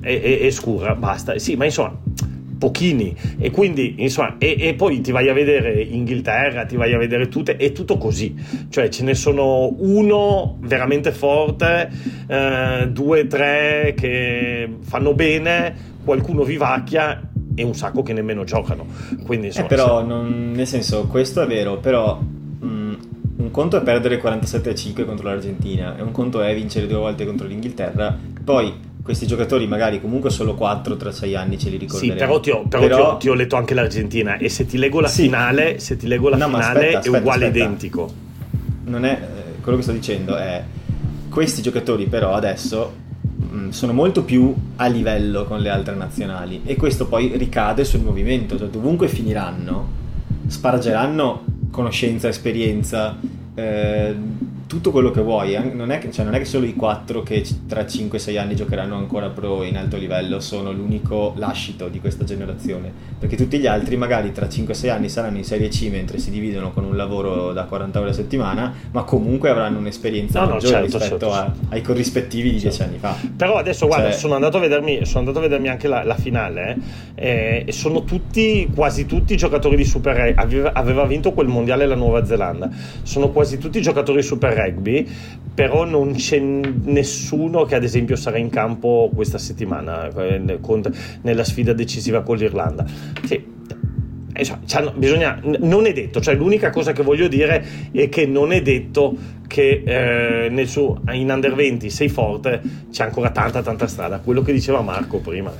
è, 0.00 0.48
scura, 0.50 0.94
basta. 0.94 1.36
Sì, 1.38 1.56
ma 1.56 1.64
insomma, 1.64 1.98
pochini. 2.58 3.14
E 3.38 3.50
quindi, 3.50 3.96
insomma, 3.98 4.36
e, 4.38 4.56
e, 4.58 4.74
poi 4.74 5.00
ti 5.00 5.10
vai 5.10 5.28
a 5.28 5.32
vedere 5.32 5.82
Inghilterra, 5.82 6.64
ti 6.64 6.76
vai 6.76 6.94
a 6.94 6.98
vedere 6.98 7.28
tutte, 7.28 7.56
è 7.56 7.72
tutto 7.72 7.98
così. 7.98 8.34
Cioè, 8.68 8.88
ce 8.88 9.02
ne 9.02 9.14
sono 9.14 9.74
uno 9.78 10.58
veramente 10.60 11.10
forte, 11.10 11.90
eh, 12.28 12.88
due, 12.88 13.26
tre 13.26 13.94
che 13.96 14.68
fanno 14.80 15.12
bene, 15.12 15.74
qualcuno 16.04 16.44
vivacchia 16.44 17.30
e 17.56 17.64
un 17.64 17.74
sacco 17.74 18.02
che 18.02 18.12
nemmeno 18.12 18.44
giocano. 18.44 18.86
Quindi, 19.24 19.46
insomma, 19.46 19.66
eh, 19.66 19.68
però, 19.68 20.00
se... 20.00 20.06
non, 20.06 20.52
nel 20.54 20.66
senso, 20.66 21.06
questo 21.06 21.42
è 21.42 21.46
vero, 21.46 21.78
però 21.78 22.20
mh, 22.20 22.96
un 23.38 23.50
conto 23.50 23.78
è 23.78 23.82
perdere 23.82 24.18
47 24.18 24.70
a 24.70 24.74
5 24.74 25.04
contro 25.04 25.26
l'Argentina 25.26 25.96
e 25.96 26.02
un 26.02 26.12
conto 26.12 26.42
è 26.42 26.54
vincere 26.54 26.86
due 26.86 26.98
volte 26.98 27.24
contro 27.24 27.46
l'Inghilterra. 27.46 28.16
Poi 28.44 28.84
questi 29.02 29.26
giocatori 29.26 29.66
magari 29.66 30.00
comunque 30.00 30.30
solo 30.30 30.54
4 30.54 30.96
tra 30.96 31.12
6 31.12 31.34
anni 31.34 31.58
ce 31.58 31.70
li 31.70 31.78
ricorderemo. 31.78 32.12
Sì, 32.12 32.18
però, 32.18 32.40
ti 32.40 32.50
ho, 32.50 32.62
però, 32.68 32.82
però... 32.82 32.96
Ti, 32.96 33.02
ho, 33.02 33.16
ti 33.16 33.28
ho, 33.30 33.34
letto 33.34 33.56
anche 33.56 33.74
l'Argentina 33.74 34.36
e 34.36 34.48
se 34.48 34.66
ti 34.66 34.76
leggo 34.76 35.00
la 35.00 35.08
sì. 35.08 35.22
finale, 35.22 35.78
se 35.78 35.96
ti 35.96 36.06
leggo 36.06 36.28
la 36.28 36.36
no, 36.36 36.46
finale 36.46 36.64
aspetta, 36.66 36.98
aspetta, 36.98 37.16
è 37.16 37.20
uguale 37.20 37.46
aspetta. 37.46 37.64
identico. 37.64 38.12
Non 38.84 39.04
è, 39.04 39.12
eh, 39.12 39.60
quello 39.62 39.78
che 39.78 39.82
sto 39.82 39.92
dicendo 39.92 40.36
è 40.36 40.62
questi 41.28 41.62
giocatori 41.62 42.06
però 42.06 42.32
adesso 42.32 43.04
sono 43.70 43.92
molto 43.92 44.22
più 44.22 44.54
a 44.76 44.86
livello 44.86 45.44
con 45.44 45.60
le 45.60 45.68
altre 45.68 45.94
nazionali. 45.94 46.62
E 46.64 46.76
questo 46.76 47.06
poi 47.06 47.36
ricade 47.36 47.84
sul 47.84 48.00
movimento, 48.00 48.56
cioè 48.58 48.68
dovunque 48.68 49.08
finiranno 49.08 50.04
spargeranno 50.46 51.44
conoscenza, 51.70 52.28
esperienza, 52.28 53.18
eh, 53.54 54.14
tutto 54.66 54.90
quello 54.90 55.10
che 55.10 55.20
vuoi. 55.20 55.56
Non 55.72 55.90
è 55.90 55.98
che, 55.98 56.10
cioè, 56.10 56.24
non 56.24 56.34
è 56.34 56.38
che 56.38 56.44
solo 56.44 56.66
i 56.66 56.74
quattro 56.74 57.22
che 57.22 57.44
tra 57.66 57.82
5-6 57.82 58.38
anni 58.38 58.56
giocheranno 58.56 58.96
ancora 58.96 59.28
pro 59.28 59.62
in 59.62 59.76
alto 59.76 59.96
livello 59.96 60.40
sono 60.40 60.72
l'unico 60.72 61.34
lascito 61.36 61.88
di 61.88 62.00
questa 62.00 62.24
generazione, 62.24 62.92
perché 63.18 63.36
tutti 63.36 63.58
gli 63.58 63.66
altri 63.66 63.96
magari 63.96 64.32
tra 64.32 64.46
5-6 64.46 64.90
anni 64.90 65.08
saranno 65.08 65.38
in 65.38 65.44
Serie 65.44 65.68
C 65.68 65.88
mentre 65.90 66.18
si 66.18 66.30
dividono 66.30 66.72
con 66.72 66.84
un 66.84 66.96
lavoro 66.96 67.52
da 67.52 67.64
40 67.64 68.00
ore 68.00 68.10
a 68.10 68.12
settimana, 68.12 68.74
ma 68.90 69.04
comunque 69.04 69.50
avranno 69.50 69.78
un'esperienza 69.78 70.40
no, 70.40 70.54
maggiore 70.54 70.80
no, 70.80 70.88
certo, 70.88 70.98
rispetto 70.98 71.30
certo. 71.30 71.32
A, 71.32 71.52
ai 71.70 71.82
corrispettivi 71.82 72.52
di 72.52 72.58
10 72.58 72.82
anni 72.82 72.98
fa. 72.98 73.16
Però 73.36 73.56
adesso 73.56 73.86
guarda, 73.86 74.10
cioè... 74.10 74.18
sono, 74.18 74.34
andato 74.34 74.56
a 74.56 74.60
vedermi, 74.60 75.04
sono 75.04 75.20
andato 75.20 75.38
a 75.38 75.42
vedermi 75.42 75.68
anche 75.68 75.86
la, 75.86 76.02
la 76.02 76.16
finale 76.16 76.76
eh, 77.14 77.64
e 77.66 77.72
sono 77.72 78.02
tutti, 78.02 78.68
quasi 78.74 79.06
tutti 79.06 79.36
giocatori 79.36 79.76
di 79.76 79.84
Super 79.84 80.16
Rugby. 80.16 80.34
Aveva, 80.36 80.72
aveva 80.72 81.04
vinto 81.04 81.32
quel 81.32 81.46
mondiale 81.46 81.86
la 81.86 81.94
Nuova 81.94 82.24
Zelanda. 82.24 82.68
Sono 83.02 83.30
quasi 83.30 83.58
tutti 83.58 83.80
giocatori 83.80 84.20
di 84.20 84.26
Super 84.26 84.55
Rugby, 84.56 85.06
però 85.54 85.84
non 85.84 86.14
c'è 86.14 86.38
nessuno 86.38 87.64
che 87.64 87.74
ad 87.76 87.82
esempio 87.82 88.16
sarà 88.16 88.36
in 88.36 88.50
campo 88.50 89.10
questa 89.14 89.38
settimana 89.38 90.08
eh, 90.08 90.58
nella 91.22 91.44
sfida 91.44 91.72
decisiva 91.72 92.22
con 92.22 92.36
l'Irlanda. 92.36 92.84
Sì, 93.24 93.54
cioè, 94.66 94.92
bisogna, 94.94 95.40
non 95.60 95.86
è 95.86 95.92
detto, 95.94 96.20
cioè 96.20 96.34
l'unica 96.34 96.70
cosa 96.70 96.92
che 96.92 97.02
voglio 97.02 97.26
dire 97.26 97.90
è 97.90 98.08
che 98.10 98.26
non 98.26 98.52
è 98.52 98.60
detto 98.60 99.16
che 99.46 99.82
eh, 99.86 100.48
nel 100.50 100.68
suo, 100.68 101.00
in 101.12 101.30
under 101.30 101.54
20 101.54 101.88
sei 101.88 102.08
forte, 102.08 102.60
c'è 102.92 103.04
ancora 103.04 103.30
tanta 103.30 103.62
tanta 103.62 103.86
strada, 103.86 104.18
quello 104.18 104.42
che 104.42 104.52
diceva 104.52 104.82
Marco 104.82 105.20
prima. 105.20 105.52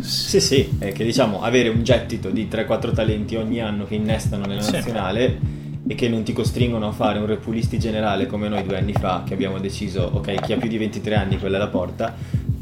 Sì, 0.00 0.40
sì, 0.40 0.76
è 0.78 0.92
che 0.92 1.04
diciamo 1.04 1.42
avere 1.42 1.68
un 1.68 1.82
gettito 1.82 2.30
di 2.30 2.48
3-4 2.50 2.94
talenti 2.94 3.36
ogni 3.36 3.60
anno 3.60 3.84
che 3.84 3.96
innestano 3.96 4.46
nella 4.46 4.62
nazionale 4.62 5.64
e 5.86 5.94
che 5.94 6.08
non 6.08 6.22
ti 6.22 6.32
costringono 6.32 6.88
a 6.88 6.92
fare 6.92 7.18
un 7.18 7.26
repulisti 7.26 7.78
generale 7.78 8.26
come 8.26 8.48
noi 8.48 8.64
due 8.64 8.76
anni 8.76 8.92
fa 8.92 9.22
che 9.24 9.34
abbiamo 9.34 9.58
deciso, 9.58 10.10
ok, 10.14 10.40
chi 10.42 10.52
ha 10.52 10.56
più 10.56 10.68
di 10.68 10.78
23 10.78 11.14
anni 11.14 11.38
quella 11.38 11.56
è 11.56 11.58
la 11.60 11.68
porta. 11.68 12.14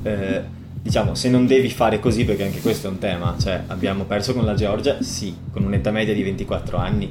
Eh, 0.03 0.43
diciamo, 0.83 1.15
se 1.15 1.31
non 1.31 1.47
devi 1.47 1.71
fare 1.71 1.99
così, 1.99 2.27
perché 2.27 2.45
anche 2.45 2.61
questo 2.61 2.89
è 2.89 2.91
un 2.91 2.99
tema, 2.99 3.35
cioè 3.41 3.63
abbiamo 3.69 4.05
perso 4.05 4.35
con 4.35 4.45
la 4.45 4.53
Georgia, 4.53 5.01
sì, 5.01 5.35
con 5.51 5.65
un'età 5.65 5.91
media 5.91 6.13
di 6.13 6.23
24 6.23 6.77
anni, 6.77 7.11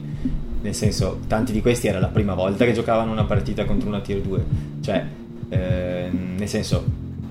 nel 0.61 0.75
senso, 0.75 1.21
tanti 1.27 1.51
di 1.51 1.59
questi 1.59 1.87
era 1.87 1.99
la 1.99 2.07
prima 2.07 2.35
volta 2.35 2.65
che 2.65 2.73
giocavano 2.73 3.11
una 3.11 3.23
partita 3.23 3.65
contro 3.65 3.87
una 3.87 3.99
tier 3.99 4.21
2, 4.21 4.45
cioè, 4.81 5.03
eh, 5.49 6.09
nel 6.11 6.47
senso, 6.47 6.85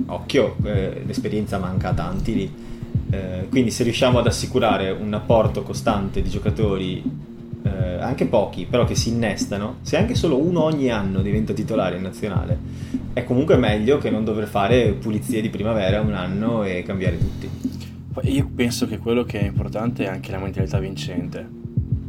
occhio, 0.06 0.56
eh, 0.64 1.02
l'esperienza 1.06 1.59
manca 1.59 1.90
a 1.90 1.94
tanti 1.94 2.34
lì, 2.34 2.52
eh, 3.10 3.46
quindi 3.48 3.70
se 3.70 3.84
riusciamo 3.84 4.18
ad 4.18 4.26
assicurare 4.26 4.90
un 4.90 5.14
apporto 5.14 5.62
costante 5.62 6.22
di 6.22 6.28
giocatori 6.28 7.30
eh, 7.82 8.00
anche 8.00 8.26
pochi, 8.26 8.66
però 8.66 8.84
che 8.84 8.94
si 8.94 9.09
innestano, 9.09 9.78
se 9.82 9.96
anche 9.96 10.14
solo 10.14 10.38
uno 10.38 10.62
ogni 10.62 10.90
anno 10.90 11.20
diventa 11.20 11.52
titolare 11.52 11.96
in 11.96 12.02
nazionale, 12.02 12.59
è 13.12 13.24
comunque 13.24 13.56
meglio 13.56 13.98
che 13.98 14.10
non 14.10 14.24
dover 14.24 14.46
fare 14.46 14.92
pulizie 14.92 15.40
di 15.40 15.50
primavera 15.50 16.00
un 16.00 16.14
anno 16.14 16.62
e 16.64 16.82
cambiare 16.82 17.18
tutti. 17.18 17.48
Io 18.22 18.50
penso 18.54 18.86
che 18.86 18.98
quello 18.98 19.24
che 19.24 19.40
è 19.40 19.44
importante 19.44 20.04
è 20.04 20.09
anche 20.09 20.30
la 20.30 20.38
mentalità 20.38 20.78
vincente. 20.78 21.60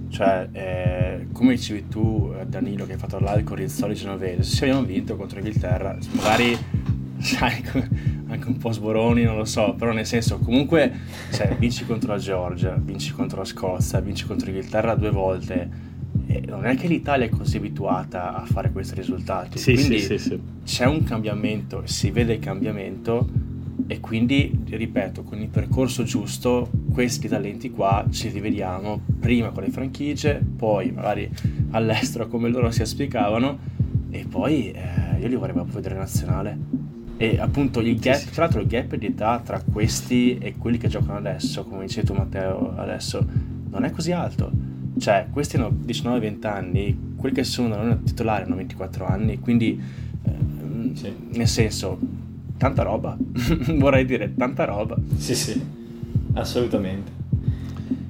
Cioè, 0.09 0.49
eh, 0.51 1.27
come 1.31 1.55
dicevi 1.55 1.87
tu, 1.87 2.31
eh, 2.39 2.45
Danilo, 2.45 2.85
che 2.85 2.93
hai 2.93 2.97
fatto 2.99 3.17
live 3.19 3.43
con 3.43 3.55
Rizzoli 3.55 3.95
Genovese, 3.95 4.43
se 4.43 4.65
abbiamo 4.65 4.85
vinto 4.85 5.15
contro 5.15 5.39
l'Inghilterra, 5.39 5.97
magari 6.11 6.55
sai, 7.17 7.63
anche 8.33 8.47
un 8.47 8.57
po' 8.57 8.71
sboroni, 8.71 9.23
non 9.23 9.37
lo 9.37 9.45
so, 9.45 9.73
però 9.77 9.91
nel 9.91 10.05
senso 10.05 10.39
comunque 10.39 10.91
cioè, 11.31 11.55
vinci 11.57 11.85
contro 11.85 12.13
la 12.13 12.19
Georgia, 12.19 12.75
vinci 12.75 13.11
contro 13.11 13.39
la 13.39 13.45
Scozia, 13.45 13.99
vinci 13.99 14.25
contro 14.25 14.47
l'Inghilterra 14.47 14.95
due 14.95 15.11
volte. 15.11 15.91
E 16.27 16.43
non 16.47 16.65
è 16.65 16.75
che 16.75 16.87
l'Italia 16.87 17.25
è 17.25 17.29
così 17.29 17.57
abituata 17.57 18.35
a 18.35 18.45
fare 18.45 18.71
questi 18.71 18.95
risultati. 18.95 19.57
Sì, 19.57 19.73
quindi 19.73 19.99
sì, 19.99 20.17
sì, 20.17 20.39
c'è 20.63 20.85
un 20.85 21.03
cambiamento, 21.03 21.83
si 21.85 22.11
vede 22.11 22.33
il 22.33 22.39
cambiamento 22.39 23.27
e 23.87 23.99
quindi, 23.99 24.63
ripeto, 24.69 25.23
con 25.23 25.39
il 25.41 25.49
percorso 25.49 26.03
giusto, 26.03 26.69
questi 26.91 27.27
talenti 27.27 27.71
qua 27.71 28.05
ci 28.09 28.29
rivediamo 28.29 29.01
prima 29.19 29.49
con 29.49 29.63
le 29.63 29.69
franchigie, 29.69 30.41
poi 30.55 30.91
magari 30.91 31.29
all'estero 31.71 32.27
come 32.27 32.49
loro 32.49 32.71
si 32.71 32.81
esplicavano 32.81 33.59
e 34.09 34.25
poi 34.29 34.71
eh, 34.71 35.19
io 35.19 35.27
li 35.27 35.35
vorrei 35.35 35.53
proprio 35.53 35.75
vedere 35.75 35.95
nazionale 35.95 36.82
e 37.23 37.39
appunto 37.39 37.79
il 37.79 37.97
gap, 37.99 38.21
tra 38.31 38.43
l'altro 38.43 38.59
il 38.59 38.67
gap 38.67 38.95
di 38.95 39.05
età 39.05 39.41
tra 39.41 39.63
questi 39.71 40.37
e 40.39 40.55
quelli 40.57 40.77
che 40.77 40.89
giocano 40.89 41.15
adesso, 41.15 41.63
come 41.63 41.85
dicevi 41.85 42.07
tu 42.07 42.13
Matteo 42.13 42.73
adesso, 42.75 43.25
non 43.69 43.85
è 43.85 43.91
così 43.91 44.11
alto. 44.11 44.51
Cioè, 44.99 45.27
questi 45.31 45.55
hanno 45.55 45.69
19-20 45.85 46.45
anni, 46.47 47.13
quelli 47.15 47.33
che 47.33 47.45
sono 47.45 47.77
non 47.77 48.03
titolari 48.03 48.43
hanno 48.43 48.57
24 48.57 49.05
anni, 49.05 49.39
quindi 49.39 49.81
eh, 50.21 50.95
sì. 50.95 51.13
nel 51.29 51.47
senso, 51.47 51.97
tanta 52.57 52.83
roba, 52.83 53.15
vorrei 53.77 54.03
dire 54.03 54.33
tanta 54.35 54.65
roba. 54.65 54.97
Sì, 55.15 55.33
sì, 55.33 55.61
assolutamente. 56.33 57.21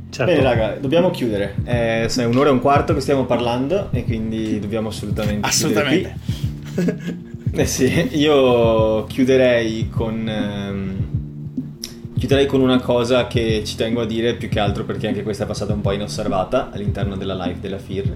Certo. 0.09 0.31
Bene 0.31 0.43
raga, 0.43 0.75
dobbiamo 0.79 1.11
chiudere. 1.11 1.53
Eh, 1.65 2.05
è 2.07 2.25
un'ora 2.25 2.49
e 2.49 2.51
un 2.51 2.61
quarto 2.61 2.95
che 2.95 2.99
stiamo 2.99 3.25
parlando 3.25 3.89
e 3.91 4.03
quindi 4.05 4.59
dobbiamo 4.59 4.87
assolutamente, 4.87 5.47
assolutamente. 5.47 7.31
Eh 7.55 7.67
sì, 7.67 7.85
io 8.17 9.03
chiuderei 9.03 9.87
con, 9.87 10.27
ehm, 10.27 11.05
chiuderei 12.17 12.47
con 12.47 12.61
una 12.61 12.79
cosa 12.79 13.27
che 13.27 13.61
ci 13.63 13.75
tengo 13.75 14.01
a 14.01 14.05
dire 14.07 14.33
più 14.33 14.49
che 14.49 14.59
altro 14.59 14.85
perché 14.85 15.05
anche 15.05 15.21
questa 15.21 15.43
è 15.43 15.47
passata 15.47 15.71
un 15.71 15.81
po' 15.81 15.91
inosservata 15.91 16.71
all'interno 16.71 17.15
della 17.15 17.35
live 17.35 17.59
della 17.59 17.77
FIR, 17.77 18.15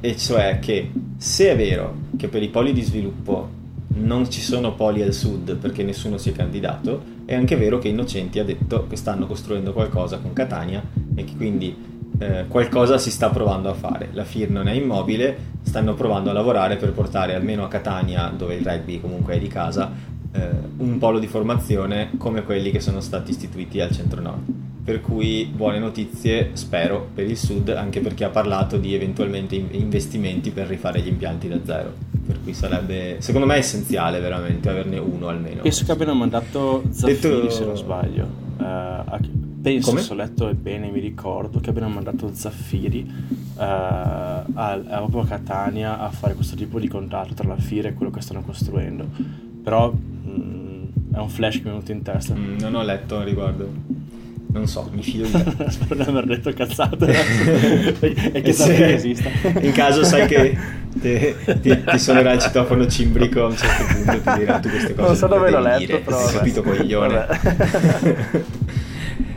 e 0.00 0.16
cioè 0.18 0.58
che 0.58 0.90
se 1.16 1.50
è 1.50 1.56
vero 1.56 1.94
che 2.18 2.28
per 2.28 2.42
i 2.42 2.48
poli 2.48 2.74
di 2.74 2.82
sviluppo 2.82 3.48
non 3.94 4.30
ci 4.30 4.42
sono 4.42 4.74
poli 4.74 5.00
al 5.00 5.14
sud 5.14 5.56
perché 5.56 5.82
nessuno 5.82 6.18
si 6.18 6.28
è 6.28 6.32
candidato, 6.32 7.02
è 7.24 7.34
anche 7.34 7.56
vero 7.56 7.78
che 7.78 7.88
Innocenti 7.88 8.38
ha 8.38 8.44
detto 8.44 8.86
che 8.86 8.96
stanno 8.96 9.26
costruendo 9.26 9.72
qualcosa 9.72 10.18
con 10.18 10.34
Catania 10.34 10.82
e 11.14 11.24
che 11.24 11.32
quindi 11.36 11.74
eh, 12.18 12.46
qualcosa 12.48 12.98
si 12.98 13.10
sta 13.10 13.30
provando 13.30 13.70
a 13.70 13.74
fare. 13.74 14.08
La 14.12 14.24
FIR 14.24 14.50
non 14.50 14.68
è 14.68 14.72
immobile, 14.72 15.36
stanno 15.62 15.94
provando 15.94 16.30
a 16.30 16.32
lavorare 16.32 16.76
per 16.76 16.92
portare 16.92 17.34
almeno 17.34 17.64
a 17.64 17.68
Catania, 17.68 18.32
dove 18.36 18.56
il 18.56 18.64
rugby 18.64 19.00
comunque 19.00 19.34
è 19.34 19.38
di 19.38 19.48
casa, 19.48 19.92
eh, 20.32 20.48
un 20.78 20.98
polo 20.98 21.18
di 21.18 21.26
formazione 21.26 22.10
come 22.16 22.42
quelli 22.42 22.70
che 22.70 22.80
sono 22.80 23.00
stati 23.00 23.30
istituiti 23.30 23.80
al 23.80 23.90
centro-nord. 23.90 24.42
Per 24.84 25.02
cui 25.02 25.44
buone 25.44 25.78
notizie, 25.78 26.50
spero, 26.54 27.08
per 27.14 27.28
il 27.28 27.36
sud, 27.36 27.68
anche 27.68 28.00
perché 28.00 28.24
ha 28.24 28.30
parlato 28.30 28.78
di 28.78 28.94
eventualmente 28.94 29.54
investimenti 29.54 30.50
per 30.50 30.66
rifare 30.66 31.00
gli 31.00 31.08
impianti 31.08 31.46
da 31.46 31.58
zero. 31.62 31.92
Per 32.26 32.42
cui 32.42 32.54
sarebbe, 32.54 33.16
secondo 33.18 33.46
me, 33.46 33.56
essenziale 33.56 34.18
veramente 34.18 34.70
averne 34.70 34.96
uno 34.96 35.28
almeno. 35.28 35.60
Penso 35.60 35.84
che 35.84 35.92
abbiano 35.92 36.14
mandato 36.14 36.84
Zaffiri, 36.88 37.20
Detto... 37.20 37.50
se 37.50 37.64
non 37.66 37.76
sbaglio. 37.76 38.24
Uh, 38.56 38.64
a 38.64 39.18
penso, 39.72 39.90
Come? 39.90 40.02
se 40.02 40.12
ho 40.12 40.16
letto 40.16 40.54
bene, 40.54 40.90
mi 40.90 41.00
ricordo 41.00 41.60
che 41.60 41.70
abbiano 41.70 41.88
mandato 41.88 42.30
Zaffiri 42.32 43.06
uh, 43.56 43.60
a, 43.60 44.42
a, 44.54 44.80
proprio 44.80 45.20
a 45.22 45.26
Catania 45.26 45.98
a 45.98 46.10
fare 46.10 46.34
questo 46.34 46.56
tipo 46.56 46.80
di 46.80 46.88
contratto 46.88 47.34
tra 47.34 47.46
la 47.46 47.56
FIRA 47.56 47.88
e 47.88 47.94
quello 47.94 48.10
che 48.10 48.20
stanno 48.20 48.42
costruendo. 48.42 49.06
Però 49.62 49.90
mh, 49.90 50.30
mm, 50.30 50.84
è 51.12 51.18
un 51.18 51.28
flash 51.28 51.56
che 51.56 51.62
mi 51.64 51.68
è 51.68 51.72
venuto 51.72 51.92
in 51.92 52.02
testa. 52.02 52.34
Mm, 52.34 52.58
non 52.58 52.74
ho 52.74 52.82
letto 52.82 53.18
a 53.18 53.24
riguardo. 53.24 54.06
Non 54.50 54.66
so, 54.66 54.88
mi 54.92 55.02
fido 55.02 55.26
di 55.26 55.32
te. 55.56 55.70
Spero 55.70 56.02
di 56.02 56.08
aver 56.08 56.24
detto 56.24 56.50
cazzate 56.54 58.00
e 58.32 58.40
che 58.40 58.52
Zaffiri 58.52 58.92
esista. 58.92 59.28
In 59.60 59.72
caso 59.72 60.02
sai 60.04 60.26
che 60.26 60.56
ti, 60.98 61.34
ti, 61.60 61.84
ti 61.84 61.98
suonerà 61.98 62.32
il 62.32 62.40
citofono 62.40 62.86
cimbrico 62.86 63.44
a 63.44 63.46
un 63.48 63.56
certo 63.56 63.84
punto 63.94 64.12
e 64.12 64.22
ti 64.22 64.38
dirà 64.38 64.58
tu 64.58 64.70
queste 64.70 64.94
cose. 64.94 65.06
Non 65.06 65.16
so 65.16 65.26
dove 65.26 65.50
l'ho 65.50 65.60
letto, 65.60 65.78
dire. 65.78 65.98
però. 65.98 66.26
Hai 66.26 66.32
capito, 66.32 66.62
coglione. 66.62 67.26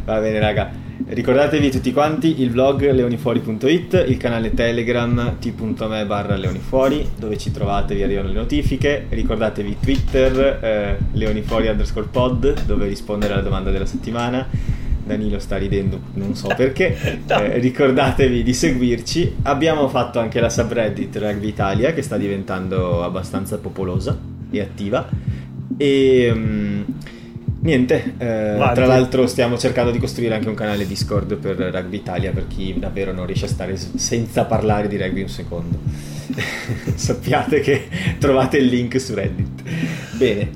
Va 0.05 0.19
bene, 0.19 0.39
raga. 0.39 0.89
Ricordatevi 1.07 1.71
tutti 1.71 1.91
quanti 1.91 2.41
il 2.41 2.49
blog 2.49 2.89
leonifuori.it, 2.89 4.05
il 4.07 4.17
canale 4.17 4.53
Telegram 4.53 5.37
t.me 5.39 6.05
barra 6.05 6.35
leonifuori, 6.35 7.07
dove 7.17 7.37
ci 7.37 7.51
trovate, 7.51 7.95
vi 7.95 8.03
arrivano 8.03 8.29
le 8.29 8.35
notifiche. 8.35 9.07
Ricordatevi 9.09 9.77
Twitter, 9.79 10.59
eh, 10.63 10.97
leonifuori 11.13 11.67
underscore 11.67 12.07
pod, 12.09 12.65
dove 12.65 12.87
rispondere 12.87 13.33
alla 13.33 13.41
domanda 13.41 13.71
della 13.71 13.85
settimana. 13.85 14.47
Danilo 15.03 15.39
sta 15.39 15.57
ridendo, 15.57 15.99
non 16.13 16.35
so 16.35 16.47
perché. 16.55 17.19
Eh, 17.31 17.59
ricordatevi 17.59 18.43
di 18.43 18.53
seguirci. 18.53 19.37
Abbiamo 19.43 19.87
fatto 19.87 20.19
anche 20.19 20.39
la 20.39 20.49
subreddit 20.49 21.15
Rugby 21.17 21.47
Italia, 21.47 21.93
che 21.93 22.01
sta 22.01 22.17
diventando 22.17 23.03
abbastanza 23.03 23.57
popolosa 23.57 24.17
e 24.49 24.59
attiva. 24.59 25.07
E... 25.77 26.31
Um, 26.33 26.85
Niente, 27.63 28.15
eh, 28.17 28.71
tra 28.73 28.85
l'altro 28.87 29.27
stiamo 29.27 29.55
cercando 29.55 29.91
di 29.91 29.99
costruire 29.99 30.33
anche 30.33 30.49
un 30.49 30.55
canale 30.55 30.87
Discord 30.87 31.35
per 31.35 31.57
Rugby 31.57 31.97
Italia 31.97 32.31
per 32.31 32.47
chi 32.47 32.73
davvero 32.77 33.11
non 33.11 33.27
riesce 33.27 33.45
a 33.45 33.49
stare 33.49 33.75
senza 33.77 34.45
parlare 34.45 34.87
di 34.87 34.97
rugby 34.97 35.21
un 35.21 35.29
secondo. 35.29 35.77
Sappiate 36.95 37.59
che 37.59 37.87
trovate 38.17 38.57
il 38.57 38.65
link 38.65 38.99
su 38.99 39.13
Reddit. 39.13 39.61
Bene, 40.17 40.49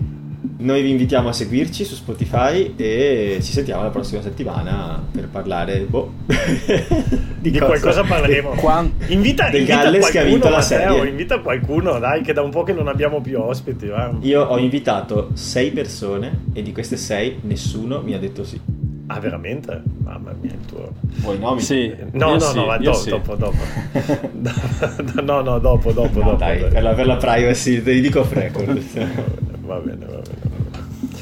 noi 0.66 0.82
vi 0.82 0.90
invitiamo 0.90 1.30
a 1.30 1.32
seguirci 1.34 1.86
su 1.86 1.94
Spotify 1.94 2.74
e 2.76 3.38
ci 3.42 3.52
sentiamo 3.52 3.84
la 3.84 3.90
prossima 3.90 4.22
settimana 4.22 5.02
per 5.12 5.28
parlare 5.28 5.82
boh, 5.82 6.14
di, 7.38 7.52
di 7.52 7.60
qualcosa 7.60 8.04
parleremo. 8.04 8.50
Quant- 8.50 9.10
invita, 9.12 9.50
del 9.50 9.62
invita 9.62 9.84
Galles 9.84 10.10
che 10.10 10.20
ha 10.20 10.24
vinto 10.24 10.50
la 10.50 10.58
Matteo, 10.58 10.96
serie. 10.96 11.10
Invita 11.10 11.40
qualcuno, 11.40 12.00
dai, 12.00 12.22
che 12.24 12.34
da 12.34 12.42
un 12.42 12.50
po' 12.50 12.64
che 12.64 12.74
non 12.74 12.88
abbiamo 12.88 13.22
più 13.22 13.40
ospiti. 13.40 13.88
Va. 13.88 14.12
Io 14.22 14.42
ho 14.42 14.58
invitato 14.58 15.30
sei 15.34 15.70
persone 15.70 16.46
e 16.54 16.64
di 16.64 16.72
queste 16.72 16.98
sei 16.98 17.38
nessuno 17.42 18.02
mi 18.02 18.16
ha 18.16 18.20
detto 18.20 18.44
sì. 18.44 18.60
Ah, 19.08 19.20
veramente? 19.20 19.84
Mamma 20.04 20.34
mia, 20.42 20.54
il 20.54 20.66
tuo. 20.66 20.90
Vuoi 21.18 21.38
nomi? 21.38 21.62
Sì. 21.62 21.94
No, 22.14 22.32
no, 22.32 22.40
sì, 22.40 22.56
no, 22.56 22.66
va, 22.66 22.78
do- 22.80 22.94
sì. 22.94 23.10
dopo, 23.12 23.36
dopo. 23.36 23.58
no, 25.22 25.42
no, 25.42 25.60
dopo, 25.60 25.92
dopo, 25.92 26.20
No, 26.20 26.26
dopo. 26.32 26.36
dai, 26.38 26.58
per 26.58 26.82
la, 26.82 26.94
per 26.94 27.06
la 27.06 27.18
privacy, 27.18 27.84
te 27.84 27.92
li 27.92 28.02
dico 28.02 28.22
off 28.22 28.34
record. 28.34 28.82
Va 29.66 29.78
bene, 29.78 30.06
va 30.06 30.20
bene. 30.22 30.55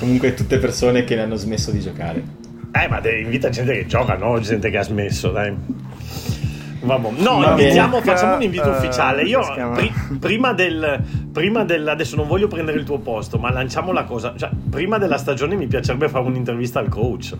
Comunque 0.03 0.33
tutte 0.33 0.57
persone 0.57 1.05
che 1.05 1.15
ne 1.15 1.21
hanno 1.21 1.35
smesso 1.35 1.71
di 1.71 1.79
giocare. 1.79 2.21
Eh, 2.73 2.89
ma 2.89 2.99
invita 3.07 3.47
gente 3.47 3.71
che 3.71 3.85
gioca, 3.85 4.17
no? 4.17 4.37
Gente 4.41 4.69
che 4.69 4.77
ha 4.77 4.83
smesso, 4.83 5.29
dai. 5.31 5.55
Vabbè. 6.81 7.09
No, 7.21 7.39
Va 7.39 7.51
invitiamo, 7.51 7.99
bene. 8.01 8.11
facciamo 8.11 8.35
un 8.35 8.41
invito 8.41 8.65
Eh, 8.69 8.75
ufficiale. 8.75 9.21
Io 9.23 9.39
pri- 9.73 9.93
prima 10.19 10.51
del 10.51 11.01
prima 11.31 11.63
del 11.63 11.87
adesso 11.87 12.17
non 12.17 12.27
voglio 12.27 12.47
prendere 12.47 12.77
il 12.79 12.83
tuo 12.83 12.99
posto, 12.99 13.37
ma 13.37 13.49
lanciamo 13.49 13.93
la 13.93 14.03
cosa. 14.03 14.33
Cioè, 14.35 14.49
prima 14.69 14.97
della 14.97 15.17
stagione 15.17 15.55
mi 15.55 15.67
piacerebbe 15.67 16.09
fare 16.09 16.25
un'intervista 16.25 16.79
al 16.79 16.89
coach. 16.89 17.31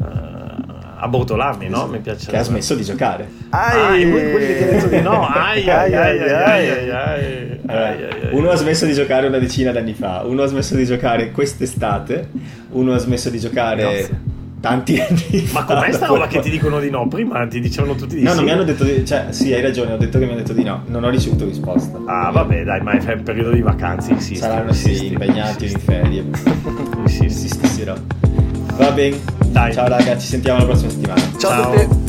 Eh, 0.00 0.04
a 0.04 0.67
Bortolami, 1.06 1.68
no? 1.68 1.86
Mi 1.86 1.98
piacerebbe. 2.00 2.32
Che 2.32 2.38
ha 2.38 2.42
smesso 2.42 2.74
di 2.74 2.82
giocare. 2.82 3.28
Ah, 3.50 3.94
e 3.96 4.10
quelli 4.10 4.30
quelli 4.32 4.54
che 4.54 4.64
ha 4.68 4.72
detto 4.72 4.86
di 4.88 5.00
no. 5.00 5.26
Ai 5.28 5.68
ai 5.70 5.94
ai 5.94 6.18
ai 6.18 6.30
ai 6.30 6.68
ai 6.70 6.90
ai. 6.90 7.60
Ai, 7.66 7.76
ai, 7.76 8.02
ai. 8.02 8.28
uno 8.32 8.50
ha 8.50 8.56
smesso 8.56 8.86
di 8.86 8.94
giocare 8.94 9.26
una 9.26 9.38
decina 9.38 9.70
d'anni 9.72 9.92
fa, 9.92 10.22
uno 10.24 10.42
ha 10.42 10.46
smesso 10.46 10.74
di 10.74 10.86
giocare 10.86 11.30
quest'estate, 11.30 12.30
uno 12.70 12.94
ha 12.94 12.98
smesso 12.98 13.28
di 13.28 13.38
giocare 13.38 13.82
Grazie. 13.82 14.20
tanti 14.60 14.98
anni 14.98 15.40
fa. 15.42 15.60
Ma 15.60 15.64
com'è 15.66 15.92
sta 15.92 16.06
roba 16.06 16.26
che 16.28 16.40
ti 16.40 16.48
dicono 16.48 16.80
di 16.80 16.88
no? 16.88 17.06
Prima 17.08 17.46
ti 17.46 17.60
dicevano 17.60 17.94
tutti 17.94 18.16
di 18.16 18.22
No, 18.22 18.30
sì. 18.30 18.36
non 18.36 18.44
mi 18.44 18.50
hanno 18.52 18.64
detto 18.64 18.84
di... 18.84 19.04
Cioè, 19.04 19.26
sì, 19.30 19.52
hai 19.52 19.60
ragione, 19.60 19.92
ho 19.92 19.96
detto 19.98 20.18
che 20.18 20.24
mi 20.24 20.30
hanno 20.30 20.40
detto 20.40 20.54
di 20.54 20.64
no. 20.64 20.82
Non 20.86 21.04
ho 21.04 21.10
ricevuto 21.10 21.44
risposta. 21.44 21.98
Ah, 22.06 22.30
vabbè, 22.30 22.64
dai, 22.64 22.80
ma 22.80 22.92
è 22.92 23.12
un 23.12 23.22
periodo 23.22 23.50
di 23.50 23.60
vacanze, 23.60 24.12
insisti. 24.12 24.36
Saranno 24.36 24.70
insisti, 24.70 25.06
sì, 25.06 25.12
impegnati 25.12 25.64
in 25.66 25.70
insisti. 25.70 25.78
ferie. 25.80 26.24
Insisti. 27.20 27.84
Va 28.78 28.90
bene. 28.92 29.18
Dai. 29.46 29.72
Ciao 29.72 29.88
raga, 29.88 30.16
ci 30.16 30.26
sentiamo 30.26 30.60
la 30.60 30.64
prossima 30.66 30.90
settimana. 30.90 31.20
Ciao 31.38 31.72
a 31.72 31.76
tutti. 31.76 32.07